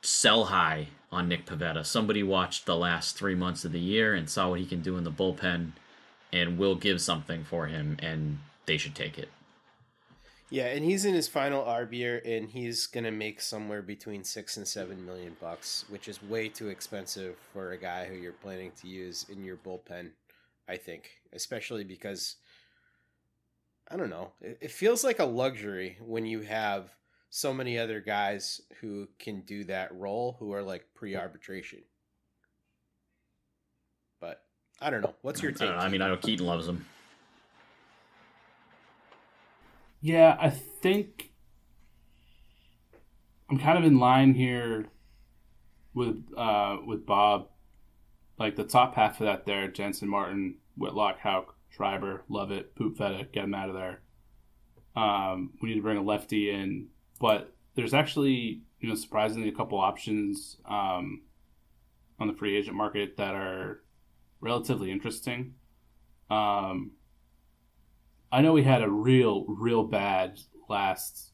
Sell 0.00 0.46
high 0.46 0.88
on 1.12 1.28
Nick 1.28 1.46
Pivetta. 1.46 1.84
Somebody 1.84 2.22
watched 2.22 2.66
the 2.66 2.76
last 2.76 3.16
three 3.16 3.34
months 3.34 3.64
of 3.64 3.72
the 3.72 3.78
year 3.78 4.14
and 4.14 4.28
saw 4.28 4.48
what 4.48 4.60
he 4.60 4.66
can 4.66 4.80
do 4.80 4.96
in 4.96 5.04
the 5.04 5.12
bullpen 5.12 5.72
and 6.32 6.58
will 6.58 6.74
give 6.74 7.00
something 7.00 7.44
for 7.44 7.66
him, 7.66 7.98
and 8.00 8.38
they 8.66 8.78
should 8.78 8.94
take 8.94 9.18
it. 9.18 9.28
Yeah, 10.48 10.66
and 10.66 10.84
he's 10.84 11.04
in 11.04 11.14
his 11.14 11.28
final 11.28 11.62
ARB 11.64 11.92
year, 11.92 12.22
and 12.24 12.50
he's 12.50 12.86
gonna 12.86 13.10
make 13.10 13.40
somewhere 13.40 13.82
between 13.82 14.24
six 14.24 14.56
and 14.56 14.66
seven 14.66 15.04
million 15.04 15.36
bucks, 15.40 15.84
which 15.88 16.08
is 16.08 16.22
way 16.22 16.48
too 16.48 16.68
expensive 16.68 17.36
for 17.52 17.72
a 17.72 17.78
guy 17.78 18.06
who 18.06 18.14
you're 18.14 18.32
planning 18.32 18.72
to 18.80 18.88
use 18.88 19.26
in 19.30 19.44
your 19.44 19.56
bullpen. 19.56 20.10
I 20.68 20.76
think, 20.76 21.10
especially 21.32 21.84
because 21.84 22.36
I 23.90 23.96
don't 23.96 24.10
know, 24.10 24.32
it, 24.40 24.58
it 24.60 24.70
feels 24.70 25.04
like 25.04 25.18
a 25.18 25.24
luxury 25.24 25.98
when 26.00 26.24
you 26.24 26.40
have 26.40 26.94
so 27.34 27.54
many 27.54 27.78
other 27.78 27.98
guys 27.98 28.60
who 28.82 29.08
can 29.18 29.40
do 29.40 29.64
that 29.64 29.90
role 29.94 30.36
who 30.38 30.52
are 30.52 30.62
like 30.62 30.84
pre-arbitration. 30.94 31.80
But 34.20 34.42
I 34.82 34.90
don't 34.90 35.00
know. 35.00 35.14
What's 35.22 35.40
your 35.40 35.52
I, 35.52 35.54
take? 35.54 35.68
don't 35.70 35.78
I 35.78 35.88
mean, 35.88 36.02
I 36.02 36.08
know 36.08 36.18
Keaton 36.18 36.44
loves 36.44 36.68
him. 36.68 36.84
Yeah, 40.02 40.36
I 40.38 40.50
think 40.50 41.30
I'm 43.48 43.58
kind 43.58 43.78
of 43.78 43.84
in 43.84 43.98
line 43.98 44.34
here 44.34 44.88
with 45.94 46.22
uh, 46.36 46.76
with 46.86 47.06
Bob. 47.06 47.48
Like 48.38 48.56
the 48.56 48.64
top 48.64 48.94
half 48.94 49.20
of 49.20 49.26
that 49.26 49.46
there, 49.46 49.68
Jansen 49.68 50.08
Martin, 50.08 50.56
Whitlock, 50.76 51.18
Houck, 51.20 51.54
Schreiber, 51.70 52.24
Lovett, 52.28 52.76
Poop 52.76 52.98
Feta, 52.98 53.26
get 53.32 53.40
them 53.42 53.54
out 53.54 53.70
of 53.70 53.74
there. 53.74 54.02
Um, 54.94 55.54
we 55.62 55.70
need 55.70 55.76
to 55.76 55.82
bring 55.82 55.96
a 55.96 56.02
lefty 56.02 56.50
in, 56.50 56.88
but 57.22 57.54
there's 57.76 57.94
actually, 57.94 58.62
you 58.80 58.88
know, 58.88 58.96
surprisingly 58.96 59.48
a 59.48 59.52
couple 59.52 59.78
options 59.78 60.56
um, 60.68 61.22
on 62.18 62.26
the 62.26 62.34
free 62.34 62.56
agent 62.56 62.76
market 62.76 63.16
that 63.16 63.36
are 63.36 63.84
relatively 64.40 64.90
interesting. 64.90 65.54
Um, 66.28 66.90
I 68.32 68.42
know 68.42 68.52
we 68.52 68.64
had 68.64 68.82
a 68.82 68.90
real, 68.90 69.44
real 69.46 69.84
bad 69.84 70.40
last, 70.68 71.30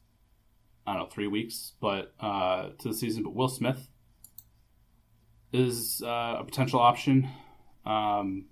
I 0.87 0.93
don't 0.93 1.05
know, 1.05 1.09
three 1.09 1.27
weeks, 1.27 1.73
but 1.81 2.13
uh, 2.21 2.69
to 2.81 2.89
the 2.89 2.95
season. 2.95 3.23
But 3.23 3.35
Will 3.35 3.49
Smith 3.49 3.89
is 5.55 6.03
uh, 6.05 6.37
a 6.41 6.45
potential 6.45 6.81
option. 6.81 7.31
Um, 7.87 8.45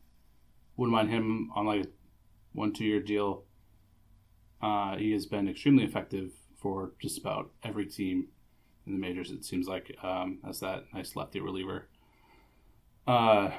wouldn't 0.78 0.94
mind 0.94 1.10
him 1.10 1.50
on 1.54 1.66
like 1.66 1.84
a 1.84 1.88
one, 2.54 2.72
two 2.72 2.86
year 2.86 3.02
deal. 3.02 3.44
Uh, 4.62 4.96
he 4.96 5.12
has 5.12 5.26
been 5.26 5.48
extremely 5.48 5.84
effective 5.84 6.32
for 6.60 6.92
just 7.00 7.18
about 7.18 7.50
every 7.62 7.86
team 7.86 8.28
in 8.86 8.92
the 8.92 8.98
majors. 8.98 9.30
It 9.30 9.44
seems 9.44 9.66
like 9.68 9.96
um, 10.02 10.38
as 10.48 10.60
that 10.60 10.84
nice 10.94 11.16
lefty 11.16 11.40
reliever. 11.40 11.88
Uh, 13.06 13.50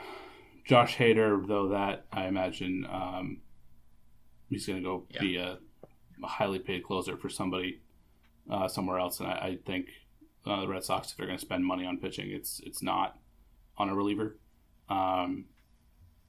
Josh 0.65 0.97
Hader, 0.97 1.45
though, 1.47 1.69
that 1.69 2.05
I 2.11 2.27
imagine. 2.27 2.85
Um, 2.91 3.41
he's 4.49 4.65
going 4.67 4.79
to 4.79 4.83
go 4.83 5.05
Yeah. 5.09 5.21
be 5.21 5.35
a, 5.37 5.57
a 6.23 6.27
highly 6.27 6.59
paid 6.59 6.83
closer 6.83 7.17
for 7.17 7.29
somebody 7.29 7.81
uh, 8.49 8.67
somewhere 8.67 8.99
else. 8.99 9.19
And 9.19 9.29
I, 9.29 9.31
I 9.33 9.57
think 9.65 9.87
uh, 10.45 10.61
the 10.61 10.67
Red 10.67 10.83
Sox, 10.83 11.11
if 11.11 11.17
they're 11.17 11.25
going 11.25 11.37
to 11.39 11.45
spend 11.45 11.65
money 11.65 11.85
on 11.85 11.97
pitching, 11.97 12.31
it's 12.31 12.59
it's 12.65 12.81
not 12.81 13.17
on 13.77 13.89
a 13.89 13.95
reliever. 13.95 14.37
Um, 14.89 15.45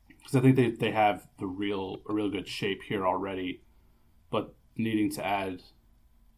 because 0.09 0.35
I 0.35 0.41
think 0.41 0.57
they, 0.57 0.71
they 0.73 0.91
have 0.91 1.27
the 1.39 1.47
real 1.47 2.03
a 2.09 2.13
real 2.13 2.29
good 2.29 2.47
shape 2.49 2.83
here 2.83 3.07
already, 3.07 3.63
but 4.31 4.55
needing 4.77 5.11
to 5.13 5.25
add 5.27 5.63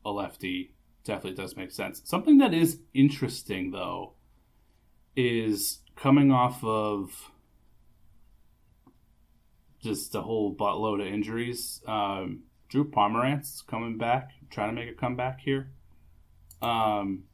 a 0.05 0.11
lefty 0.11 0.73
definitely 1.05 1.37
does 1.37 1.57
make 1.57 1.71
sense. 1.71 2.03
Something 2.05 2.39
that 2.39 2.55
is 2.55 2.81
interesting 2.95 3.71
though 3.71 4.15
is 5.17 5.81
coming 5.97 6.31
off 6.31 6.63
of 6.65 7.31
just 9.83 10.15
a 10.15 10.23
whole 10.23 10.55
buttload 10.55 11.01
of 11.01 11.13
injuries. 11.13 11.83
Um, 11.87 12.45
Drew 12.69 12.85
Pomeranz 12.85 13.67
coming 13.67 13.99
back, 13.99 14.31
trying 14.51 14.69
to 14.69 14.81
make 14.81 14.91
a 14.91 14.95
comeback 14.95 15.41
here. 15.41 15.73
Um, 16.63 17.25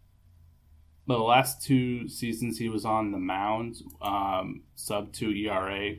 the 1.06 1.18
last 1.18 1.62
two 1.62 2.08
seasons 2.08 2.58
he 2.58 2.68
was 2.68 2.84
on 2.84 3.12
the 3.12 3.18
mound, 3.18 3.82
um, 4.00 4.62
sub 4.74 5.12
two 5.12 5.30
ERA 5.30 5.96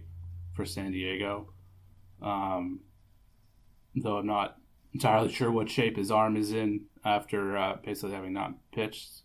for 0.53 0.65
San 0.65 0.91
Diego. 0.91 1.49
Um, 2.21 2.81
though 3.95 4.17
I'm 4.17 4.27
not 4.27 4.57
entirely 4.97 5.31
sure 5.31 5.51
what 5.51 5.69
shape 5.69 5.95
his 5.95 6.09
arm 6.09 6.35
is 6.35 6.51
in 6.51 6.81
after 7.05 7.55
uh, 7.55 7.77
basically 7.83 8.15
having 8.15 8.33
not 8.33 8.53
pitched 8.71 9.21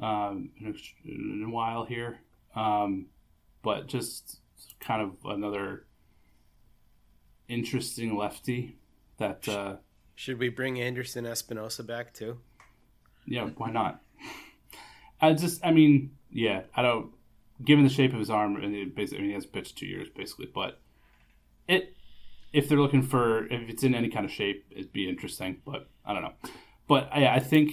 um, 0.00 0.50
in, 0.58 1.44
a, 1.46 1.50
while 1.50 1.84
here. 1.84 2.20
Um, 2.54 3.06
but 3.62 3.86
just 3.88 4.40
kind 4.80 5.02
of 5.02 5.12
another 5.24 5.84
interesting 7.48 8.16
lefty 8.16 8.78
that 9.18 9.46
uh, 9.48 9.76
Should 10.14 10.38
we 10.38 10.48
bring 10.48 10.80
Anderson 10.80 11.24
Espinoza 11.24 11.86
back 11.86 12.14
too? 12.14 12.38
yeah 13.26 13.48
why 13.56 13.70
not 13.70 14.00
i 15.20 15.32
just 15.32 15.64
i 15.64 15.70
mean 15.72 16.10
yeah 16.30 16.62
i 16.76 16.82
don't 16.82 17.10
given 17.64 17.84
the 17.84 17.90
shape 17.90 18.12
of 18.12 18.18
his 18.18 18.30
arm 18.30 18.56
and 18.56 18.74
it 18.74 18.94
basically 18.94 19.18
I 19.18 19.20
mean, 19.22 19.30
he 19.30 19.34
has 19.34 19.46
pitched 19.46 19.76
two 19.76 19.86
years 19.86 20.08
basically 20.14 20.48
but 20.54 20.78
it 21.66 21.95
if 22.52 22.68
they're 22.68 22.80
looking 22.80 23.02
for 23.02 23.46
if 23.46 23.68
it's 23.68 23.82
in 23.82 23.94
any 23.94 24.08
kind 24.08 24.24
of 24.24 24.30
shape 24.30 24.64
it'd 24.70 24.92
be 24.92 25.08
interesting 25.08 25.60
but 25.64 25.88
i 26.04 26.12
don't 26.12 26.22
know 26.22 26.32
but 26.88 27.08
I, 27.12 27.26
I 27.36 27.38
think 27.40 27.72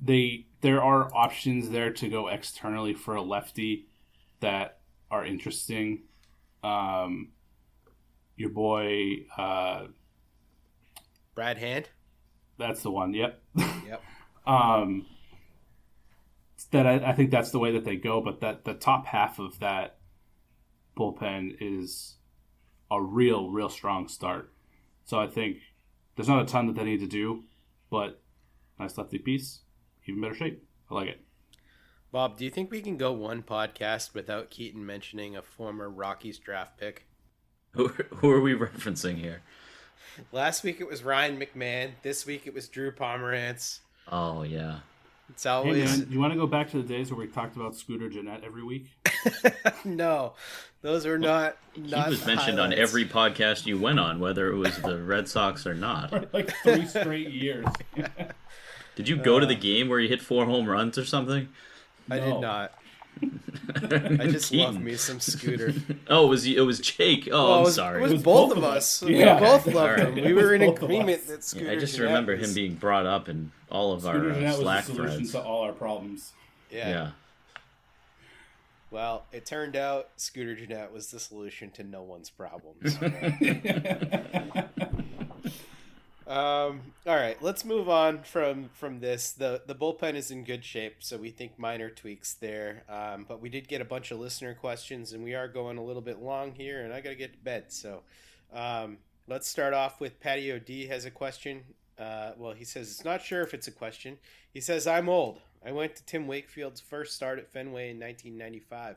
they 0.00 0.46
there 0.60 0.82
are 0.82 1.14
options 1.14 1.70
there 1.70 1.92
to 1.92 2.08
go 2.08 2.28
externally 2.28 2.94
for 2.94 3.14
a 3.14 3.22
lefty 3.22 3.86
that 4.40 4.78
are 5.10 5.24
interesting 5.24 6.02
um 6.62 7.28
your 8.36 8.50
boy 8.50 9.26
uh 9.36 9.86
Brad 11.34 11.58
Hand. 11.58 11.88
that's 12.58 12.82
the 12.82 12.90
one 12.90 13.12
yep 13.14 13.42
Yep. 13.56 14.02
um, 14.46 15.06
that 16.70 16.86
I, 16.86 17.10
I 17.10 17.12
think 17.12 17.30
that's 17.30 17.50
the 17.50 17.58
way 17.58 17.72
that 17.72 17.84
they 17.84 17.96
go. 17.96 18.20
But 18.20 18.40
that 18.40 18.64
the 18.64 18.74
top 18.74 19.06
half 19.06 19.38
of 19.38 19.58
that 19.60 19.98
bullpen 20.96 21.56
is 21.60 22.16
a 22.90 23.00
real, 23.00 23.50
real 23.50 23.68
strong 23.68 24.08
start. 24.08 24.52
So 25.04 25.18
I 25.18 25.26
think 25.26 25.58
there's 26.16 26.28
not 26.28 26.42
a 26.42 26.46
ton 26.46 26.66
that 26.66 26.76
they 26.76 26.84
need 26.84 27.00
to 27.00 27.06
do, 27.06 27.44
but 27.90 28.20
nice 28.78 28.96
lefty 28.96 29.18
piece, 29.18 29.60
even 30.06 30.20
better 30.20 30.34
shape. 30.34 30.64
I 30.90 30.94
like 30.94 31.08
it. 31.08 31.20
Bob, 32.12 32.38
do 32.38 32.44
you 32.44 32.50
think 32.50 32.70
we 32.70 32.80
can 32.80 32.96
go 32.96 33.12
one 33.12 33.42
podcast 33.42 34.14
without 34.14 34.50
Keaton 34.50 34.86
mentioning 34.86 35.36
a 35.36 35.42
former 35.42 35.90
Rockies 35.90 36.38
draft 36.38 36.78
pick? 36.78 37.06
Who, 37.72 37.88
who 37.88 38.30
are 38.30 38.40
we 38.40 38.54
referencing 38.54 39.16
here? 39.16 39.42
Last 40.30 40.62
week 40.62 40.80
it 40.80 40.86
was 40.86 41.02
Ryan 41.02 41.40
McMahon. 41.40 41.90
This 42.02 42.24
week 42.24 42.46
it 42.46 42.54
was 42.54 42.68
Drew 42.68 42.92
Pomeranz. 42.92 43.80
Oh 44.06 44.42
yeah, 44.42 44.80
It's 45.30 45.44
Hey 45.44 45.84
man, 45.84 46.06
you 46.10 46.20
want 46.20 46.32
to 46.32 46.38
go 46.38 46.46
back 46.46 46.70
to 46.70 46.76
the 46.76 46.82
days 46.88 47.10
where 47.10 47.18
we 47.18 47.26
talked 47.26 47.56
about 47.56 47.74
Scooter 47.74 48.08
Gennett 48.08 48.44
every 48.44 48.62
week? 48.62 48.86
no. 49.84 50.34
Those 50.82 51.06
are 51.06 51.18
not. 51.18 51.56
not 51.76 52.04
he 52.04 52.10
was 52.10 52.20
the 52.20 52.26
mentioned 52.26 52.60
on 52.60 52.72
every 52.74 53.06
podcast 53.06 53.64
you 53.64 53.78
went 53.78 53.98
on, 53.98 54.20
whether 54.20 54.52
it 54.52 54.56
was 54.56 54.76
the 54.78 55.02
Red 55.02 55.28
Sox 55.28 55.66
or 55.66 55.74
not. 55.74 56.32
like 56.34 56.52
three 56.62 56.86
straight 56.86 57.30
years. 57.30 57.66
Did 58.96 59.08
you 59.08 59.16
go 59.16 59.40
to 59.40 59.46
Uh, 59.46 59.48
the 59.48 59.54
game 59.56 59.88
where 59.88 59.98
he 59.98 60.08
hit 60.08 60.20
four 60.20 60.44
home 60.44 60.66
runs 60.68 60.98
or 60.98 61.04
something? 61.04 61.48
I 62.10 62.18
No. 62.18 62.24
did 62.34 62.40
not. 62.40 62.72
I 63.22 64.26
just 64.28 64.52
love 64.52 64.80
me 64.80 64.94
some 64.96 65.20
Scooter. 65.20 65.72
Oh, 66.08 66.26
it 66.26 66.28
was 66.28 66.46
it 66.46 66.60
was 66.60 66.80
Jake? 66.80 67.28
Oh, 67.32 67.44
Well, 67.44 67.52
I'm 67.54 67.60
it 67.60 67.64
was, 67.64 67.74
sorry. 67.74 67.98
It 68.00 68.02
was, 68.02 68.12
was 68.12 68.22
both, 68.22 68.48
both 68.50 68.58
of 68.58 68.64
of 68.64 68.70
us. 68.70 69.02
us. 69.02 69.08
We 69.08 69.18
Yeah. 69.18 69.38
both 69.40 69.66
loved 69.74 70.00
All 70.00 70.06
him. 70.12 70.14
We 70.24 70.32
were 70.34 70.54
in 70.54 70.62
agreement 70.68 71.20
us. 71.20 71.26
that 71.26 71.32
Yeah, 71.34 71.40
Scooter. 71.40 71.70
I 71.70 71.76
just 71.76 71.94
Gennett 71.96 72.08
remember 72.08 72.36
was- 72.36 72.48
him 72.50 72.54
being 72.54 72.74
brought 72.74 73.06
up 73.06 73.28
in 73.28 73.52
all 73.70 73.92
of 73.92 74.06
our 74.06 74.14
Scooter 74.14 74.30
uh, 74.30 74.34
Gennett 74.34 74.48
was 74.48 74.56
the 74.58 74.62
Slack 74.62 74.84
solution 74.84 75.16
threads. 75.16 75.32
to 75.32 75.42
all 75.42 75.62
our 75.62 75.72
problems. 75.72 76.32
Yeah. 76.70 76.88
Yeah. 76.88 77.10
Well, 78.90 79.24
it 79.32 79.44
turned 79.46 79.74
out 79.76 80.10
Scooter 80.16 80.54
Gennett 80.54 80.92
was 80.92 81.10
the 81.10 81.18
solution 81.18 81.70
to 81.72 81.82
no 81.82 82.02
one's 82.02 82.30
problems. 82.30 82.96
Um, 86.26 86.94
all 87.06 87.16
right, 87.16 87.40
let's 87.42 87.66
move 87.66 87.88
on 87.88 88.22
from 88.22 88.70
from 88.72 89.00
this. 89.00 89.32
the 89.32 89.62
The 89.66 89.74
bullpen 89.74 90.14
is 90.14 90.30
in 90.30 90.44
good 90.44 90.64
shape, 90.64 90.96
so 91.00 91.18
we 91.18 91.30
think 91.30 91.58
minor 91.58 91.90
tweaks 91.90 92.32
there. 92.34 92.84
Um, 92.88 93.26
but 93.28 93.42
we 93.42 93.50
did 93.50 93.68
get 93.68 93.82
a 93.82 93.84
bunch 93.84 94.10
of 94.10 94.18
listener 94.18 94.54
questions, 94.54 95.12
and 95.12 95.22
we 95.22 95.34
are 95.34 95.48
going 95.48 95.76
a 95.76 95.84
little 95.84 96.00
bit 96.00 96.20
long 96.20 96.52
here, 96.52 96.82
and 96.82 96.94
I 96.94 97.02
got 97.02 97.10
to 97.10 97.16
get 97.16 97.34
to 97.34 97.38
bed. 97.38 97.64
So, 97.68 98.02
um, 98.54 98.98
let's 99.28 99.48
start 99.48 99.74
off 99.74 100.00
with 100.00 100.18
Patio 100.18 100.58
D 100.58 100.86
has 100.86 101.04
a 101.04 101.10
question. 101.10 101.62
Uh, 101.98 102.32
well, 102.38 102.52
he 102.52 102.64
says 102.64 102.90
it's 102.90 103.04
not 103.04 103.22
sure 103.22 103.42
if 103.42 103.52
it's 103.52 103.68
a 103.68 103.72
question. 103.72 104.16
He 104.52 104.60
says 104.60 104.86
I'm 104.86 105.10
old. 105.10 105.40
I 105.64 105.72
went 105.72 105.94
to 105.96 106.04
Tim 106.04 106.26
Wakefield's 106.26 106.80
first 106.80 107.14
start 107.14 107.38
at 107.38 107.52
Fenway 107.52 107.90
in 107.90 108.00
1995 108.00 108.96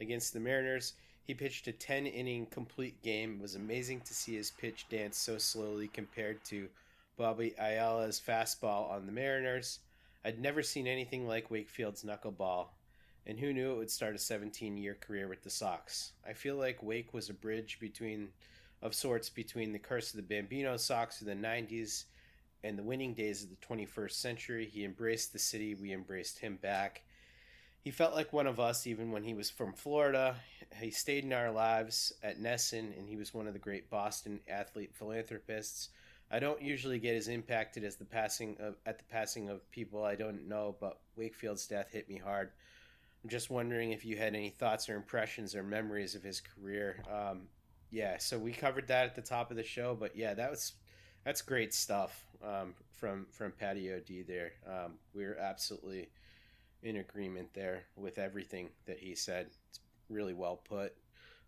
against 0.00 0.32
the 0.32 0.40
Mariners. 0.40 0.94
He 1.28 1.34
pitched 1.34 1.68
a 1.68 1.72
10 1.72 2.06
inning 2.06 2.46
complete 2.46 3.02
game. 3.02 3.34
It 3.34 3.42
was 3.42 3.54
amazing 3.54 4.00
to 4.00 4.14
see 4.14 4.34
his 4.34 4.50
pitch 4.50 4.86
dance 4.88 5.18
so 5.18 5.36
slowly 5.36 5.86
compared 5.86 6.42
to 6.46 6.70
Bobby 7.18 7.54
Ayala's 7.60 8.18
fastball 8.18 8.90
on 8.90 9.04
the 9.04 9.12
Mariners. 9.12 9.80
I'd 10.24 10.40
never 10.40 10.62
seen 10.62 10.86
anything 10.86 11.28
like 11.28 11.50
Wakefield's 11.50 12.02
knuckleball, 12.02 12.68
and 13.26 13.38
who 13.38 13.52
knew 13.52 13.72
it 13.72 13.76
would 13.76 13.90
start 13.90 14.14
a 14.14 14.18
17 14.18 14.78
year 14.78 14.96
career 14.98 15.28
with 15.28 15.42
the 15.42 15.50
Sox. 15.50 16.12
I 16.26 16.32
feel 16.32 16.56
like 16.56 16.82
Wake 16.82 17.12
was 17.12 17.28
a 17.28 17.34
bridge 17.34 17.78
between 17.78 18.28
of 18.80 18.94
sorts 18.94 19.28
between 19.28 19.74
the 19.74 19.78
curse 19.78 20.14
of 20.14 20.16
the 20.16 20.22
Bambino 20.22 20.78
Sox 20.78 21.20
of 21.20 21.26
the 21.26 21.34
90s 21.34 22.04
and 22.64 22.78
the 22.78 22.82
winning 22.82 23.12
days 23.12 23.42
of 23.42 23.50
the 23.50 23.56
21st 23.56 24.12
century. 24.12 24.64
He 24.64 24.82
embraced 24.82 25.34
the 25.34 25.38
city, 25.38 25.74
we 25.74 25.92
embraced 25.92 26.38
him 26.38 26.56
back. 26.62 27.02
He 27.84 27.90
felt 27.90 28.14
like 28.14 28.32
one 28.32 28.46
of 28.46 28.60
us 28.60 28.86
even 28.86 29.12
when 29.12 29.24
he 29.24 29.34
was 29.34 29.50
from 29.50 29.72
Florida. 29.72 30.36
He 30.80 30.90
stayed 30.90 31.24
in 31.24 31.32
our 31.32 31.50
lives 31.50 32.12
at 32.22 32.40
NESN, 32.40 32.98
and 32.98 33.08
he 33.08 33.16
was 33.16 33.32
one 33.32 33.46
of 33.46 33.52
the 33.52 33.58
great 33.58 33.88
Boston 33.88 34.40
athlete 34.48 34.94
philanthropists. 34.94 35.88
I 36.30 36.38
don't 36.38 36.60
usually 36.60 36.98
get 36.98 37.16
as 37.16 37.28
impacted 37.28 37.84
as 37.84 37.96
the 37.96 38.04
passing 38.04 38.56
of 38.60 38.74
at 38.84 38.98
the 38.98 39.04
passing 39.04 39.48
of 39.48 39.68
people 39.70 40.04
I 40.04 40.14
don't 40.14 40.46
know, 40.48 40.76
but 40.78 40.98
Wakefield's 41.16 41.66
death 41.66 41.90
hit 41.90 42.08
me 42.08 42.18
hard. 42.18 42.50
I'm 43.24 43.30
just 43.30 43.50
wondering 43.50 43.92
if 43.92 44.04
you 44.04 44.16
had 44.16 44.34
any 44.34 44.50
thoughts 44.50 44.88
or 44.88 44.94
impressions 44.94 45.54
or 45.54 45.62
memories 45.62 46.14
of 46.14 46.22
his 46.22 46.40
career. 46.40 47.02
Um, 47.10 47.48
yeah, 47.90 48.18
so 48.18 48.38
we 48.38 48.52
covered 48.52 48.88
that 48.88 49.06
at 49.06 49.14
the 49.14 49.22
top 49.22 49.50
of 49.50 49.56
the 49.56 49.64
show, 49.64 49.96
but 49.98 50.14
yeah, 50.14 50.34
that 50.34 50.50
was 50.50 50.74
that's 51.24 51.42
great 51.42 51.72
stuff 51.72 52.24
um, 52.44 52.74
from 52.94 53.26
from 53.30 53.52
Patio 53.52 54.00
D. 54.00 54.22
There, 54.22 54.52
um, 54.66 54.98
we're 55.14 55.38
absolutely 55.38 56.10
in 56.82 56.96
agreement 56.96 57.48
there 57.54 57.84
with 57.96 58.18
everything 58.18 58.70
that 58.86 58.98
he 58.98 59.14
said. 59.14 59.46
It's 59.68 59.80
really 60.08 60.34
well 60.34 60.56
put. 60.56 60.94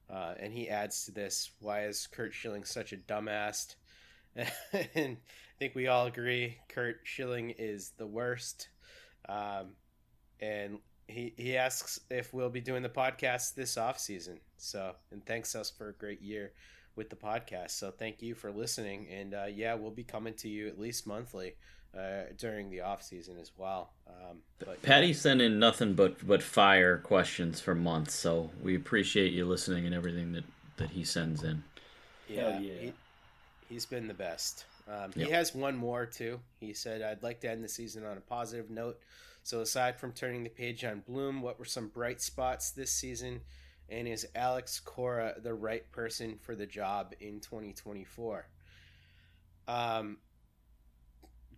Uh, 0.08 0.34
and 0.40 0.52
he 0.52 0.68
adds 0.68 1.04
to 1.04 1.12
this 1.12 1.52
why 1.60 1.84
is 1.84 2.08
Curt 2.08 2.34
Schilling 2.34 2.64
such 2.64 2.92
a 2.92 2.96
dumbass? 2.96 3.76
and 4.36 5.16
I 5.16 5.58
think 5.58 5.74
we 5.74 5.86
all 5.86 6.06
agree 6.06 6.58
Curt 6.68 7.00
Schilling 7.04 7.50
is 7.50 7.90
the 7.96 8.06
worst. 8.06 8.68
Um, 9.28 9.74
and 10.40 10.78
he, 11.06 11.34
he 11.36 11.56
asks 11.56 12.00
if 12.10 12.32
we'll 12.32 12.50
be 12.50 12.60
doing 12.60 12.82
the 12.82 12.88
podcast 12.88 13.54
this 13.54 13.76
off 13.76 13.98
season. 13.98 14.40
So, 14.56 14.92
and 15.12 15.24
thanks 15.24 15.54
us 15.54 15.70
for 15.70 15.88
a 15.88 15.94
great 15.94 16.22
year 16.22 16.52
with 16.96 17.10
the 17.10 17.16
podcast. 17.16 17.72
So, 17.72 17.90
thank 17.90 18.22
you 18.22 18.34
for 18.34 18.50
listening. 18.50 19.08
And 19.10 19.34
uh, 19.34 19.46
yeah, 19.52 19.74
we'll 19.74 19.90
be 19.90 20.04
coming 20.04 20.34
to 20.34 20.48
you 20.48 20.66
at 20.68 20.78
least 20.78 21.06
monthly 21.06 21.54
uh, 21.96 22.22
during 22.36 22.70
the 22.70 22.80
off 22.80 23.02
season 23.02 23.36
as 23.40 23.50
well. 23.56 23.90
Um, 24.08 24.38
but, 24.58 24.80
Patty 24.82 25.08
yeah. 25.08 25.14
sent 25.14 25.40
in 25.40 25.58
nothing 25.58 25.94
but 25.94 26.26
but 26.26 26.42
fire 26.42 26.98
questions 26.98 27.60
for 27.60 27.74
months, 27.74 28.14
so 28.14 28.50
we 28.62 28.76
appreciate 28.76 29.32
you 29.32 29.44
listening 29.44 29.86
and 29.86 29.94
everything 29.94 30.32
that 30.32 30.44
that 30.76 30.90
he 30.90 31.04
sends 31.04 31.42
in. 31.42 31.62
Yeah, 32.28 32.58
yeah. 32.58 32.90
He, 33.68 33.74
has 33.74 33.86
been 33.86 34.08
the 34.08 34.14
best. 34.14 34.64
Um, 34.88 35.12
yep. 35.14 35.28
He 35.28 35.32
has 35.32 35.54
one 35.54 35.76
more 35.76 36.06
too. 36.06 36.40
He 36.58 36.74
said, 36.74 37.02
"I'd 37.02 37.22
like 37.22 37.40
to 37.40 37.50
end 37.50 37.62
the 37.62 37.68
season 37.68 38.04
on 38.04 38.16
a 38.16 38.20
positive 38.20 38.70
note." 38.70 38.98
So, 39.42 39.60
aside 39.60 39.98
from 39.98 40.12
turning 40.12 40.44
the 40.44 40.50
page 40.50 40.84
on 40.84 41.00
Bloom, 41.00 41.42
what 41.42 41.58
were 41.58 41.64
some 41.64 41.88
bright 41.88 42.20
spots 42.20 42.70
this 42.70 42.92
season? 42.92 43.40
And 43.88 44.06
is 44.06 44.26
Alex 44.36 44.78
Cora 44.78 45.34
the 45.42 45.54
right 45.54 45.90
person 45.90 46.38
for 46.40 46.54
the 46.54 46.66
job 46.66 47.14
in 47.20 47.40
2024? 47.40 48.46
Um, 49.66 50.18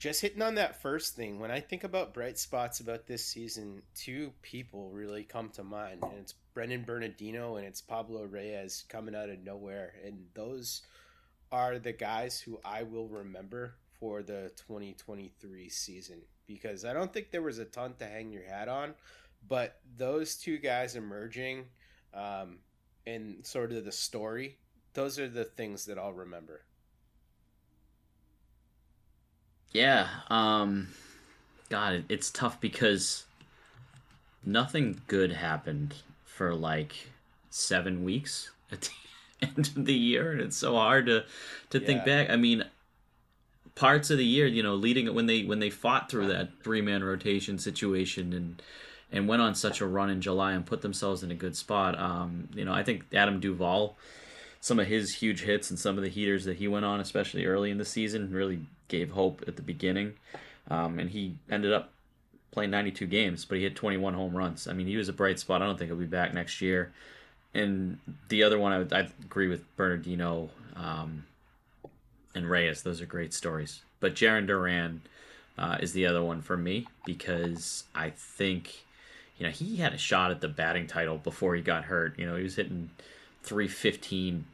just 0.03 0.21
hitting 0.21 0.43
on 0.43 0.57
that 0.57 0.83
first 0.83 1.15
thing, 1.15 1.39
when 1.39 1.53
I 1.53 1.61
think 1.61 1.85
about 1.85 2.13
bright 2.13 2.37
spots 2.37 2.81
about 2.81 3.07
this 3.07 3.25
season, 3.25 3.83
two 3.95 4.33
people 4.43 4.91
really 4.91 5.23
come 5.23 5.49
to 5.51 5.63
mind, 5.63 6.01
and 6.03 6.15
it's 6.19 6.35
Brennan 6.55 6.83
Bernardino 6.83 7.55
and 7.55 7.65
it's 7.65 7.81
Pablo 7.81 8.25
Reyes 8.25 8.83
coming 8.89 9.15
out 9.15 9.31
of 9.31 9.39
nowhere, 9.45 9.95
and 10.05 10.25
those 10.35 10.83
are 11.53 11.79
the 11.79 11.93
guys 11.93 12.41
who 12.41 12.59
I 12.65 12.83
will 12.83 13.07
remember 13.07 13.77
for 14.01 14.25
the 14.25 14.51
2023 14.67 15.69
season 15.69 16.23
because 16.49 16.85
I 16.85 16.93
don't 16.93 17.13
think 17.13 17.31
there 17.31 17.41
was 17.41 17.61
a 17.61 17.65
ton 17.65 17.95
to 18.01 18.05
hang 18.05 18.33
your 18.33 18.43
hat 18.43 18.69
on, 18.69 18.95
but 19.47 19.79
those 19.97 20.35
two 20.35 20.59
guys 20.59 20.97
emerging 20.97 21.67
um, 22.13 22.59
in 23.07 23.45
sort 23.45 23.71
of 23.71 23.85
the 23.85 23.93
story, 23.93 24.59
those 24.95 25.21
are 25.21 25.29
the 25.29 25.45
things 25.45 25.85
that 25.85 25.97
I'll 25.97 26.13
remember. 26.13 26.63
Yeah, 29.73 30.09
um, 30.29 30.89
God, 31.71 32.05
it's 32.09 32.31
tough 32.31 32.61
because 32.61 33.25
nothing 34.45 35.01
good 35.07 35.33
happened 35.33 35.95
for 36.25 36.55
like 36.55 37.09
seven 37.51 38.05
weeks 38.05 38.51
at 38.73 38.83
the 38.83 39.47
end 39.47 39.71
of 39.77 39.87
the 39.87 39.95
year, 39.95 40.33
and 40.33 40.41
it's 40.41 40.57
so 40.57 40.75
hard 40.75 41.07
to 41.07 41.25
to 41.71 41.81
yeah. 41.81 41.87
think 41.87 42.05
back. 42.05 42.31
I 42.31 42.37
mean, 42.37 42.65
parts 43.75 44.11
of 44.11 44.19
the 44.19 44.25
year, 44.25 44.47
you 44.47 44.63
know, 44.63 44.75
leading 44.75 45.07
it 45.07 45.15
when 45.15 45.27
they 45.27 45.45
when 45.45 45.59
they 45.59 45.71
fought 45.71 46.11
through 46.11 46.29
that 46.29 46.63
three 46.63 46.83
man 46.83 47.03
rotation 47.03 47.59
situation 47.59 48.33
and 48.33 48.63
and 49.11 49.29
went 49.29 49.43
on 49.43 49.55
such 49.55 49.81
a 49.81 49.87
run 49.87 50.11
in 50.11 50.21
July 50.21 50.53
and 50.53 50.65
put 50.65 50.81
themselves 50.81 51.23
in 51.23 51.31
a 51.31 51.35
good 51.35 51.57
spot. 51.57 51.99
Um, 51.99 52.49
you 52.55 52.65
know, 52.65 52.73
I 52.73 52.83
think 52.83 53.05
Adam 53.15 53.41
Duvall, 53.41 53.97
some 54.61 54.79
of 54.79 54.87
his 54.87 55.17
huge 55.17 55.43
hits 55.43 55.71
and 55.71 55.79
some 55.79 55.99
of 55.99 56.03
the 56.03 56.09
heaters 56.09 56.47
that 56.47 56.57
he 56.57 56.67
went 56.67 56.87
on, 56.87 56.99
especially 56.99 57.45
early 57.45 57.71
in 57.71 57.77
the 57.77 57.85
season, 57.85 58.33
really 58.33 58.61
gave 58.93 59.11
hope 59.11 59.43
at 59.49 59.57
the 59.57 59.63
beginning. 59.63 60.13
Um, 60.71 61.01
and 61.01 61.11
he 61.11 61.35
ended 61.51 61.73
up 61.73 61.91
playing 62.53 62.71
92 62.71 63.07
games, 63.07 63.45
but 63.45 63.57
he 63.57 63.65
hit 63.65 63.75
21 63.75 64.15
home 64.15 64.37
runs. 64.37 64.69
I 64.69 64.75
mean, 64.75 64.87
he 64.87 64.97
was 64.97 65.09
a 65.09 65.13
bright 65.13 65.41
spot. 65.41 65.63
I 65.63 65.67
don't 65.67 65.79
think 65.79 65.91
he'll 65.91 65.99
be 65.99 66.05
back 66.05 66.33
next 66.33 66.61
year. 66.61 66.93
And 67.55 67.99
the 68.29 68.45
other 68.45 68.59
one, 68.59 68.73
I, 68.73 68.79
would, 68.79 68.93
I 68.93 69.09
agree 69.25 69.49
with 69.49 69.65
Bernardino 69.77 70.51
um, 70.77 71.25
and 72.35 72.49
Reyes. 72.49 72.83
Those 72.83 73.01
are 73.01 73.07
great 73.07 73.35
stories. 73.35 73.83
But 73.99 74.15
Jarren 74.15 74.47
Duran 74.47 75.03
uh, 75.59 75.79
is 75.81 75.93
the 75.95 76.07
other 76.07 76.23
one 76.23 76.43
for 76.43 76.57
me 76.57 76.87
because 77.05 77.85
I 77.95 78.11
think, 78.11 78.85
you 79.39 79.47
know, 79.47 79.53
he 79.53 79.77
had 79.77 79.93
a 79.93 79.99
shot 79.99 80.31
at 80.31 80.41
the 80.41 80.49
batting 80.49 80.87
title 80.87 81.19
before 81.19 81.55
he 81.55 81.63
got 81.63 81.85
hurt. 81.85 82.19
You 82.19 82.27
know, 82.27 82.37
he 82.37 82.43
was 82.43 82.57
hitting 82.57 82.91
315 83.43 84.45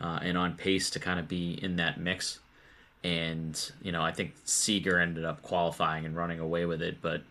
uh, 0.00 0.18
and 0.22 0.36
on 0.36 0.54
pace 0.54 0.90
to 0.90 1.00
kind 1.00 1.18
of 1.18 1.28
be 1.28 1.58
in 1.62 1.76
that 1.76 1.98
mix 1.98 2.40
and 3.06 3.72
you 3.82 3.92
know 3.92 4.02
I 4.02 4.10
think 4.10 4.34
Seager 4.44 4.98
ended 4.98 5.24
up 5.24 5.40
qualifying 5.42 6.04
and 6.04 6.16
running 6.16 6.40
away 6.40 6.66
with 6.66 6.82
it, 6.82 7.00
but 7.00 7.22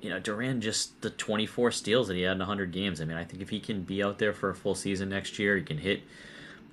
you 0.00 0.10
know 0.10 0.20
Duran 0.20 0.60
just 0.60 1.02
the 1.02 1.10
24 1.10 1.72
steals 1.72 2.06
that 2.08 2.14
he 2.14 2.22
had 2.22 2.32
in 2.32 2.38
100 2.38 2.70
games. 2.70 3.00
I 3.00 3.04
mean, 3.04 3.16
I 3.16 3.24
think 3.24 3.42
if 3.42 3.50
he 3.50 3.58
can 3.58 3.82
be 3.82 4.02
out 4.02 4.18
there 4.18 4.32
for 4.32 4.50
a 4.50 4.54
full 4.54 4.76
season 4.76 5.08
next 5.08 5.40
year, 5.40 5.56
he 5.56 5.64
can 5.64 5.78
hit 5.78 6.02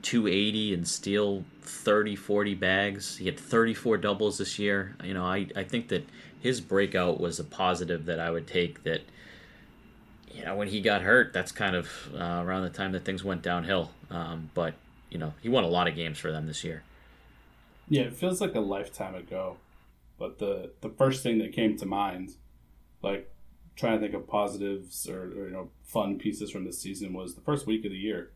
280 0.04 0.76
and 0.76 0.88
steal 0.88 1.44
30 1.64 2.16
40 2.16 2.54
bags. 2.54 3.18
He 3.18 3.26
had 3.26 3.40
34 3.40 3.98
doubles 3.98 4.38
this 4.38 4.60
year. 4.60 4.96
You 5.04 5.16
know, 5.16 5.26
I 5.26 5.48
I 5.56 5.64
think 5.64 5.88
that 5.88 6.08
his 6.40 6.62
breakout 6.62 7.20
was 7.20 7.40
a 7.40 7.44
positive 7.44 8.06
that 8.06 8.20
I 8.20 8.30
would 8.30 8.46
take 8.46 8.84
that 8.84 9.02
you 10.32 10.46
know, 10.46 10.56
when 10.56 10.68
he 10.68 10.82
got 10.82 11.02
hurt, 11.02 11.34
that's 11.34 11.52
kind 11.52 11.76
of 11.76 11.90
uh, 12.14 12.44
around 12.46 12.62
the 12.62 12.70
time 12.70 12.92
that 12.92 13.04
things 13.04 13.24
went 13.24 13.42
downhill. 13.42 13.90
Um, 14.12 14.52
but 14.54 14.76
you 15.10 15.18
know, 15.18 15.34
he 15.42 15.50
won 15.50 15.64
a 15.64 15.68
lot 15.68 15.88
of 15.88 15.96
games 15.96 16.20
for 16.20 16.32
them 16.32 16.46
this 16.46 16.64
year. 16.64 16.84
Yeah, 17.90 18.04
it 18.04 18.14
feels 18.14 18.40
like 18.40 18.56
a 18.56 18.60
lifetime 18.60 19.16
ago. 19.16 19.58
But 20.18 20.38
the 20.38 20.72
the 20.82 20.90
first 20.90 21.24
thing 21.24 21.40
that 21.40 21.54
came 21.54 21.78
to 21.78 21.86
mind, 21.86 22.36
like 23.02 23.32
trying 23.76 24.00
to 24.00 24.06
think 24.06 24.14
of 24.14 24.28
positives 24.28 25.08
or, 25.08 25.24
or 25.24 25.48
you 25.48 25.52
know 25.52 25.70
fun 25.84 26.20
pieces 26.20 26.52
from 26.52 26.66
this 26.66 26.80
season, 26.80 27.14
was 27.14 27.36
the 27.36 27.42
first 27.42 27.66
week 27.66 27.86
of 27.86 27.92
the 27.92 27.98
year 27.98 28.32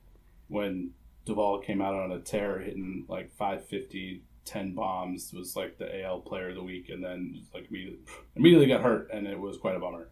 when 0.48 0.92
Duvall 1.26 1.60
came 1.60 1.82
out 1.82 1.94
on 1.94 2.12
a 2.12 2.20
tear, 2.20 2.60
hitting 2.60 3.06
like 3.08 3.32
550, 3.34 4.24
10 4.46 4.74
bombs. 4.74 5.32
Was 5.34 5.56
like 5.56 5.78
the 5.78 6.04
AL 6.04 6.22
Player 6.22 6.50
of 6.50 6.56
the 6.56 6.64
Week, 6.64 6.90
and 6.90 7.04
then 7.04 7.44
like 7.54 7.68
immediately, 7.70 8.00
immediately 8.36 8.68
got 8.68 8.82
hurt, 8.82 9.10
and 9.12 9.28
it 9.28 9.40
was 9.40 9.58
quite 9.58 9.76
a 9.76 9.80
bummer. 9.80 10.08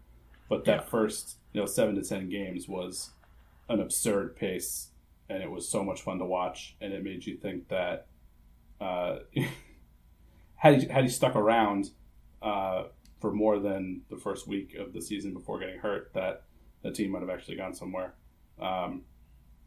But 0.48 0.64
that 0.66 0.80
yeah. 0.80 0.86
first 0.90 1.38
you 1.52 1.60
know 1.60 1.66
seven 1.66 1.94
to 1.96 2.02
ten 2.02 2.28
games 2.28 2.68
was 2.68 3.10
an 3.70 3.80
absurd 3.80 4.36
pace, 4.36 4.90
and 5.30 5.42
it 5.42 5.50
was 5.50 5.66
so 5.66 5.82
much 5.82 6.02
fun 6.02 6.18
to 6.18 6.26
watch, 6.26 6.76
and 6.82 6.92
it 6.92 7.02
made 7.02 7.24
you 7.24 7.36
think 7.36 7.68
that 7.68 8.06
uh, 8.82 9.18
had 10.56 10.82
he 10.82 10.88
had 10.88 11.04
he 11.04 11.10
stuck 11.10 11.36
around 11.36 11.90
uh, 12.42 12.84
for 13.20 13.32
more 13.32 13.58
than 13.58 14.02
the 14.10 14.16
first 14.16 14.46
week 14.48 14.74
of 14.74 14.92
the 14.92 15.00
season 15.00 15.32
before 15.32 15.58
getting 15.60 15.78
hurt, 15.78 16.12
that 16.14 16.44
the 16.82 16.90
team 16.90 17.12
might 17.12 17.20
have 17.20 17.30
actually 17.30 17.56
gone 17.56 17.74
somewhere. 17.74 18.14
Um, 18.60 19.02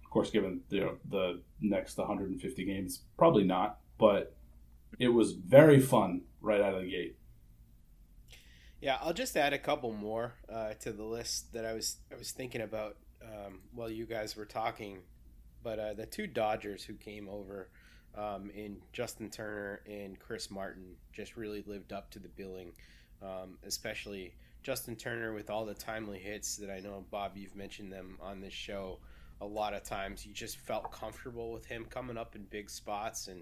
of 0.03 0.09
course, 0.09 0.29
given 0.29 0.61
the 0.69 0.75
you 0.75 0.81
know, 0.81 0.97
the 1.09 1.41
next 1.61 1.97
150 1.97 2.65
games, 2.65 3.01
probably 3.17 3.43
not. 3.43 3.79
But 3.97 4.35
it 4.99 5.09
was 5.09 5.31
very 5.31 5.79
fun 5.79 6.21
right 6.41 6.61
out 6.61 6.75
of 6.75 6.81
the 6.81 6.89
gate. 6.89 7.17
Yeah, 8.81 8.97
I'll 9.01 9.13
just 9.13 9.35
add 9.37 9.53
a 9.53 9.57
couple 9.57 9.91
more 9.93 10.33
uh, 10.51 10.73
to 10.81 10.91
the 10.91 11.03
list 11.03 11.53
that 11.53 11.65
I 11.65 11.73
was 11.73 11.97
I 12.11 12.15
was 12.15 12.31
thinking 12.31 12.61
about 12.61 12.97
um, 13.23 13.61
while 13.73 13.89
you 13.89 14.05
guys 14.05 14.35
were 14.35 14.45
talking. 14.45 14.99
But 15.63 15.79
uh, 15.79 15.93
the 15.93 16.05
two 16.05 16.27
Dodgers 16.27 16.83
who 16.83 16.93
came 16.93 17.27
over 17.27 17.69
um, 18.17 18.49
in 18.55 18.77
Justin 18.93 19.29
Turner 19.29 19.81
and 19.89 20.19
Chris 20.19 20.49
Martin 20.49 20.95
just 21.13 21.35
really 21.35 21.63
lived 21.65 21.93
up 21.93 22.09
to 22.11 22.19
the 22.19 22.29
billing, 22.29 22.71
um, 23.21 23.57
especially 23.65 24.33
Justin 24.63 24.95
Turner 24.95 25.33
with 25.33 25.49
all 25.49 25.65
the 25.65 25.73
timely 25.73 26.19
hits 26.19 26.55
that 26.57 26.69
I 26.69 26.79
know 26.79 27.05
Bob 27.11 27.33
you've 27.35 27.55
mentioned 27.55 27.91
them 27.91 28.17
on 28.21 28.41
this 28.41 28.53
show 28.53 28.99
a 29.41 29.45
lot 29.45 29.73
of 29.73 29.83
times. 29.83 30.25
You 30.25 30.33
just 30.33 30.57
felt 30.57 30.91
comfortable 30.91 31.51
with 31.51 31.65
him 31.65 31.85
coming 31.85 32.17
up 32.17 32.35
in 32.35 32.43
big 32.45 32.69
spots 32.69 33.27
and 33.27 33.41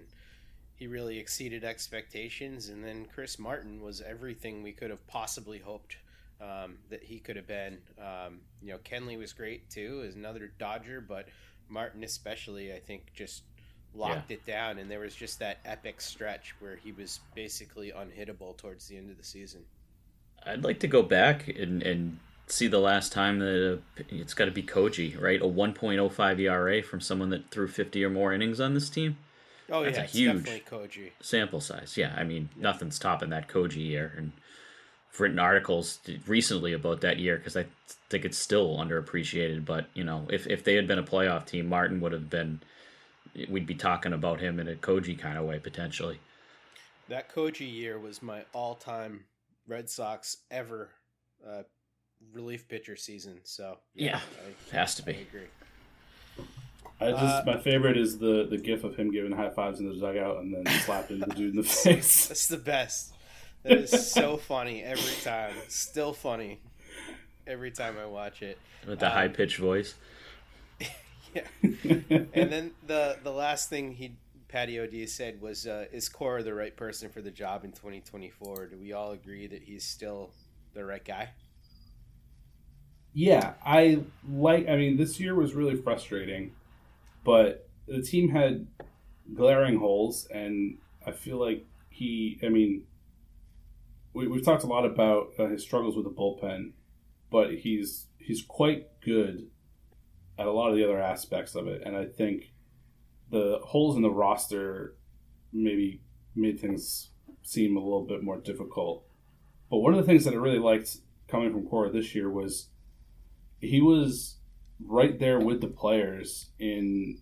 he 0.76 0.86
really 0.86 1.18
exceeded 1.18 1.64
expectations. 1.64 2.68
And 2.68 2.84
then 2.84 3.06
Chris 3.12 3.38
Martin 3.38 3.80
was 3.80 4.00
everything 4.00 4.62
we 4.62 4.72
could 4.72 4.90
have 4.90 5.06
possibly 5.06 5.58
hoped 5.58 5.96
um, 6.40 6.78
that 6.90 7.02
he 7.02 7.20
could 7.20 7.36
have 7.36 7.46
been. 7.46 7.78
Um, 7.98 8.40
you 8.60 8.72
know, 8.72 8.78
Kenley 8.78 9.18
was 9.18 9.32
great 9.32 9.70
too, 9.70 10.04
as 10.06 10.16
another 10.16 10.52
Dodger, 10.58 11.00
but 11.00 11.28
Martin 11.68 12.04
especially, 12.04 12.72
I 12.72 12.80
think, 12.80 13.12
just 13.14 13.44
locked 13.94 14.30
yeah. 14.30 14.36
it 14.36 14.46
down. 14.46 14.78
And 14.78 14.90
there 14.90 15.00
was 15.00 15.14
just 15.14 15.38
that 15.38 15.58
epic 15.64 16.00
stretch 16.00 16.54
where 16.60 16.76
he 16.76 16.92
was 16.92 17.20
basically 17.34 17.92
unhittable 17.92 18.56
towards 18.56 18.88
the 18.88 18.96
end 18.96 19.10
of 19.10 19.16
the 19.16 19.24
season. 19.24 19.64
I'd 20.46 20.64
like 20.64 20.80
to 20.80 20.88
go 20.88 21.02
back 21.02 21.48
and, 21.48 21.82
and 21.82 22.18
see 22.46 22.66
the 22.66 22.78
last 22.78 23.12
time 23.12 23.38
that 23.38 23.80
uh, 23.98 24.02
it's 24.10 24.34
got 24.34 24.44
to 24.46 24.50
be 24.50 24.62
Koji, 24.62 25.20
right? 25.20 25.40
A 25.40 25.44
1.05 25.44 26.40
ERA 26.40 26.82
from 26.82 27.00
someone 27.00 27.30
that 27.30 27.50
threw 27.50 27.66
50 27.66 28.04
or 28.04 28.10
more 28.10 28.32
innings 28.32 28.60
on 28.60 28.74
this 28.74 28.90
team. 28.90 29.16
Oh 29.70 29.82
That's 29.82 29.96
yeah, 29.96 30.04
a 30.04 30.06
huge 30.06 30.64
Koji. 30.66 31.10
sample 31.20 31.60
size. 31.60 31.96
Yeah, 31.96 32.14
I 32.16 32.24
mean 32.24 32.50
yeah. 32.56 32.62
nothing's 32.62 32.98
topping 32.98 33.30
that 33.30 33.48
Koji 33.48 33.76
year, 33.76 34.12
and 34.16 34.32
I've 35.12 35.20
written 35.20 35.38
articles 35.38 36.00
recently 36.26 36.72
about 36.72 37.00
that 37.00 37.18
year 37.18 37.38
because 37.38 37.56
I 37.56 37.66
think 38.10 38.24
it's 38.24 38.38
still 38.38 38.76
underappreciated. 38.76 39.64
But 39.64 39.86
you 39.94 40.04
know, 40.04 40.26
if 40.30 40.46
if 40.46 40.64
they 40.64 40.74
had 40.74 40.86
been 40.86 40.98
a 40.98 41.04
playoff 41.04 41.46
team, 41.46 41.68
Martin 41.68 42.00
would 42.00 42.12
have 42.12 42.28
been. 42.28 42.60
We'd 43.48 43.66
be 43.66 43.74
talking 43.74 44.12
about 44.12 44.40
him 44.40 44.60
in 44.60 44.68
a 44.68 44.74
Koji 44.74 45.18
kind 45.18 45.38
of 45.38 45.44
way 45.44 45.58
potentially. 45.58 46.20
That 47.08 47.32
Koji 47.34 47.70
year 47.70 47.98
was 47.98 48.22
my 48.22 48.44
all-time 48.52 49.24
Red 49.66 49.90
Sox 49.90 50.38
ever 50.50 50.90
uh, 51.46 51.62
relief 52.32 52.68
pitcher 52.68 52.96
season. 52.96 53.40
So 53.44 53.78
yeah, 53.94 54.20
I, 54.72 54.76
has 54.76 54.94
to 54.96 55.02
be. 55.02 55.12
I 55.12 55.16
agree. 55.16 56.46
I 57.00 57.10
just 57.10 57.22
uh, 57.22 57.42
my 57.46 57.58
favorite 57.58 57.96
is 57.96 58.18
the 58.18 58.46
the 58.48 58.56
gif 58.56 58.84
of 58.84 58.96
him 58.96 59.10
giving 59.10 59.32
high 59.32 59.50
fives 59.50 59.80
in 59.80 59.88
the 59.88 59.94
dugout 59.94 60.38
and 60.38 60.54
then 60.54 60.66
slapping 60.80 61.18
the 61.18 61.26
dude 61.26 61.50
in 61.50 61.56
the 61.56 61.62
face. 61.62 62.28
That's 62.28 62.46
the 62.46 62.56
best. 62.56 63.12
That 63.62 63.78
is 63.78 64.12
so 64.12 64.36
funny 64.48 64.82
every 64.82 65.14
time. 65.22 65.54
Still 65.68 66.12
funny 66.12 66.60
every 67.46 67.70
time 67.70 67.96
I 68.00 68.06
watch 68.06 68.42
it. 68.42 68.58
With 68.86 69.00
the 69.00 69.06
um, 69.06 69.12
high 69.12 69.28
pitched 69.28 69.58
voice. 69.58 69.94
Yeah. 71.34 71.42
and 72.32 72.52
then 72.52 72.72
the 72.86 73.18
the 73.22 73.32
last 73.32 73.68
thing 73.68 73.92
he 73.92 74.16
Patty 74.48 74.78
O'D 74.78 75.08
said 75.08 75.40
was, 75.40 75.66
uh, 75.66 75.86
"Is 75.92 76.08
Cora 76.08 76.42
the 76.42 76.54
right 76.54 76.76
person 76.76 77.10
for 77.10 77.20
the 77.20 77.30
job 77.30 77.64
in 77.64 77.72
2024?" 77.72 78.66
Do 78.66 78.78
we 78.78 78.92
all 78.92 79.12
agree 79.12 79.46
that 79.46 79.62
he's 79.62 79.84
still 79.84 80.30
the 80.74 80.84
right 80.84 81.04
guy? 81.04 81.30
Yeah, 83.12 83.54
I 83.64 84.00
like. 84.28 84.68
I 84.68 84.76
mean, 84.76 84.96
this 84.96 85.18
year 85.18 85.34
was 85.34 85.54
really 85.54 85.76
frustrating 85.76 86.52
but 87.24 87.66
the 87.88 88.02
team 88.02 88.28
had 88.28 88.66
glaring 89.34 89.78
holes, 89.78 90.28
and 90.30 90.78
I 91.06 91.12
feel 91.12 91.38
like 91.38 91.66
he. 91.88 92.38
I 92.42 92.50
mean, 92.50 92.84
we, 94.12 94.28
we've 94.28 94.44
talked 94.44 94.62
a 94.62 94.68
lot 94.68 94.84
about 94.84 95.28
uh, 95.38 95.46
his 95.46 95.62
struggles 95.62 95.96
with 95.96 96.04
the 96.04 96.10
bullpen, 96.10 96.72
but 97.30 97.54
he's 97.54 98.06
he's 98.18 98.42
quite 98.42 98.88
good 99.00 99.48
at 100.38 100.46
a 100.46 100.52
lot 100.52 100.70
of 100.70 100.76
the 100.76 100.84
other 100.84 101.00
aspects 101.00 101.54
of 101.54 101.66
it, 101.66 101.82
and 101.84 101.96
I 101.96 102.06
think 102.06 102.52
the 103.30 103.60
holes 103.62 103.96
in 103.96 104.02
the 104.02 104.10
roster 104.10 104.96
maybe 105.52 106.02
made 106.34 106.60
things 106.60 107.10
seem 107.42 107.76
a 107.76 107.80
little 107.80 108.06
bit 108.06 108.22
more 108.22 108.38
difficult. 108.38 109.06
But 109.70 109.78
one 109.78 109.94
of 109.94 110.00
the 110.00 110.06
things 110.06 110.24
that 110.24 110.34
I 110.34 110.38
really 110.38 110.58
liked 110.58 110.98
coming 111.28 111.52
from 111.52 111.66
Cora 111.66 111.90
this 111.90 112.14
year 112.14 112.30
was 112.30 112.68
he 113.60 113.80
was 113.80 114.38
right 114.84 115.18
there 115.18 115.40
with 115.40 115.60
the 115.60 115.68
players 115.68 116.50
in 116.58 117.20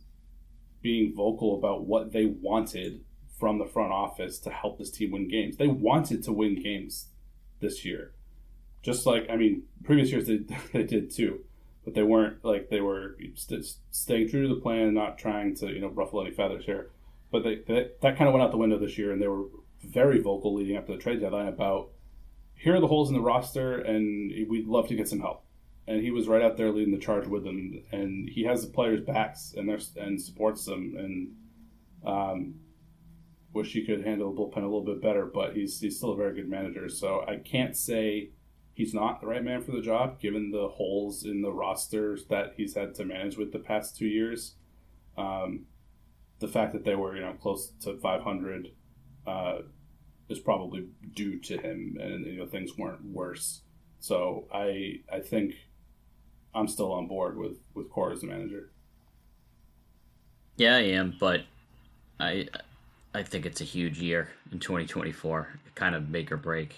being 0.81 1.15
vocal 1.15 1.57
about 1.57 1.87
what 1.87 2.13
they 2.13 2.27
wanted 2.27 3.05
from 3.39 3.59
the 3.59 3.67
front 3.67 3.93
office 3.93 4.39
to 4.41 4.51
help 4.51 4.79
this 4.79 4.91
team 4.91 5.13
win 5.13 5.29
games. 5.29 5.57
They 5.57 5.69
wanted 5.69 6.23
to 6.25 6.33
win 6.33 6.61
games 6.61 7.09
this 7.61 7.85
year. 7.85 8.13
Just 8.83 9.07
like, 9.07 9.29
I 9.31 9.37
mean, 9.37 9.65
previous 9.85 10.11
years 10.11 10.27
they, 10.27 10.41
they 10.73 10.85
did 10.85 11.11
too, 11.11 11.41
but 11.85 11.95
they 11.95 12.03
weren't 12.03 12.45
like 12.45 12.69
they 12.69 12.81
were 12.81 13.17
st- 13.35 13.77
staying 13.91 14.29
true 14.29 14.47
to 14.47 14.55
the 14.55 14.61
plan, 14.61 14.95
not 14.95 15.19
trying 15.19 15.55
to, 15.57 15.67
you 15.67 15.81
know, 15.81 15.89
ruffle 15.89 16.21
any 16.21 16.31
feathers 16.31 16.65
here. 16.65 16.91
But 17.31 17.45
they, 17.45 17.57
they, 17.67 17.91
that 18.01 18.17
kind 18.17 18.29
of 18.29 18.35
went 18.35 18.45
out 18.45 18.51
the 18.51 18.59
window 18.59 18.79
this 18.79 18.99
year, 18.99 19.13
and 19.13 19.21
they 19.21 19.29
were 19.29 19.47
very 19.83 20.21
vocal 20.21 20.55
leading 20.55 20.77
up 20.77 20.87
to 20.87 20.93
the 20.93 20.99
trade 20.99 21.21
deadline 21.21 21.49
about 21.49 21.91
here 22.55 22.77
are 22.77 22.81
the 22.81 22.87
holes 22.87 23.09
in 23.09 23.15
the 23.15 23.21
roster, 23.21 23.79
and 23.79 24.49
we'd 24.49 24.69
love 24.69 24.87
to 24.89 24.95
get 24.95 25.09
some 25.09 25.21
help 25.21 25.45
and 25.87 26.01
he 26.01 26.11
was 26.11 26.29
right 26.29 26.43
out 26.43 26.57
there 26.57 26.71
leading 26.71 26.93
the 26.93 27.05
charge 27.05 27.27
with 27.27 27.45
them. 27.45 27.83
And 27.91 28.29
he 28.29 28.45
has 28.45 28.65
the 28.65 28.73
players' 28.73 29.01
backs 29.01 29.55
and 29.57 29.69
and 29.97 30.21
supports 30.21 30.65
them. 30.65 30.95
And 30.97 31.35
um, 32.05 32.55
wish 33.53 33.73
he 33.73 33.85
could 33.85 34.05
handle 34.05 34.33
the 34.33 34.41
bullpen 34.41 34.59
a 34.59 34.61
little 34.61 34.85
bit 34.85 35.03
better, 35.03 35.27
but 35.27 35.55
he's 35.55 35.81
he's 35.81 35.97
still 35.97 36.13
a 36.13 36.17
very 36.17 36.35
good 36.35 36.49
manager. 36.49 36.89
So 36.89 37.25
I 37.27 37.37
can't 37.37 37.77
say 37.77 38.31
he's 38.83 38.93
not 38.93 39.21
the 39.21 39.27
right 39.29 39.45
man 39.45 39.63
for 39.63 39.71
the 39.71 39.81
job, 39.81 40.19
given 40.19 40.51
the 40.51 40.67
holes 40.67 41.25
in 41.25 41.41
the 41.41 41.53
rosters 41.53 42.27
that 42.27 42.53
he's 42.57 42.75
had 42.75 42.93
to 42.97 43.05
manage 43.05 43.37
with 43.37 43.53
the 43.53 43.59
past 43.61 43.97
two 43.97 44.09
years. 44.09 44.57
Um, 45.17 45.67
the 46.41 46.49
fact 46.49 46.73
that 46.73 46.85
they 46.85 46.97
were 46.97 47.15
you 47.15 47.23
know 47.23 47.35
close 47.35 47.73
to 47.83 47.97
500 48.01 48.69
uh, 49.25 49.59
is 50.29 50.41
probably 50.41 50.89
due 51.15 51.39
to 51.39 51.59
him, 51.59 51.97
and 52.01 52.27
you 52.27 52.39
know 52.39 52.47
things 52.47 52.77
weren't 52.77 53.05
worse. 53.05 53.63
So 54.01 54.49
I 54.53 54.97
I 55.13 55.21
think 55.21 55.55
I'm 56.53 56.67
still 56.67 56.93
on 56.93 57.07
board 57.07 57.39
with 57.39 57.59
with 57.75 57.89
Cora 57.89 58.15
as 58.15 58.23
the 58.23 58.27
manager. 58.27 58.73
Yeah, 60.57 60.75
I 60.75 60.87
am, 61.03 61.15
but 61.21 61.43
I 62.19 62.49
I 63.15 63.23
think 63.23 63.47
it's 63.47 63.61
a 63.61 63.65
huge 63.77 64.01
year 64.01 64.31
in 64.51 64.59
2024. 64.59 65.61
Kind 65.77 65.95
of 65.95 66.09
make 66.09 66.33
or 66.33 66.37
break. 66.37 66.75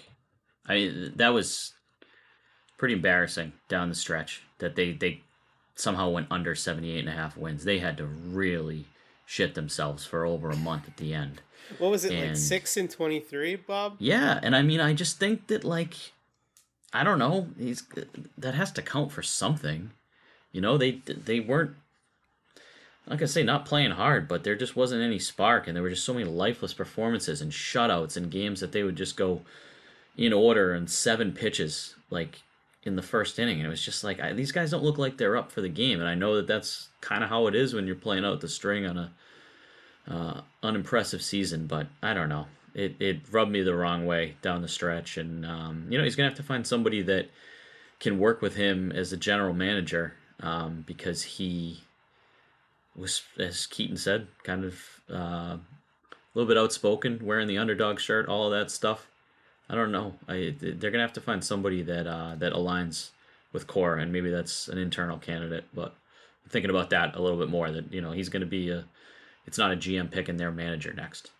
I 0.67 1.09
that 1.15 1.33
was 1.33 1.74
pretty 2.77 2.93
embarrassing 2.93 3.53
down 3.67 3.89
the 3.89 3.95
stretch 3.95 4.43
that 4.59 4.75
they 4.75 4.91
they 4.91 5.21
somehow 5.75 6.09
went 6.09 6.27
under 6.31 6.55
78 6.55 6.99
and 6.99 7.09
a 7.09 7.11
half 7.11 7.35
wins. 7.37 7.65
They 7.65 7.79
had 7.79 7.97
to 7.97 8.05
really 8.05 8.85
shit 9.25 9.55
themselves 9.55 10.05
for 10.05 10.25
over 10.25 10.49
a 10.49 10.55
month 10.55 10.87
at 10.87 10.97
the 10.97 11.13
end. 11.13 11.41
What 11.79 11.91
was 11.91 12.05
it 12.05 12.13
and, 12.13 12.29
like 12.29 12.37
6 12.37 12.77
and 12.77 12.89
23, 12.89 13.55
Bob? 13.57 13.95
Yeah, 13.99 14.39
and 14.41 14.55
I 14.55 14.61
mean 14.61 14.79
I 14.79 14.93
just 14.93 15.19
think 15.19 15.47
that 15.47 15.63
like 15.63 15.95
I 16.93 17.03
don't 17.03 17.19
know. 17.19 17.49
He's 17.57 17.83
that 18.37 18.55
has 18.55 18.71
to 18.73 18.81
count 18.81 19.11
for 19.11 19.21
something. 19.21 19.91
You 20.51 20.61
know, 20.61 20.77
they 20.77 21.01
they 21.05 21.39
weren't 21.39 21.75
like 23.07 23.21
I 23.21 23.25
say, 23.25 23.43
not 23.43 23.65
playing 23.65 23.91
hard, 23.91 24.27
but 24.27 24.43
there 24.43 24.55
just 24.55 24.75
wasn't 24.75 25.03
any 25.03 25.19
spark, 25.19 25.67
and 25.67 25.75
there 25.75 25.83
were 25.83 25.91
just 25.91 26.05
so 26.05 26.13
many 26.13 26.25
lifeless 26.25 26.73
performances 26.73 27.41
and 27.41 27.51
shutouts 27.51 28.17
and 28.17 28.31
games 28.31 28.61
that 28.61 28.71
they 28.71 28.83
would 28.83 28.95
just 28.95 29.15
go 29.15 29.41
in 30.17 30.33
order 30.33 30.73
and 30.73 30.89
seven 30.89 31.31
pitches 31.31 31.95
like 32.09 32.41
in 32.85 32.95
the 32.95 33.01
first 33.01 33.39
inning, 33.39 33.57
and 33.57 33.65
it 33.65 33.69
was 33.69 33.83
just 33.83 34.03
like 34.03 34.19
I, 34.19 34.33
these 34.33 34.51
guys 34.51 34.71
don't 34.71 34.83
look 34.83 34.97
like 34.97 35.17
they're 35.17 35.37
up 35.37 35.51
for 35.51 35.61
the 35.61 35.69
game, 35.69 35.99
and 35.99 36.07
I 36.07 36.15
know 36.15 36.35
that 36.37 36.47
that's 36.47 36.89
kind 37.01 37.23
of 37.23 37.29
how 37.29 37.47
it 37.47 37.55
is 37.55 37.73
when 37.73 37.87
you're 37.87 37.95
playing 37.95 38.25
out 38.25 38.41
the 38.41 38.47
string 38.47 38.85
on 38.85 38.97
a 38.97 39.11
uh, 40.07 40.41
unimpressive 40.63 41.21
season, 41.21 41.67
but 41.67 41.87
I 42.03 42.13
don't 42.13 42.29
know 42.29 42.45
it, 42.75 42.95
it 42.99 43.21
rubbed 43.31 43.51
me 43.51 43.63
the 43.63 43.73
wrong 43.73 44.05
way 44.05 44.35
down 44.41 44.61
the 44.61 44.67
stretch. 44.67 45.17
And, 45.17 45.45
um, 45.45 45.87
you 45.89 45.97
know, 45.97 46.03
he's 46.03 46.15
going 46.15 46.25
to 46.25 46.29
have 46.29 46.37
to 46.37 46.43
find 46.43 46.67
somebody 46.67 47.01
that 47.03 47.29
can 47.99 48.19
work 48.19 48.41
with 48.41 48.55
him 48.55 48.91
as 48.91 49.13
a 49.13 49.17
general 49.17 49.53
manager 49.53 50.13
um, 50.41 50.83
because 50.85 51.23
he 51.23 51.79
was, 52.95 53.23
as 53.39 53.65
Keaton 53.65 53.95
said, 53.95 54.27
kind 54.43 54.65
of 54.65 54.75
uh, 55.09 55.55
a 55.55 55.59
little 56.33 56.47
bit 56.47 56.57
outspoken, 56.57 57.21
wearing 57.23 57.47
the 57.47 57.57
underdog 57.57 57.99
shirt, 57.99 58.27
all 58.27 58.45
of 58.45 58.51
that 58.51 58.69
stuff. 58.69 59.07
I 59.69 59.75
don't 59.75 59.91
know. 59.91 60.13
I, 60.27 60.53
they're 60.59 60.91
to 60.93 60.99
have 60.99 61.13
to 61.13 61.21
find 61.21 61.43
somebody 61.43 61.81
that 61.83 62.07
uh, 62.07 62.35
that 62.35 62.53
aligns 62.53 63.09
with 63.51 63.67
Cora, 63.67 64.01
and 64.01 64.11
maybe 64.11 64.29
that's 64.29 64.67
an 64.67 64.77
internal 64.77 65.17
candidate. 65.17 65.65
But 65.73 65.95
I'm 66.43 66.49
thinking 66.49 66.69
about 66.69 66.91
that 66.91 67.15
a 67.15 67.21
little 67.21 67.39
bit 67.39 67.49
more. 67.49 67.71
That 67.71 67.91
you 67.91 68.01
know 68.01 68.11
he's 68.11 68.29
to 68.41 68.47
be 68.47 68.69
a. 68.69 68.85
It's 69.47 69.57
not 69.57 69.71
a 69.71 69.75
GM 69.75 70.05
pick 70.05 70.11
picking 70.11 70.37
their 70.37 70.51
manager 70.51 70.93
next. 70.93 71.31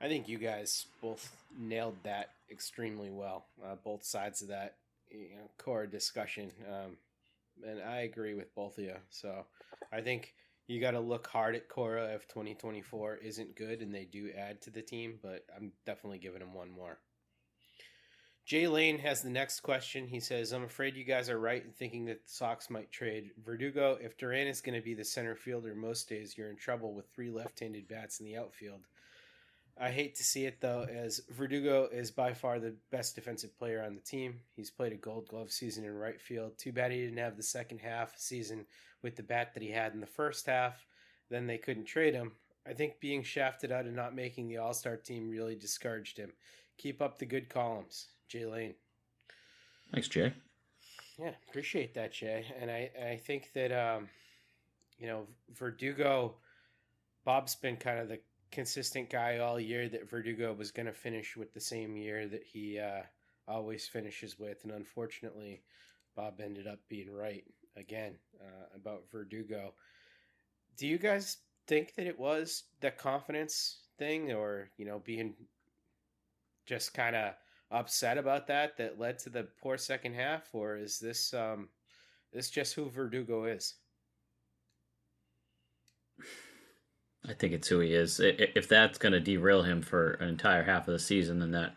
I 0.00 0.08
think 0.08 0.28
you 0.28 0.38
guys 0.38 0.86
both 1.02 1.36
nailed 1.58 1.96
that 2.04 2.30
extremely 2.50 3.10
well. 3.10 3.46
Uh, 3.64 3.74
both 3.82 4.04
sides 4.04 4.42
of 4.42 4.48
that 4.48 4.74
you 5.10 5.36
know, 5.36 5.50
core 5.58 5.86
discussion, 5.86 6.50
um, 6.68 6.96
and 7.66 7.82
I 7.82 8.00
agree 8.00 8.34
with 8.34 8.54
both 8.54 8.78
of 8.78 8.84
you. 8.84 8.94
So 9.10 9.44
I 9.92 10.00
think 10.00 10.34
you 10.68 10.80
got 10.80 10.92
to 10.92 11.00
look 11.00 11.26
hard 11.26 11.56
at 11.56 11.68
Cora 11.68 12.14
if 12.14 12.28
2024 12.28 13.16
isn't 13.16 13.56
good 13.56 13.80
and 13.80 13.92
they 13.92 14.04
do 14.04 14.30
add 14.36 14.60
to 14.62 14.70
the 14.70 14.82
team, 14.82 15.18
but 15.22 15.44
I'm 15.56 15.72
definitely 15.86 16.18
giving 16.18 16.42
him 16.42 16.52
one 16.52 16.70
more. 16.70 16.98
Jay 18.44 18.66
Lane 18.66 18.98
has 18.98 19.22
the 19.22 19.30
next 19.30 19.60
question. 19.60 20.06
He 20.06 20.20
says, 20.20 20.52
I'm 20.52 20.64
afraid 20.64 20.96
you 20.96 21.04
guys 21.04 21.28
are 21.28 21.38
right 21.38 21.64
in 21.64 21.72
thinking 21.72 22.04
that 22.06 22.24
the 22.24 22.30
Sox 22.30 22.70
might 22.70 22.92
trade 22.92 23.30
Verdugo. 23.44 23.98
If 24.00 24.16
Duran 24.16 24.46
is 24.46 24.60
going 24.60 24.78
to 24.78 24.84
be 24.84 24.94
the 24.94 25.04
center 25.04 25.34
fielder 25.34 25.74
most 25.74 26.08
days, 26.08 26.34
you're 26.36 26.50
in 26.50 26.56
trouble 26.56 26.94
with 26.94 27.08
three 27.14 27.30
left 27.30 27.60
handed 27.60 27.88
bats 27.88 28.20
in 28.20 28.26
the 28.26 28.36
outfield. 28.36 28.80
I 29.80 29.90
hate 29.90 30.16
to 30.16 30.24
see 30.24 30.44
it 30.44 30.60
though, 30.60 30.86
as 30.90 31.20
Verdugo 31.30 31.88
is 31.92 32.10
by 32.10 32.34
far 32.34 32.58
the 32.58 32.74
best 32.90 33.14
defensive 33.14 33.56
player 33.58 33.82
on 33.82 33.94
the 33.94 34.00
team. 34.00 34.40
He's 34.56 34.70
played 34.70 34.92
a 34.92 34.96
gold 34.96 35.28
glove 35.28 35.50
season 35.50 35.84
in 35.84 35.94
right 35.94 36.20
field. 36.20 36.58
Too 36.58 36.72
bad 36.72 36.90
he 36.90 36.98
didn't 36.98 37.18
have 37.18 37.36
the 37.36 37.42
second 37.42 37.78
half 37.78 38.18
season 38.18 38.66
with 39.02 39.16
the 39.16 39.22
bat 39.22 39.54
that 39.54 39.62
he 39.62 39.70
had 39.70 39.94
in 39.94 40.00
the 40.00 40.06
first 40.06 40.46
half. 40.46 40.86
Then 41.30 41.46
they 41.46 41.58
couldn't 41.58 41.84
trade 41.84 42.14
him. 42.14 42.32
I 42.66 42.72
think 42.72 43.00
being 43.00 43.22
shafted 43.22 43.72
out 43.72 43.86
and 43.86 43.96
not 43.96 44.14
making 44.14 44.48
the 44.48 44.58
All 44.58 44.74
Star 44.74 44.96
team 44.96 45.28
really 45.28 45.54
discouraged 45.54 46.18
him. 46.18 46.32
Keep 46.76 47.00
up 47.00 47.18
the 47.18 47.26
good 47.26 47.48
columns. 47.48 48.08
Jay 48.28 48.44
Lane. 48.44 48.74
Thanks, 49.92 50.08
Jay. 50.08 50.32
Yeah, 51.18 51.32
appreciate 51.48 51.94
that, 51.94 52.12
Jay. 52.12 52.44
And 52.60 52.70
I, 52.70 52.90
I 53.10 53.16
think 53.16 53.52
that 53.54 53.72
um, 53.72 54.08
you 54.98 55.06
know, 55.06 55.26
Verdugo 55.54 56.34
Bob's 57.24 57.54
been 57.54 57.76
kind 57.76 57.98
of 57.98 58.08
the 58.08 58.20
consistent 58.50 59.10
guy 59.10 59.38
all 59.38 59.58
year 59.58 59.88
that 59.88 60.08
Verdugo 60.08 60.52
was 60.52 60.70
gonna 60.70 60.92
finish 60.92 61.36
with 61.36 61.52
the 61.52 61.60
same 61.60 61.96
year 61.96 62.26
that 62.28 62.44
he 62.44 62.78
uh, 62.78 63.02
always 63.46 63.86
finishes 63.86 64.38
with, 64.38 64.64
and 64.64 64.72
unfortunately 64.72 65.62
Bob 66.14 66.40
ended 66.40 66.66
up 66.66 66.78
being 66.88 67.10
right 67.10 67.44
again 67.78 68.14
uh, 68.40 68.76
about 68.76 69.04
Verdugo. 69.10 69.72
Do 70.76 70.86
you 70.86 70.98
guys 70.98 71.38
think 71.66 71.94
that 71.94 72.06
it 72.06 72.18
was 72.18 72.64
the 72.80 72.90
confidence 72.90 73.80
thing 73.98 74.32
or, 74.32 74.70
you 74.76 74.84
know, 74.84 75.00
being 75.04 75.34
just 76.66 76.94
kind 76.94 77.16
of 77.16 77.34
upset 77.70 78.18
about 78.18 78.46
that 78.46 78.76
that 78.76 78.98
led 78.98 79.18
to 79.18 79.30
the 79.30 79.48
poor 79.62 79.76
second 79.76 80.14
half, 80.14 80.48
or 80.52 80.76
is 80.76 80.98
this 80.98 81.34
um, 81.34 81.68
this 82.32 82.50
just 82.50 82.74
who 82.74 82.90
Verdugo 82.90 83.44
is? 83.44 83.74
I 87.28 87.34
think 87.34 87.52
it's 87.52 87.68
who 87.68 87.80
he 87.80 87.94
is. 87.94 88.20
If 88.20 88.68
that's 88.68 88.98
going 88.98 89.12
to 89.12 89.20
derail 89.20 89.62
him 89.62 89.82
for 89.82 90.12
an 90.12 90.28
entire 90.28 90.62
half 90.62 90.88
of 90.88 90.92
the 90.92 90.98
season, 90.98 91.40
then 91.40 91.50
that 91.50 91.74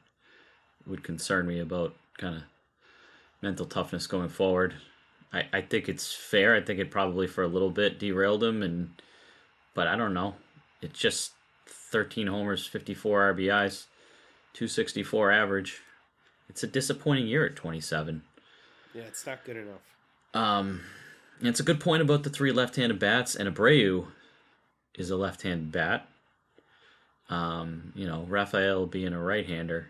would 0.88 1.04
concern 1.04 1.48
me 1.48 1.60
about 1.60 1.94
kind 2.18 2.36
of 2.38 2.44
mental 3.42 3.66
toughness 3.66 4.08
going 4.08 4.30
forward. 4.30 4.76
I, 5.34 5.46
I 5.54 5.62
think 5.62 5.88
it's 5.88 6.14
fair. 6.14 6.56
I 6.56 6.62
think 6.62 6.80
it 6.80 6.92
probably 6.92 7.28
for 7.28 7.44
a 7.44 7.48
little 7.48 7.72
bit 7.72 8.00
derailed 8.00 8.44
him, 8.44 8.62
and 8.64 8.92
but 9.74 9.88
I 9.88 9.96
don't 9.96 10.14
know. 10.14 10.36
It's 10.82 11.00
just 11.00 11.32
13 11.68 12.28
homers, 12.28 12.66
54 12.66 13.34
RBIs. 13.34 13.86
264 14.54 15.32
average. 15.32 15.82
It's 16.50 16.64
a 16.64 16.68
disappointing 16.68 17.28
year 17.28 17.46
at 17.46 17.56
27. 17.56 18.22
Yeah, 18.94 19.04
it's 19.04 19.26
not 19.26 19.44
good 19.46 19.58
enough. 19.58 19.82
Um, 20.34 20.82
it's 21.42 21.60
a 21.60 21.64
good 21.64 21.80
point 21.80 22.02
about 22.02 22.24
the 22.24 22.30
three 22.30 22.52
left-handed 22.52 23.00
bats, 23.00 23.36
and 23.36 23.54
Abreu 23.54 24.08
is 24.96 25.10
a 25.10 25.16
left-handed 25.16 25.72
bat. 25.72 26.08
Um, 27.30 27.94
you 27.96 28.06
know, 28.06 28.26
Rafael 28.28 28.86
being 28.86 29.14
a 29.14 29.22
right-hander. 29.22 29.88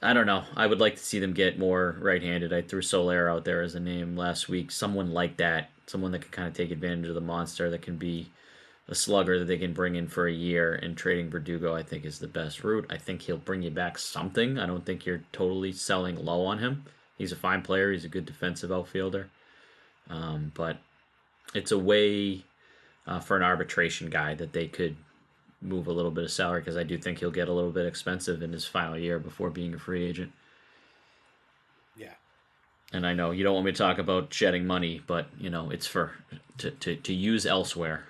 I 0.00 0.12
don't 0.12 0.26
know. 0.26 0.44
I 0.54 0.66
would 0.66 0.80
like 0.80 0.96
to 0.96 1.02
see 1.02 1.18
them 1.18 1.32
get 1.32 1.58
more 1.58 1.96
right-handed. 2.00 2.52
I 2.52 2.62
threw 2.62 2.82
Soler 2.82 3.28
out 3.28 3.44
there 3.44 3.62
as 3.62 3.74
a 3.74 3.80
name 3.80 4.16
last 4.16 4.48
week. 4.48 4.70
Someone 4.70 5.12
like 5.12 5.38
that, 5.38 5.70
someone 5.86 6.12
that 6.12 6.22
can 6.22 6.30
kind 6.30 6.48
of 6.48 6.54
take 6.54 6.70
advantage 6.70 7.08
of 7.08 7.16
the 7.16 7.20
monster, 7.20 7.68
that 7.70 7.82
can 7.82 7.96
be 7.96 8.28
a 8.88 8.94
slugger 8.94 9.38
that 9.38 9.46
they 9.46 9.58
can 9.58 9.74
bring 9.74 9.96
in 9.96 10.08
for 10.08 10.26
a 10.26 10.32
year, 10.32 10.74
and 10.74 10.96
trading 10.96 11.28
Verdugo, 11.30 11.74
I 11.74 11.82
think, 11.82 12.04
is 12.04 12.18
the 12.18 12.26
best 12.26 12.64
route. 12.64 12.86
I 12.88 12.96
think 12.96 13.22
he'll 13.22 13.36
bring 13.36 13.62
you 13.62 13.70
back 13.70 13.98
something. 13.98 14.58
I 14.58 14.66
don't 14.66 14.86
think 14.86 15.04
you're 15.04 15.24
totally 15.32 15.72
selling 15.72 16.16
low 16.16 16.46
on 16.46 16.58
him. 16.58 16.84
He's 17.18 17.32
a 17.32 17.36
fine 17.36 17.62
player. 17.62 17.92
He's 17.92 18.04
a 18.04 18.08
good 18.08 18.24
defensive 18.24 18.72
outfielder. 18.72 19.28
Um, 20.08 20.52
but 20.54 20.78
it's 21.54 21.72
a 21.72 21.78
way 21.78 22.44
uh, 23.06 23.20
for 23.20 23.36
an 23.36 23.42
arbitration 23.42 24.08
guy 24.08 24.34
that 24.34 24.52
they 24.52 24.68
could 24.68 24.96
move 25.60 25.86
a 25.88 25.92
little 25.92 26.10
bit 26.10 26.24
of 26.24 26.30
salary 26.30 26.60
because 26.60 26.76
I 26.76 26.84
do 26.84 26.96
think 26.98 27.18
he'll 27.18 27.30
get 27.30 27.48
a 27.48 27.52
little 27.52 27.70
bit 27.70 27.86
expensive 27.86 28.42
in 28.42 28.52
his 28.52 28.64
final 28.64 28.98
year 28.98 29.18
before 29.18 29.50
being 29.50 29.74
a 29.74 29.78
free 29.78 30.04
agent. 30.04 30.32
Yeah. 31.96 32.14
And 32.92 33.06
I 33.06 33.14
know 33.14 33.32
you 33.32 33.44
don't 33.44 33.54
want 33.54 33.66
me 33.66 33.72
to 33.72 33.78
talk 33.78 33.98
about 33.98 34.32
shedding 34.32 34.66
money, 34.66 35.02
but 35.06 35.26
you 35.38 35.50
know 35.50 35.70
it's 35.70 35.86
for 35.86 36.12
to, 36.58 36.70
to, 36.70 36.96
to 36.96 37.12
use 37.12 37.46
elsewhere 37.46 38.04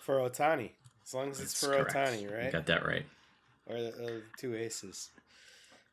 for 0.00 0.18
Ohtani. 0.18 0.70
As 1.04 1.14
long 1.14 1.30
as 1.30 1.40
it's 1.40 1.60
That's 1.60 1.72
for 1.74 1.90
correct. 1.90 1.94
Ohtani, 1.94 2.32
right? 2.32 2.46
You 2.46 2.52
got 2.52 2.66
that 2.66 2.86
right. 2.86 3.06
Or 3.66 3.80
the, 3.80 3.88
or 3.88 4.06
the 4.06 4.22
two 4.38 4.54
aces. 4.54 5.10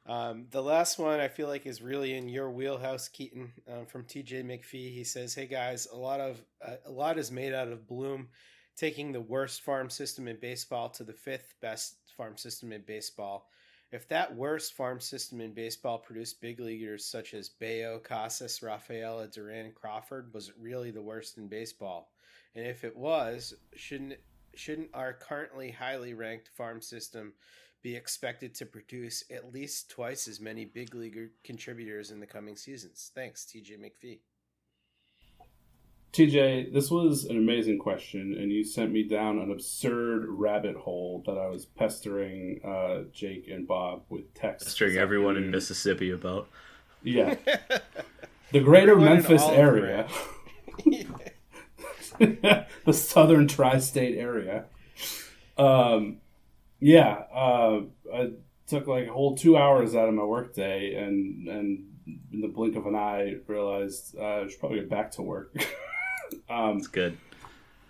Um, 0.05 0.47
the 0.49 0.63
last 0.63 0.97
one 0.97 1.19
I 1.19 1.27
feel 1.27 1.47
like 1.47 1.65
is 1.65 1.81
really 1.81 2.15
in 2.15 2.29
your 2.29 2.49
wheelhouse, 2.49 3.07
Keaton, 3.07 3.51
um, 3.71 3.85
from 3.85 4.03
TJ 4.05 4.43
McPhee. 4.43 4.93
He 4.93 5.03
says, 5.03 5.35
"Hey 5.35 5.45
guys, 5.45 5.87
a 5.91 5.95
lot 5.95 6.19
of 6.19 6.41
uh, 6.65 6.75
a 6.85 6.91
lot 6.91 7.17
is 7.17 7.31
made 7.31 7.53
out 7.53 7.67
of 7.67 7.87
Bloom 7.87 8.29
taking 8.79 9.11
the 9.11 9.19
worst 9.19 9.61
farm 9.61 9.89
system 9.89 10.25
in 10.29 10.37
baseball 10.37 10.87
to 10.87 11.03
the 11.03 11.11
fifth 11.11 11.53
best 11.61 11.95
farm 12.15 12.37
system 12.37 12.71
in 12.71 12.81
baseball. 12.81 13.49
If 13.91 14.07
that 14.07 14.33
worst 14.33 14.73
farm 14.73 15.01
system 15.01 15.41
in 15.41 15.53
baseball 15.53 15.97
produced 15.97 16.39
big 16.39 16.61
leaguers 16.61 17.03
such 17.03 17.33
as 17.33 17.49
Bello, 17.49 17.99
Casas, 17.99 18.63
Rafaela, 18.63 19.27
Duran, 19.27 19.73
Crawford, 19.73 20.33
was 20.33 20.49
it 20.49 20.55
really 20.57 20.91
the 20.91 21.01
worst 21.01 21.37
in 21.37 21.49
baseball? 21.49 22.13
And 22.55 22.65
if 22.65 22.85
it 22.85 22.95
was, 22.95 23.53
shouldn't 23.75 24.19
shouldn't 24.55 24.89
our 24.93 25.13
currently 25.13 25.71
highly 25.71 26.13
ranked 26.13 26.49
farm 26.49 26.81
system 26.81 27.33
be 27.81 27.95
expected 27.95 28.55
to 28.55 28.65
produce 28.65 29.23
at 29.29 29.53
least 29.53 29.89
twice 29.89 30.27
as 30.27 30.39
many 30.39 30.65
big 30.65 30.95
league 30.95 31.17
contributors 31.43 32.11
in 32.11 32.19
the 32.19 32.27
coming 32.27 32.55
seasons? 32.55 33.11
Thanks, 33.13 33.45
TJ 33.45 33.77
McPhee. 33.77 34.19
TJ, 36.11 36.73
this 36.73 36.89
was 36.89 37.25
an 37.25 37.37
amazing 37.37 37.77
question, 37.77 38.35
and 38.37 38.51
you 38.51 38.63
sent 38.63 38.91
me 38.91 39.03
down 39.03 39.37
an 39.37 39.51
absurd 39.51 40.25
rabbit 40.27 40.75
hole 40.75 41.23
that 41.27 41.37
I 41.37 41.47
was 41.49 41.65
pestering 41.65 42.61
uh, 42.65 43.09
Jake 43.13 43.47
and 43.47 43.67
Bob 43.67 44.03
with 44.09 44.33
texts. 44.33 44.69
Pestering 44.69 44.97
everyone 44.97 45.37
in 45.37 45.51
Mississippi 45.51 46.09
about. 46.09 46.49
Yeah. 47.03 47.35
the 48.51 48.59
greater 48.59 48.95
Memphis 48.95 49.43
area. 49.43 50.07
the 52.19 52.93
southern 52.93 53.47
tri-state 53.47 54.17
area. 54.17 54.65
Um, 55.57 56.17
yeah, 56.79 57.23
uh, 57.33 57.81
I 58.13 58.31
took 58.67 58.87
like 58.87 59.07
a 59.07 59.11
whole 59.11 59.37
two 59.37 59.57
hours 59.57 59.95
out 59.95 60.09
of 60.09 60.15
my 60.15 60.23
workday, 60.23 60.95
and 60.95 61.47
and 61.47 61.85
in 62.33 62.41
the 62.41 62.47
blink 62.47 62.75
of 62.75 62.87
an 62.87 62.95
eye, 62.95 63.35
realized 63.47 64.17
uh, 64.17 64.41
I 64.41 64.47
should 64.47 64.59
probably 64.59 64.79
get 64.79 64.89
back 64.89 65.11
to 65.11 65.21
work. 65.21 65.53
Um, 66.49 66.77
That's 66.77 66.87
good. 66.87 67.17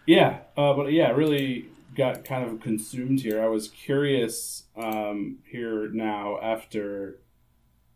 Yeah, 0.05 0.39
uh, 0.57 0.73
but 0.73 0.91
yeah, 0.91 1.11
really 1.11 1.67
got 1.95 2.23
kind 2.23 2.49
of 2.49 2.59
consumed 2.61 3.21
here. 3.21 3.41
I 3.43 3.47
was 3.47 3.67
curious 3.67 4.63
um, 4.75 5.37
here 5.45 5.89
now 5.89 6.39
after 6.41 7.19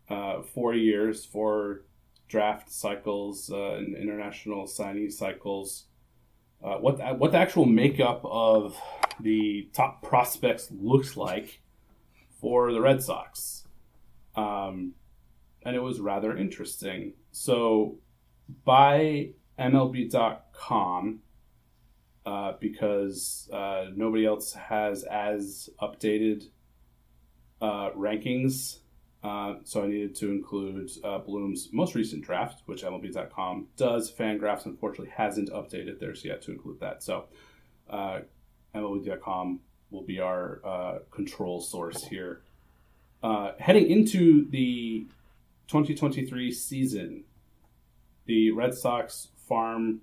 uh, 0.09 0.41
four 0.41 0.73
years, 0.73 1.25
four 1.25 1.81
draft 2.27 2.71
cycles, 2.71 3.51
uh, 3.51 3.75
and 3.75 3.95
international 3.95 4.67
signing 4.67 5.09
cycles 5.09 5.85
uh, 6.63 6.77
what 6.77 6.97
the, 6.97 7.03
what 7.07 7.31
the 7.31 7.37
actual 7.37 7.65
makeup 7.65 8.21
of 8.23 8.79
the 9.19 9.67
top 9.73 10.01
prospects 10.01 10.69
looks 10.71 11.17
like 11.17 11.59
for 12.39 12.71
the 12.71 12.79
Red 12.79 13.03
Sox, 13.03 13.65
um, 14.35 14.93
and 15.63 15.75
it 15.75 15.81
was 15.81 15.99
rather 15.99 16.35
interesting. 16.35 17.13
So, 17.31 17.97
by 18.63 19.29
MLB.com, 19.59 21.19
uh, 22.25 22.53
because 22.59 23.49
uh, 23.51 23.85
nobody 23.95 24.25
else 24.25 24.53
has 24.53 25.03
as 25.03 25.69
updated 25.81 26.45
uh, 27.61 27.91
rankings 27.91 28.79
uh, 29.23 29.55
so 29.63 29.83
I 29.83 29.87
needed 29.87 30.15
to 30.15 30.31
include 30.31 30.91
uh, 31.03 31.19
Bloom's 31.19 31.69
most 31.71 31.95
recent 31.95 32.25
draft, 32.25 32.61
which 32.65 32.83
MLB.com 32.83 33.67
does. 33.77 34.11
Fangraphs 34.11 34.65
unfortunately 34.65 35.13
hasn't 35.15 35.49
updated 35.49 35.99
theirs 35.99 36.25
yet 36.25 36.41
to 36.43 36.51
include 36.51 36.81
that. 36.81 37.01
So 37.01 37.25
uh, 37.89 38.19
MLB.com 38.75 39.61
will 39.91 40.03
be 40.03 40.19
our 40.19 41.01
control 41.11 41.61
source 41.61 42.03
here. 42.03 42.41
Heading 43.59 43.89
into 43.89 44.49
the 44.49 45.07
2023 45.67 46.51
season, 46.51 47.23
the 48.25 48.51
Red 48.51 48.73
Sox 48.73 49.29
farm 49.47 50.01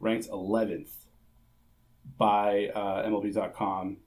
ranked 0.00 0.28
11th 0.28 0.90
by 2.18 2.68
MLB.com. 2.74 3.98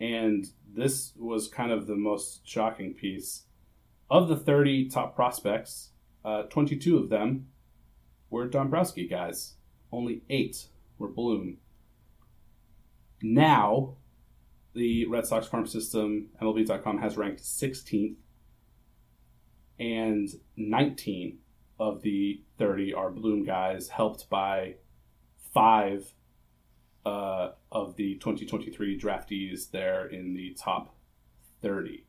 And 0.00 0.46
this 0.72 1.12
was 1.16 1.48
kind 1.48 1.72
of 1.72 1.86
the 1.86 1.96
most 1.96 2.46
shocking 2.46 2.94
piece 2.94 3.44
of 4.10 4.28
the 4.28 4.36
30 4.36 4.88
top 4.88 5.14
prospects, 5.14 5.90
uh, 6.24 6.42
22 6.44 6.98
of 6.98 7.08
them 7.08 7.46
were 8.28 8.48
Dombrowski 8.48 9.06
guys. 9.06 9.54
Only 9.92 10.22
eight 10.28 10.68
were 10.98 11.08
Bloom. 11.08 11.58
now, 13.22 13.96
the 14.72 15.04
Red 15.06 15.26
Sox 15.26 15.46
farm 15.48 15.66
system, 15.66 16.28
MLB.com, 16.40 16.98
has 16.98 17.16
ranked 17.16 17.42
16th, 17.42 18.14
and 19.80 20.28
19 20.56 21.38
of 21.80 22.02
the 22.02 22.42
30 22.58 22.92
are 22.92 23.10
Bloom 23.10 23.44
guys, 23.44 23.88
helped 23.88 24.28
by 24.28 24.74
five 25.52 26.12
uh, 27.06 27.52
of 27.72 27.96
the 27.96 28.14
2023 28.16 29.00
draftees 29.00 29.70
there 29.70 30.06
in 30.06 30.34
the 30.34 30.54
top 30.54 30.94
30. 31.62 32.04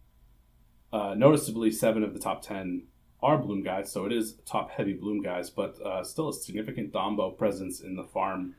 Uh, 0.91 1.15
noticeably, 1.15 1.71
seven 1.71 2.03
of 2.03 2.13
the 2.13 2.19
top 2.19 2.41
10 2.41 2.83
are 3.23 3.37
Bloom 3.37 3.63
guys, 3.63 3.89
so 3.89 4.05
it 4.05 4.11
is 4.11 4.33
top 4.45 4.71
heavy 4.71 4.93
Bloom 4.93 5.21
guys, 5.21 5.49
but 5.49 5.81
uh, 5.81 6.03
still 6.03 6.29
a 6.29 6.33
significant 6.33 6.91
Dombo 6.91 7.35
presence 7.35 7.79
in 7.79 7.95
the 7.95 8.03
farm 8.03 8.55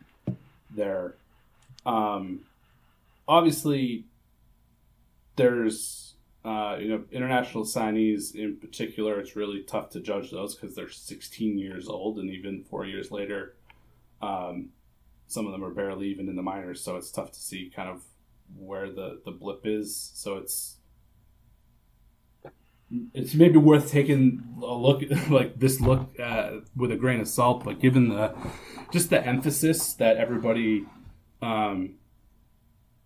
there. 0.71 1.17
Um, 1.85 2.41
obviously, 3.29 4.07
there's 5.37 6.12
uh, 6.45 6.77
you 6.81 6.89
know 6.89 7.05
international 7.13 7.65
signees 7.65 8.35
in 8.35 8.57
particular. 8.57 9.21
It's 9.21 9.37
really 9.37 9.63
tough 9.63 9.91
to 9.91 10.01
judge 10.01 10.31
those 10.31 10.55
because 10.55 10.75
they're 10.75 10.89
16 10.89 11.59
years 11.59 11.89
old, 11.89 12.19
and 12.19 12.31
even 12.31 12.65
four 12.65 12.85
years 12.85 13.11
later, 13.11 13.55
um, 14.21 14.71
some 15.27 15.47
of 15.47 15.53
them 15.53 15.65
are 15.65 15.71
barely 15.71 16.09
even 16.09 16.29
in 16.29 16.37
the 16.37 16.43
minors. 16.43 16.83
So 16.83 16.97
it's 16.97 17.11
tough 17.11 17.33
to 17.33 17.41
see 17.41 17.71
kind 17.75 17.89
of 17.89 18.03
where 18.57 18.91
the 18.91 19.21
the 19.25 19.31
blip 19.31 19.63
is. 19.65 20.13
So 20.15 20.37
it's 20.37 20.77
it's 23.15 23.35
maybe 23.35 23.57
worth 23.57 23.91
taking 23.91 24.43
a 24.61 24.75
look 24.75 25.03
like 25.31 25.59
this 25.59 25.81
look 25.81 26.19
uh, 26.21 26.61
with 26.77 26.93
a 26.93 26.97
grain 26.97 27.21
of 27.21 27.29
salt 27.29 27.65
but 27.65 27.81
given 27.81 28.11
the 28.11 28.35
just 28.93 29.09
the 29.09 29.27
emphasis 29.27 29.95
that 29.95 30.19
everybody 30.19 30.85
um, 31.41 31.95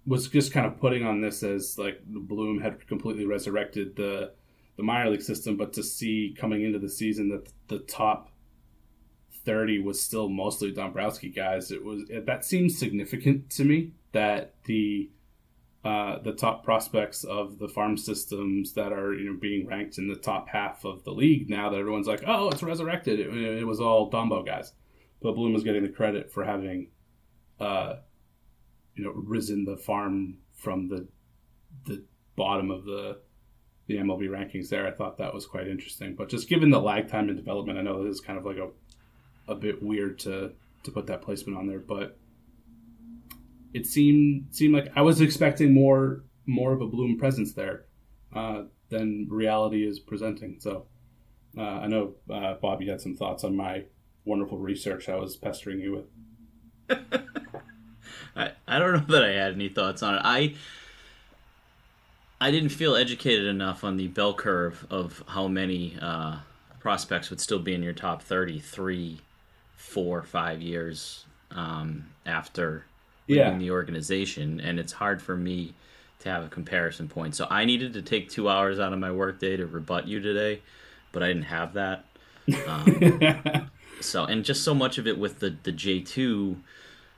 was 0.07 0.29
just 0.29 0.53
kind 0.53 0.67
of 0.67 0.79
putting 0.79 1.05
on 1.05 1.21
this 1.21 1.43
as 1.43 1.79
like 1.79 2.01
the 2.13 2.21
Bloom 2.21 2.61
had 2.61 2.87
completely 2.87 3.27
resurrected 3.27 3.97
the 3.97 4.33
the 4.77 4.83
minor 4.83 5.11
league 5.11 5.23
system 5.23 5.57
but 5.57 5.73
to 5.73 5.83
see 5.83 6.35
coming 6.39 6.63
into 6.63 6.79
the 6.79 6.89
season 6.89 7.29
that 7.29 7.49
the 7.69 7.79
top 7.81 8.31
30 9.45 9.81
was 9.81 10.01
still 10.01 10.29
mostly 10.29 10.71
Dombrowski 10.71 11.31
guys 11.31 11.71
it 11.71 11.85
was 11.85 12.09
it, 12.11 12.27
that 12.27 12.45
seems 12.45 12.79
significant 12.79 13.49
to 13.51 13.65
me 13.65 13.93
that 14.13 14.55
the 14.65 15.11
uh, 15.87 16.19
the 16.23 16.33
top 16.33 16.65
prospects 16.65 17.23
of 17.23 17.61
the 17.61 17.69
farm 17.69 17.97
systems 17.97 18.73
that 18.73 18.93
are 18.93 19.15
you 19.15 19.25
know 19.25 19.39
being 19.39 19.67
ranked 19.69 19.99
in 19.99 20.09
the 20.09 20.17
top 20.17 20.49
half 20.49 20.85
of 20.85 21.05
the 21.05 21.13
league 21.13 21.49
now 21.49 21.71
that 21.71 21.79
everyone's 21.79 22.09
like 22.09 22.25
oh 22.27 22.49
it's 22.49 22.63
resurrected. 22.63 23.21
It, 23.21 23.59
it 23.59 23.65
was 23.65 23.81
all 23.81 24.11
Dombo 24.11 24.45
guys. 24.45 24.73
But 25.23 25.37
Bloom 25.37 25.53
was 25.53 25.63
getting 25.63 25.85
the 25.85 25.89
credit 25.89 26.33
for 26.33 26.43
having 26.43 26.89
uh, 27.61 27.97
you 28.97 29.05
know 29.05 29.13
risen 29.15 29.65
the 29.65 29.77
farm 29.77 30.39
from 30.55 30.89
the 30.89 31.07
the 31.87 32.05
bottom 32.37 32.71
of 32.71 32.85
the 32.85 33.19
the 33.87 33.97
MLB 33.97 34.29
rankings 34.29 34.69
there 34.69 34.87
I 34.87 34.91
thought 34.91 35.19
that 35.19 35.33
was 35.33 35.47
quite 35.47 35.69
interesting 35.69 36.15
but 36.17 36.29
just 36.29 36.49
given 36.49 36.71
the 36.71 36.81
lag 36.81 37.09
time 37.09 37.29
in 37.29 37.37
development 37.37 37.79
I 37.79 37.83
know 37.83 38.05
this 38.05 38.17
is 38.17 38.21
kind 38.21 38.39
of 38.39 38.45
like 38.45 38.59
a 38.59 38.69
a 39.49 39.55
bit 39.55 39.83
weird 39.83 40.19
to 40.21 40.53
to 40.83 40.91
put 40.91 41.07
that 41.07 41.23
placement 41.23 41.59
on 41.59 41.67
there 41.67 41.79
but 41.79 42.19
it 43.73 43.87
seemed 43.87 44.47
seemed 44.51 44.75
like 44.75 44.91
I 44.97 45.03
was 45.03 45.21
expecting 45.21 45.75
more 45.75 46.25
more 46.47 46.73
of 46.73 46.81
a 46.81 46.87
Bloom 46.87 47.19
presence 47.19 47.53
there 47.53 47.85
uh, 48.35 48.63
than 48.89 49.27
reality 49.31 49.87
is 49.87 49.99
presenting. 49.99 50.57
So 50.61 50.87
uh, 51.59 51.61
I 51.61 51.87
know 51.87 52.15
uh, 52.31 52.55
Bob, 52.55 52.81
you 52.81 52.91
had 52.91 53.01
some 53.01 53.17
thoughts 53.17 53.45
on 53.45 53.57
my 53.57 53.85
wonderful 54.25 54.59
research 54.59 55.09
I 55.09 55.17
was 55.17 55.37
pestering 55.37 55.81
you 55.81 56.05
with. 56.89 56.99
I, 58.35 58.53
I 58.67 58.79
don't 58.79 58.93
know 59.09 59.19
that 59.19 59.25
I 59.25 59.33
had 59.33 59.53
any 59.55 59.69
thoughts 59.69 60.03
on 60.03 60.15
it. 60.15 60.21
I 60.25 60.55
I 62.41 62.51
didn't 62.51 62.69
feel 62.71 62.97
educated 62.97 63.47
enough 63.47 63.83
on 63.83 63.97
the 63.97 64.09
bell 64.09 64.35
curve 64.35 64.87
of 64.91 65.23
how 65.27 65.49
many 65.49 65.97
uh, 66.01 66.37
prospects 66.81 67.31
would 67.31 67.41
still 67.41 67.59
be 67.59 67.73
in 67.75 67.83
your 67.83 67.95
top 67.95 68.23
33, 68.23 69.21
four, 69.75 70.23
five 70.23 70.61
years 70.61 71.25
um, 71.53 72.07
after 72.27 72.85
leaving 73.27 73.45
Yeah. 73.55 73.59
the 73.59 73.71
organization, 73.71 74.61
and 74.61 74.79
it's 74.79 74.93
hard 74.93 75.23
for 75.23 75.35
me 75.37 75.73
to 76.21 76.29
have 76.29 76.45
a 76.45 76.49
comparison 76.49 77.09
point. 77.09 77.35
So 77.35 77.47
I 77.49 77.65
needed 77.65 77.95
to 77.95 78.03
take 78.03 78.29
two 78.29 78.49
hours 78.51 78.79
out 78.79 78.93
of 78.93 78.99
my 78.99 79.11
workday 79.13 79.57
to 79.57 79.67
rebut 79.67 80.07
you 80.07 80.21
today, 80.21 80.61
but 81.13 81.23
I 81.23 81.29
didn't 81.29 81.45
have 81.45 81.73
that. 81.75 82.05
Um, 82.69 83.71
so 84.01 84.25
and 84.25 84.45
just 84.45 84.63
so 84.63 84.73
much 84.73 84.99
of 84.99 85.07
it 85.09 85.19
with 85.19 85.41
the 85.41 85.57
the 85.65 85.73
J 85.73 85.99
two, 86.01 86.59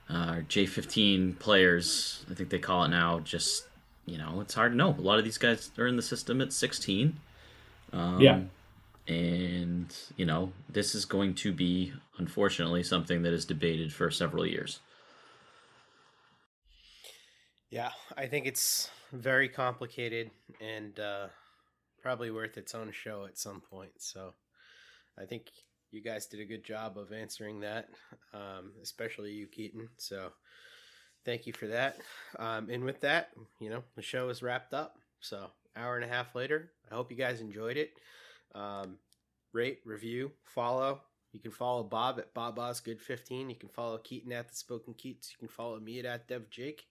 uh, 0.09 0.41
J 0.47 0.65
fifteen 0.65 1.33
players, 1.33 2.25
I 2.29 2.33
think 2.33 2.49
they 2.49 2.59
call 2.59 2.83
it 2.83 2.89
now. 2.89 3.19
Just 3.19 3.67
you 4.05 4.17
know, 4.17 4.41
it's 4.41 4.53
hard 4.53 4.71
to 4.71 4.77
know. 4.77 4.95
A 4.97 5.01
lot 5.01 5.19
of 5.19 5.25
these 5.25 5.37
guys 5.37 5.71
are 5.77 5.87
in 5.87 5.95
the 5.95 6.01
system 6.01 6.41
at 6.41 6.53
sixteen. 6.53 7.19
Um, 7.91 8.21
yeah. 8.21 8.41
and 9.07 9.95
you 10.15 10.25
know 10.25 10.51
this 10.69 10.93
is 10.93 11.05
going 11.05 11.33
to 11.33 11.51
be 11.51 11.91
unfortunately 12.17 12.83
something 12.83 13.23
that 13.23 13.33
is 13.33 13.45
debated 13.45 13.91
for 13.91 14.11
several 14.11 14.45
years 14.45 14.79
Yeah, 17.71 17.91
I 18.17 18.27
think 18.27 18.45
it's 18.45 18.89
very 19.11 19.49
complicated 19.49 20.31
and 20.59 20.99
uh, 20.99 21.27
probably 22.01 22.31
worth 22.31 22.57
its 22.57 22.73
own 22.73 22.91
show 22.91 23.25
at 23.25 23.37
some 23.37 23.61
point. 23.61 23.91
So 23.97 24.33
I 25.19 25.25
think 25.25 25.47
you 25.91 26.01
guys 26.01 26.25
did 26.25 26.39
a 26.39 26.45
good 26.45 26.63
job 26.63 26.97
of 26.97 27.11
answering 27.11 27.59
that, 27.61 27.89
um, 28.33 28.71
especially 28.81 29.31
you, 29.31 29.47
Keaton. 29.47 29.89
So 29.97 30.31
thank 31.25 31.47
you 31.47 31.53
for 31.53 31.67
that. 31.67 31.97
Um, 32.37 32.69
and 32.69 32.83
with 32.83 33.01
that, 33.01 33.31
you 33.59 33.69
know, 33.69 33.83
the 33.95 34.01
show 34.01 34.29
is 34.29 34.43
wrapped 34.43 34.73
up. 34.73 34.97
So 35.19 35.47
hour 35.75 35.95
and 35.95 36.05
a 36.05 36.13
half 36.13 36.35
later, 36.35 36.71
I 36.91 36.95
hope 36.95 37.11
you 37.11 37.17
guys 37.17 37.41
enjoyed 37.41 37.77
it. 37.77 37.91
Um, 38.55 38.97
rate, 39.53 39.79
review, 39.85 40.31
follow. 40.43 41.01
You 41.31 41.39
can 41.39 41.51
follow 41.51 41.83
Bob 41.83 42.19
at 42.19 42.33
Bob 42.33 42.57
BobOsgood15. 42.57 43.49
You 43.49 43.55
can 43.55 43.69
follow 43.69 43.97
Keaton 43.99 44.31
at 44.31 44.49
the 44.49 44.55
Spoken 44.55 44.95
Keats. 44.95 45.31
You 45.31 45.37
can 45.37 45.53
follow 45.53 45.79
me 45.79 45.99
at 45.99 46.27
DevJake 46.27 46.81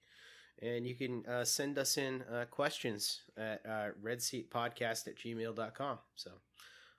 and 0.62 0.86
you 0.86 0.94
can 0.94 1.24
uh, 1.26 1.44
send 1.44 1.78
us 1.78 1.98
in 1.98 2.22
uh, 2.22 2.44
questions 2.50 3.22
at 3.36 3.60
uh, 3.68 3.88
redseatpodcast 4.02 5.06
at 5.06 5.16
gmail.com 5.16 5.98
so 6.14 6.30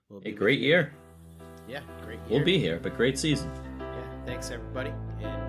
we'll 0.10 0.22
a 0.26 0.32
great 0.32 0.60
year 0.60 0.94
yeah 1.70 1.82
great 2.04 2.20
year. 2.28 2.30
we'll 2.30 2.46
be 2.46 2.58
here 2.58 2.80
but 2.82 2.98
great 2.98 3.18
season 3.18 3.50
yeah 3.80 4.26
thanks 4.26 4.50
everybody 4.50 4.92
and 5.22 5.49